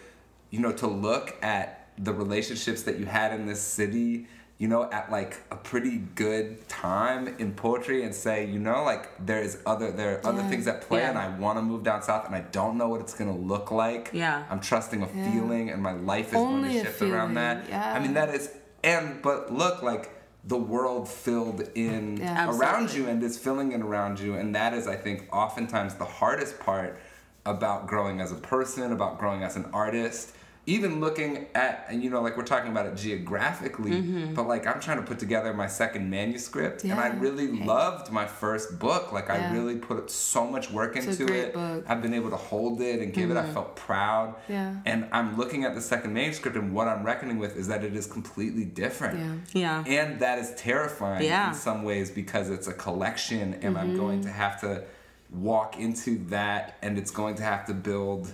you 0.49 0.59
know, 0.59 0.71
to 0.73 0.88
look 0.88 1.36
at 1.43 1.88
the 1.97 2.13
relationships 2.13 2.84
that 2.84 2.97
you 2.99 3.05
had 3.05 3.34
in 3.34 3.45
this 3.45 3.61
city, 3.61 4.27
you 4.60 4.68
know, 4.68 4.89
at 4.91 5.12
like 5.12 5.38
a 5.51 5.56
pretty 5.56 5.97
good 6.16 6.68
time 6.70 7.36
in 7.39 7.54
poetry 7.54 8.04
and 8.04 8.14
say, 8.14 8.45
you 8.45 8.60
know, 8.60 8.84
like 8.84 9.10
there's 9.26 9.58
other 9.66 9.91
there 9.91 10.20
are 10.20 10.28
other 10.28 10.43
things 10.43 10.68
at 10.68 10.82
play 10.82 11.04
and 11.04 11.18
I 11.18 11.36
want 11.38 11.58
to 11.58 11.62
move 11.62 11.84
down 11.84 12.01
south 12.04 12.26
and 12.28 12.36
I 12.36 12.41
don't 12.41 12.78
know 12.78 12.88
what 12.88 13.01
it's 13.01 13.14
gonna 13.16 13.36
look 13.36 13.72
like. 13.72 14.12
Yeah. 14.14 14.43
I'm 14.49 14.60
trusting 14.62 15.01
a 15.01 15.08
Yeah. 15.08 15.32
feeling 15.32 15.70
and 15.70 15.82
my 15.82 15.93
life 15.93 16.30
is 16.30 16.36
Only 16.36 16.70
going 16.70 16.84
to 16.86 16.91
shift 16.91 17.01
around 17.01 17.34
that. 17.34 17.68
yeah. 17.68 17.93
I 17.93 17.99
mean 17.99 18.14
that 18.14 18.30
is 18.34 18.51
and 18.84 19.22
but 19.22 19.51
look 19.51 19.82
like 19.82 20.12
the 20.45 20.58
world 20.58 21.10
filled 21.10 21.68
in 21.76 22.18
Yeah. 22.18 22.49
around 22.56 22.93
you 22.93 23.08
and 23.08 23.22
is 23.24 23.38
filling 23.38 23.72
in 23.72 23.82
around 23.82 24.20
you 24.20 24.36
and 24.36 24.54
that 24.56 24.74
is 24.74 24.88
I 24.88 24.95
think 24.95 25.28
oftentimes 25.34 25.95
the 25.95 26.06
hardest 26.06 26.60
part 26.60 26.99
about 27.45 27.88
growing 27.88 28.22
as 28.22 28.32
a 28.32 28.36
person, 28.36 28.93
about 28.93 29.20
growing 29.20 29.43
as 29.43 29.58
an 29.58 29.66
artist. 29.74 30.34
Even 30.66 31.01
looking 31.01 31.47
at, 31.55 31.88
and 31.89 32.01
you 32.01 32.09
know, 32.09 32.22
like 32.22 32.38
we're 32.38 32.45
talking 32.45 32.72
about 32.72 32.86
it 32.86 32.95
geographically, 32.95 33.99
but 34.34 34.47
like 34.47 34.66
I'm 34.66 34.80
trying 34.80 34.95
to 34.97 35.03
put 35.03 35.20
together 35.20 35.53
my 35.53 35.68
second 35.68 36.09
manuscript, 36.09 36.84
and 36.86 36.93
I 36.93 37.09
Mm-hmm. 37.09 37.18
Yeah. 37.18 37.30
really 37.30 37.47
loved 37.66 38.11
my 38.14 38.26
first 38.26 38.80
book. 38.80 39.11
Like 39.11 39.30
I 39.30 39.51
really 39.51 39.76
put 39.76 40.09
so 40.09 40.47
much 40.47 40.72
work 40.72 40.95
It's 40.95 41.05
a 41.05 41.09
into 41.11 41.26
great 41.26 41.43
it. 41.47 41.53
book. 41.53 41.84
I've 41.89 42.01
been 42.01 42.14
able 42.14 42.30
to 42.30 42.38
hold 42.38 42.80
it 42.80 43.01
and 43.01 43.14
give 43.14 43.30
it. 43.30 43.36
I 43.36 43.45
felt 43.51 43.76
proud. 43.76 44.36
Yeah. 44.47 44.76
And 44.86 45.09
I'm 45.11 45.36
looking 45.38 45.66
at 45.66 45.76
the 45.76 45.82
second 45.82 46.14
manuscript, 46.14 46.55
and 46.55 46.74
what 46.74 46.88
I'm 46.88 47.03
reckoning 47.05 47.39
with 47.39 47.57
is 47.57 47.68
that 47.68 47.84
it 47.84 47.93
is 47.93 48.07
completely 48.07 48.64
different. 48.64 49.20
Yeah. 49.53 49.84
Yeah. 49.86 50.01
And 50.01 50.20
that 50.22 50.39
is 50.39 50.53
terrifying 50.55 51.26
Yeah. 51.26 51.49
in 51.49 51.55
some 51.55 51.84
ways 51.84 52.09
because 52.09 52.49
it's 52.49 52.68
a 52.68 52.74
collection 52.74 53.55
and 53.61 53.78
I'm 53.78 53.97
going 53.97 54.20
Mm-hmm. 54.20 54.28
to 54.28 54.34
have 54.34 54.61
to 54.61 54.84
walk 55.32 55.78
into 55.80 56.20
that 56.30 56.78
and 56.82 56.97
it's 56.97 57.11
going 57.11 57.36
to 57.36 57.43
have 57.43 57.66
to 57.66 57.74
build 57.74 58.32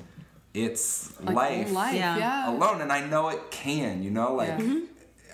its 0.53 1.13
Like, 1.21 1.35
life, 1.35 1.71
life. 1.73 1.95
Yeah. 1.95 2.17
Yeah. 2.17 2.49
alone. 2.51 2.81
And 2.81 2.91
I 2.91 3.05
know 3.05 3.29
it 3.29 3.51
can, 3.51 4.03
you 4.03 4.09
know, 4.11 4.33
like 4.33 4.49
Yeah. 4.49 4.57
Mhm. 4.59 4.81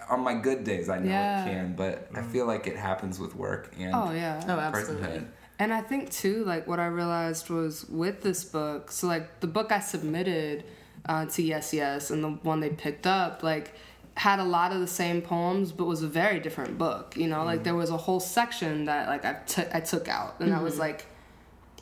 on 0.10 0.20
my 0.22 0.36
good 0.36 0.64
days, 0.64 0.88
I 0.90 1.00
know 1.00 1.10
Yeah. 1.10 1.42
it 1.46 1.50
can, 1.50 1.76
but 1.76 2.10
I 2.14 2.22
feel 2.22 2.46
like 2.46 2.68
it 2.68 2.76
happens 2.76 3.20
with 3.20 3.36
work 3.36 3.74
and 3.80 3.94
Oh 3.96 4.12
yeah. 4.12 4.42
Oh, 4.48 4.52
absolutely. 4.60 5.08
personhood. 5.08 5.26
And 5.58 5.74
I 5.74 5.82
think 5.82 6.12
too, 6.12 6.44
like 6.44 6.68
what 6.68 6.80
I 6.80 6.88
realized 6.88 7.50
was 7.50 7.86
with 7.90 8.22
this 8.22 8.44
book. 8.44 8.92
So 8.92 9.08
like 9.08 9.40
the 9.40 9.48
book 9.48 9.72
I 9.72 9.80
submitted 9.80 10.66
uh, 11.08 11.26
to 11.28 11.42
Yes 11.42 11.74
Yes 11.74 12.10
and 12.12 12.24
the 12.24 12.30
one 12.44 12.60
they 12.60 12.70
picked 12.72 13.08
up, 13.08 13.42
like 13.42 13.74
had 14.16 14.40
a 14.40 14.44
lot 14.44 14.72
of 14.72 14.80
the 14.80 14.88
same 14.88 15.22
poems, 15.22 15.72
but 15.72 15.86
was 15.86 16.02
a 16.04 16.08
very 16.08 16.40
different 16.40 16.78
book. 16.78 17.16
You 17.18 17.28
know, 17.28 17.44
like 17.46 17.64
there 17.64 17.76
was 17.76 17.90
a 17.90 17.98
whole 17.98 18.20
section 18.20 18.86
that 18.86 19.08
like 19.08 19.24
I 19.26 19.34
took 19.46 19.74
I 19.74 19.80
took 19.80 20.08
out, 20.08 20.40
and 20.40 20.54
i 20.54 20.62
was 20.62 20.78
like. 20.78 21.06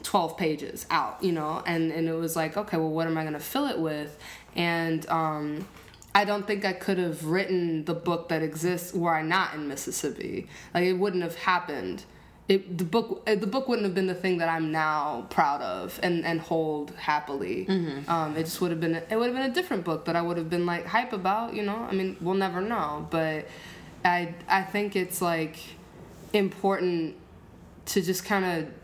12 0.03 0.37
pages 0.37 0.85
out 0.89 1.23
you 1.23 1.31
know 1.31 1.63
and 1.65 1.91
and 1.91 2.07
it 2.07 2.13
was 2.13 2.35
like 2.35 2.57
okay 2.57 2.77
well 2.77 2.89
what 2.89 3.07
am 3.07 3.17
i 3.17 3.21
going 3.21 3.33
to 3.33 3.39
fill 3.39 3.67
it 3.67 3.79
with 3.79 4.17
and 4.55 5.09
um 5.09 5.65
I 6.15 6.25
don't 6.25 6.45
think 6.45 6.63
I 6.63 6.73
could 6.73 6.97
have 6.99 7.25
written 7.25 7.85
the 7.85 7.93
book 7.93 8.29
that 8.29 8.43
exists 8.43 8.93
were 8.93 9.13
I 9.15 9.23
not 9.23 9.55
in 9.55 9.67
Mississippi. 9.67 10.47
Like 10.73 10.83
it 10.83 10.93
wouldn't 10.93 11.23
have 11.23 11.35
happened. 11.35 12.03
It 12.47 12.77
the 12.77 12.83
book 12.83 13.23
uh, 13.25 13.35
the 13.35 13.47
book 13.47 13.67
wouldn't 13.67 13.85
have 13.85 13.95
been 13.95 14.05
the 14.07 14.13
thing 14.13 14.37
that 14.37 14.49
I'm 14.49 14.71
now 14.71 15.25
proud 15.29 15.61
of 15.61 15.99
and 16.03 16.23
and 16.23 16.39
hold 16.39 16.91
happily. 16.97 17.65
Um, 18.07 18.37
it 18.37 18.43
just 18.43 18.61
would 18.61 18.69
have 18.69 18.79
been 18.79 18.95
it 18.95 19.15
would 19.15 19.25
have 19.25 19.35
been 19.35 19.49
a 19.49 19.53
different 19.53 19.85
book 19.85 20.05
that 20.05 20.15
I 20.15 20.21
would 20.21 20.37
have 20.37 20.49
been 20.49 20.65
like 20.65 20.85
hype 20.85 21.13
about. 21.13 21.55
You 21.55 21.63
know, 21.63 21.77
I 21.77 21.93
mean 21.93 22.17
we'll 22.21 22.35
never 22.35 22.61
know, 22.61 23.07
but 23.09 23.47
I 24.05 24.35
I 24.47 24.61
think 24.61 24.95
it's 24.95 25.19
like 25.21 25.57
important 26.33 27.15
to 27.85 28.01
just 28.01 28.23
kind 28.23 28.45
of 28.45 28.82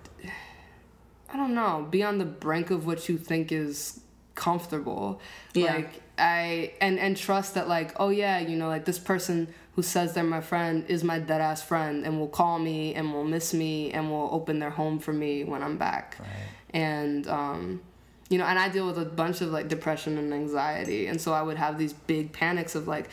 I 1.32 1.38
don't 1.38 1.54
know, 1.54 1.88
be 1.90 2.04
on 2.04 2.18
the 2.18 2.26
brink 2.26 2.72
of 2.72 2.86
what 2.86 3.08
you 3.08 3.18
think 3.18 3.52
is 3.52 4.00
comfortable. 4.36 5.22
Yeah. 5.54 5.76
Like 5.76 6.02
I 6.18 6.74
and 6.82 7.00
and 7.00 7.16
trust 7.16 7.56
that 7.56 7.68
like, 7.68 7.94
oh 8.00 8.10
yeah, 8.10 8.40
you 8.40 8.58
know, 8.58 8.68
like 8.68 8.86
this 8.86 9.00
person 9.00 9.48
who 9.76 9.84
says 9.84 10.14
they're 10.14 10.24
my 10.24 10.42
friend 10.42 10.86
is 10.88 11.04
my 11.04 11.20
dead 11.20 11.42
ass 11.42 11.62
friend 11.62 12.06
and 12.06 12.20
will 12.20 12.28
call 12.28 12.60
me 12.60 12.96
and 12.96 13.14
will 13.14 13.24
miss 13.24 13.54
me 13.54 13.92
and 13.92 14.10
will 14.10 14.30
open 14.32 14.60
their 14.60 14.72
home 14.72 15.00
for 15.00 15.14
me 15.14 15.44
when 15.44 15.62
I'm 15.62 15.78
back. 15.78 16.18
Right. 16.20 16.30
And 16.72 17.28
um 17.28 17.82
you 18.30 18.38
know, 18.38 18.46
and 18.46 18.60
I 18.60 18.70
deal 18.70 18.86
with 18.86 19.00
a 19.00 19.06
bunch 19.06 19.42
of 19.42 19.50
like 19.50 19.68
depression 19.68 20.18
and 20.18 20.34
anxiety, 20.34 21.08
and 21.08 21.20
so 21.20 21.34
I 21.34 21.42
would 21.42 21.58
have 21.58 21.78
these 21.78 21.94
big 21.94 22.32
panics 22.32 22.76
of 22.76 22.88
like, 22.88 23.10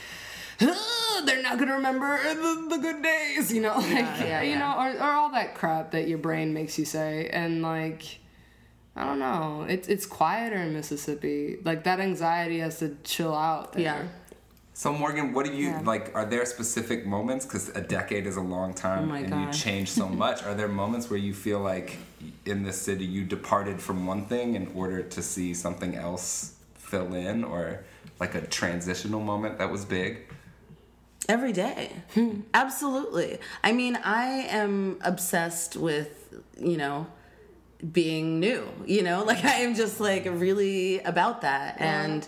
"Ah, 0.60 1.22
they're 1.26 1.42
not 1.42 1.58
gonna 1.58 1.74
remember 1.74 2.18
the, 2.22 2.66
the 2.70 2.78
good 2.78 3.02
days, 3.02 3.52
you 3.52 3.60
know, 3.62 3.76
like 3.76 3.88
yeah, 4.20 4.42
you 4.42 4.50
yeah. 4.52 4.58
know, 4.58 4.78
or, 4.78 4.90
or 5.06 5.10
all 5.12 5.30
that 5.32 5.54
crap 5.54 5.90
that 5.92 6.08
your 6.08 6.18
brain 6.18 6.52
makes 6.54 6.78
you 6.78 6.84
say, 6.84 7.28
and 7.32 7.62
like, 7.62 8.18
I 8.94 9.04
don't 9.04 9.18
know, 9.18 9.66
it's 9.68 9.88
it's 9.88 10.06
quieter 10.06 10.56
in 10.56 10.72
Mississippi. 10.72 11.58
Like 11.64 11.84
that 11.84 12.00
anxiety 12.00 12.58
has 12.60 12.78
to 12.78 12.96
chill 13.04 13.34
out. 13.34 13.72
There. 13.74 13.82
Yeah. 13.82 14.02
So 14.74 14.92
Morgan, 14.92 15.32
what 15.32 15.46
do 15.46 15.52
you 15.52 15.68
Yeah. 15.68 15.80
like? 15.84 16.14
Are 16.14 16.26
there 16.26 16.44
specific 16.44 17.06
moments? 17.06 17.46
Because 17.46 17.70
a 17.70 17.80
decade 17.80 18.26
is 18.26 18.36
a 18.36 18.42
long 18.42 18.74
time, 18.74 19.10
Oh 19.10 19.14
and 19.14 19.30
God. 19.30 19.46
you 19.46 19.52
change 19.52 19.88
so 19.90 20.06
much. 20.24 20.42
are 20.44 20.54
there 20.54 20.68
moments 20.68 21.08
where 21.10 21.18
you 21.18 21.32
feel 21.32 21.60
like 21.60 21.96
in 22.44 22.62
this 22.62 22.80
city 22.80 23.04
you 23.04 23.24
departed 23.24 23.80
from 23.80 24.06
one 24.06 24.26
thing 24.26 24.54
in 24.54 24.66
order 24.74 25.02
to 25.02 25.22
see 25.22 25.54
something 25.54 25.94
else 25.94 26.54
fill 26.74 27.14
in, 27.14 27.42
or 27.44 27.84
like 28.20 28.34
a 28.34 28.42
transitional 28.46 29.20
moment 29.20 29.56
that 29.58 29.70
was 29.70 29.84
big? 29.86 30.18
Every 31.28 31.52
day. 31.52 31.90
Absolutely. 32.54 33.38
I 33.64 33.72
mean, 33.72 33.96
I 33.96 34.26
am 34.48 34.98
obsessed 35.02 35.76
with, 35.76 36.34
you 36.58 36.76
know, 36.76 37.06
being 37.92 38.40
new, 38.40 38.68
you 38.86 39.02
know? 39.02 39.24
Like 39.24 39.44
I 39.56 39.60
am 39.60 39.74
just 39.74 40.00
like 40.00 40.24
really 40.24 41.00
about 41.00 41.42
that 41.42 41.80
and 41.80 42.26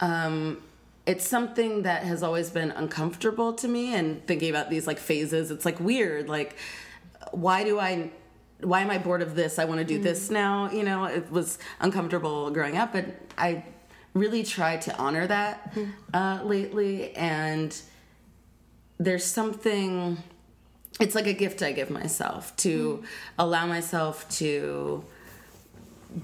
um 0.00 0.62
it's 1.06 1.26
something 1.26 1.82
that 1.82 2.04
has 2.04 2.22
always 2.22 2.50
been 2.50 2.70
uncomfortable 2.70 3.52
to 3.54 3.66
me 3.66 3.94
and 3.94 4.24
thinking 4.26 4.50
about 4.50 4.70
these 4.70 4.86
like 4.86 4.98
phases, 4.98 5.50
it's 5.50 5.64
like 5.64 5.80
weird 5.80 6.28
like 6.28 6.56
why 7.32 7.64
do 7.64 7.78
I 7.78 8.10
why 8.62 8.80
am 8.82 8.90
I 8.90 8.98
bored 8.98 9.22
of 9.22 9.34
this? 9.34 9.58
I 9.58 9.64
want 9.64 9.78
to 9.80 9.86
do 9.86 9.98
this 9.98 10.30
now. 10.30 10.70
You 10.70 10.82
know, 10.82 11.04
it 11.04 11.30
was 11.30 11.58
uncomfortable 11.80 12.50
growing 12.50 12.76
up, 12.76 12.92
but 12.92 13.06
I 13.38 13.64
really 14.14 14.42
tried 14.42 14.82
to 14.82 14.96
honor 14.98 15.26
that 15.26 15.74
uh, 16.12 16.40
lately. 16.44 17.14
And 17.16 17.74
there's 19.00 19.24
something, 19.24 20.18
it's 21.00 21.14
like 21.14 21.26
a 21.26 21.32
gift 21.32 21.62
I 21.62 21.72
give 21.72 21.88
myself 21.88 22.54
to 22.58 23.02
allow 23.38 23.66
myself 23.66 24.28
to 24.36 25.02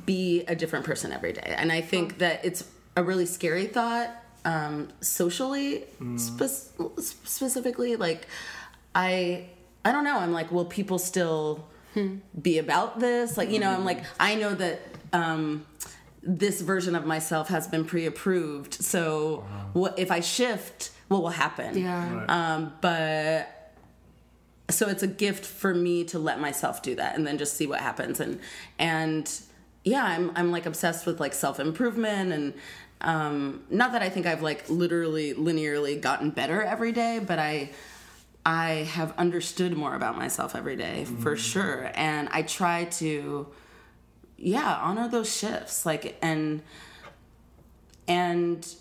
be 0.05 0.45
a 0.47 0.55
different 0.55 0.85
person 0.85 1.11
every 1.11 1.33
day. 1.33 1.55
And 1.57 1.73
I 1.73 1.81
think 1.81 2.19
that 2.19 2.45
it's 2.45 2.65
a 2.95 3.03
really 3.03 3.25
scary 3.25 3.67
thought 3.67 4.11
um, 4.45 4.89
socially, 5.01 5.85
spe- 6.17 7.01
specifically. 7.01 7.97
Like, 7.97 8.27
I, 8.95 9.47
I 9.85 9.91
don't 9.91 10.05
know. 10.05 10.19
I'm 10.19 10.33
like, 10.33 10.53
will 10.53 10.67
people 10.67 10.99
still 10.99 11.67
be 12.43 12.59
about 12.59 13.01
this? 13.01 13.39
Like, 13.39 13.51
you 13.51 13.59
know, 13.59 13.71
I'm 13.71 13.87
like, 13.87 14.05
I 14.21 14.35
know 14.35 14.55
that 14.55 14.81
um, 15.15 15.65
this 16.23 16.61
version 16.61 16.95
of 16.95 17.07
myself 17.07 17.49
has 17.49 17.67
been 17.67 17.87
pre-approved. 17.87 18.75
So, 18.75 19.47
what 19.73 19.99
if 19.99 20.11
I 20.11 20.21
shift? 20.21 20.91
What 21.09 21.23
will 21.23 21.31
happen? 21.31 21.79
Yeah. 21.79 22.15
Right. 22.15 22.31
Um, 22.31 22.73
but 22.81 23.57
so 24.69 24.89
it's 24.89 25.03
a 25.03 25.07
gift 25.07 25.45
for 25.45 25.75
me 25.75 26.05
to 26.05 26.19
let 26.19 26.41
myself 26.41 26.83
do 26.83 26.95
that 26.97 27.17
and 27.17 27.27
then 27.27 27.39
just 27.39 27.57
see 27.57 27.67
what 27.67 27.81
happens 27.81 28.21
and 28.21 28.41
and 28.79 29.41
yeah 29.85 30.05
i'm 30.05 30.33
i'm 30.35 30.51
like 30.51 30.67
obsessed 30.67 31.07
with 31.07 31.21
like 31.21 31.33
self-improvement 31.33 32.33
and 32.33 32.55
um 33.03 33.63
not 33.71 33.93
that 33.93 34.03
i 34.03 34.09
think 34.09 34.27
i've 34.27 34.43
like 34.43 34.69
literally 34.69 35.35
linearly 35.35 36.01
gotten 36.01 36.31
better 36.31 36.63
every 36.63 36.93
day 36.93 37.21
but 37.25 37.39
i 37.39 37.71
i 38.45 38.71
have 38.71 39.17
understood 39.19 39.77
more 39.77 39.95
about 39.95 40.17
myself 40.19 40.57
every 40.57 40.77
day 40.77 41.05
for 41.21 41.37
sure 41.37 41.91
and 41.95 42.29
i 42.33 42.43
try 42.43 42.85
to 42.87 43.47
yeah 44.37 44.81
honor 44.83 45.09
those 45.09 45.35
shifts 45.35 45.87
like 45.87 46.17
and 46.23 46.63
and 48.09 48.75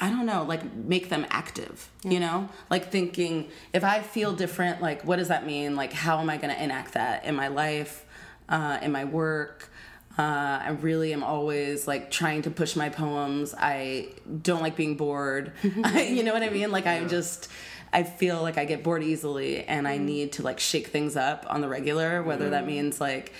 I 0.00 0.10
don't 0.10 0.26
know, 0.26 0.44
like 0.44 0.62
make 0.74 1.08
them 1.08 1.26
active, 1.28 1.88
you 2.04 2.20
know? 2.20 2.48
Like 2.70 2.90
thinking, 2.92 3.48
if 3.72 3.82
I 3.82 4.00
feel 4.00 4.32
different, 4.32 4.80
like 4.80 5.02
what 5.04 5.16
does 5.16 5.28
that 5.28 5.44
mean? 5.44 5.74
Like, 5.74 5.92
how 5.92 6.20
am 6.20 6.30
I 6.30 6.36
to 6.36 6.62
enact 6.62 6.94
that 6.94 7.24
in 7.24 7.34
my 7.34 7.48
life, 7.48 8.06
uh, 8.48 8.78
in 8.80 8.92
my 8.92 9.04
work? 9.04 9.68
Uh, 10.16 10.60
I 10.66 10.70
really 10.80 11.12
am 11.12 11.22
always 11.22 11.86
like 11.88 12.10
trying 12.10 12.42
to 12.42 12.50
push 12.50 12.74
my 12.76 12.88
poems. 12.88 13.54
I 13.58 14.08
don't 14.42 14.62
like 14.62 14.76
being 14.76 14.96
bored. 14.96 15.52
you 15.62 16.22
know 16.22 16.32
what 16.32 16.42
I 16.42 16.50
mean? 16.50 16.70
Like, 16.72 16.86
I'm 16.86 17.08
just, 17.08 17.48
I 17.92 18.02
feel 18.02 18.40
like 18.42 18.58
I 18.58 18.64
get 18.64 18.82
bored 18.82 19.02
easily 19.02 19.64
and 19.64 19.86
I 19.86 19.96
need 19.98 20.32
to 20.32 20.42
like 20.42 20.58
shake 20.60 20.88
things 20.88 21.16
up 21.16 21.46
on 21.48 21.60
the 21.60 21.68
regular, 21.68 22.22
whether 22.22 22.50
that 22.50 22.66
means 22.66 23.00
like, 23.00 23.32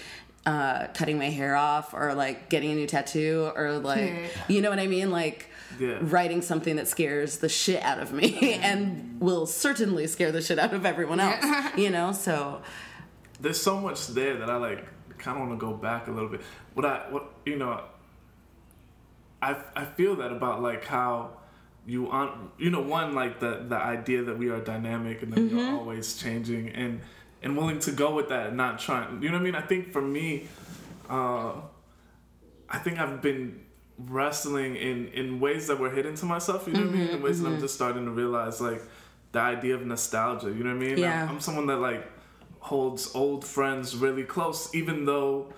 uh, 0.46 0.86
cutting 0.94 1.18
my 1.18 1.30
hair 1.30 1.54
off 1.56 1.92
or 1.94 2.14
like 2.14 2.48
getting 2.48 2.70
a 2.70 2.74
new 2.74 2.86
tattoo 2.86 3.52
or 3.54 3.78
like, 3.78 3.98
Right. 4.12 4.30
you 4.48 4.60
know 4.62 4.70
what 4.70 4.78
I 4.78 4.86
mean? 4.86 5.10
Like, 5.10 5.50
Yeah. 5.78 5.98
writing 6.00 6.42
something 6.42 6.76
that 6.76 6.88
scares 6.88 7.38
the 7.38 7.48
shit 7.48 7.82
out 7.82 8.00
of 8.00 8.12
me 8.12 8.54
and 8.62 9.20
will 9.20 9.46
certainly 9.46 10.06
scare 10.06 10.32
the 10.32 10.42
shit 10.42 10.58
out 10.58 10.74
of 10.74 10.84
everyone 10.84 11.20
else. 11.20 11.44
you 11.76 11.90
know, 11.90 12.12
so 12.12 12.62
there's 13.40 13.60
so 13.60 13.78
much 13.80 14.08
there 14.08 14.36
that 14.38 14.50
I 14.50 14.56
like 14.56 14.84
kind 15.18 15.36
of 15.36 15.48
want 15.48 15.60
to 15.60 15.66
go 15.66 15.74
back 15.74 16.08
a 16.08 16.10
little 16.10 16.28
bit. 16.28 16.40
What 16.74 16.86
I 16.86 17.06
what 17.10 17.32
you 17.44 17.56
know, 17.56 17.82
I 19.42 19.56
I 19.74 19.84
feel 19.84 20.16
that 20.16 20.32
about 20.32 20.62
like 20.62 20.84
how 20.84 21.38
you 21.86 22.10
on 22.10 22.50
you 22.58 22.70
know 22.70 22.82
one 22.82 23.14
like 23.14 23.40
the 23.40 23.64
the 23.68 23.76
idea 23.76 24.22
that 24.24 24.38
we 24.38 24.48
are 24.50 24.60
dynamic 24.60 25.22
and 25.22 25.32
that 25.32 25.40
we 25.40 25.60
are 25.60 25.74
always 25.76 26.16
changing 26.16 26.70
and 26.70 27.00
and 27.42 27.56
willing 27.56 27.78
to 27.80 27.92
go 27.92 28.14
with 28.14 28.28
that 28.30 28.48
and 28.48 28.56
not 28.56 28.78
trying. 28.78 29.22
You 29.22 29.28
know 29.28 29.36
what 29.36 29.42
I 29.42 29.44
mean? 29.44 29.54
I 29.54 29.62
think 29.62 29.92
for 29.92 30.02
me, 30.02 30.48
uh, 31.08 31.52
I 32.68 32.78
think 32.78 32.98
I've 32.98 33.22
been 33.22 33.60
wrestling 33.98 34.76
in 34.76 35.08
in 35.08 35.40
ways 35.40 35.66
that 35.66 35.78
were 35.78 35.90
hidden 35.90 36.14
to 36.16 36.26
myself. 36.26 36.66
You 36.66 36.74
know 36.74 36.80
what 36.80 36.88
I 36.88 36.92
mean? 36.92 37.06
Mm-hmm, 37.06 37.16
in 37.16 37.22
ways 37.22 37.40
that 37.40 37.46
I'm 37.46 37.54
mm-hmm. 37.54 37.62
just 37.62 37.74
starting 37.74 38.04
to 38.04 38.10
realize 38.10 38.60
like 38.60 38.82
the 39.32 39.40
idea 39.40 39.74
of 39.74 39.84
nostalgia. 39.84 40.48
You 40.48 40.64
know 40.64 40.74
what 40.74 40.82
I 40.82 40.86
mean? 40.86 40.98
Yeah. 40.98 41.24
I'm, 41.24 41.30
I'm 41.30 41.40
someone 41.40 41.66
that 41.66 41.78
like 41.78 42.06
holds 42.60 43.14
old 43.14 43.44
friends 43.44 43.96
really 43.96 44.24
close, 44.24 44.74
even 44.74 45.04
though 45.04 45.52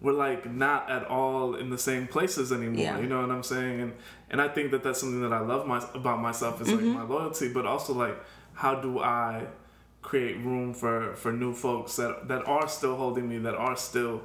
we're 0.00 0.12
like 0.12 0.50
not 0.50 0.90
at 0.90 1.06
all 1.06 1.54
in 1.54 1.70
the 1.70 1.78
same 1.78 2.06
places 2.06 2.52
anymore. 2.52 2.82
Yeah. 2.82 2.98
You 2.98 3.06
know 3.06 3.20
what 3.20 3.30
I'm 3.30 3.42
saying? 3.42 3.80
And 3.80 3.92
and 4.30 4.42
I 4.42 4.48
think 4.48 4.70
that 4.72 4.82
that's 4.82 5.00
something 5.00 5.22
that 5.22 5.32
I 5.32 5.40
love 5.40 5.66
my, 5.66 5.78
about 5.94 6.20
myself 6.20 6.60
is 6.60 6.68
like 6.68 6.80
mm-hmm. 6.80 6.94
my 6.94 7.04
loyalty, 7.04 7.52
but 7.52 7.64
also 7.66 7.94
like 7.94 8.16
how 8.54 8.74
do 8.74 8.98
I 8.98 9.46
create 10.02 10.36
room 10.40 10.74
for 10.74 11.14
for 11.14 11.32
new 11.32 11.54
folks 11.54 11.96
that 11.96 12.28
that 12.28 12.46
are 12.46 12.68
still 12.68 12.96
holding 12.96 13.28
me, 13.28 13.38
that 13.38 13.54
are 13.54 13.76
still, 13.76 14.22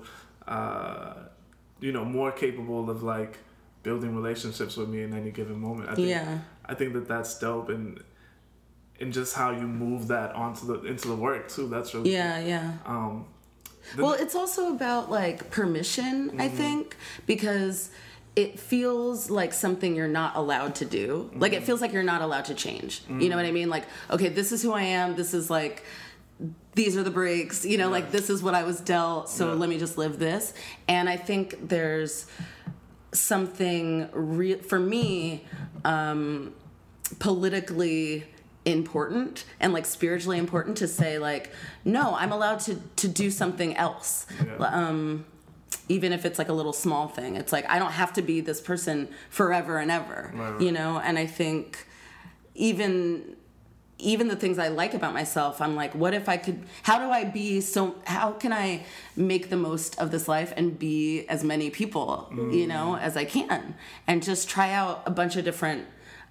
uh, 0.47 1.13
you 1.80 1.91
know, 1.91 2.03
more 2.03 2.32
capable 2.32 2.89
of 2.89 3.03
like 3.03 3.38
building 3.84 4.16
relationships 4.16 4.78
with 4.78 4.90
me 4.90 5.04
in 5.04 5.14
any 5.14 5.32
given 5.32 5.60
moment. 5.60 5.90
I 5.90 5.96
think, 5.96 6.08
Yeah. 6.08 6.40
I 6.66 6.74
think 6.74 6.94
that 6.94 7.08
that's 7.08 7.38
dope 7.40 7.70
and. 7.70 8.04
And 9.02 9.14
just 9.14 9.34
how 9.34 9.52
you 9.52 9.62
move 9.66 10.10
that 10.10 10.36
onto 10.36 10.68
the 10.68 10.84
into 10.84 11.08
the 11.08 11.16
work 11.16 11.48
too. 11.48 11.70
That's 11.70 11.94
really 11.94 12.12
yeah, 12.12 12.38
yeah. 12.42 12.74
um, 12.86 13.28
Well, 13.98 14.12
it's 14.12 14.36
also 14.36 14.74
about 14.76 15.10
like 15.10 15.50
permission, 15.52 16.32
I 16.38 16.48
mm-hmm. 16.48 16.58
think, 16.58 16.98
because 17.26 17.92
it 18.36 18.60
feels 18.60 19.30
like 19.30 19.54
something 19.54 19.96
you're 19.96 20.10
not 20.10 20.36
allowed 20.36 20.76
to 20.76 20.86
do. 20.86 21.32
Like 21.34 21.54
it 21.54 21.58
mm-hmm. 21.58 21.66
feels 21.66 21.80
like 21.80 21.94
you're 21.94 22.04
not 22.04 22.22
allowed 22.22 22.44
to 22.46 22.56
change. 22.56 23.04
You 23.08 23.30
know 23.30 23.38
what 23.38 23.46
I 23.46 23.48
mm-hmm. 23.48 23.54
mean? 23.56 23.70
Like, 23.70 23.86
okay, 24.12 24.28
this 24.28 24.52
is 24.52 24.62
who 24.62 24.74
I 24.74 24.82
am. 24.84 25.16
This 25.16 25.34
is 25.34 25.50
like 25.50 25.86
these 26.76 26.98
are 26.98 27.04
the 27.04 27.12
breaks. 27.12 27.66
You 27.66 27.78
know, 27.78 27.90
like 27.90 28.12
this 28.12 28.30
is 28.30 28.44
what 28.44 28.54
I 28.54 28.64
was 28.64 28.82
dealt, 28.82 29.30
so 29.30 29.48
Yeah. 29.48 29.54
let 29.54 29.70
me 29.70 29.78
just 29.80 29.98
live 29.98 30.20
this. 30.20 30.54
And 30.88 31.08
I 31.08 31.16
think 31.16 31.70
there's 31.70 32.26
something 33.12 34.07
real 34.14 34.60
for 34.60 34.80
me 34.80 35.43
um 35.84 36.53
politically 37.20 38.24
important 38.66 39.45
and 39.60 39.74
like 39.74 39.86
spiritually 39.86 40.38
important 40.38 40.78
to 40.78 40.88
say 40.88 41.18
like 41.18 41.51
no 41.84 42.16
i'm 42.16 42.32
allowed 42.32 42.60
to 42.60 42.76
to 42.95 43.07
do 43.07 43.32
something 43.32 43.76
else. 43.76 44.26
Yeah. 44.45 44.66
um 44.66 45.26
even 45.88 46.14
if 46.14 46.24
it's 46.24 46.38
like 46.38 46.49
a 46.49 46.53
little 46.53 46.74
small 46.74 47.07
thing. 47.07 47.36
It's 47.36 47.51
like 47.51 47.68
i 47.70 47.80
don't 47.80 47.93
have 47.93 48.14
to 48.14 48.22
be 48.22 48.41
this 48.41 48.62
person 48.62 49.07
forever 49.30 49.80
and 49.80 49.89
ever 49.89 50.32
Right, 50.36 50.62
you 50.62 50.72
know? 50.72 50.99
And 50.99 51.18
i 51.18 51.26
think 51.26 51.88
even 52.53 53.36
even 54.00 54.28
the 54.28 54.36
things 54.36 54.58
i 54.58 54.68
like 54.70 54.93
about 54.93 55.14
myself 55.14 55.62
i'm 55.62 55.76
like 55.76 55.93
what 55.93 56.14
if 56.14 56.28
i 56.30 56.38
could 56.38 56.64
how 56.84 56.97
do 57.00 57.12
i 57.12 57.24
be 57.24 57.60
so 57.62 57.95
how 58.05 58.32
can 58.32 58.54
i 58.54 58.84
make 59.16 59.50
the 59.50 59.58
most 59.58 60.00
of 60.00 60.09
this 60.12 60.28
life 60.28 60.54
and 60.55 60.80
be 60.80 61.26
as 61.28 61.43
many 61.43 61.70
people 61.70 62.28
you 62.51 62.66
know 62.66 62.96
as 62.97 63.16
i 63.17 63.26
can 63.26 63.76
and 64.08 64.24
just 64.24 64.50
try 64.50 64.71
out 64.71 65.04
a 65.05 65.12
bunch 65.12 65.36
of 65.36 65.43
different 65.43 65.86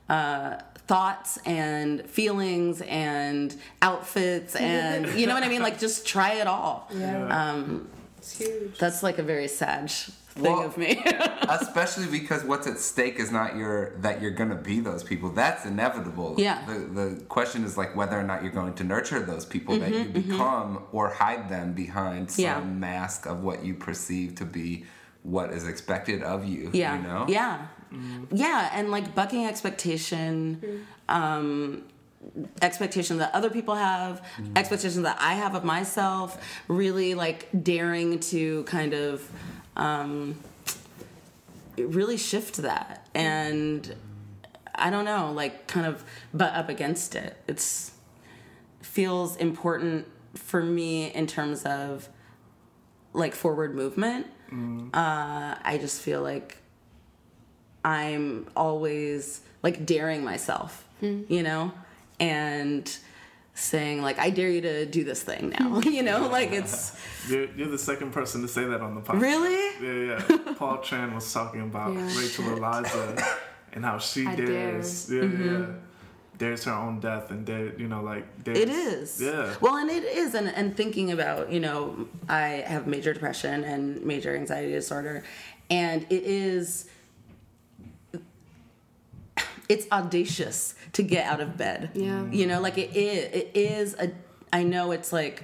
uh, 0.09 0.57
thoughts 0.87 1.37
and 1.45 2.09
feelings 2.09 2.81
and 2.83 3.55
outfits 3.83 4.57
and 4.73 5.07
you 5.19 5.27
know 5.27 5.35
what 5.35 5.43
I 5.43 5.49
mean? 5.51 5.61
Like 5.61 5.79
just 5.79 6.07
try 6.07 6.35
it 6.37 6.47
all. 6.47 6.89
Yeah. 6.95 7.27
Um, 7.29 7.91
It's 8.17 8.39
huge. 8.39 8.79
That's 8.79 9.03
like 9.03 9.19
a 9.19 9.23
very 9.23 9.49
sad 9.49 9.93
thing 10.39 10.53
Well- 10.57 10.65
of 10.65 10.77
me. 10.79 11.03
Especially 11.49 12.07
because 12.07 12.45
what's 12.45 12.67
at 12.67 12.79
stake 12.79 13.19
is 13.19 13.31
not 13.31 13.57
your 13.57 13.97
that 14.01 14.21
you're 14.21 14.33
gonna 14.33 14.55
be 14.55 14.81
those 14.81 15.03
people. 15.03 15.31
That's 15.31 15.65
inevitable. 15.65 16.35
Yeah. 16.39 16.65
The 16.67 16.79
the 17.01 17.25
question 17.29 17.65
is 17.65 17.77
like 17.77 17.95
whether 17.97 18.19
or 18.19 18.23
not 18.23 18.43
you're 18.43 18.53
going 18.53 18.75
to 18.75 18.85
nurture 18.85 19.21
those 19.21 19.45
people 19.47 19.79
that 19.79 19.93
Mm-hmm, 19.93 20.17
you 20.17 20.23
become 20.23 20.83
or 20.93 21.09
hide 21.11 21.49
them 21.49 21.73
behind 21.73 22.31
some 22.31 22.45
Yeah. 22.45 22.61
mask 22.61 23.27
of 23.27 23.43
what 23.43 23.65
you 23.65 23.75
perceive 23.75 24.35
to 24.37 24.45
be 24.45 24.85
what 25.23 25.51
is 25.53 25.67
expected 25.67 26.23
of 26.23 26.45
you. 26.45 26.71
yeah. 26.73 26.97
You 26.97 27.03
know? 27.03 27.27
Yeah. 27.29 27.67
Yeah, 28.31 28.69
and 28.75 28.91
like 28.91 29.15
bucking 29.15 29.47
expectation, 29.47 30.85
um, 31.09 31.85
expectation 32.61 33.17
that 33.19 33.35
other 33.35 33.49
people 33.51 33.75
have, 33.75 34.23
expectations 34.57 35.03
that 35.05 35.17
I 35.21 35.35
have 35.35 35.55
of 35.55 35.65
myself, 35.65 36.39
really 36.69 37.15
like 37.15 37.49
daring 37.63 38.21
to 38.33 38.65
kind 38.65 38.93
of 38.93 39.27
um, 39.79 40.39
really 41.77 42.17
shift 42.17 42.57
that. 42.59 43.07
And 43.15 43.95
I 44.75 44.91
don't 44.91 45.05
know, 45.05 45.33
like 45.33 45.67
kind 45.67 45.87
of 45.87 46.05
butt 46.35 46.53
up 46.55 46.69
against 46.69 47.15
it. 47.15 47.37
It's 47.47 47.93
feels 48.81 49.37
important 49.37 50.07
for 50.35 50.63
me 50.63 51.13
in 51.13 51.27
terms 51.27 51.63
of 51.65 52.09
like 53.13 53.35
forward 53.35 53.75
movement. 53.75 54.27
Uh, 54.95 55.57
I 55.63 55.79
just 55.81 56.01
feel 56.01 56.23
like 56.23 56.59
I'm 57.85 58.47
always 58.57 59.41
like 59.63 59.85
daring 59.87 60.25
myself, 60.25 60.87
you 61.29 61.43
know, 61.43 61.73
and 62.19 62.99
saying 63.59 64.01
like 64.03 64.19
I 64.19 64.31
dare 64.31 64.49
you 64.49 64.61
to 64.63 64.87
do 64.87 65.05
this 65.05 65.23
thing 65.23 65.51
now, 65.59 65.81
you 65.85 66.03
know, 66.03 66.29
like 66.29 66.53
it's 66.53 66.97
You're, 67.29 67.51
you're 67.55 67.69
the 67.69 67.79
second 67.79 68.13
person 68.13 68.43
to 68.43 68.49
say 68.49 68.65
that 68.65 68.81
on 68.81 68.95
the 68.95 69.01
podcast. 69.01 69.21
really 69.21 69.59
Yeah, 69.83 70.19
yeah. 70.29 70.53
Paul 70.59 70.79
Tran 70.79 71.15
was 71.15 71.33
talking 71.33 71.63
about 71.63 71.93
Yeah. 71.95 72.07
Rachel 72.19 72.57
Eliza 72.57 73.37
and 73.73 73.85
how 73.85 73.99
she 73.99 74.27
I 74.27 74.35
dares, 74.37 75.11
yeah, 75.11 75.23
yeah, 75.23 75.29
mm-hmm. 75.29 75.73
dares 76.39 76.65
her 76.65 76.73
own 76.73 77.01
death 77.01 77.31
and 77.31 77.45
dare, 77.45 77.79
you 77.79 77.89
know, 77.89 78.03
like 78.03 78.45
dares, 78.45 78.59
It 78.59 78.69
is. 78.69 79.21
Yeah. 79.21 79.55
Well, 79.61 79.77
and 79.77 79.91
it 79.91 80.05
is, 80.05 80.35
and, 80.35 80.49
and 80.49 80.77
thinking 80.77 81.11
about, 81.13 81.53
you 81.53 81.61
know, 81.61 82.09
I 82.29 82.65
have 82.67 82.87
major 82.87 83.13
depression 83.13 83.65
and 83.65 84.05
major 84.05 84.35
anxiety 84.37 84.73
disorder, 84.73 85.25
and 85.69 86.07
it 86.11 86.23
is, 86.23 86.89
it's 89.69 89.87
audacious 89.93 90.75
to 90.95 91.03
get 91.03 91.27
out 91.27 91.41
of 91.41 91.57
bed. 91.57 91.91
Yeah. 91.95 92.25
You 92.31 92.47
know, 92.47 92.61
like 92.61 92.79
it 92.79 92.97
is, 92.97 93.25
it 93.33 93.51
is 93.55 93.95
a, 93.95 94.13
I 94.53 94.63
know 94.63 94.93
it's 94.93 95.13
like, 95.13 95.43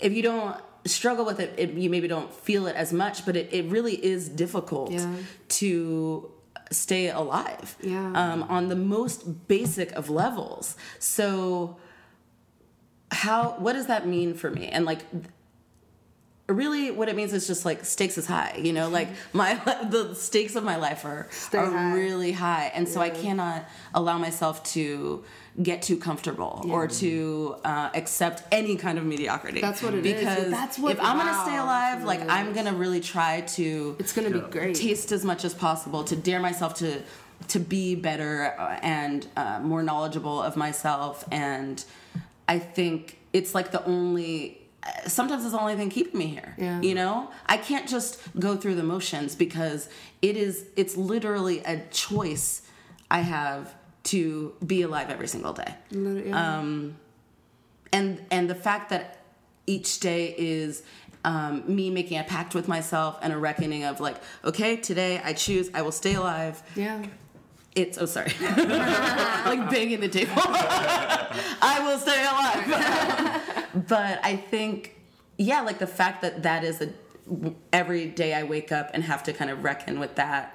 if 0.00 0.12
you 0.12 0.22
don't 0.22 0.56
struggle 0.86 1.24
with 1.24 1.40
it, 1.40 1.54
it 1.56 1.70
you 1.70 1.88
maybe 1.88 2.08
don't 2.08 2.32
feel 2.32 2.66
it 2.66 2.76
as 2.76 2.92
much, 2.92 3.24
but 3.24 3.36
it, 3.36 3.48
it 3.52 3.64
really 3.70 3.94
is 4.04 4.28
difficult 4.28 4.90
Yeah. 4.92 5.14
to 5.48 6.30
stay 6.70 7.08
alive 7.08 7.76
Yeah. 7.82 8.12
um, 8.14 8.42
on 8.44 8.68
the 8.68 8.76
most 8.76 9.48
basic 9.48 9.92
of 9.92 10.10
levels. 10.10 10.76
So, 10.98 11.78
how 13.10 13.50
what 13.58 13.74
does 13.74 13.86
that 13.86 14.06
mean 14.06 14.34
for 14.34 14.50
me? 14.50 14.68
And 14.68 14.84
like, 14.84 15.02
really, 16.48 16.90
what 16.90 17.08
it 17.08 17.16
means 17.16 17.32
is 17.32 17.46
just 17.46 17.64
like 17.64 17.84
stakes 17.84 18.18
is 18.18 18.26
high. 18.26 18.58
You 18.62 18.72
know, 18.72 18.88
like 18.88 19.08
my 19.32 19.54
the 19.90 20.14
stakes 20.14 20.56
of 20.56 20.64
my 20.64 20.76
life 20.76 21.04
are 21.04 21.28
are 21.52 21.70
high. 21.70 21.94
really 21.94 22.32
high, 22.32 22.70
and 22.74 22.88
so 22.88 23.00
I 23.00 23.10
cannot 23.10 23.64
allow 23.94 24.18
myself 24.18 24.62
to 24.74 25.24
get 25.62 25.82
too 25.82 25.96
comfortable 25.96 26.66
or 26.68 26.88
to 26.88 27.54
uh, 27.64 27.88
accept 27.94 28.42
any 28.50 28.74
kind 28.76 28.98
of 28.98 29.04
mediocrity. 29.04 29.60
That's 29.60 29.82
what 29.82 29.94
it 29.94 30.04
is. 30.04 30.14
because 30.18 30.50
That's 30.50 30.78
what- 30.80 30.92
if 30.92 31.00
I'm 31.00 31.16
gonna 31.16 31.42
stay 31.44 31.56
alive, 31.56 31.98
what 32.02 32.06
like 32.08 32.28
I'm 32.28 32.52
gonna 32.52 32.72
really 32.74 32.98
try 33.00 33.42
to 33.42 33.94
It's 34.00 34.12
gonna 34.12 34.30
Yeah. 34.30 34.42
be 34.42 34.50
great. 34.50 34.74
taste 34.74 35.12
as 35.12 35.24
much 35.24 35.44
as 35.44 35.54
possible 35.54 36.02
to 36.04 36.16
dare 36.16 36.40
myself 36.40 36.74
to 36.76 37.02
to 37.48 37.60
be 37.60 37.94
better 37.94 38.54
uh, 38.58 38.78
and 38.82 39.26
uh, 39.36 39.60
more 39.60 39.82
knowledgeable 39.82 40.40
of 40.42 40.56
myself 40.56 41.24
and 41.30 41.84
i 42.48 42.58
think 42.58 43.18
it's 43.34 43.54
like 43.54 43.70
the 43.70 43.84
only 43.84 44.60
sometimes 45.06 45.44
it's 45.44 45.52
the 45.52 45.60
only 45.60 45.76
thing 45.76 45.90
keeping 45.90 46.18
me 46.18 46.26
here 46.26 46.54
Yeah. 46.58 46.80
you 46.80 46.94
know 46.94 47.30
i 47.46 47.56
can't 47.56 47.88
just 47.88 48.20
go 48.38 48.56
through 48.56 48.74
the 48.76 48.82
motions 48.82 49.34
because 49.34 49.88
it 50.22 50.36
is 50.36 50.64
it's 50.76 50.96
literally 50.96 51.60
a 51.60 51.80
choice 51.90 52.62
i 53.10 53.20
have 53.20 53.74
to 54.04 54.54
be 54.66 54.82
alive 54.82 55.08
every 55.10 55.28
single 55.28 55.52
day 55.52 55.74
yeah. 55.90 56.58
um, 56.58 56.96
and 57.92 58.20
and 58.30 58.48
the 58.50 58.54
fact 58.54 58.90
that 58.90 59.18
each 59.66 60.00
day 60.00 60.34
is 60.36 60.82
um, 61.24 61.62
me 61.66 61.88
making 61.88 62.18
a 62.18 62.24
pact 62.24 62.54
with 62.54 62.68
myself 62.68 63.18
and 63.22 63.32
a 63.32 63.38
reckoning 63.38 63.84
of 63.84 63.98
like 64.00 64.16
okay 64.44 64.76
today 64.76 65.20
i 65.24 65.32
choose 65.32 65.70
i 65.74 65.80
will 65.80 65.92
stay 65.92 66.14
alive 66.14 66.62
yeah. 66.76 67.02
It's 67.74 67.98
oh 67.98 68.06
sorry. 68.06 68.32
Like 68.40 69.68
banging 69.70 70.00
the 70.00 70.08
table. 70.08 70.32
I 70.36 71.80
will 71.84 71.98
stay 71.98 72.20
alive. 72.22 73.40
But 73.88 74.20
i 74.24 74.36
think 74.36 74.94
yeah 75.36 75.62
like 75.62 75.80
the 75.80 75.86
fact 75.88 76.22
that 76.22 76.44
that 76.44 76.62
is 76.62 76.80
a 76.80 76.90
every 77.72 78.06
day 78.06 78.32
i 78.32 78.44
wake 78.44 78.70
up 78.70 78.90
and 78.94 79.02
have 79.02 79.24
to 79.24 79.32
kind 79.32 79.50
of 79.50 79.64
reckon 79.64 79.98
with 79.98 80.14
that 80.14 80.54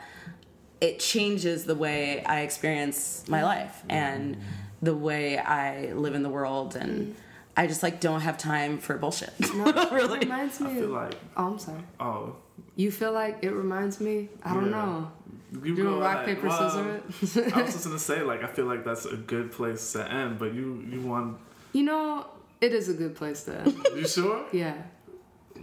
it 0.79 0.99
changes 0.99 1.65
the 1.65 1.75
way 1.75 2.23
i 2.23 2.39
experience 2.41 3.25
my 3.27 3.43
life 3.43 3.83
and 3.89 4.37
the 4.81 4.95
way 4.95 5.37
i 5.37 5.91
live 5.91 6.15
in 6.15 6.23
the 6.23 6.29
world. 6.29 6.77
And 6.77 7.13
i 7.57 7.67
just 7.67 7.83
like 7.83 7.99
don't 7.99 8.21
have 8.21 8.37
time 8.37 8.77
for 8.77 8.97
bullshit. 8.97 9.33
It 9.39 9.91
really. 9.91 10.19
reminds 10.19 10.61
me. 10.61 10.69
I 10.71 10.73
feel 10.75 10.83
of- 10.85 10.91
like, 10.91 11.15
oh, 11.35 11.47
I'm 11.47 11.59
sorry. 11.59 11.83
oh, 11.99 12.35
You 12.79 12.91
feel 12.91 13.11
like 13.11 13.39
it 13.41 13.51
reminds 13.51 13.99
me? 13.99 14.29
I 14.41 14.53
don't 14.53 14.65
Yeah. 14.71 14.77
know. 14.79 15.11
you 15.51 15.75
Do 15.75 15.83
go 15.83 15.99
rock 15.99 16.17
like, 16.17 16.25
paper 16.27 16.47
well, 16.47 17.01
scissors. 17.19 17.53
I 17.53 17.61
was 17.63 17.73
just 17.73 17.85
gonna 17.87 17.99
say, 17.99 18.21
like, 18.21 18.41
I 18.41 18.47
feel 18.47 18.65
like 18.73 18.85
that's 18.85 19.05
a 19.05 19.17
good 19.17 19.51
place 19.51 19.91
to 19.93 20.09
end, 20.09 20.39
but 20.39 20.53
you, 20.53 20.67
you 20.89 21.01
want, 21.01 21.37
You 21.73 21.83
know, 21.83 22.25
it 22.61 22.71
is 22.73 22.87
a 22.87 22.93
good 22.93 23.15
place 23.15 23.43
to 23.47 23.51
end. 23.61 23.85
you 23.95 24.07
sure? 24.07 24.45
Yeah. 24.53 24.75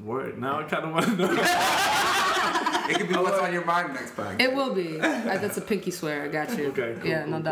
Word. 0.05 0.39
Now 0.39 0.60
I 0.60 0.64
kind 0.64 0.85
of 0.85 0.93
want 0.93 1.06
to 1.06 1.16
know. 1.16 1.36
It 2.89 2.98
could 2.98 3.09
be 3.09 3.14
what's 3.16 3.36
on 3.40 3.52
your 3.52 3.64
mind 3.64 3.94
next 3.94 4.14
time. 4.14 4.40
It 4.40 4.55
will 4.55 4.73
be. 4.73 5.01
Uh, 5.01 5.02
That's 5.24 5.56
a 5.56 5.60
pinky 5.60 5.90
swear. 5.90 6.23
I 6.23 6.28
got 6.28 6.56
you. 6.56 6.66
Okay, 6.68 6.94
cool, 7.01 7.10
yeah, 7.10 7.23
cool, 7.24 7.32
no 7.32 7.36
cool. 7.39 7.43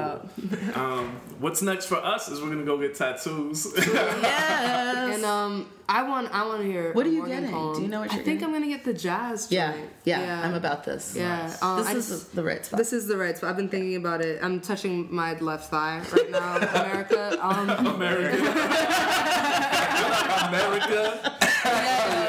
doubt. 0.70 0.76
Um, 0.76 1.20
what's 1.40 1.60
next 1.60 1.86
for 1.86 1.96
us 1.96 2.28
is 2.28 2.40
we're 2.40 2.50
gonna 2.50 2.62
go 2.62 2.78
get 2.78 2.94
tattoos. 2.94 3.66
yes 3.76 4.96
And 5.14 5.24
um, 5.24 5.68
I 5.88 6.04
want 6.08 6.32
I 6.32 6.46
want 6.46 6.60
to 6.60 6.66
hear. 6.68 6.92
What 6.92 7.04
are 7.04 7.08
you 7.08 7.18
Morgan 7.18 7.40
getting? 7.40 7.50
Poem. 7.50 7.74
Do 7.74 7.82
you 7.82 7.88
know 7.88 7.98
what 8.02 8.12
I 8.12 8.14
you're 8.14 8.24
think 8.24 8.38
getting? 8.40 8.54
I'm 8.54 8.60
gonna 8.62 8.72
get 8.72 8.84
the 8.84 8.94
jazz. 8.94 9.50
yeah, 9.50 9.72
joint. 9.72 9.90
yeah 10.04 10.42
i'm 10.44 10.54
about 10.54 10.84
this 10.84 11.16
Yeah. 11.16 11.48
Nice. 11.48 11.60
Um, 11.62 11.78
this 11.78 11.86
I 11.88 11.94
is 11.96 12.08
just- 12.10 12.36
the 12.36 12.44
right 12.44 12.64
spot 12.64 12.78
This 12.78 12.92
is 12.92 13.08
the 13.08 13.16
right 13.16 13.36
spot. 13.36 13.50
I've 13.50 13.56
been 13.56 13.68
thinking 13.68 13.96
about 13.96 14.20
it. 14.20 14.38
I'm 14.40 14.60
touching 14.60 15.12
my 15.12 15.36
left 15.40 15.68
thigh 15.68 16.00
right 16.12 16.30
now, 16.30 16.58
America. 16.58 17.38
Um, 17.44 17.70
America. 17.70 18.38
America. 20.48 21.38
yeah, 21.64 22.06
like, 22.20 22.23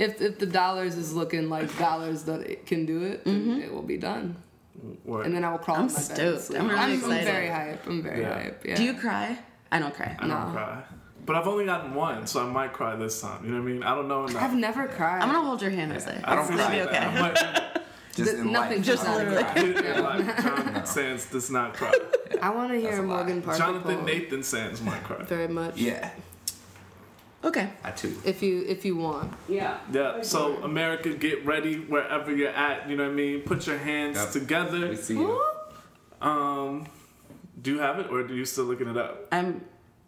if 0.00 0.20
if 0.20 0.38
the 0.38 0.46
dollars 0.46 0.96
is 0.96 1.14
looking 1.14 1.48
like 1.48 1.76
dollars 1.78 2.24
that 2.24 2.40
it 2.40 2.66
can 2.66 2.86
do 2.86 3.02
it, 3.04 3.24
then 3.24 3.40
mm-hmm. 3.40 3.60
it 3.60 3.72
will 3.72 3.82
be 3.82 3.96
done. 3.98 4.36
Word. 5.04 5.26
And 5.26 5.34
then 5.34 5.44
I 5.44 5.50
will 5.50 5.58
crawl 5.58 5.76
I'm 5.76 5.86
my 5.86 5.92
bed. 5.92 5.98
and 5.98 6.04
stoked. 6.16 6.42
sleep. 6.42 6.60
I'm 6.60 6.68
really 6.68 6.80
I'm, 6.80 6.92
excited. 6.94 7.24
very 7.24 7.48
hype. 7.48 7.86
I'm 7.86 8.02
very 8.02 8.20
Yeah. 8.22 8.34
hype. 8.42 8.64
Yeah. 8.64 8.76
do 8.76 8.82
you 8.84 8.94
cry 8.94 9.38
i 9.70 9.78
don't 9.78 9.94
cry 9.94 10.16
I 10.18 10.26
don't 10.26 10.52
cry. 10.52 10.82
But 11.26 11.36
I've 11.36 11.46
only 11.46 11.66
gotten 11.66 11.94
one, 11.94 12.26
so 12.26 12.44
I 12.44 12.50
might 12.50 12.72
cry 12.72 12.96
this 12.96 13.20
time. 13.20 13.44
You 13.44 13.50
know 13.52 13.60
what 13.60 13.68
I 13.68 13.72
mean? 13.72 13.82
I 13.82 13.94
don't 13.94 14.08
know 14.08 14.24
enough. 14.24 14.42
I've 14.42 14.54
never 14.54 14.88
cried. 14.88 15.20
i'm 15.22 15.28
gonna 15.28 15.46
hold 15.46 15.60
your 15.60 15.70
hand 15.70 15.92
Jose. 15.92 16.10
I 16.24 16.34
don't 16.34 16.40
It's 16.46 16.50
gonna 16.50 16.62
cry. 16.64 16.74
be 16.76 16.80
okay 16.82 16.98
I 16.98 17.20
might, 17.20 17.36
Just 18.16 18.30
Th- 18.32 18.42
in 18.44 18.52
nothing 18.52 18.78
life. 18.78 18.86
just 18.86 19.04
I 19.06 19.22
don't 19.24 19.34
literally. 19.34 19.72
cry. 19.74 19.84
yeah, 19.84 20.00
like 20.00 20.42
John 20.74 20.86
Sands 20.86 21.26
does 21.30 21.50
not 21.50 21.74
cry. 21.74 21.92
I 22.42 22.50
want 22.50 22.72
to 22.72 22.80
hear. 22.80 23.00
Morgan 23.02 23.40
Parker. 23.42 23.58
Jonathan 23.58 24.04
Nathan 24.04 24.42
Sands 24.42 24.80
might 24.82 25.04
cry. 25.04 25.22
very 25.24 25.46
much. 25.46 25.76
Yeah, 25.76 26.10
okay 27.44 27.70
I 27.84 27.90
too. 27.92 28.14
If 28.24 28.42
you 28.42 28.64
if 28.68 28.84
you 28.84 28.96
want. 28.96 29.32
yeah 29.48 29.78
Yeah, 29.92 30.22
so 30.22 30.56
America, 30.62 31.10
get 31.14 31.44
ready 31.46 31.76
wherever 31.78 32.34
you're 32.34 32.48
at. 32.50 32.88
You 32.88 32.96
know 32.96 33.04
what 33.04 33.12
I 33.12 33.14
mean? 33.14 33.40
Put 33.42 33.66
your 33.66 33.78
hands 33.78 34.16
Yep. 34.16 34.30
together. 34.32 34.88
We 34.90 34.96
see 34.96 35.14
you. 35.14 35.42
Um, 36.20 36.86
do 37.62 37.72
you 37.74 37.78
have 37.80 37.98
it, 37.98 38.06
or 38.10 38.20
are 38.20 38.28
you 38.32 38.44
still 38.44 38.64
looking 38.64 38.88
it 38.88 38.96
up? 38.96 39.26
i'm 39.32 39.60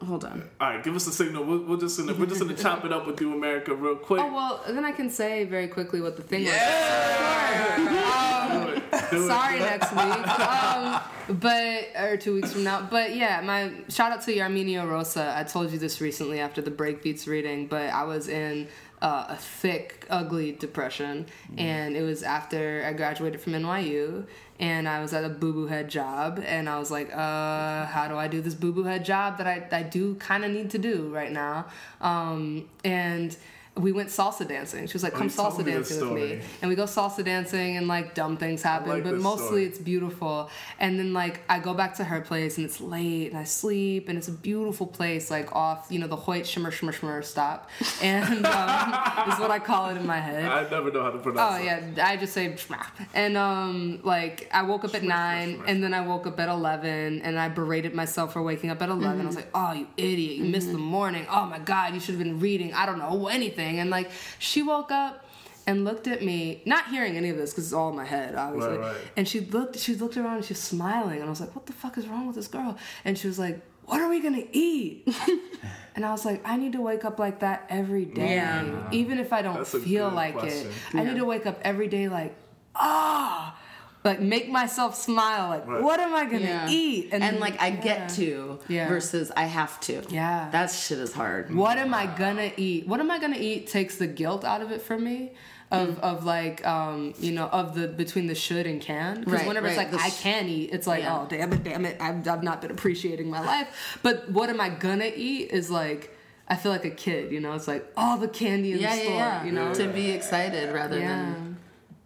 hold 0.05 0.25
on 0.25 0.43
All 0.61 0.69
right, 0.71 0.83
give 0.85 0.95
us 0.97 1.07
a 1.07 1.13
signal. 1.13 1.45
We'll, 1.45 1.65
we're 1.65 1.77
just 1.79 1.97
gonna 1.99 2.13
we're 2.15 2.27
just 2.27 2.41
gonna 2.41 2.55
chop 2.55 2.85
it 2.85 2.93
up 2.93 3.07
with 3.07 3.21
you, 3.21 3.33
America, 3.35 3.75
real 3.75 3.97
quick. 3.97 4.21
Oh 4.21 4.33
well, 4.35 4.63
then 4.67 4.85
I 4.85 4.93
can 4.93 5.09
say 5.11 5.45
very 5.45 5.69
quickly 5.69 6.01
what 6.01 6.17
the 6.17 6.23
thing 6.23 6.45
Do 6.45 6.51
it. 6.51 7.77
Do 7.79 7.85
was. 7.85 8.69
it. 8.69 8.72
Sorry, 9.11 9.59
next 9.59 9.93
week. 9.93 10.27
Um, 10.43 11.01
but 11.41 11.89
or 11.97 12.17
two 12.17 12.35
weeks 12.35 12.53
from 12.53 12.65
now. 12.65 12.87
But 12.91 13.15
yeah, 13.15 13.41
my 13.41 13.73
shout 13.89 14.13
out 14.13 14.23
to 14.23 14.35
Arminio 14.37 14.89
Rosa. 14.89 15.35
I 15.37 15.45
told 15.45 15.71
you 15.71 15.79
this 15.79 16.01
recently 16.01 16.41
after 16.41 16.61
the 16.61 16.71
Breakbeats 16.71 17.27
reading, 17.27 17.69
but 17.69 17.91
I 17.91 18.05
was 18.05 18.29
in 18.29 18.69
uh, 19.01 19.27
a 19.29 19.37
thick, 19.37 20.07
ugly 20.11 20.53
depression, 20.53 21.27
and 21.57 21.97
it 21.97 22.03
was 22.03 22.23
after 22.23 22.85
I 22.87 22.93
graduated 22.93 23.41
from 23.41 23.53
NYU. 23.55 24.27
And 24.59 24.89
I 24.89 25.01
was 25.01 25.13
at 25.13 25.25
a 25.25 25.29
boo 25.29 25.53
boo 25.53 25.67
head 25.67 25.89
job, 25.89 26.43
and 26.45 26.69
I 26.69 26.79
was 26.79 26.91
like, 26.91 27.13
uh, 27.13 27.87
how 27.87 28.07
do 28.09 28.17
I 28.17 28.29
do 28.29 28.41
this 28.41 28.55
boo 28.55 28.73
boo 28.73 28.85
head 28.85 29.05
job 29.05 29.39
that 29.39 29.47
I, 29.47 29.67
I 29.73 29.83
do 29.83 30.15
kind 30.17 30.45
of 30.45 30.51
need 30.51 30.71
to 30.71 30.79
do 30.79 31.09
right 31.13 31.33
now? 31.33 31.67
Um, 32.01 32.69
and 32.85 33.37
we 33.75 33.91
went 33.91 34.11
salsa 34.11 34.47
dancing. 34.47 34.87
She 34.87 34.93
was 34.93 35.03
like, 35.03 35.15
Oh, 35.15 35.19
"Come 35.19 35.31
told 35.31 35.55
salsa 35.55 35.65
dancing 35.65 36.01
with 36.01 36.13
me," 36.13 36.41
and 36.61 36.69
we 36.69 36.75
go 36.75 36.85
salsa 36.85 37.25
dancing, 37.25 37.79
and 37.79 37.89
like 37.89 38.15
dumb 38.15 38.37
things 38.37 38.63
happen, 38.63 38.91
like 38.91 39.03
but 39.03 39.15
mostly 39.15 39.47
story. 39.47 39.65
it's 39.65 39.79
beautiful. 39.79 40.51
And 40.79 40.99
then 40.99 41.15
like 41.15 41.41
I 41.49 41.59
go 41.59 41.73
back 41.73 41.95
to 41.97 42.05
her 42.05 42.21
place, 42.21 42.59
and 42.59 42.67
it's 42.67 42.83
late, 42.83 43.29
and 43.29 43.39
I 43.39 43.45
sleep, 43.45 44.11
and 44.11 44.19
it's 44.19 44.29
a 44.29 44.33
beautiful 44.33 44.87
place, 44.87 45.31
like 45.31 45.57
off 45.57 45.87
you 45.89 45.99
know 45.99 46.07
the 46.07 46.17
Hoyt 46.17 46.47
shimmer 46.47 46.71
shimmer 46.71 46.93
shimmer 46.93 47.23
stop, 47.23 47.71
and 48.03 48.45
um, 48.45 49.33
is 49.33 49.39
what 49.39 49.51
I 49.51 49.59
call 49.59 49.89
it 49.89 49.97
in 49.97 50.07
my 50.07 50.19
head. 50.19 50.45
I 50.45 50.69
never 50.69 50.93
know 50.93 51.03
how 51.03 51.11
to 51.11 51.19
pronounce 51.19 51.59
it. 51.59 51.69
Oh 51.69 51.75
it. 51.75 51.97
yeah, 51.97 52.07
I 52.07 52.19
just 52.19 52.35
say 52.35 52.51
Shma. 52.53 52.85
and 53.15 53.39
um 53.39 54.01
like 54.05 54.51
I 54.53 54.63
woke 54.63 54.85
up 54.85 54.95
at 54.95 55.03
nine 55.03 55.59
shma. 55.59 55.65
and 55.67 55.83
then 55.83 55.95
I 55.95 56.03
woke 56.03 56.27
up 56.27 56.39
at 56.39 56.51
eleven 56.51 57.23
and 57.23 57.39
I 57.39 57.49
berated 57.49 57.95
myself 57.95 58.35
for 58.35 58.43
waking 58.43 58.69
up 58.69 58.83
at 58.83 58.89
11 58.89 59.21
I 59.21 59.25
was 59.25 59.37
like, 59.37 59.49
oh 59.55 59.73
you 59.73 59.87
idiot, 59.97 60.37
you 60.37 60.45
missed 60.45 60.71
the 60.71 60.79
morning. 60.79 61.27
Oh 61.31 61.47
my 61.47 61.59
god, 61.59 61.95
you 61.95 62.01
should 62.01 62.17
have 62.17 62.23
been 62.23 62.39
reading. 62.39 62.75
I 62.75 62.85
don't 62.85 62.99
know 62.99 63.29
anything. 63.29 63.62
And 63.63 63.91
like 63.91 64.11
she 64.39 64.63
woke 64.63 64.91
up 64.91 65.25
and 65.67 65.85
looked 65.85 66.09
at 66.09 66.23
me, 66.23 66.61
not 66.67 66.89
hearing 66.89 67.17
any 67.17 67.29
of 67.31 67.37
this 67.37 67.51
because 67.51 67.65
it's 67.67 67.73
all 67.73 67.91
in 67.91 67.97
my 67.97 68.05
head, 68.05 68.35
obviously. 68.35 68.79
Right, 68.79 68.81
right. 68.93 68.97
And 69.17 69.29
she 69.29 69.41
looked, 69.41 69.79
she 69.79 69.95
looked 69.95 70.17
around 70.17 70.37
and 70.37 70.45
she 70.45 70.55
was 70.55 70.61
smiling, 70.61 71.17
and 71.21 71.25
I 71.27 71.31
was 71.31 71.41
like, 71.41 71.55
what 71.55 71.67
the 71.67 71.73
fuck 71.73 71.97
is 71.99 72.09
wrong 72.09 72.27
with 72.27 72.35
this 72.37 72.49
girl? 72.49 72.77
And 73.05 73.17
she 73.17 73.29
was 73.29 73.39
like, 73.39 73.61
what 73.85 74.01
are 74.01 74.09
we 74.09 74.21
gonna 74.21 74.45
eat? 74.53 75.07
and 75.95 76.05
I 76.05 76.11
was 76.11 76.25
like, 76.25 76.41
I 76.45 76.57
need 76.57 76.73
to 76.73 76.81
wake 76.81 77.05
up 77.05 77.19
like 77.19 77.41
that 77.41 77.67
every 77.69 78.05
day, 78.05 78.35
Yeah. 78.37 78.89
even 78.91 79.19
if 79.19 79.33
I 79.33 79.43
don't 79.43 79.55
That's 79.59 79.73
feel 79.79 80.09
like 80.11 80.35
question. 80.39 80.69
it. 80.69 80.95
I 80.95 81.05
need 81.05 81.17
to 81.17 81.25
wake 81.25 81.47
up 81.47 81.59
every 81.63 81.87
day 81.89 82.09
like, 82.09 82.35
ah, 82.75 83.57
like 84.05 84.21
make 84.21 84.49
myself 84.49 84.97
smile. 84.97 85.49
Like, 85.51 85.67
Right. 85.67 85.83
what 85.83 86.01
am 86.01 86.15
I 86.15 86.25
gonna 86.25 86.41
Yeah. 86.41 86.69
eat? 86.69 87.11
And, 87.13 87.39
like 87.41 87.61
I 87.63 87.69
yeah. 87.69 87.77
get 87.81 88.09
to 88.11 88.59
Yeah. 88.69 88.89
versus 88.89 89.31
I 89.37 89.45
have 89.45 89.79
to. 89.83 90.03
Yeah. 90.11 90.49
That 90.51 90.71
shit 90.71 90.99
is 90.99 91.13
hard. 91.13 91.55
what 91.55 91.79
am 91.79 91.95
I 91.95 92.07
gonna 92.07 92.51
eat? 92.57 92.89
What 92.89 93.01
am 93.01 93.11
I 93.11 93.19
gonna 93.19 93.37
eat 93.39 93.69
takes 93.69 93.97
the 93.97 94.07
guilt 94.09 94.45
out 94.45 94.61
of 94.63 94.71
it 94.73 94.83
for 94.83 94.99
me. 94.99 95.33
Of, 95.71 95.89
Mm. 95.97 96.01
of 96.01 96.25
like 96.27 96.67
um 96.67 97.15
you 97.19 97.33
know 97.33 97.47
of 97.47 97.75
the 97.75 97.89
between 97.89 98.27
the 98.27 98.35
should 98.35 98.67
and 98.67 98.79
can 98.79 99.21
because 99.21 99.33
Right, 99.33 99.47
whenever 99.49 99.69
it's 99.69 99.79
like 99.79 99.91
the 99.91 99.97
I 99.99 100.11
can 100.11 100.47
eat 100.47 100.69
it's 100.71 100.87
like 100.87 101.03
Yeah. 101.03 101.21
oh 101.21 101.27
damn 101.27 101.51
it 101.51 101.65
damn 101.65 101.87
it 101.87 101.97
I've, 101.99 102.29
I've 102.29 102.43
not 102.43 102.61
been 102.61 102.71
appreciating 102.71 103.31
my 103.31 103.41
life 103.41 103.99
but 104.03 104.31
what 104.31 104.51
am 104.51 104.61
I 104.61 104.69
gonna 104.69 105.11
eat 105.17 105.51
is 105.51 105.71
like 105.71 106.15
I 106.47 106.57
feel 106.57 106.73
like 106.73 106.85
a 106.85 106.91
kid 106.91 107.33
you 107.33 107.41
know 107.41 107.55
it's 107.55 107.69
like 107.69 107.91
all 107.97 108.19
the 108.19 108.29
candy 108.29 108.73
in 108.73 108.81
Yeah, 108.81 108.91
the 108.91 108.97
yeah, 108.99 109.03
store 109.05 109.17
yeah. 109.17 109.45
you 109.45 109.53
know 109.53 109.73
To 109.73 109.89
be 109.89 110.11
excited 110.11 110.75
rather 110.75 110.99
Yeah. 110.99 111.09
than 111.09 111.52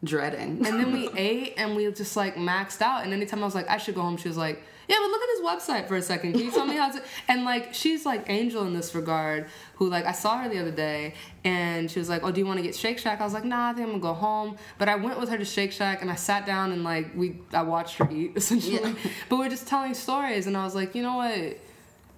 dreading. 0.04 0.64
And 0.66 0.78
then 0.78 0.92
we 0.92 1.08
ate 1.16 1.54
and 1.56 1.76
we 1.76 1.90
just 1.92 2.16
like 2.16 2.36
maxed 2.36 2.82
out. 2.82 3.04
And 3.04 3.12
anytime 3.12 3.42
I 3.42 3.44
was 3.44 3.54
like, 3.54 3.68
I 3.68 3.78
should 3.78 3.94
go 3.94 4.02
home, 4.02 4.16
she 4.16 4.28
was 4.28 4.36
like, 4.36 4.62
Yeah, 4.88 4.96
but 5.00 5.08
look 5.08 5.22
at 5.22 5.28
this 5.28 5.40
website 5.40 5.88
for 5.88 5.96
a 5.96 6.02
second. 6.02 6.32
Can 6.32 6.42
you 6.42 6.50
tell 6.50 6.66
me 6.66 6.76
how 6.76 6.90
to? 6.90 7.02
And 7.28 7.44
like, 7.44 7.74
she's 7.74 8.06
like 8.06 8.28
Angel 8.28 8.66
in 8.66 8.74
this 8.74 8.94
regard, 8.94 9.48
who 9.74 9.88
like 9.88 10.04
I 10.04 10.12
saw 10.12 10.38
her 10.38 10.48
the 10.48 10.58
other 10.58 10.70
day 10.70 11.14
and 11.44 11.90
she 11.90 11.98
was 11.98 12.08
like, 12.08 12.22
Oh, 12.22 12.30
do 12.30 12.40
you 12.40 12.46
want 12.46 12.58
to 12.58 12.62
get 12.62 12.74
Shake 12.74 12.98
Shack? 12.98 13.20
I 13.20 13.24
was 13.24 13.32
like, 13.32 13.44
Nah, 13.44 13.70
I 13.70 13.72
think 13.72 13.86
I'm 13.86 13.98
gonna 14.00 14.14
go 14.14 14.14
home. 14.14 14.56
But 14.78 14.88
I 14.88 14.96
went 14.96 15.18
with 15.18 15.28
her 15.28 15.38
to 15.38 15.44
Shake 15.44 15.72
Shack 15.72 16.02
and 16.02 16.10
I 16.10 16.14
sat 16.14 16.46
down 16.46 16.72
and 16.72 16.84
like 16.84 17.12
we 17.14 17.40
I 17.52 17.62
watched 17.62 17.96
her 17.96 18.10
eat 18.10 18.32
essentially. 18.36 18.74
Yeah. 18.74 18.94
But 19.28 19.36
we 19.36 19.46
are 19.46 19.50
just 19.50 19.66
telling 19.66 19.94
stories 19.94 20.46
and 20.46 20.56
I 20.56 20.64
was 20.64 20.74
like, 20.74 20.94
you 20.94 21.02
know 21.02 21.16
what? 21.16 21.58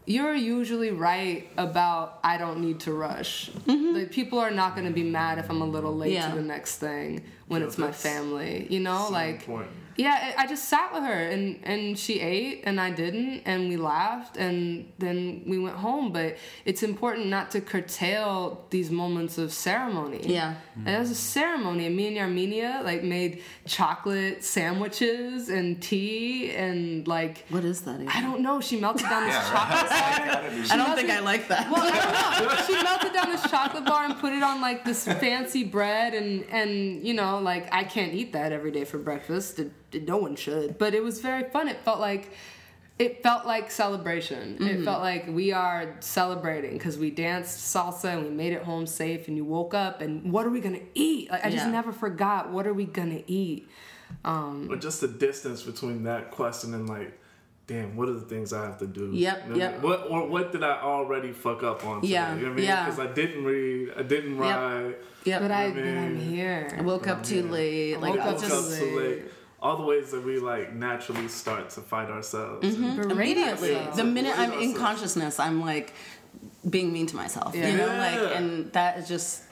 You're 0.08 0.34
usually 0.34 0.90
right 0.90 1.46
about 1.58 2.18
I 2.24 2.38
don't 2.38 2.60
need 2.60 2.80
to 2.80 2.92
rush. 2.92 3.50
Mm-hmm. 3.50 3.94
Like 3.94 4.10
people 4.10 4.38
are 4.38 4.50
not 4.50 4.74
gonna 4.74 4.90
be 4.90 5.02
mad 5.02 5.38
if 5.38 5.50
I'm 5.50 5.60
a 5.60 5.66
little 5.66 5.94
late 5.94 6.14
Yeah. 6.14 6.30
to 6.30 6.34
the 6.34 6.42
next 6.42 6.78
thing 6.78 7.22
when 7.46 7.60
Yeah, 7.60 7.66
it's 7.66 7.76
my 7.76 7.92
family. 7.92 8.66
You 8.70 8.80
know, 8.80 9.08
like 9.10 9.40
important. 9.40 9.70
Yeah, 9.98 10.32
I 10.38 10.44
I 10.44 10.46
just 10.46 10.64
sat 10.68 10.92
with 10.94 11.02
her 11.02 11.20
and 11.34 11.58
and 11.64 11.98
she 11.98 12.14
ate 12.20 12.62
and 12.64 12.80
I 12.80 12.90
didn't 13.02 13.42
and 13.44 13.68
we 13.68 13.76
laughed 13.76 14.36
and 14.36 14.90
then 14.98 15.42
we 15.46 15.58
went 15.58 15.76
home. 15.76 16.12
But 16.12 16.36
it's 16.64 16.82
important 16.82 17.26
not 17.26 17.50
to 17.54 17.60
curtail 17.60 18.64
these 18.70 18.90
moments 18.90 19.36
of 19.38 19.52
ceremony. 19.52 20.20
Yeah. 20.24 20.54
and 20.76 20.88
it 20.88 20.98
was 20.98 21.10
a 21.10 21.14
ceremony. 21.38 21.86
And 21.86 21.96
me 21.96 22.06
and 22.08 22.18
Armenia 22.18 22.80
like 22.84 23.02
made 23.02 23.42
chocolate 23.66 24.44
sandwiches 24.44 25.48
and 25.48 25.80
tea 25.82 26.52
and 26.52 27.06
like 27.08 27.44
what 27.48 27.64
is 27.64 27.80
that? 27.82 27.96
Even? 27.96 28.08
I 28.08 28.20
don't 28.20 28.40
know. 28.40 28.60
She 28.60 28.78
melted 28.80 29.08
down 29.08 29.24
this 29.26 29.34
Yeah, 29.34 29.50
chocolate 29.50 29.90
bar. 29.90 30.72
I 30.72 30.76
don't 30.76 30.94
think 30.96 31.10
I 31.10 31.20
like 31.20 31.48
that. 31.48 31.70
Well, 31.70 31.82
I 31.82 31.90
don't 31.90 32.48
know. 32.48 32.54
She 32.68 32.74
melted 32.82 33.12
down 33.12 33.30
this 33.30 33.42
chocolate 33.50 33.84
bar 33.84 34.04
and 34.04 34.16
put 34.18 34.32
it 34.32 34.42
on 34.42 34.60
like 34.60 34.84
this 34.84 35.04
fancy 35.04 35.64
bread, 35.64 36.14
and 36.14 36.44
and 36.50 37.04
you 37.06 37.14
know, 37.14 37.38
like 37.40 37.68
I 37.72 37.82
can't 37.84 38.12
eat 38.14 38.32
that 38.34 38.52
every 38.52 38.70
day 38.70 38.84
for 38.84 38.98
breakfast. 38.98 39.58
It, 39.58 39.66
it- 39.66 39.72
no 39.92 40.16
one 40.16 40.36
should. 40.36 40.78
But 40.78 40.94
it 40.94 41.02
was 41.02 41.20
very 41.20 41.48
fun. 41.50 41.68
It 41.68 41.78
felt 41.84 42.00
like. 42.00 42.32
It 42.98 43.22
felt 43.22 43.46
like 43.46 43.70
celebration. 43.70 44.56
It 44.60 44.84
felt 44.84 45.00
like 45.02 45.28
we 45.28 45.52
are 45.52 45.94
celebrating 46.00 46.72
because 46.72 46.98
we 46.98 47.12
danced 47.12 47.72
salsa 47.72 48.14
and 48.16 48.24
we 48.24 48.30
made 48.30 48.52
it 48.52 48.64
home 48.64 48.88
safe. 48.88 49.28
And 49.28 49.36
you 49.36 49.44
woke 49.44 49.72
up 49.72 50.00
and 50.00 50.32
what 50.32 50.44
are 50.44 50.50
we 50.50 50.58
gonna 50.60 50.80
eat? 50.94 51.30
Like 51.30 51.46
I 51.46 51.50
just 51.50 51.66
Yeah. 51.66 51.70
never 51.70 51.92
forgot. 51.92 52.50
What 52.50 52.66
are 52.66 52.74
we 52.74 52.86
gonna 52.86 53.22
eat? 53.28 53.68
Um, 54.24 54.66
But 54.68 54.80
just 54.80 55.00
the 55.00 55.06
distance 55.06 55.62
between 55.62 56.02
that 56.04 56.32
question 56.32 56.74
and 56.74 56.88
like, 56.88 57.16
damn, 57.68 57.94
what 57.94 58.08
are 58.08 58.14
the 58.14 58.20
things 58.26 58.52
I 58.52 58.64
have 58.64 58.78
to 58.78 58.86
do? 58.88 59.10
Yep, 59.12 59.14
You 59.14 59.20
know 59.20 59.30
what 59.38 59.54
I 59.54 59.58
yep. 59.58 59.72
mean? 59.74 59.82
What 59.82 60.10
or 60.10 60.26
what 60.26 60.50
did 60.50 60.64
I 60.64 60.80
already 60.80 61.30
fuck 61.30 61.62
up 61.62 61.84
on? 61.86 62.00
Today? 62.00 62.14
Yeah, 62.14 62.34
you 62.34 62.40
know 62.40 62.46
what 62.48 62.52
I 62.54 62.56
mean? 62.56 62.64
yeah. 62.64 62.84
Because 62.84 62.98
I 62.98 63.06
didn't 63.12 63.44
read, 63.44 63.92
I 63.96 64.02
didn't 64.02 64.36
write. 64.38 64.96
Yep. 65.24 65.42
but 65.42 65.52
I, 65.52 65.64
I 65.66 65.70
but 65.70 65.84
I'm 65.84 66.18
here. 66.18 66.74
I 66.76 66.82
woke 66.82 67.06
up 67.06 67.22
too 67.22 67.44
late. 67.44 68.00
Like 68.00 68.14
woke 68.14 68.20
I 68.26 68.30
up 68.30 68.34
woke 68.42 68.44
up 68.50 68.64
too 68.76 68.98
late. 68.98 69.22
All 69.60 69.76
the 69.76 69.82
ways 69.82 70.10
that 70.12 70.24
we 70.24 70.38
like 70.38 70.72
naturally 70.72 71.26
start 71.28 71.70
to 71.70 71.80
fight 71.80 72.08
ourselves. 72.10 72.64
Mm-hmm. 72.76 73.10
Immediately. 73.10 73.74
ourselves. 73.76 73.96
The 73.96 74.04
minute 74.04 74.38
I'm 74.38 74.52
in 74.52 74.74
consciousness, 74.74 75.40
I'm 75.40 75.60
like 75.60 75.92
being 76.68 76.92
mean 76.92 77.06
to 77.06 77.16
myself. 77.16 77.54
You 77.56 77.62
know, 77.62 77.68
Yeah. 77.86 77.98
like 78.22 78.36
and 78.36 78.72
that 78.72 78.98
is 78.98 79.08
just 79.08 79.42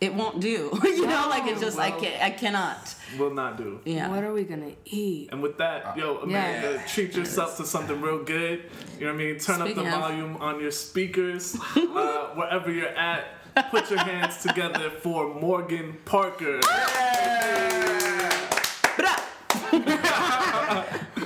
it 0.00 0.14
won't 0.14 0.40
do. 0.40 0.70
you 0.84 1.06
know, 1.06 1.28
like 1.28 1.46
it 1.46 1.58
just 1.60 1.78
I 1.78 1.90
can't 1.90 2.22
I 2.22 2.30
cannot. 2.30 2.94
will 3.18 3.34
not 3.34 3.58
do. 3.58 3.80
Yeah. 3.84 4.08
What 4.08 4.24
are 4.24 4.32
we 4.32 4.44
gonna 4.44 4.72
eat? 4.86 5.28
And 5.30 5.42
with 5.42 5.58
that, 5.58 5.96
yo, 5.96 6.18
Amanda, 6.18 6.72
Yeah. 6.72 6.86
treat 6.86 7.14
yourself 7.14 7.58
to 7.58 7.66
something 7.66 8.00
real 8.00 8.24
good. 8.24 8.70
You 8.98 9.06
know 9.06 9.12
what 9.12 9.20
I 9.20 9.24
mean? 9.24 9.38
Turn 9.38 9.60
up 9.60 9.68
the 9.74 9.80
of- 9.82 9.88
volume 10.00 10.36
on 10.38 10.58
your 10.60 10.70
speakers, 10.70 11.54
uh, 11.76 12.28
wherever 12.34 12.70
you're 12.72 12.88
at. 12.88 13.24
Put 13.70 13.88
your 13.88 14.00
hands 14.00 14.42
together 14.42 14.90
for 14.90 15.32
Morgan 15.32 15.96
Parker. 16.06 16.60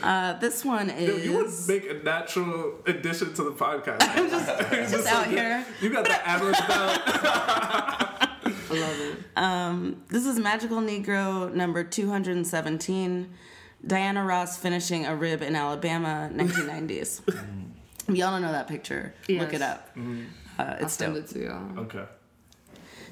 Uh, 0.09 0.33
this 0.39 0.65
one 0.65 0.89
Yo, 0.89 1.17
you 1.17 1.37
would 1.37 1.51
make 1.67 1.85
a 1.85 2.03
natural 2.03 2.79
addition 2.87 3.35
to 3.35 3.43
the 3.43 3.51
podcast. 3.51 3.99
I'm 4.09 4.31
just, 4.31 4.91
just 4.91 5.07
out 5.07 5.27
here. 5.27 5.67
You 5.83 5.91
got 5.91 6.07
the 6.07 6.27
ad 6.27 6.41
down. 6.41 6.55
I 8.71 8.71
love 8.71 9.01
it. 9.01 9.19
Um, 9.37 10.03
this 10.09 10.25
is 10.25 10.39
Magical 10.39 10.79
Negro 10.79 11.53
number 11.53 11.85
217. 11.85 13.29
Diana 13.87 14.25
Ross 14.25 14.57
finishing 14.57 15.05
a 15.05 15.15
rib 15.15 15.43
in 15.43 15.55
Alabama, 15.55 16.31
1990s. 16.33 17.21
Y'all 18.09 18.31
don't 18.31 18.41
know 18.41 18.53
that 18.53 18.67
picture. 18.67 19.15
Look 19.29 19.53
it 19.53 19.61
up. 19.61 19.91
Uh, 19.95 20.63
I'll 20.63 20.85
it's 20.85 20.95
send 20.95 21.17
dope. 21.17 21.25
it 21.25 21.29
to 21.35 21.45
y'all. 21.45 21.79
Okay. 21.81 22.05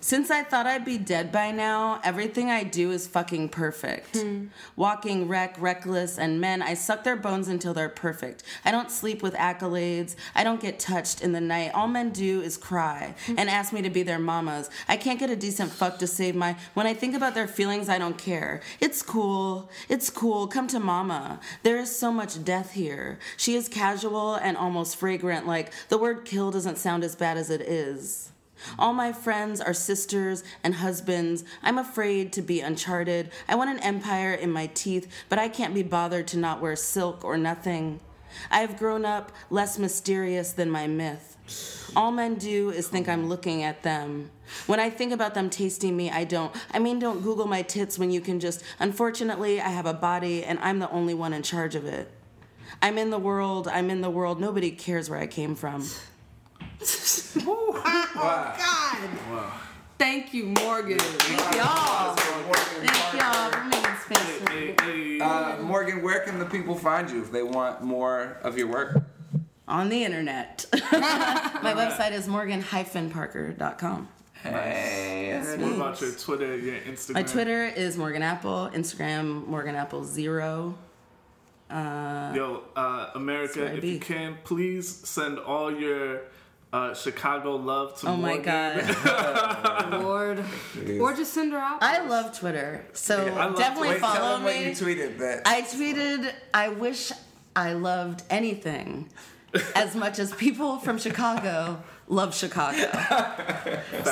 Since 0.06 0.30
I 0.30 0.44
thought 0.44 0.68
I'd 0.68 0.84
be 0.84 0.98
dead 0.98 1.32
by 1.32 1.50
now, 1.50 2.00
everything 2.04 2.48
I 2.48 2.62
do 2.62 2.92
is 2.92 3.08
fucking 3.08 3.48
perfect. 3.48 4.18
Hmm. 4.18 4.46
Walking 4.76 5.26
wreck, 5.26 5.56
reckless, 5.58 6.16
and 6.16 6.40
men, 6.40 6.62
I 6.62 6.74
suck 6.74 7.02
their 7.02 7.16
bones 7.16 7.48
until 7.48 7.74
they're 7.74 7.88
perfect. 7.88 8.44
I 8.64 8.70
don't 8.70 8.92
sleep 8.92 9.20
with 9.20 9.34
accolades. 9.34 10.14
I 10.32 10.44
don't 10.44 10.60
get 10.60 10.78
touched 10.78 11.22
in 11.22 11.32
the 11.32 11.40
night. 11.40 11.72
All 11.74 11.88
men 11.88 12.10
do 12.10 12.40
is 12.40 12.56
cry 12.56 13.16
hmm. 13.26 13.34
and 13.36 13.50
ask 13.50 13.72
me 13.72 13.82
to 13.82 13.90
be 13.90 14.04
their 14.04 14.20
mamas. 14.20 14.70
I 14.86 14.96
can't 14.96 15.18
get 15.18 15.28
a 15.28 15.34
decent 15.34 15.72
fuck 15.72 15.98
to 15.98 16.06
save 16.06 16.36
my. 16.36 16.54
When 16.74 16.86
I 16.86 16.94
think 16.94 17.16
about 17.16 17.34
their 17.34 17.48
feelings, 17.48 17.88
I 17.88 17.98
don't 17.98 18.16
care. 18.16 18.60
It's 18.78 19.02
cool. 19.02 19.68
It's 19.88 20.08
cool. 20.08 20.46
Come 20.46 20.68
to 20.68 20.78
mama. 20.78 21.40
There 21.64 21.78
is 21.78 21.98
so 21.98 22.12
much 22.12 22.44
death 22.44 22.74
here. 22.74 23.18
She 23.36 23.56
is 23.56 23.68
casual 23.68 24.36
and 24.36 24.56
almost 24.56 24.98
fragrant, 24.98 25.48
like 25.48 25.72
the 25.88 25.98
word 25.98 26.24
kill 26.24 26.52
doesn't 26.52 26.78
sound 26.78 27.02
as 27.02 27.16
bad 27.16 27.36
as 27.36 27.50
it 27.50 27.62
is. 27.62 28.30
All 28.78 28.92
my 28.92 29.12
friends 29.12 29.60
are 29.60 29.74
sisters 29.74 30.44
and 30.62 30.76
husbands. 30.76 31.44
I'm 31.62 31.78
afraid 31.78 32.32
to 32.34 32.42
be 32.42 32.60
uncharted. 32.60 33.30
I 33.48 33.54
want 33.54 33.70
an 33.70 33.80
empire 33.80 34.32
in 34.32 34.50
my 34.50 34.66
teeth, 34.68 35.10
but 35.28 35.38
I 35.38 35.48
can't 35.48 35.74
be 35.74 35.82
bothered 35.82 36.26
to 36.28 36.38
not 36.38 36.60
wear 36.60 36.76
silk 36.76 37.24
or 37.24 37.36
nothing. 37.36 38.00
I 38.50 38.60
have 38.60 38.78
grown 38.78 39.04
up 39.04 39.32
less 39.50 39.78
mysterious 39.78 40.52
than 40.52 40.70
my 40.70 40.86
myth. 40.86 41.36
All 41.94 42.10
men 42.10 42.34
do 42.34 42.70
is 42.70 42.88
think 42.88 43.08
I'm 43.08 43.28
looking 43.28 43.62
at 43.62 43.82
them. 43.82 44.30
When 44.66 44.80
I 44.80 44.90
think 44.90 45.12
about 45.12 45.34
them 45.34 45.48
tasting 45.48 45.96
me, 45.96 46.10
I 46.10 46.24
don't. 46.24 46.54
I 46.72 46.78
mean, 46.78 46.98
don't 46.98 47.22
Google 47.22 47.46
my 47.46 47.62
tits 47.62 47.98
when 47.98 48.10
you 48.10 48.20
can 48.20 48.40
just. 48.40 48.62
Unfortunately, 48.78 49.60
I 49.60 49.68
have 49.68 49.86
a 49.86 49.94
body 49.94 50.44
and 50.44 50.58
I'm 50.60 50.78
the 50.78 50.90
only 50.90 51.14
one 51.14 51.32
in 51.32 51.42
charge 51.42 51.74
of 51.74 51.84
it. 51.84 52.10
I'm 52.82 52.98
in 52.98 53.10
the 53.10 53.18
world, 53.18 53.68
I'm 53.68 53.90
in 53.90 54.00
the 54.00 54.10
world. 54.10 54.40
Nobody 54.40 54.70
cares 54.70 55.08
where 55.08 55.18
I 55.18 55.26
came 55.26 55.54
from. 55.54 55.88
Thank 59.98 60.34
you, 60.34 60.44
Morgan. 60.46 60.98
Thank 60.98 61.56
Y'all. 61.56 62.14
Thank 62.14 63.20
y'all 63.20 63.50
for 63.50 63.64
making 63.64 63.96
space 64.04 64.38
for 64.38 64.50
Hey, 64.50 64.74
hey. 64.80 65.20
Uh, 65.20 65.62
Morgan, 65.62 66.02
where 66.02 66.20
can 66.20 66.38
the 66.38 66.44
people 66.46 66.74
find 66.74 67.10
you 67.10 67.22
if 67.22 67.32
they 67.32 67.42
want 67.42 67.82
more 67.82 68.38
of 68.42 68.58
your 68.58 68.68
work? 68.68 69.02
on 69.68 69.88
the 69.88 70.04
internet. 70.04 70.64
My 70.72 71.74
website 71.76 72.12
is 72.12 72.28
morgan-parker.com. 72.28 74.08
Hey. 74.42 75.42
What 75.58 75.72
about 75.72 76.00
your 76.00 76.12
Twitter, 76.12 76.56
your 76.56 76.76
Instagram? 76.80 77.14
My 77.14 77.22
Twitter 77.22 77.64
is 77.64 77.96
Morgan 77.96 78.22
Apple. 78.22 78.70
Instagram 78.72 79.46
Morgan 79.46 79.74
Apple 79.74 80.04
zero. 80.04 80.76
Yo, 81.68 82.62
uh, 82.76 83.10
America, 83.14 83.46
That's 83.46 83.56
where 83.56 83.68
I 83.68 83.78
if 83.78 83.84
you 83.84 83.98
can, 83.98 84.38
please 84.44 84.88
send 84.88 85.38
all 85.40 85.74
your 85.74 86.20
uh, 86.72 86.94
Chicago 86.94 87.56
love 87.56 87.98
to 88.00 88.08
Oh 88.08 88.16
my 88.16 88.38
god, 88.38 89.92
Lord. 90.02 90.44
Or 91.00 91.12
just 91.14 91.32
send 91.32 91.52
her 91.52 91.58
out. 91.58 91.82
I 91.82 92.06
love 92.06 92.38
Twitter. 92.38 92.84
So 92.92 93.26
I 93.26 93.46
love 93.46 93.56
definitely 93.56 93.88
Wait, 93.90 94.00
tell 94.00 94.14
follow 94.14 94.34
them 94.34 94.44
what 94.44 94.54
me. 94.56 94.64
you 94.64 94.70
tweeted. 94.72 95.18
That 95.18 95.42
I 95.46 95.62
tweeted, 95.62 96.32
I 96.52 96.68
wish 96.68 97.12
I 97.54 97.72
loved 97.72 98.22
anything 98.30 99.08
as 99.74 99.94
much 99.94 100.18
as 100.18 100.34
people 100.34 100.78
from 100.78 100.98
Chicago 100.98 101.82
love 102.08 102.34
Chicago. 102.36 102.78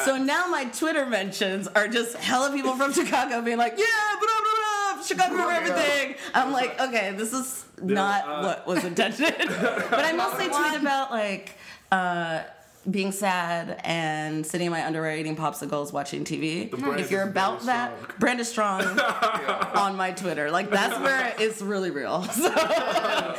so 0.04 0.16
now 0.16 0.46
my 0.48 0.64
Twitter 0.64 1.06
mentions 1.06 1.68
are 1.68 1.86
just 1.88 2.16
hella 2.16 2.52
people 2.52 2.74
from 2.76 2.92
Chicago 2.92 3.40
being 3.42 3.58
like, 3.58 3.74
yeah, 3.76 3.84
blah, 4.18 4.26
blah, 4.26 4.94
blah, 4.96 5.02
Chicago 5.04 5.36
for 5.36 5.52
everything. 5.52 6.16
I'm 6.34 6.50
like, 6.52 6.80
okay, 6.80 7.12
this 7.16 7.32
is 7.32 7.64
not 7.82 8.26
uh, 8.26 8.42
what 8.42 8.66
was 8.66 8.84
intended. 8.84 9.34
but 9.38 10.04
I 10.04 10.12
mostly 10.12 10.48
tweet 10.48 10.80
about 10.80 11.10
like, 11.10 11.52
uh, 11.94 12.42
being 12.90 13.12
sad 13.12 13.80
and 13.84 14.44
sitting 14.44 14.66
in 14.66 14.72
my 14.72 14.84
underwear 14.84 15.16
eating 15.16 15.36
popsicles 15.36 15.92
watching 15.92 16.24
TV. 16.24 16.70
If 16.98 17.10
you're 17.10 17.22
about 17.22 17.62
that, 17.62 17.96
strong. 17.96 18.18
brand 18.18 18.40
is 18.40 18.48
strong 18.48 18.82
on 19.74 19.96
my 19.96 20.10
Twitter. 20.10 20.50
Like 20.50 20.70
that's 20.70 20.98
where 21.00 21.34
it's 21.38 21.62
really 21.62 21.90
real. 21.90 22.22
So, 22.24 22.50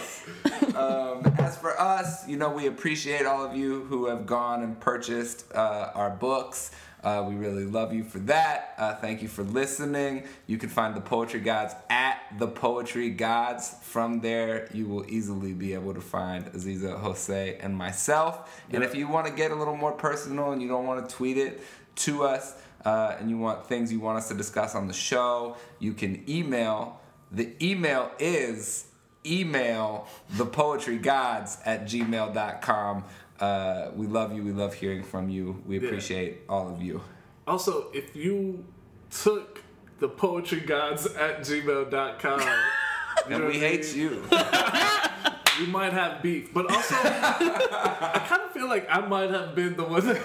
Um, 0.76 1.23
as 1.38 1.56
for 1.56 1.80
us, 1.80 2.27
you 2.27 2.36
know, 2.36 2.49
we 2.49 2.68
appreciate 2.68 3.26
all 3.26 3.45
of 3.45 3.56
you 3.56 3.84
who 3.86 4.07
have 4.07 4.26
gone 4.26 4.61
and 4.61 4.77
purchased 4.77 5.45
uh, 5.53 5.91
our 5.95 6.10
books. 6.10 6.72
Uh, 7.06 7.23
we 7.30 7.36
really 7.36 7.65
love 7.65 7.94
you 7.94 8.03
for 8.03 8.18
that. 8.18 8.73
Uh, 8.80 8.95
thank 8.95 9.22
you 9.22 9.27
for 9.27 9.44
listening. 9.44 10.23
You 10.48 10.57
can 10.57 10.69
find 10.69 10.95
the 10.95 11.02
Poetry 11.02 11.40
Gods 11.40 11.76
at 11.88 12.19
the 12.40 12.48
Poetry 12.48 13.11
Gods. 13.11 13.76
From 13.84 14.22
there, 14.22 14.68
you 14.73 14.88
will 14.88 15.06
easily 15.07 15.53
be 15.53 15.76
able 15.76 15.94
to 15.94 16.02
find 16.02 16.45
Aziza, 16.48 16.99
Jose, 16.99 17.60
and 17.61 17.77
myself. 17.77 18.60
And 18.72 18.84
if 18.84 18.95
you 18.95 19.07
want 19.07 19.27
to 19.27 19.34
get 19.34 19.52
a 19.52 19.56
little 19.56 19.77
more 19.77 19.91
personal 19.91 20.52
and 20.52 20.64
you 20.64 20.68
don't 20.68 20.88
want 20.88 21.07
to 21.07 21.15
tweet 21.15 21.38
it 21.38 21.61
to 21.98 22.23
us, 22.23 22.56
uh, 22.84 23.18
and 23.19 23.30
you 23.30 23.38
want 23.38 23.68
things 23.68 23.91
you 23.91 23.99
want 23.99 24.18
us 24.18 24.27
to 24.30 24.34
discuss 24.34 24.73
on 24.73 24.88
the 24.88 24.94
show, 24.94 25.57
you 25.77 25.94
can 25.94 26.27
email. 26.27 26.99
The 27.32 27.53
email 27.61 28.11
is 28.18 28.88
email 29.26 30.07
the 30.38 30.45
poetry 30.45 30.98
gods 30.98 31.57
at 31.65 31.86
gmail.com 31.86 33.03
uh, 33.40 33.90
we 33.95 34.07
love 34.07 34.34
you 34.34 34.44
we 34.44 34.52
love 34.52 34.74
hearing 34.74 35.03
from 35.03 35.30
you 35.30 35.62
we 35.66 35.78
appreciate 35.78 36.41
all 36.48 36.70
of 36.70 36.82
you 36.82 37.02
Also, 37.48 37.91
if 37.94 38.16
you 38.16 38.66
took 39.12 39.62
the 39.99 40.07
poetry 40.10 40.62
gods 40.62 41.06
at 41.06 41.41
gmail.com, 41.41 42.40
you 43.30 43.36
and 43.36 43.44
we 43.45 43.48
what 43.48 43.56
hate 43.56 43.86
mean? 43.94 43.98
you 43.98 44.10
we 45.60 45.68
might 45.68 45.94
have 45.94 46.22
beef. 46.24 46.52
But 46.53 46.72
also, 46.72 46.95
I 46.98 48.26
kind 48.28 48.41
of 48.41 48.52
feel 48.52 48.68
like 48.68 48.88
I 48.90 49.02
might 49.06 49.30
have 49.30 49.53
been 49.56 49.76
the 49.78 49.84
one. 49.84 50.06
That, 50.07 50.20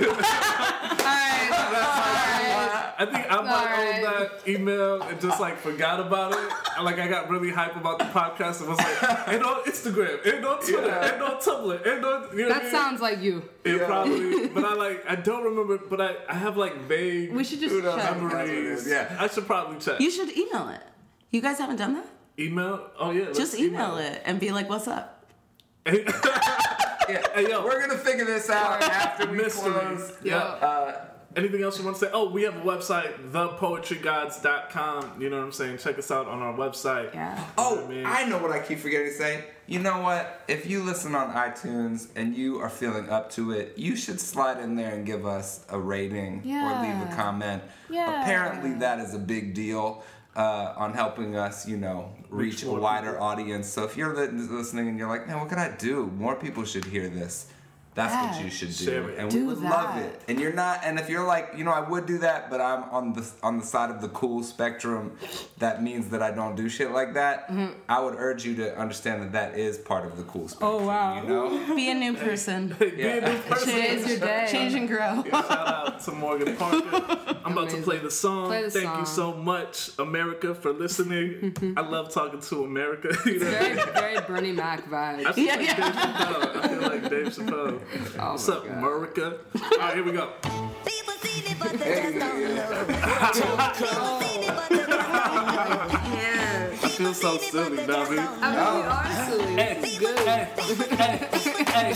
I 3.01 3.07
think 3.07 3.27
I 3.33 3.37
might 3.37 3.51
Alright. 3.51 4.05
own 4.05 4.29
that 4.29 4.49
email 4.49 5.01
and 5.03 5.19
just 5.21 5.41
like 5.41 5.57
forgot 5.57 6.01
about 6.01 6.33
it. 6.35 6.83
Like 6.83 6.99
I 6.99 7.09
got 7.09 7.31
really 7.31 7.51
hype 7.51 7.75
about 7.75 7.99
the 7.99 8.05
podcast 8.05 8.61
and 8.61 8.69
was 8.69 8.79
like, 8.79 9.29
ain't 9.29 9.43
on 9.43 9.63
Instagram, 9.65 10.27
ain't 10.27 10.45
on 10.45 10.59
Twitter, 10.61 10.87
Yeah. 10.87 11.13
ain't 11.15 11.23
on 11.23 11.37
Tumblr, 11.41 11.87
ain't 11.87 12.05
on. 12.05 12.37
You 12.37 12.43
know 12.43 12.49
what 12.49 12.57
I 12.57 12.59
That 12.59 12.63
mean? 12.65 12.73
sounds 12.73 13.01
like 13.01 13.21
you. 13.21 13.49
It 13.65 13.87
probably, 13.87 14.49
but 14.55 14.65
I 14.65 14.75
like 14.75 15.05
I 15.09 15.17
don't 15.17 15.45
remember. 15.45 15.79
But 15.79 16.01
I 16.03 16.17
I 16.29 16.35
have 16.35 16.57
like 16.59 16.77
vague 16.83 17.33
We 17.33 17.43
should 17.43 17.61
just 17.61 17.75
Who 17.75 17.81
knows? 17.83 17.97
check. 18.01 18.17
Memories. 18.17 18.87
Yeah. 18.87 19.17
I 19.19 19.27
should 19.29 19.47
probably 19.47 19.79
check. 19.81 19.99
you 20.01 20.11
should 20.11 20.37
email 20.37 20.69
it. 20.69 20.83
You 21.31 21.41
guys 21.41 21.59
haven't 21.59 21.77
done 21.77 21.95
that? 21.95 22.07
email? 22.39 22.91
Oh 22.99 23.11
yeah, 23.13 23.33
Just 23.33 23.55
email 23.59 23.97
it 23.99 24.21
and 24.25 24.39
be 24.41 24.51
like, 24.53 24.69
"What's 24.69 24.89
up?" 24.89 25.25
yeah. 25.87 27.23
Hey 27.35 27.49
yo, 27.49 27.65
we're 27.65 27.81
gonna 27.81 27.99
figure 27.99 28.25
this 28.25 28.49
out 28.51 28.83
after 29.01 29.27
we 29.31 29.37
mystery. 29.39 29.73
close 29.73 30.13
Yeah. 30.23 30.37
uh, 30.39 31.05
Anything 31.37 31.63
else 31.63 31.79
you 31.79 31.85
want 31.85 31.97
to 31.99 32.07
say? 32.07 32.11
Oh, 32.13 32.29
we 32.31 32.43
have 32.43 32.57
a 32.57 32.61
website, 32.61 33.31
thepoetrygods.com. 33.31 35.21
You 35.23 35.31
know 35.31 35.39
what 35.39 35.45
I'm 35.45 35.53
saying? 35.53 35.79
Check 35.79 35.99
us 35.99 36.11
out 36.11 36.27
on 36.27 36.41
our 36.41 36.53
website. 36.55 37.15
Yeah. 37.15 37.43
Oh, 37.57 37.85
I 37.85 37.89
mean? 37.89 38.05
I 38.07 38.25
know 38.27 38.39
what 38.39 38.51
I 38.51 38.59
keep 38.61 38.79
forgetting 38.81 39.09
to 39.09 39.15
say. 39.15 39.45
You 39.67 39.79
know 39.79 40.01
what? 40.01 40.43
If 40.49 40.69
you 40.69 40.83
listen 40.83 41.15
on 41.15 41.33
iTunes 41.33 42.09
and 42.17 42.37
you 42.37 42.59
are 42.59 42.69
feeling 42.69 43.09
up 43.11 43.31
to 43.33 43.53
it, 43.53 43.75
you 43.79 43.95
should 43.95 44.21
slide 44.21 44.59
in 44.59 44.75
there 44.75 44.93
and 44.95 45.07
give 45.07 45.25
us 45.25 45.65
a 45.69 45.79
rating 45.79 46.39
or 46.45 46.83
leave 46.83 47.09
a 47.09 47.13
comment. 47.15 47.63
Yeah. 47.89 48.23
Apparently, 48.23 48.75
that 48.75 48.99
is 48.99 49.15
a 49.15 49.19
big 49.19 49.55
deal 49.55 50.03
uh, 50.35 50.75
on 50.77 50.95
helping 50.95 51.37
us, 51.37 51.67
you 51.69 51.77
know, 51.77 52.11
reach, 52.29 52.55
Reach 52.55 52.65
a 52.65 52.73
wider 52.73 53.13
people. 53.13 53.25
audience. 53.27 53.69
So 53.69 53.85
if 53.85 53.97
you're 53.97 54.15
listening 54.15 54.89
and 54.89 54.99
you're 54.99 55.09
like, 55.09 55.29
man, 55.29 55.39
what 55.39 55.49
can 55.49 55.59
I 55.59 55.71
do? 55.77 56.07
More 56.17 56.35
people 56.35 56.65
should 56.65 56.85
hear 56.85 57.09
this. 57.09 57.47
That's 57.95 58.15
what 58.37 58.45
you 58.45 58.51
should 58.51 58.69
do, 58.69 58.85
Share 58.85 59.09
and 59.11 59.29
Do 59.31 59.39
we 59.41 59.47
would 59.49 59.59
love 59.59 59.97
it. 59.99 60.21
And 60.29 60.39
you're 60.41 60.53
not, 60.53 60.85
and 60.85 60.99
if 60.99 61.09
you're 61.11 61.27
like, 61.27 61.55
you 61.57 61.65
know, 61.65 61.73
I 61.73 61.81
would 61.81 62.07
do 62.07 62.19
that, 62.19 62.49
but 62.49 62.61
I'm 62.61 62.85
on 62.85 63.13
the 63.15 63.29
on 63.43 63.59
the 63.59 63.65
side 63.67 63.91
of 63.91 64.01
the 64.01 64.09
cool 64.11 64.45
spectrum. 64.45 65.17
That 65.59 65.83
means 65.83 66.09
that 66.11 66.23
I 66.23 66.31
don't 66.31 66.55
do 66.55 66.69
shit 66.69 66.93
like 66.93 67.15
that. 67.15 67.53
I 67.89 68.01
would 68.01 68.15
urge 68.17 68.45
you 68.45 68.55
to 68.57 68.79
understand 68.79 69.23
that 69.23 69.33
that 69.33 69.59
is 69.59 69.77
part 69.77 70.07
of 70.07 70.17
the 70.17 70.23
cool 70.23 70.47
spectrum. 70.47 70.71
Mm-hmm. 70.71 70.83
Oh, 70.85 70.87
wow. 70.87 71.23
You 71.23 71.29
know, 71.29 71.75
Be 71.77 71.91
a 71.91 71.95
new 71.95 72.15
person. 72.15 72.69
Be 72.79 73.03
a 73.03 73.21
new 73.23 73.39
person. 73.43 73.69
Today's 73.75 74.09
your 74.09 74.19
day. 74.21 74.47
Change 74.51 74.75
and 74.75 74.87
grow. 74.89 75.25
Yeah, 75.27 75.43
Shout 75.43 75.51
out 75.69 76.01
to 76.05 76.13
Morgan 76.13 76.57
Parker. 76.59 77.37
I'm 77.45 77.53
about 77.59 77.71
to 77.71 77.83
play 77.83 77.99
the 77.99 78.11
song. 78.11 78.47
Play 78.47 78.63
the 78.63 78.71
Thank 78.71 78.99
you 79.01 79.07
so 79.07 79.33
much, 79.35 79.91
America, 79.99 80.55
for 80.55 80.73
listening. 80.73 81.75
I 81.77 81.81
love 81.81 82.13
talking 82.15 82.41
to 82.41 82.65
America. 82.65 83.09
You 83.27 83.41
know? 83.41 83.47
Very, 83.51 83.75
very 83.93 84.21
Bernie 84.21 84.53
Mac 84.53 84.87
I 84.93 85.23
vibes. 85.25 85.35
feel 85.35 85.45
Yeah, 85.47 85.57
like 85.57 85.67
yeah. 85.67 85.77
Dave 85.77 85.95
Chappelle. 85.95 86.57
I 86.57 86.69
feel 86.69 86.81
like 86.83 87.11
Dave 87.11 87.27
Chappelle. 87.27 87.80
Oh 88.19 88.33
What's 88.33 88.49
up, 88.49 88.65
God. 88.67 88.77
America? 88.79 89.39
All 89.73 89.79
right, 89.79 89.95
here 89.95 90.05
we 90.05 90.13
go. 90.13 90.31
People 90.85 91.15
seen 91.23 91.45
it, 91.47 91.59
but 91.59 91.73
they 91.73 92.03
just 92.03 92.19
don't 92.19 92.55
know. 92.55 92.85
People 93.33 94.21
seen 94.21 94.43
it, 94.43 94.55
but 94.55 94.69
they 94.69 94.77
just 94.77 94.89
don't 94.91 94.99
know. 94.99 95.77
I 96.83 96.89
feel 96.97 97.15
so 97.15 97.39
silly, 97.39 97.87
Bobby. 97.87 98.19
I 98.19 98.21
mean, 98.21 98.75
we 98.77 98.83
are 98.87 99.27
silly. 99.27 99.55
This 99.57 99.93
is 99.93 99.99
good. 99.99 100.19
Hey, 100.19 100.49
hey, 100.57 101.17
hey. 101.67 101.95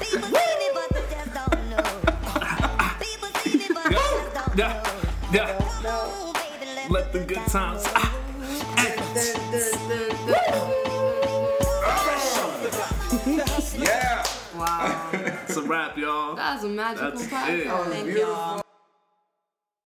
People 0.00 0.28
seen 0.28 0.60
it, 0.60 0.72
but 0.74 0.88
they 0.92 1.04
just 1.14 1.32
don't 1.34 1.62
know. 1.70 1.86
People 3.00 3.30
seen 3.40 3.60
it, 3.60 3.74
but 3.74 3.84
they 3.84 3.94
just 3.94 4.34
don't 4.34 4.56
Yeah, 4.58 4.82
know. 4.82 5.32
yeah. 5.32 5.48
Let 6.90 6.90
Let 6.90 7.12
the 7.12 7.20
good 7.20 7.46
times. 7.46 7.82
Ah, 7.94 8.14
Wow. 14.68 15.10
It's 15.12 15.56
a 15.56 15.62
wrap, 15.62 15.96
y'all. 15.96 16.36
That 16.36 16.56
was 16.56 16.64
a 16.64 16.68
magical 16.68 17.10
That's 17.12 17.26
podcast. 17.26 17.86
it. 17.86 17.90
Thank 17.90 18.18
y'all. 18.18 18.67